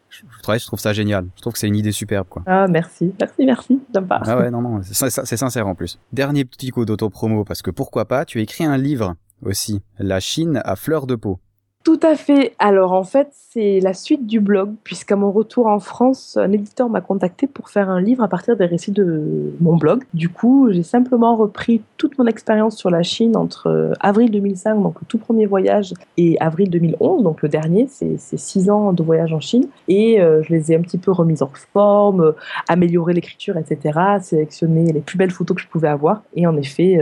je, 0.08 0.22
je, 0.22 0.66
trouve 0.66 0.80
ça 0.80 0.92
génial. 0.92 1.26
Je 1.36 1.40
trouve 1.40 1.52
que 1.52 1.58
c'est 1.58 1.68
une 1.68 1.76
idée 1.76 1.92
superbe 1.92 2.26
quoi. 2.28 2.42
Ah 2.46 2.66
merci, 2.68 3.14
merci, 3.20 3.46
merci, 3.46 3.80
sympa. 3.94 4.20
Ah 4.24 4.38
ouais, 4.38 4.50
non, 4.50 4.60
non, 4.60 4.80
c'est 4.82 5.36
sincère 5.36 5.68
en 5.68 5.74
plus. 5.74 5.98
Dernier 6.12 6.44
petit 6.44 6.70
coup 6.70 6.84
d'autopromo 6.84 7.44
parce 7.44 7.62
que 7.62 7.70
pourquoi 7.70 8.06
pas, 8.06 8.24
tu 8.24 8.38
as 8.38 8.42
écrit 8.42 8.64
un 8.64 8.76
livre 8.76 9.14
aussi, 9.42 9.82
La 9.98 10.20
Chine 10.20 10.60
à 10.64 10.76
fleur 10.76 11.06
de 11.06 11.14
peau. 11.14 11.38
Tout 11.86 12.00
à 12.02 12.16
fait. 12.16 12.52
Alors 12.58 12.94
en 12.94 13.04
fait, 13.04 13.28
c'est 13.30 13.78
la 13.78 13.94
suite 13.94 14.26
du 14.26 14.40
blog, 14.40 14.74
puisqu'à 14.82 15.14
mon 15.14 15.30
retour 15.30 15.68
en 15.68 15.78
France, 15.78 16.36
un 16.36 16.50
éditeur 16.50 16.88
m'a 16.88 17.00
contacté 17.00 17.46
pour 17.46 17.70
faire 17.70 17.88
un 17.88 18.00
livre 18.00 18.24
à 18.24 18.28
partir 18.28 18.56
des 18.56 18.66
récits 18.66 18.90
de 18.90 19.54
mon 19.60 19.76
blog. 19.76 20.02
Du 20.12 20.28
coup, 20.28 20.68
j'ai 20.72 20.82
simplement 20.82 21.36
repris 21.36 21.82
toute 21.96 22.18
mon 22.18 22.26
expérience 22.26 22.76
sur 22.76 22.90
la 22.90 23.04
Chine 23.04 23.36
entre 23.36 23.68
euh, 23.68 23.92
avril 24.00 24.32
2005, 24.32 24.82
donc 24.82 25.00
le 25.00 25.06
tout 25.06 25.18
premier 25.18 25.46
voyage, 25.46 25.94
et 26.16 26.36
avril 26.40 26.70
2011, 26.70 27.22
donc 27.22 27.42
le 27.42 27.48
dernier, 27.48 27.86
c'est 27.88 28.18
six 28.18 28.68
ans 28.68 28.92
de 28.92 29.04
voyage 29.04 29.32
en 29.32 29.38
Chine, 29.38 29.68
et 29.86 30.20
euh, 30.20 30.42
je 30.42 30.52
les 30.52 30.72
ai 30.72 30.74
un 30.74 30.82
petit 30.82 30.98
peu 30.98 31.12
remises 31.12 31.44
en 31.44 31.52
forme, 31.72 32.20
euh, 32.20 32.32
amélioré 32.66 33.14
l'écriture, 33.14 33.56
etc., 33.58 33.96
sélectionné 34.20 34.92
les 34.92 35.02
plus 35.02 35.18
belles 35.18 35.30
photos 35.30 35.56
que 35.56 35.62
je 35.62 35.68
pouvais 35.68 35.86
avoir, 35.86 36.24
et 36.34 36.48
en 36.48 36.56
effet, 36.56 36.98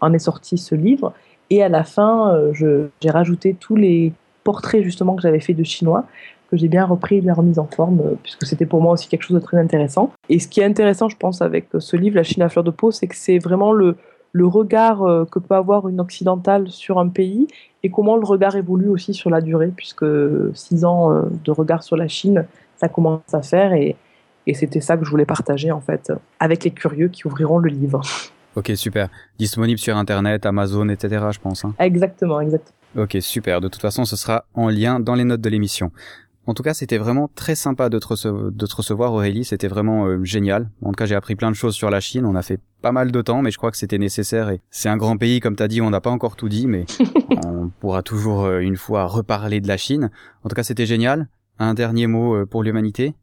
en 0.00 0.14
est 0.14 0.18
sorti 0.18 0.56
ce 0.56 0.74
livre. 0.74 1.12
Et 1.50 1.62
à 1.62 1.68
la 1.68 1.84
fin, 1.84 2.34
j'ai 2.54 3.10
rajouté 3.10 3.54
tous 3.60 3.76
les 3.76 4.14
portrait 4.44 4.82
justement 4.82 5.14
que 5.14 5.22
j'avais 5.22 5.40
fait 5.40 5.54
de 5.54 5.64
chinois 5.64 6.06
que 6.52 6.58
j'ai 6.58 6.68
bien 6.68 6.84
repris 6.84 7.16
et 7.16 7.20
bien 7.22 7.32
remis 7.32 7.58
en 7.58 7.66
forme, 7.66 8.00
euh, 8.00 8.14
puisque 8.22 8.44
c'était 8.44 8.66
pour 8.66 8.82
moi 8.82 8.92
aussi 8.92 9.08
quelque 9.08 9.22
chose 9.22 9.40
de 9.40 9.42
très 9.42 9.56
intéressant. 9.56 10.12
Et 10.28 10.38
ce 10.38 10.46
qui 10.46 10.60
est 10.60 10.64
intéressant, 10.64 11.08
je 11.08 11.16
pense, 11.16 11.40
avec 11.40 11.68
ce 11.78 11.96
livre, 11.96 12.16
La 12.16 12.24
Chine 12.24 12.42
à 12.42 12.50
fleur 12.50 12.62
de 12.62 12.70
peau, 12.70 12.90
c'est 12.90 13.06
que 13.06 13.16
c'est 13.16 13.38
vraiment 13.38 13.72
le, 13.72 13.96
le 14.32 14.46
regard 14.46 15.02
euh, 15.02 15.24
que 15.24 15.38
peut 15.38 15.54
avoir 15.54 15.88
une 15.88 15.98
occidentale 15.98 16.68
sur 16.68 16.98
un 16.98 17.08
pays 17.08 17.48
et 17.82 17.90
comment 17.90 18.16
le 18.16 18.26
regard 18.26 18.54
évolue 18.54 18.88
aussi 18.88 19.14
sur 19.14 19.30
la 19.30 19.40
durée, 19.40 19.72
puisque 19.74 20.04
six 20.52 20.84
ans 20.84 21.10
euh, 21.10 21.22
de 21.42 21.50
regard 21.50 21.82
sur 21.82 21.96
la 21.96 22.06
Chine, 22.06 22.44
ça 22.76 22.88
commence 22.88 23.32
à 23.32 23.40
faire 23.40 23.72
et, 23.72 23.96
et 24.46 24.52
c'était 24.52 24.82
ça 24.82 24.98
que 24.98 25.06
je 25.06 25.10
voulais 25.10 25.24
partager 25.24 25.72
en 25.72 25.80
fait 25.80 26.12
avec 26.38 26.64
les 26.64 26.70
curieux 26.70 27.08
qui 27.08 27.26
ouvriront 27.26 27.58
le 27.58 27.70
livre. 27.70 28.02
Ok, 28.56 28.72
super. 28.74 29.08
Disponible 29.38 29.78
sur 29.78 29.96
Internet, 29.96 30.44
Amazon, 30.44 30.90
etc., 30.90 31.24
je 31.30 31.38
pense. 31.38 31.64
Hein. 31.64 31.72
Exactement, 31.78 32.40
exactement. 32.42 32.76
Ok, 32.96 33.16
super. 33.20 33.60
De 33.60 33.68
toute 33.68 33.80
façon, 33.80 34.04
ce 34.04 34.16
sera 34.16 34.44
en 34.54 34.68
lien 34.68 35.00
dans 35.00 35.14
les 35.14 35.24
notes 35.24 35.40
de 35.40 35.48
l'émission. 35.48 35.92
En 36.46 36.54
tout 36.54 36.64
cas, 36.64 36.74
c'était 36.74 36.98
vraiment 36.98 37.30
très 37.34 37.54
sympa 37.54 37.88
de 37.88 37.98
te, 37.98 38.06
recevoir, 38.06 39.12
Aurélie. 39.12 39.44
C'était 39.44 39.68
vraiment 39.68 40.06
euh, 40.06 40.24
génial. 40.24 40.68
En 40.82 40.90
tout 40.90 40.96
cas, 40.96 41.06
j'ai 41.06 41.14
appris 41.14 41.36
plein 41.36 41.50
de 41.50 41.56
choses 41.56 41.74
sur 41.74 41.88
la 41.88 42.00
Chine. 42.00 42.26
On 42.26 42.34
a 42.34 42.42
fait 42.42 42.58
pas 42.82 42.90
mal 42.90 43.12
de 43.12 43.22
temps, 43.22 43.42
mais 43.42 43.52
je 43.52 43.58
crois 43.58 43.70
que 43.70 43.76
c'était 43.76 43.98
nécessaire. 43.98 44.50
Et 44.50 44.60
c'est 44.70 44.88
un 44.88 44.96
grand 44.96 45.16
pays, 45.16 45.38
comme 45.38 45.54
tu 45.54 45.62
as 45.62 45.68
dit. 45.68 45.80
On 45.80 45.90
n'a 45.90 46.00
pas 46.00 46.10
encore 46.10 46.34
tout 46.34 46.48
dit, 46.48 46.66
mais 46.66 46.84
on 47.46 47.68
pourra 47.80 48.02
toujours 48.02 48.44
euh, 48.44 48.58
une 48.58 48.76
fois 48.76 49.06
reparler 49.06 49.60
de 49.60 49.68
la 49.68 49.76
Chine. 49.76 50.10
En 50.42 50.48
tout 50.48 50.56
cas, 50.56 50.64
c'était 50.64 50.86
génial. 50.86 51.28
Un 51.60 51.74
dernier 51.74 52.08
mot 52.08 52.34
euh, 52.34 52.44
pour 52.46 52.64
l'humanité? 52.64 53.14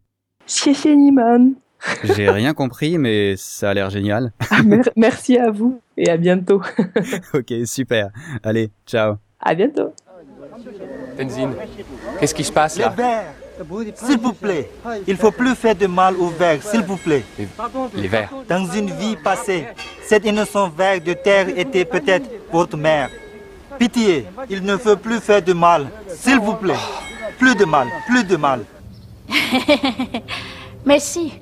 J'ai 2.03 2.29
rien 2.29 2.53
compris, 2.55 2.97
mais 2.97 3.35
ça 3.37 3.69
a 3.69 3.73
l'air 3.73 3.89
génial. 3.89 4.31
Ah, 4.49 4.61
merci 4.95 5.37
à 5.37 5.51
vous 5.51 5.81
et 5.97 6.09
à 6.09 6.15
bientôt. 6.17 6.61
ok, 7.33 7.53
super. 7.65 8.11
Allez, 8.43 8.71
ciao. 8.85 9.17
À 9.39 9.53
bientôt. 9.53 9.93
Tenzin, 11.17 11.51
qu'est-ce 12.19 12.33
qui 12.35 12.43
se 12.43 12.51
passe 12.51 12.77
là? 12.77 12.93
S'il 13.95 14.19
vous 14.19 14.33
plaît, 14.33 14.69
il 15.07 15.17
faut 15.17 15.31
plus 15.31 15.55
faire 15.55 15.75
de 15.75 15.87
mal 15.87 16.15
aux 16.17 16.27
vers, 16.27 16.61
s'il 16.61 16.81
vous 16.81 16.97
plaît. 16.97 17.23
Les 17.95 18.07
vers. 18.07 18.29
Dans 18.47 18.65
une 18.65 18.89
vie 18.91 19.15
passée, 19.15 19.67
cet 20.03 20.25
innocent 20.25 20.69
ver 20.69 21.01
de 21.01 21.13
terre 21.13 21.47
était 21.57 21.85
peut-être 21.85 22.29
votre 22.51 22.77
mère. 22.77 23.09
Pitié, 23.77 24.25
il 24.49 24.63
ne 24.63 24.75
faut 24.77 24.97
plus 24.97 25.19
faire 25.19 25.41
de 25.41 25.53
mal, 25.53 25.87
s'il 26.07 26.39
vous 26.39 26.55
plaît. 26.55 26.83
Plus 27.37 27.55
de 27.55 27.65
mal, 27.65 27.87
plus 28.07 28.23
de 28.25 28.35
mal. 28.35 28.65
Merci. 30.85 31.33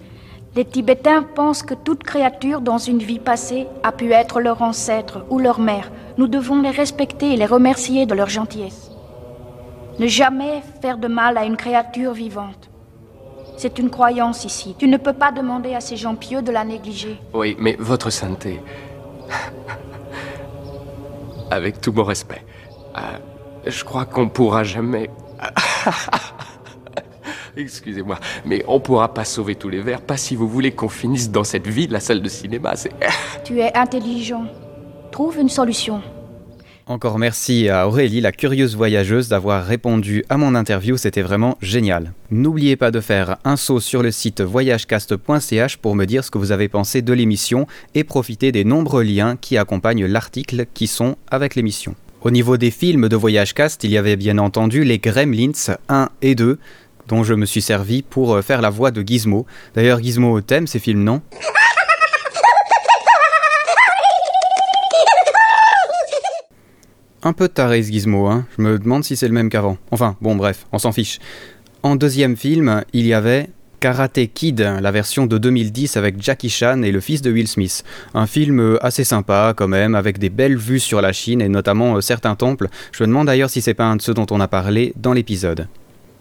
Les 0.55 0.65
Tibétains 0.65 1.23
pensent 1.23 1.61
que 1.61 1.75
toute 1.75 2.03
créature 2.03 2.61
dans 2.61 2.79
une 2.79 2.99
vie 2.99 3.19
passée 3.19 3.67
a 3.83 3.91
pu 3.91 4.11
être 4.11 4.39
leur 4.39 4.61
ancêtre 4.61 5.23
ou 5.29 5.37
leur 5.39 5.59
mère. 5.59 5.91
Nous 6.18 6.28
devons 6.28 6.61
les 6.61 6.72
respecter 6.72 7.34
et 7.34 7.38
les 7.38 7.45
remercier 7.45 8.07
de 8.07 8.15
leur 8.15 8.30
gentillesse. 8.30 8.89
Ne 9.99 10.07
jamais 10.07 10.61
faire 10.82 10.97
de 10.97 11.07
mal 11.07 11.38
à 11.38 11.45
une 11.45 11.57
créature 11.57 12.13
vivante. 12.13 12.70
C'est 13.57 13.80
une 13.80 13.89
croyance 13.89 14.45
ici. 14.45 14.76
Tu 14.78 14.88
ne 14.88 14.97
peux 14.97 15.13
pas 15.13 15.32
demander 15.32 15.74
à 15.74 15.80
ces 15.80 15.95
gens 15.95 16.15
pieux 16.15 16.41
de 16.41 16.51
la 16.51 16.63
négliger. 16.63 17.20
Oui, 17.34 17.55
mais 17.59 17.76
votre 17.80 18.09
sainteté. 18.09 18.61
Avec 21.51 21.82
tout 21.82 21.91
mon 21.91 22.03
respect, 22.03 22.43
euh, 22.97 23.01
je 23.65 23.84
crois 23.84 24.05
qu'on 24.05 24.30
pourra 24.30 24.63
jamais. 24.63 25.09
Excusez-moi, 27.55 28.18
mais 28.45 28.63
on 28.68 28.80
pourra 28.80 29.13
pas 29.13 29.24
sauver 29.24 29.55
tous 29.55 29.70
les 29.70 29.82
vers, 29.82 30.01
pas 30.01 30.18
si 30.18 30.36
vous 30.36 30.47
voulez 30.47 30.74
qu'on 30.74 30.89
finisse 30.89 31.32
dans 31.32 31.43
cette 31.43 31.68
vie, 31.68 31.88
la 31.88 31.99
salle 31.99 32.22
de 32.22 32.30
cinéma. 32.30 32.74
Tu 33.43 33.59
es 33.59 33.76
intelligent. 33.76 34.45
Trouve 35.18 35.39
une 35.39 35.49
solution. 35.49 36.03
Encore 36.86 37.18
merci 37.18 37.70
à 37.70 37.88
Aurélie, 37.88 38.22
la 38.22 38.32
curieuse 38.32 38.76
voyageuse, 38.76 39.30
d'avoir 39.30 39.65
répondu 39.65 40.24
à 40.30 40.38
mon 40.38 40.53
interview, 40.53 40.95
c'était 40.95 41.24
vraiment 41.24 41.57
génial. 41.59 42.13
N'oubliez 42.30 42.76
pas 42.76 42.91
de 42.91 42.99
faire 42.99 43.38
un 43.43 43.55
saut 43.55 43.80
sur 43.80 44.03
le 44.03 44.11
site 44.11 44.41
voyagecast.ch 44.41 45.78
pour 45.78 45.95
me 45.95 46.05
dire 46.05 46.24
ce 46.24 46.30
que 46.30 46.38
vous 46.38 46.51
avez 46.51 46.68
pensé 46.68 47.01
de 47.01 47.13
l'émission 47.13 47.65
et 47.95 48.03
profiter 48.03 48.51
des 48.51 48.63
nombreux 48.63 49.01
liens 49.01 49.38
qui 49.38 49.57
accompagnent 49.57 50.05
l'article 50.05 50.68
qui 50.72 50.86
sont 50.86 51.15
avec 51.32 51.55
l'émission. 51.55 51.95
Au 52.22 52.30
niveau 52.30 52.57
des 52.57 52.70
films 52.70 53.09
de 53.09 53.15
Voyagecast, 53.15 53.84
il 53.84 53.89
y 53.89 53.97
avait 53.97 54.18
bien 54.18 54.38
entendu 54.38 54.84
les 54.84 54.99
Gremlins 54.99 55.78
1 55.89 56.09
et 56.22 56.36
2, 56.36 56.59
dont 57.07 57.24
je 57.24 57.34
me 57.34 57.47
suis 57.47 57.63
servi 57.63 58.03
pour 58.03 58.39
faire 58.43 58.61
la 58.61 58.70
voix 58.70 58.91
de 58.91 59.01
Gizmo. 59.01 59.47
D'ailleurs, 59.74 59.99
Gizmo 59.99 60.41
t'aime 60.41 60.68
ces 60.68 60.78
films, 60.78 61.03
non? 61.03 61.24
Un 67.28 67.34
peu 67.34 67.49
taré 67.49 67.84
ce 67.84 67.91
gizmo, 67.91 68.28
hein. 68.28 68.45
Je 68.57 68.63
me 68.63 68.80
demande 68.80 69.03
si 69.03 69.17
c'est 69.17 69.28
le 69.28 69.34
même 69.34 69.49
qu'avant. 69.49 69.78
Enfin, 69.91 70.15
bon, 70.21 70.38
bref, 70.38 70.65
on 70.71 70.80
s'en 70.80 70.93
fiche. 70.93 71.19
En 71.84 71.97
deuxième 71.97 72.38
film, 72.38 72.86
il 72.93 73.05
y 73.05 73.13
avait 73.13 73.49
Karate 73.82 74.32
Kid, 74.34 74.61
la 74.61 74.91
version 74.91 75.25
de 75.25 75.38
2010 75.38 75.97
avec 75.97 76.23
Jackie 76.23 76.49
Chan 76.49 76.84
et 76.84 76.91
le 76.93 77.01
fils 77.01 77.21
de 77.21 77.30
Will 77.30 77.49
Smith. 77.49 77.84
Un 78.13 78.28
film 78.28 78.78
assez 78.80 79.03
sympa 79.03 79.53
quand 79.57 79.67
même, 79.67 79.93
avec 79.93 80.19
des 80.19 80.30
belles 80.30 80.55
vues 80.55 80.80
sur 80.80 81.01
la 81.01 81.11
Chine 81.11 81.41
et 81.41 81.49
notamment 81.49 81.99
certains 81.99 82.36
temples. 82.36 82.69
Je 82.93 83.03
me 83.03 83.09
demande 83.09 83.28
d'ailleurs 83.28 83.49
si 83.49 83.59
c'est 83.59 83.73
pas 83.73 83.88
un 83.88 83.97
de 83.97 84.01
ceux 84.01 84.13
dont 84.13 84.28
on 84.32 84.39
a 84.39 84.47
parlé 84.47 84.93
dans 84.95 85.11
l'épisode. 85.11 85.67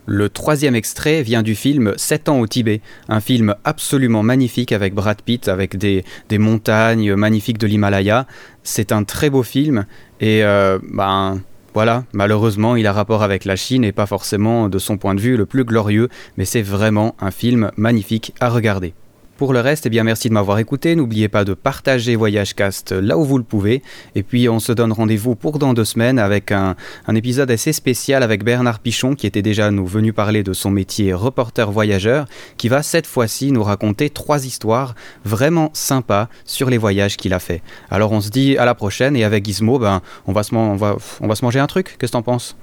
Le 0.07 0.29
troisième 0.29 0.77
extrait 0.77 1.23
vient 1.23 1.43
du 1.43 1.57
film 1.57 1.93
7 1.97 2.29
ans 2.29 2.39
au 2.39 2.47
Tibet, 2.47 2.81
un 3.09 3.21
film 3.21 3.57
absolument 3.65 4.23
magnifique 4.23 4.71
avec 4.71 4.95
Brad 4.95 5.21
Pitt, 5.21 5.49
avec 5.49 5.77
des, 5.77 6.05
montagnes 6.31 7.17
magnifiques 7.17 7.59
de 7.59 7.67
l'Himalaya. 7.67 8.27
C'est 8.63 8.93
un 8.93 9.03
très 9.03 9.31
beau 9.31 9.43
film 9.43 9.85
et 10.21 10.45
euh, 10.45 10.79
ben 10.93 11.41
voilà, 11.75 12.05
malheureusement 12.13 12.77
il 12.77 12.87
a 12.87 12.93
rapport 12.93 13.25
avec 13.25 13.45
la 13.45 13.57
Chine 13.57 13.85
et 13.85 13.93
pas 13.93 14.07
forcément 14.07 14.69
de 14.69 14.79
son 14.79 14.97
point 14.97 15.17
de 15.17 15.21
vue 15.21 15.37
le 15.37 15.45
plus 15.45 15.65
glorieux, 15.65 16.09
mais 16.37 16.45
c'est 16.45 16.63
vraiment 16.63 17.17
un 17.21 17.33
film 17.33 17.73
magnifique 17.77 18.33
à 18.41 18.49
regarder. 18.49 18.95
Pour 19.37 19.53
le 19.53 19.61
reste, 19.61 19.85
eh 19.85 19.91
bien 19.91 20.03
merci 20.03 20.31
de 20.31 20.35
m'avoir 20.35 20.59
écouté. 20.59 20.97
N'oubliez 20.97 21.29
pas 21.29 21.45
de 21.45 21.53
partager 21.53 22.17
Voyagecast 22.17 22.93
là 22.93 23.19
où 23.19 23.25
vous 23.25 23.37
le 23.37 23.45
pouvez. 23.45 23.83
Et 24.15 24.23
puis 24.23 24.49
on 24.49 24.61
se 24.61 24.73
donne 24.73 24.93
rendez-vous 24.93 25.35
pour 25.35 25.59
dans 25.59 25.75
deux 25.75 25.85
semaines 25.85 26.19
avec 26.19 26.53
un, 26.53 26.75
un, 27.07 27.15
épisode 27.15 27.51
assez 27.51 27.75
spécial 27.75 28.23
avec 28.23 28.45
Bernard 28.45 28.79
Pichon 28.79 29.15
qui 29.15 29.27
était 29.27 29.43
déjà 29.43 29.71
nous 29.71 29.87
venu 29.87 30.15
parler 30.15 30.43
de 30.43 30.55
son 30.55 30.71
métier 30.71 31.13
reporter 31.13 31.71
voyageur, 31.71 32.25
qui 32.57 32.71
va 32.71 32.83
cette 32.83 33.07
fois-ci 33.07 33.53
nous 33.53 33.63
raconter 33.63 34.09
trois 34.09 34.47
histoires 34.47 34.95
vraiment 35.27 35.71
sympas 35.75 36.29
sur 36.47 36.71
les 36.71 36.79
voyages 36.79 37.19
qu'il 37.19 37.35
a 37.35 37.39
fait. 37.39 37.61
Alors 37.91 38.13
on 38.13 38.23
se 38.23 38.31
dit 38.31 38.57
à 38.57 38.65
la 38.65 38.75
prochaine 38.75 39.17
et 39.17 39.25
avec 39.25 39.45
Gizmo, 39.45 39.79
ben 39.79 40.01
on 40.27 40.33
va 40.33 40.45
se, 40.45 40.55
on 40.55 40.77
va, 40.77 40.97
on 41.21 41.29
va 41.29 41.35
se 41.35 41.45
manger 41.45 41.61
un 41.61 41.67
truc. 41.67 41.97
Qu'est-ce 41.99 42.13
que 42.13 42.17
t'en 42.17 42.23
penses? 42.23 42.57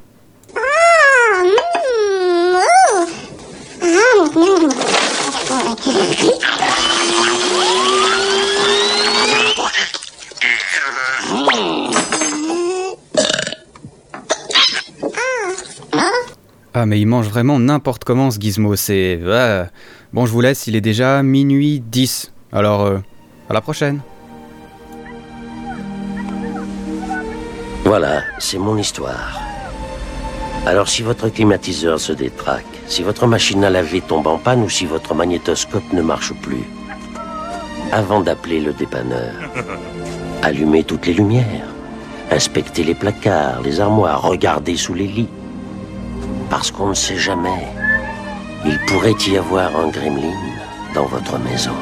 Ah 16.76 16.86
mais 16.86 17.00
il 17.00 17.06
mange 17.06 17.28
vraiment 17.28 17.60
n'importe 17.60 18.04
comment 18.04 18.32
ce 18.32 18.40
gizmo, 18.40 18.76
c'est... 18.76 19.20
Bon 20.12 20.26
je 20.26 20.32
vous 20.32 20.42
laisse, 20.42 20.68
il 20.68 20.76
est 20.76 20.82
déjà 20.82 21.24
minuit 21.24 21.80
10. 21.80 22.32
Alors 22.52 22.82
euh, 22.82 22.98
à 23.50 23.54
la 23.54 23.62
prochaine. 23.62 24.02
Voilà, 27.84 28.22
c'est 28.40 28.58
mon 28.58 28.78
histoire. 28.78 29.40
Alors 30.66 30.88
si 30.88 31.02
votre 31.04 31.30
climatiseur 31.30 32.00
se 32.00 32.14
détraque, 32.14 32.66
si 32.94 33.02
votre 33.02 33.26
machine 33.26 33.64
à 33.64 33.72
laver 33.72 34.02
tombe 34.02 34.28
en 34.28 34.38
panne 34.38 34.62
ou 34.62 34.70
si 34.70 34.86
votre 34.86 35.16
magnétoscope 35.16 35.91
ne 35.94 36.04
marche 36.04 36.32
plus, 36.44 36.64
avant 37.91 38.22
d'appeler 38.22 38.60
le 38.60 38.72
dépanneur, 38.72 39.34
allumez 40.44 40.84
toutes 40.84 41.08
les 41.08 41.16
lumières, 41.16 41.70
inspectez 42.30 42.84
les 42.84 42.94
placards, 42.94 43.64
les 43.64 43.80
armoires, 43.80 44.22
regardez 44.22 44.78
sous 44.78 44.94
les 44.94 45.08
lits. 45.08 45.34
Parce 46.52 46.70
qu'on 46.70 46.89
ne 46.89 46.94
sait 46.94 47.18
jamais, 47.18 47.66
il 48.64 48.78
pourrait 48.86 49.18
y 49.26 49.38
avoir 49.38 49.76
un 49.76 49.88
gremlin 49.88 50.38
dans 50.94 51.06
votre 51.06 51.39
maison. 51.39 51.74